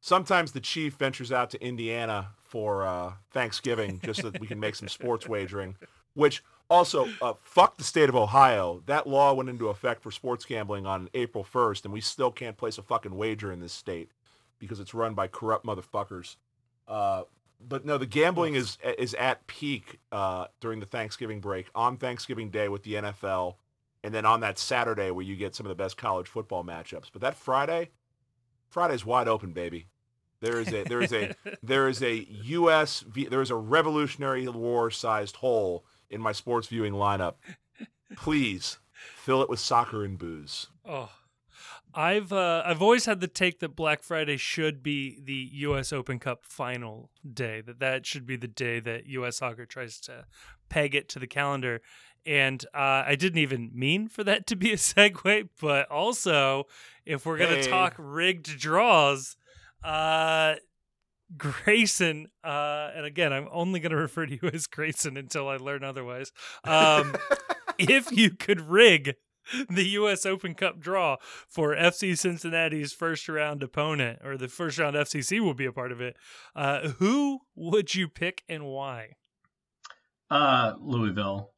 sometimes 0.00 0.52
the 0.52 0.60
chief 0.60 0.94
ventures 0.94 1.32
out 1.32 1.50
to 1.50 1.62
Indiana 1.62 2.28
for 2.42 2.86
uh, 2.86 3.12
Thanksgiving 3.32 4.00
just 4.04 4.22
so 4.22 4.30
that 4.30 4.40
we 4.40 4.46
can 4.46 4.60
make 4.60 4.74
some 4.74 4.88
sports 4.88 5.28
wagering. 5.28 5.76
Which 6.14 6.42
also, 6.68 7.08
uh, 7.22 7.34
fuck 7.42 7.76
the 7.76 7.84
state 7.84 8.08
of 8.08 8.16
Ohio. 8.16 8.82
That 8.86 9.06
law 9.06 9.32
went 9.34 9.48
into 9.48 9.68
effect 9.68 10.02
for 10.02 10.10
sports 10.10 10.44
gambling 10.44 10.86
on 10.86 11.08
April 11.14 11.44
1st, 11.44 11.84
and 11.84 11.92
we 11.92 12.00
still 12.00 12.30
can't 12.30 12.56
place 12.56 12.78
a 12.78 12.82
fucking 12.82 13.14
wager 13.14 13.52
in 13.52 13.60
this 13.60 13.72
state 13.72 14.10
because 14.58 14.80
it's 14.80 14.94
run 14.94 15.14
by 15.14 15.28
corrupt 15.28 15.64
motherfuckers. 15.64 16.36
Uh, 16.88 17.22
but 17.60 17.84
no, 17.84 17.98
the 17.98 18.06
gambling 18.06 18.54
is 18.54 18.78
is 18.98 19.14
at 19.14 19.46
peak 19.46 19.98
uh, 20.12 20.46
during 20.60 20.80
the 20.80 20.86
Thanksgiving 20.86 21.40
break 21.40 21.68
on 21.74 21.96
Thanksgiving 21.96 22.50
Day 22.50 22.68
with 22.68 22.82
the 22.82 22.94
NFL, 22.94 23.54
and 24.02 24.12
then 24.12 24.26
on 24.26 24.40
that 24.40 24.58
Saturday 24.58 25.10
where 25.10 25.24
you 25.24 25.36
get 25.36 25.54
some 25.54 25.66
of 25.66 25.68
the 25.68 25.82
best 25.82 25.96
college 25.96 26.28
football 26.28 26.64
matchups. 26.64 27.10
But 27.12 27.22
that 27.22 27.34
Friday, 27.34 27.90
Friday's 28.68 29.06
wide 29.06 29.28
open, 29.28 29.52
baby. 29.52 29.86
There 30.40 30.60
is 30.60 30.68
a 30.72 30.84
there 30.84 31.00
is 31.00 31.12
a 31.12 31.34
there 31.62 31.88
is 31.88 32.02
a 32.02 32.26
U.S. 32.44 33.04
there 33.30 33.40
is 33.40 33.50
a 33.50 33.56
Revolutionary 33.56 34.46
War 34.48 34.90
sized 34.90 35.36
hole 35.36 35.84
in 36.10 36.20
my 36.20 36.32
sports 36.32 36.68
viewing 36.68 36.92
lineup. 36.92 37.34
Please 38.16 38.78
fill 39.16 39.42
it 39.42 39.48
with 39.48 39.60
soccer 39.60 40.04
and 40.04 40.18
booze. 40.18 40.68
Oh. 40.84 41.10
I've 41.96 42.30
uh, 42.30 42.62
I've 42.66 42.82
always 42.82 43.06
had 43.06 43.20
the 43.20 43.26
take 43.26 43.60
that 43.60 43.74
Black 43.74 44.02
Friday 44.02 44.36
should 44.36 44.82
be 44.82 45.18
the 45.24 45.48
U.S. 45.52 45.94
Open 45.94 46.18
Cup 46.18 46.44
final 46.44 47.08
day. 47.26 47.62
That 47.62 47.80
that 47.80 48.04
should 48.04 48.26
be 48.26 48.36
the 48.36 48.48
day 48.48 48.80
that 48.80 49.06
U.S. 49.06 49.38
Soccer 49.38 49.64
tries 49.64 49.98
to 50.02 50.26
peg 50.68 50.94
it 50.94 51.08
to 51.10 51.18
the 51.18 51.26
calendar. 51.26 51.80
And 52.26 52.62
uh, 52.74 53.04
I 53.06 53.14
didn't 53.14 53.38
even 53.38 53.70
mean 53.72 54.08
for 54.08 54.24
that 54.24 54.46
to 54.48 54.56
be 54.56 54.72
a 54.72 54.76
segue, 54.76 55.48
but 55.58 55.90
also 55.90 56.64
if 57.06 57.24
we're 57.24 57.38
gonna 57.38 57.56
hey. 57.56 57.62
talk 57.70 57.94
rigged 57.96 58.58
draws, 58.58 59.36
uh, 59.82 60.56
Grayson, 61.36 62.28
uh, 62.44 62.90
and 62.94 63.04
again, 63.04 63.32
I'm 63.32 63.48
only 63.50 63.80
going 63.80 63.90
to 63.90 63.96
refer 63.96 64.26
to 64.26 64.32
you 64.32 64.50
as 64.52 64.66
Grayson 64.66 65.16
until 65.16 65.48
I 65.48 65.56
learn 65.56 65.82
otherwise. 65.82 66.32
Um, 66.64 67.16
if 67.78 68.12
you 68.12 68.30
could 68.30 68.60
rig 68.60 69.16
the 69.68 69.84
U.S. 69.90 70.26
Open 70.26 70.54
Cup 70.54 70.80
draw 70.80 71.16
for 71.48 71.74
FC 71.74 72.16
Cincinnati's 72.18 72.92
first 72.92 73.28
round 73.28 73.62
opponent, 73.62 74.20
or 74.24 74.36
the 74.36 74.48
first 74.48 74.78
round 74.78 74.96
FCC 74.96 75.40
will 75.40 75.54
be 75.54 75.66
a 75.66 75.72
part 75.72 75.92
of 75.92 76.00
it. 76.00 76.16
Uh, 76.54 76.88
who 76.98 77.40
would 77.54 77.94
you 77.94 78.08
pick 78.08 78.42
and 78.48 78.64
why? 78.64 79.10
Uh, 80.30 80.74
Louisville. 80.80 81.52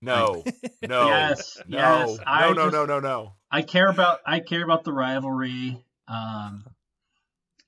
No, 0.00 0.44
no, 0.82 1.06
yes, 1.06 1.58
no, 1.66 1.78
yes. 1.78 2.18
No, 2.18 2.24
I 2.26 2.48
no, 2.48 2.54
just, 2.54 2.72
no, 2.72 2.84
no, 2.84 3.00
no. 3.00 3.32
I 3.50 3.62
care 3.62 3.88
about 3.88 4.20
I 4.26 4.40
care 4.40 4.62
about 4.62 4.84
the 4.84 4.92
rivalry. 4.92 5.82
Um, 6.06 6.64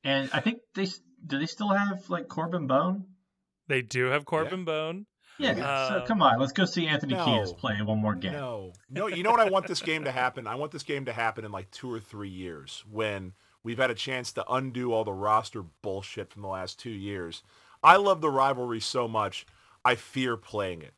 and 0.05 0.31
I 0.33 0.41
think 0.41 0.59
they 0.75 0.87
do. 1.27 1.39
They 1.39 1.47
still 1.47 1.69
have 1.69 2.09
like 2.09 2.29
Corben 2.29 2.67
Bone. 2.67 3.05
They 3.69 3.83
do 3.83 4.07
have 4.07 4.25
Corben 4.25 4.61
yeah. 4.61 4.65
Bone. 4.65 5.07
Yeah, 5.39 5.51
uh, 5.51 5.89
so 5.89 6.07
come 6.07 6.23
on, 6.23 6.39
let's 6.39 6.53
go 6.53 6.65
see 6.65 6.87
Anthony 6.87 7.13
no, 7.13 7.25
Kiedis 7.25 7.57
play 7.57 7.77
one 7.83 7.99
more 7.99 8.15
game. 8.15 8.33
No, 8.33 8.73
no, 8.89 9.07
you 9.07 9.23
know 9.23 9.31
what 9.31 9.41
I 9.41 9.51
want 9.51 9.67
this 9.67 9.83
game 9.83 10.05
to 10.05 10.11
happen? 10.11 10.47
I 10.47 10.55
want 10.55 10.73
this 10.73 10.83
game 10.83 11.05
to 11.05 11.13
happen 11.13 11.45
in 11.45 11.53
like 11.53 11.71
two 11.71 11.93
or 11.93 12.01
three 12.01 12.31
years 12.31 12.85
when 12.91 13.35
we've 13.63 13.77
had 13.77 13.91
a 13.91 13.95
chance 13.95 14.33
to 14.33 14.51
undo 14.51 14.95
all 14.95 15.05
the 15.05 15.13
roster 15.13 15.63
bullshit 15.83 16.33
from 16.33 16.41
the 16.41 16.49
last 16.49 16.79
two 16.79 16.91
years. 16.91 17.43
I 17.83 17.97
love 17.97 18.23
the 18.23 18.31
rivalry 18.31 18.81
so 18.81 19.07
much, 19.07 19.47
I 19.85 19.95
fear 19.95 20.39
playing 20.39 20.81
it. 20.81 20.95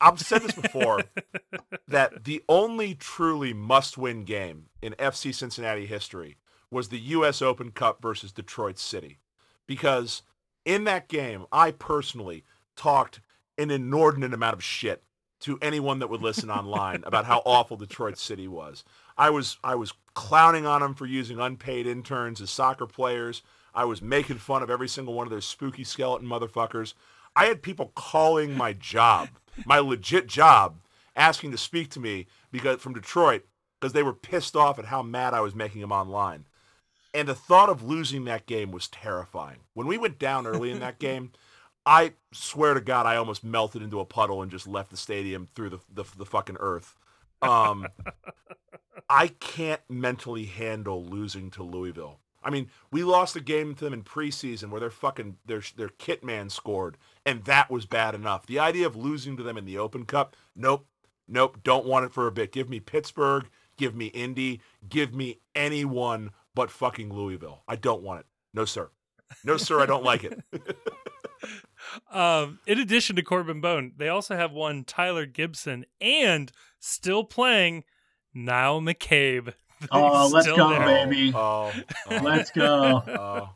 I've 0.00 0.20
said 0.20 0.42
this 0.42 0.54
before 0.54 1.00
that 1.88 2.24
the 2.24 2.42
only 2.48 2.94
truly 2.94 3.54
must-win 3.54 4.24
game 4.24 4.66
in 4.82 4.92
FC 4.94 5.34
Cincinnati 5.34 5.86
history 5.86 6.36
was 6.70 6.88
the 6.88 6.98
U.S. 6.98 7.40
Open 7.40 7.70
Cup 7.70 8.02
versus 8.02 8.32
Detroit 8.32 8.78
City, 8.78 9.18
because 9.66 10.22
in 10.64 10.84
that 10.84 11.08
game, 11.08 11.46
I 11.52 11.70
personally 11.70 12.44
talked 12.76 13.20
an 13.58 13.70
inordinate 13.70 14.34
amount 14.34 14.54
of 14.54 14.64
shit 14.64 15.02
to 15.40 15.58
anyone 15.60 15.98
that 15.98 16.10
would 16.10 16.22
listen 16.22 16.50
online 16.50 17.02
about 17.04 17.26
how 17.26 17.42
awful 17.44 17.76
Detroit 17.76 18.18
City 18.18 18.48
was. 18.48 18.84
I 19.16 19.30
was 19.30 19.58
I 19.62 19.74
was 19.74 19.92
clowning 20.14 20.66
on 20.66 20.80
them 20.80 20.94
for 20.94 21.06
using 21.06 21.38
unpaid 21.38 21.86
interns 21.86 22.40
as 22.40 22.50
soccer 22.50 22.86
players. 22.86 23.42
I 23.74 23.84
was 23.84 24.00
making 24.00 24.38
fun 24.38 24.62
of 24.62 24.70
every 24.70 24.88
single 24.88 25.14
one 25.14 25.26
of 25.26 25.30
those 25.30 25.44
spooky 25.44 25.84
skeleton 25.84 26.28
motherfuckers. 26.28 26.94
I 27.36 27.46
had 27.46 27.62
people 27.62 27.92
calling 27.96 28.56
my 28.56 28.72
job, 28.72 29.28
my 29.66 29.78
legit 29.78 30.28
job, 30.28 30.78
asking 31.16 31.50
to 31.50 31.58
speak 31.58 31.90
to 31.90 32.00
me 32.00 32.26
because 32.52 32.80
from 32.80 32.94
Detroit 32.94 33.44
because 33.80 33.92
they 33.92 34.02
were 34.02 34.12
pissed 34.12 34.56
off 34.56 34.78
at 34.78 34.86
how 34.86 35.02
mad 35.02 35.34
I 35.34 35.40
was 35.40 35.54
making 35.54 35.80
them 35.80 35.92
online. 35.92 36.46
And 37.14 37.28
the 37.28 37.34
thought 37.34 37.68
of 37.68 37.82
losing 37.82 38.24
that 38.24 38.46
game 38.46 38.72
was 38.72 38.88
terrifying. 38.88 39.60
When 39.72 39.86
we 39.86 39.96
went 39.96 40.18
down 40.18 40.46
early 40.46 40.70
in 40.70 40.80
that 40.80 40.98
game, 40.98 41.30
I 41.86 42.14
swear 42.32 42.74
to 42.74 42.80
God, 42.80 43.06
I 43.06 43.16
almost 43.16 43.44
melted 43.44 43.82
into 43.82 44.00
a 44.00 44.04
puddle 44.04 44.42
and 44.42 44.50
just 44.50 44.66
left 44.66 44.90
the 44.90 44.96
stadium 44.96 45.48
through 45.54 45.70
the 45.70 45.78
the, 45.92 46.04
the 46.16 46.26
fucking 46.26 46.56
earth. 46.58 46.96
Um, 47.40 47.86
I 49.08 49.28
can't 49.28 49.82
mentally 49.88 50.46
handle 50.46 51.04
losing 51.04 51.50
to 51.52 51.62
Louisville. 51.62 52.20
I 52.42 52.50
mean, 52.50 52.68
we 52.90 53.02
lost 53.02 53.36
a 53.36 53.40
game 53.40 53.74
to 53.74 53.84
them 53.84 53.94
in 53.94 54.02
preseason 54.02 54.68
where 54.70 54.80
their 54.80 54.90
fucking 54.90 55.38
their 55.46 55.62
their 55.76 55.88
kit 55.88 56.22
man 56.22 56.50
scored, 56.50 56.98
and 57.24 57.44
that 57.44 57.70
was 57.70 57.86
bad 57.86 58.14
enough. 58.14 58.46
The 58.46 58.58
idea 58.58 58.86
of 58.86 58.96
losing 58.96 59.36
to 59.36 59.42
them 59.42 59.56
in 59.56 59.64
the 59.64 59.78
Open 59.78 60.04
Cup, 60.04 60.36
nope, 60.54 60.86
nope, 61.26 61.58
don't 61.62 61.86
want 61.86 62.04
it 62.04 62.12
for 62.12 62.26
a 62.26 62.32
bit. 62.32 62.52
Give 62.52 62.68
me 62.68 62.80
Pittsburgh, 62.80 63.48
give 63.76 63.94
me 63.94 64.06
Indy, 64.06 64.60
give 64.88 65.14
me 65.14 65.40
anyone 65.54 66.30
but 66.54 66.70
fucking 66.70 67.12
Louisville. 67.12 67.62
I 67.68 67.76
don't 67.76 68.02
want 68.02 68.20
it. 68.20 68.26
No 68.52 68.64
sir, 68.64 68.90
no 69.44 69.56
sir, 69.56 69.80
I 69.80 69.86
don't 69.86 70.04
like 70.04 70.24
it. 70.24 70.40
Um, 72.10 72.60
in 72.66 72.78
addition 72.78 73.16
to 73.16 73.22
Corben 73.22 73.60
Bone, 73.60 73.92
they 73.96 74.08
also 74.08 74.36
have 74.36 74.52
one 74.52 74.84
Tyler 74.84 75.26
Gibson 75.26 75.84
and 76.00 76.50
still 76.80 77.24
playing 77.24 77.84
Niall 78.32 78.80
McCabe. 78.80 79.54
Oh, 79.90 80.30
let's 80.32 80.46
go, 80.46 80.70
there. 80.70 81.06
baby. 81.06 81.32
Oh, 81.34 81.70
oh, 82.08 82.16
let's 82.22 82.50
go. 82.52 83.02
Oh. 83.06 83.50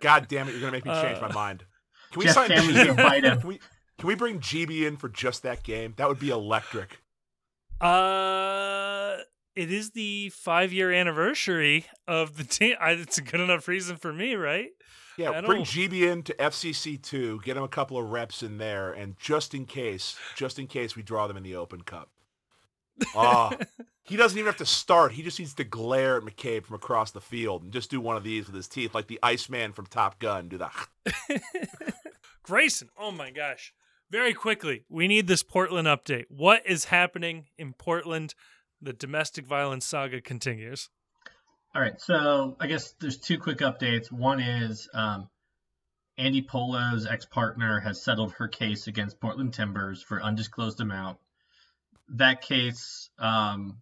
God 0.00 0.26
damn 0.26 0.48
it, 0.48 0.52
you're 0.52 0.60
gonna 0.60 0.72
make 0.72 0.86
me 0.86 0.92
change 0.92 1.18
uh, 1.18 1.28
my 1.28 1.32
mind. 1.34 1.64
Can 2.12 2.20
we 2.20 2.24
Jeff 2.24 2.34
sign 2.34 2.48
GB? 2.50 2.96
Fight 2.96 3.24
him. 3.24 3.40
Can 3.40 3.48
we, 3.48 3.60
can 3.98 4.06
we 4.06 4.14
bring 4.14 4.40
GB 4.40 4.86
in 4.86 4.96
for 4.96 5.10
just 5.10 5.42
that 5.42 5.62
game? 5.62 5.92
That 5.98 6.08
would 6.08 6.18
be 6.18 6.30
electric. 6.30 7.02
Uh 7.78 9.18
it 9.56 9.72
is 9.72 9.90
the 9.90 10.30
five 10.30 10.72
year 10.72 10.92
anniversary 10.92 11.86
of 12.06 12.36
the 12.36 12.44
team. 12.44 12.76
It's 12.80 13.18
a 13.18 13.22
good 13.22 13.40
enough 13.40 13.68
reason 13.68 13.96
for 13.96 14.12
me, 14.12 14.34
right? 14.34 14.70
Yeah, 15.16 15.40
bring 15.42 15.64
GB 15.64 16.10
in 16.10 16.22
to 16.24 16.34
FCC 16.34 17.00
two, 17.00 17.40
get 17.44 17.56
him 17.56 17.62
a 17.62 17.68
couple 17.68 17.98
of 17.98 18.10
reps 18.10 18.42
in 18.42 18.58
there, 18.58 18.92
and 18.92 19.18
just 19.18 19.54
in 19.54 19.66
case, 19.66 20.16
just 20.34 20.58
in 20.58 20.66
case 20.66 20.96
we 20.96 21.02
draw 21.02 21.26
them 21.26 21.36
in 21.36 21.42
the 21.42 21.56
Open 21.56 21.82
Cup. 21.82 22.08
Ah, 23.14 23.54
he 24.02 24.16
doesn't 24.16 24.38
even 24.38 24.46
have 24.46 24.56
to 24.58 24.66
start. 24.66 25.12
He 25.12 25.22
just 25.22 25.38
needs 25.38 25.54
to 25.54 25.64
glare 25.64 26.16
at 26.16 26.22
McCabe 26.22 26.64
from 26.64 26.76
across 26.76 27.10
the 27.10 27.20
field 27.20 27.62
and 27.62 27.72
just 27.72 27.90
do 27.90 28.00
one 28.00 28.16
of 28.16 28.24
these 28.24 28.46
with 28.46 28.54
his 28.54 28.68
teeth, 28.68 28.94
like 28.94 29.08
the 29.08 29.18
Iceman 29.22 29.72
from 29.72 29.86
Top 29.86 30.18
Gun. 30.18 30.48
Do 30.48 30.58
that. 30.58 30.72
Grayson, 32.42 32.88
oh 32.98 33.10
my 33.10 33.30
gosh! 33.30 33.74
Very 34.10 34.32
quickly, 34.32 34.84
we 34.88 35.06
need 35.06 35.26
this 35.26 35.42
Portland 35.42 35.86
update. 35.86 36.24
What 36.28 36.62
is 36.66 36.86
happening 36.86 37.46
in 37.58 37.74
Portland? 37.74 38.34
The 38.82 38.92
domestic 38.92 39.46
violence 39.46 39.84
saga 39.84 40.20
continues. 40.20 40.88
All 41.74 41.82
right, 41.82 42.00
so 42.00 42.56
I 42.58 42.66
guess 42.66 42.94
there's 43.00 43.18
two 43.18 43.38
quick 43.38 43.58
updates. 43.58 44.10
One 44.10 44.40
is 44.40 44.88
um, 44.92 45.28
Andy 46.18 46.42
Polo's 46.42 47.06
ex-partner 47.06 47.80
has 47.80 48.02
settled 48.02 48.32
her 48.32 48.48
case 48.48 48.88
against 48.88 49.20
Portland 49.20 49.54
Timbers 49.54 50.02
for 50.02 50.22
undisclosed 50.22 50.80
amount. 50.80 51.18
That 52.10 52.42
case 52.42 53.10
um, 53.18 53.78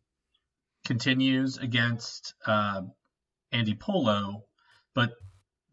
continues 0.84 1.56
against 1.56 2.34
uh, 2.46 2.82
Andy 3.52 3.74
Polo, 3.74 4.44
but 4.94 5.12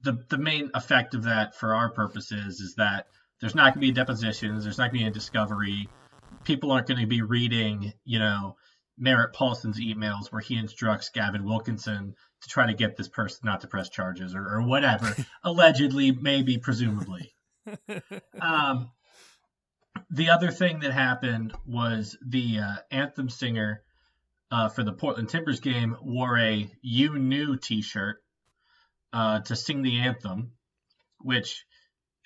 the 0.02 0.24
the 0.30 0.38
main 0.38 0.72
effect 0.74 1.16
of 1.16 1.24
that 1.24 1.56
for 1.56 1.76
our 1.76 1.90
purposes 1.90 2.62
is 2.62 2.76
that 2.76 3.08
there's 3.42 3.56
not 3.56 3.74
going 3.74 3.82
to 3.82 3.88
be 3.88 3.92
depositions, 3.92 4.64
there's 4.64 4.78
not 4.78 4.92
going 4.92 5.00
to 5.00 5.06
be 5.06 5.10
a 5.10 5.14
discovery. 5.14 5.90
People 6.46 6.72
aren't 6.72 6.88
going 6.88 7.02
to 7.02 7.08
be 7.08 7.22
reading, 7.22 7.92
you 8.06 8.20
know, 8.20 8.56
Merritt 8.98 9.34
Paulson's 9.34 9.80
emails 9.80 10.32
where 10.32 10.42
he 10.42 10.58
instructs 10.58 11.10
Gavin 11.10 11.44
Wilkinson 11.44 12.16
to 12.42 12.50
try 12.50 12.68
to 12.68 12.74
get 12.74 12.96
this 12.96 13.10
person 13.10 13.42
not 13.44 13.62
to 13.62 13.68
press 13.68 13.90
charges 13.90 14.36
or, 14.36 14.48
or 14.48 14.62
whatever, 14.62 15.16
allegedly, 15.44 16.12
maybe, 16.12 16.58
presumably. 16.58 17.34
Um, 18.40 18.92
the 20.12 20.30
other 20.30 20.52
thing 20.52 20.82
that 20.82 20.92
happened 20.92 21.54
was 21.66 22.18
the 22.24 22.60
uh, 22.60 22.76
anthem 22.92 23.30
singer 23.30 23.82
uh, 24.52 24.70
for 24.70 24.84
the 24.84 24.94
Portland 24.94 25.30
Timbers 25.30 25.62
game 25.62 25.96
wore 26.02 26.38
a 26.38 26.70
"You 26.82 27.18
Knew" 27.18 27.58
T-shirt 27.58 28.22
uh, 29.14 29.40
to 29.40 29.56
sing 29.56 29.82
the 29.82 30.02
anthem, 30.02 30.52
which 31.20 31.66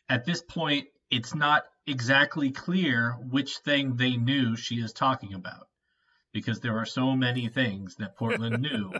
at 0.09 0.25
this 0.25 0.41
point 0.41 0.87
it's 1.09 1.33
not 1.33 1.63
exactly 1.87 2.51
clear 2.51 3.11
which 3.13 3.57
thing 3.59 3.95
they 3.95 4.17
knew 4.17 4.57
she 4.57 4.75
is 4.75 4.91
talking 4.91 5.33
about 5.33 5.68
because 6.31 6.59
there 6.59 6.77
are 6.77 6.85
so 6.85 7.15
many 7.15 7.47
things 7.47 7.95
that 7.95 8.17
Portland 8.17 8.61
knew 8.61 8.91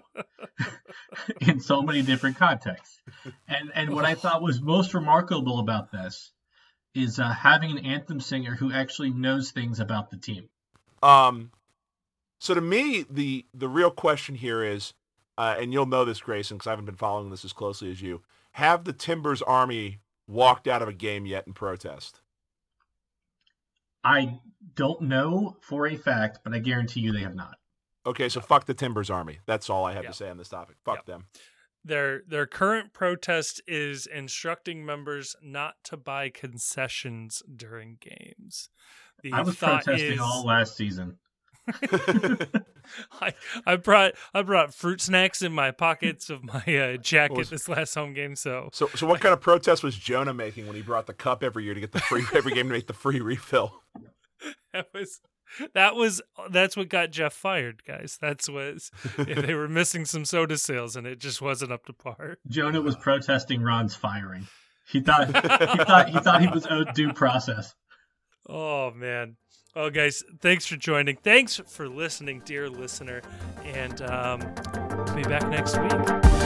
in 1.41 1.60
so 1.60 1.81
many 1.81 2.01
different 2.01 2.38
contexts. 2.38 3.01
And 3.47 3.72
and 3.73 3.93
what 3.93 4.06
I 4.06 4.15
thought 4.15 4.41
was 4.41 4.61
most 4.61 4.93
remarkable 4.93 5.60
about 5.60 5.91
this 5.91 6.31
is 6.95 7.19
uh, 7.19 7.30
having 7.30 7.77
an 7.77 7.85
anthem 7.85 8.19
singer 8.19 8.56
who 8.56 8.72
actually 8.72 9.11
knows 9.11 9.51
things 9.51 9.80
about 9.80 10.10
the 10.10 10.18
team. 10.18 10.49
Um, 11.03 11.51
so 12.39 12.53
to 12.53 12.61
me, 12.61 13.06
the 13.10 13.45
the 13.53 13.69
real 13.69 13.91
question 13.91 14.35
here 14.35 14.64
is, 14.64 14.93
uh, 15.38 15.56
and 15.60 15.72
you'll 15.72 15.85
know 15.85 16.06
this, 16.06 16.22
Grayson, 16.22 16.57
because 16.57 16.68
I 16.68 16.72
haven't 16.72 16.85
been 16.85 16.95
following 16.95 17.30
this 17.30 17.45
as 17.45 17.53
closely 17.53 17.91
as 17.91 18.01
you. 18.01 18.22
Have 18.53 18.84
the 18.84 18.93
Timbers 18.93 19.41
Army 19.41 19.99
walked 20.27 20.68
out 20.68 20.81
of 20.81 20.88
a 20.88 20.93
game 20.93 21.26
yet 21.26 21.45
in 21.47 21.53
protest? 21.53 22.22
I 24.03 24.39
don't 24.76 25.01
know 25.01 25.57
for 25.61 25.88
a 25.88 25.95
fact, 25.95 26.39
but 26.43 26.53
I 26.53 26.59
guarantee 26.59 27.01
you 27.01 27.11
they 27.11 27.21
have 27.21 27.35
not. 27.35 27.55
Okay, 28.05 28.30
so 28.30 28.39
fuck 28.41 28.65
the 28.65 28.73
Timbers 28.73 29.09
Army. 29.09 29.39
That's 29.45 29.69
all 29.69 29.85
I 29.85 29.93
have 29.93 30.03
Yep. 30.03 30.11
to 30.13 30.17
say 30.17 30.30
on 30.30 30.38
this 30.38 30.49
topic. 30.49 30.77
Fuck 30.85 30.97
Yep. 30.99 31.05
them. 31.05 31.26
Their 31.84 32.21
their 32.27 32.45
current 32.45 32.93
protest 32.93 33.61
is 33.67 34.05
instructing 34.05 34.85
members 34.85 35.35
not 35.41 35.76
to 35.85 35.97
buy 35.97 36.30
concessions 36.30 37.41
during 37.55 37.97
games. 38.01 38.69
The 39.23 39.31
I 39.34 39.41
was 39.41 39.55
protesting 39.57 40.13
is- 40.13 40.19
all 40.19 40.45
last 40.45 40.76
season. 40.76 41.17
I, 43.21 43.34
I 43.65 43.76
brought 43.76 44.13
I 44.34 44.41
brought 44.41 44.73
fruit 44.73 44.99
snacks 45.01 45.41
in 45.41 45.51
my 45.53 45.71
pockets 45.71 46.30
of 46.30 46.43
my 46.43 46.63
uh, 46.65 46.97
jacket 47.01 47.38
was- 47.38 47.49
this 47.49 47.69
last 47.69 47.93
home 47.93 48.13
game. 48.13 48.35
So 48.35 48.69
So, 48.73 48.88
so 48.95 49.05
what 49.07 49.21
kind 49.21 49.34
of 49.34 49.41
protest 49.41 49.84
was 49.84 49.95
Jonah 49.95 50.34
making 50.34 50.65
when 50.67 50.76
he 50.76 50.81
brought 50.81 51.05
the 51.05 51.13
cup 51.13 51.43
every 51.43 51.63
year 51.63 51.73
to 51.73 51.80
get 51.80 51.91
the 51.91 51.99
free 51.99 52.23
every 52.34 52.53
game 52.53 52.67
to 52.67 52.73
make 52.73 52.88
the 52.88 52.93
free 52.93 53.19
refill? 53.21 53.84
that 54.73 54.87
was 54.93 55.21
that 55.73 55.95
was 55.95 56.21
that's 56.49 56.77
what 56.77 56.89
got 56.89 57.11
Jeff 57.11 57.33
fired, 57.33 57.83
guys. 57.85 58.17
That's 58.21 58.49
was 58.49 58.91
they 59.17 59.53
were 59.53 59.67
missing 59.67 60.05
some 60.05 60.25
soda 60.25 60.57
sales 60.57 60.95
and 60.95 61.07
it 61.07 61.19
just 61.19 61.41
wasn't 61.41 61.71
up 61.71 61.85
to 61.85 61.93
par. 61.93 62.37
Jonah 62.47 62.81
was 62.81 62.95
protesting 62.95 63.61
Ron's 63.61 63.95
firing. 63.95 64.47
He 64.87 65.01
thought 65.01 65.27
he 65.27 65.33
thought 65.33 66.09
he 66.09 66.19
thought 66.19 66.41
he 66.41 66.47
was 66.47 66.67
owed 66.69 66.93
due 66.93 67.13
process. 67.13 67.75
Oh 68.47 68.91
man. 68.91 69.37
Well, 69.75 69.91
guys, 69.91 70.23
thanks 70.41 70.65
for 70.65 70.77
joining. 70.77 71.17
Thanks 71.17 71.61
for 71.67 71.87
listening, 71.87 72.41
dear 72.43 72.69
listener, 72.69 73.21
and 73.63 74.01
um, 74.01 74.41
we'll 75.05 75.15
be 75.15 75.23
back 75.23 75.47
next 75.47 75.77
week. 75.77 76.38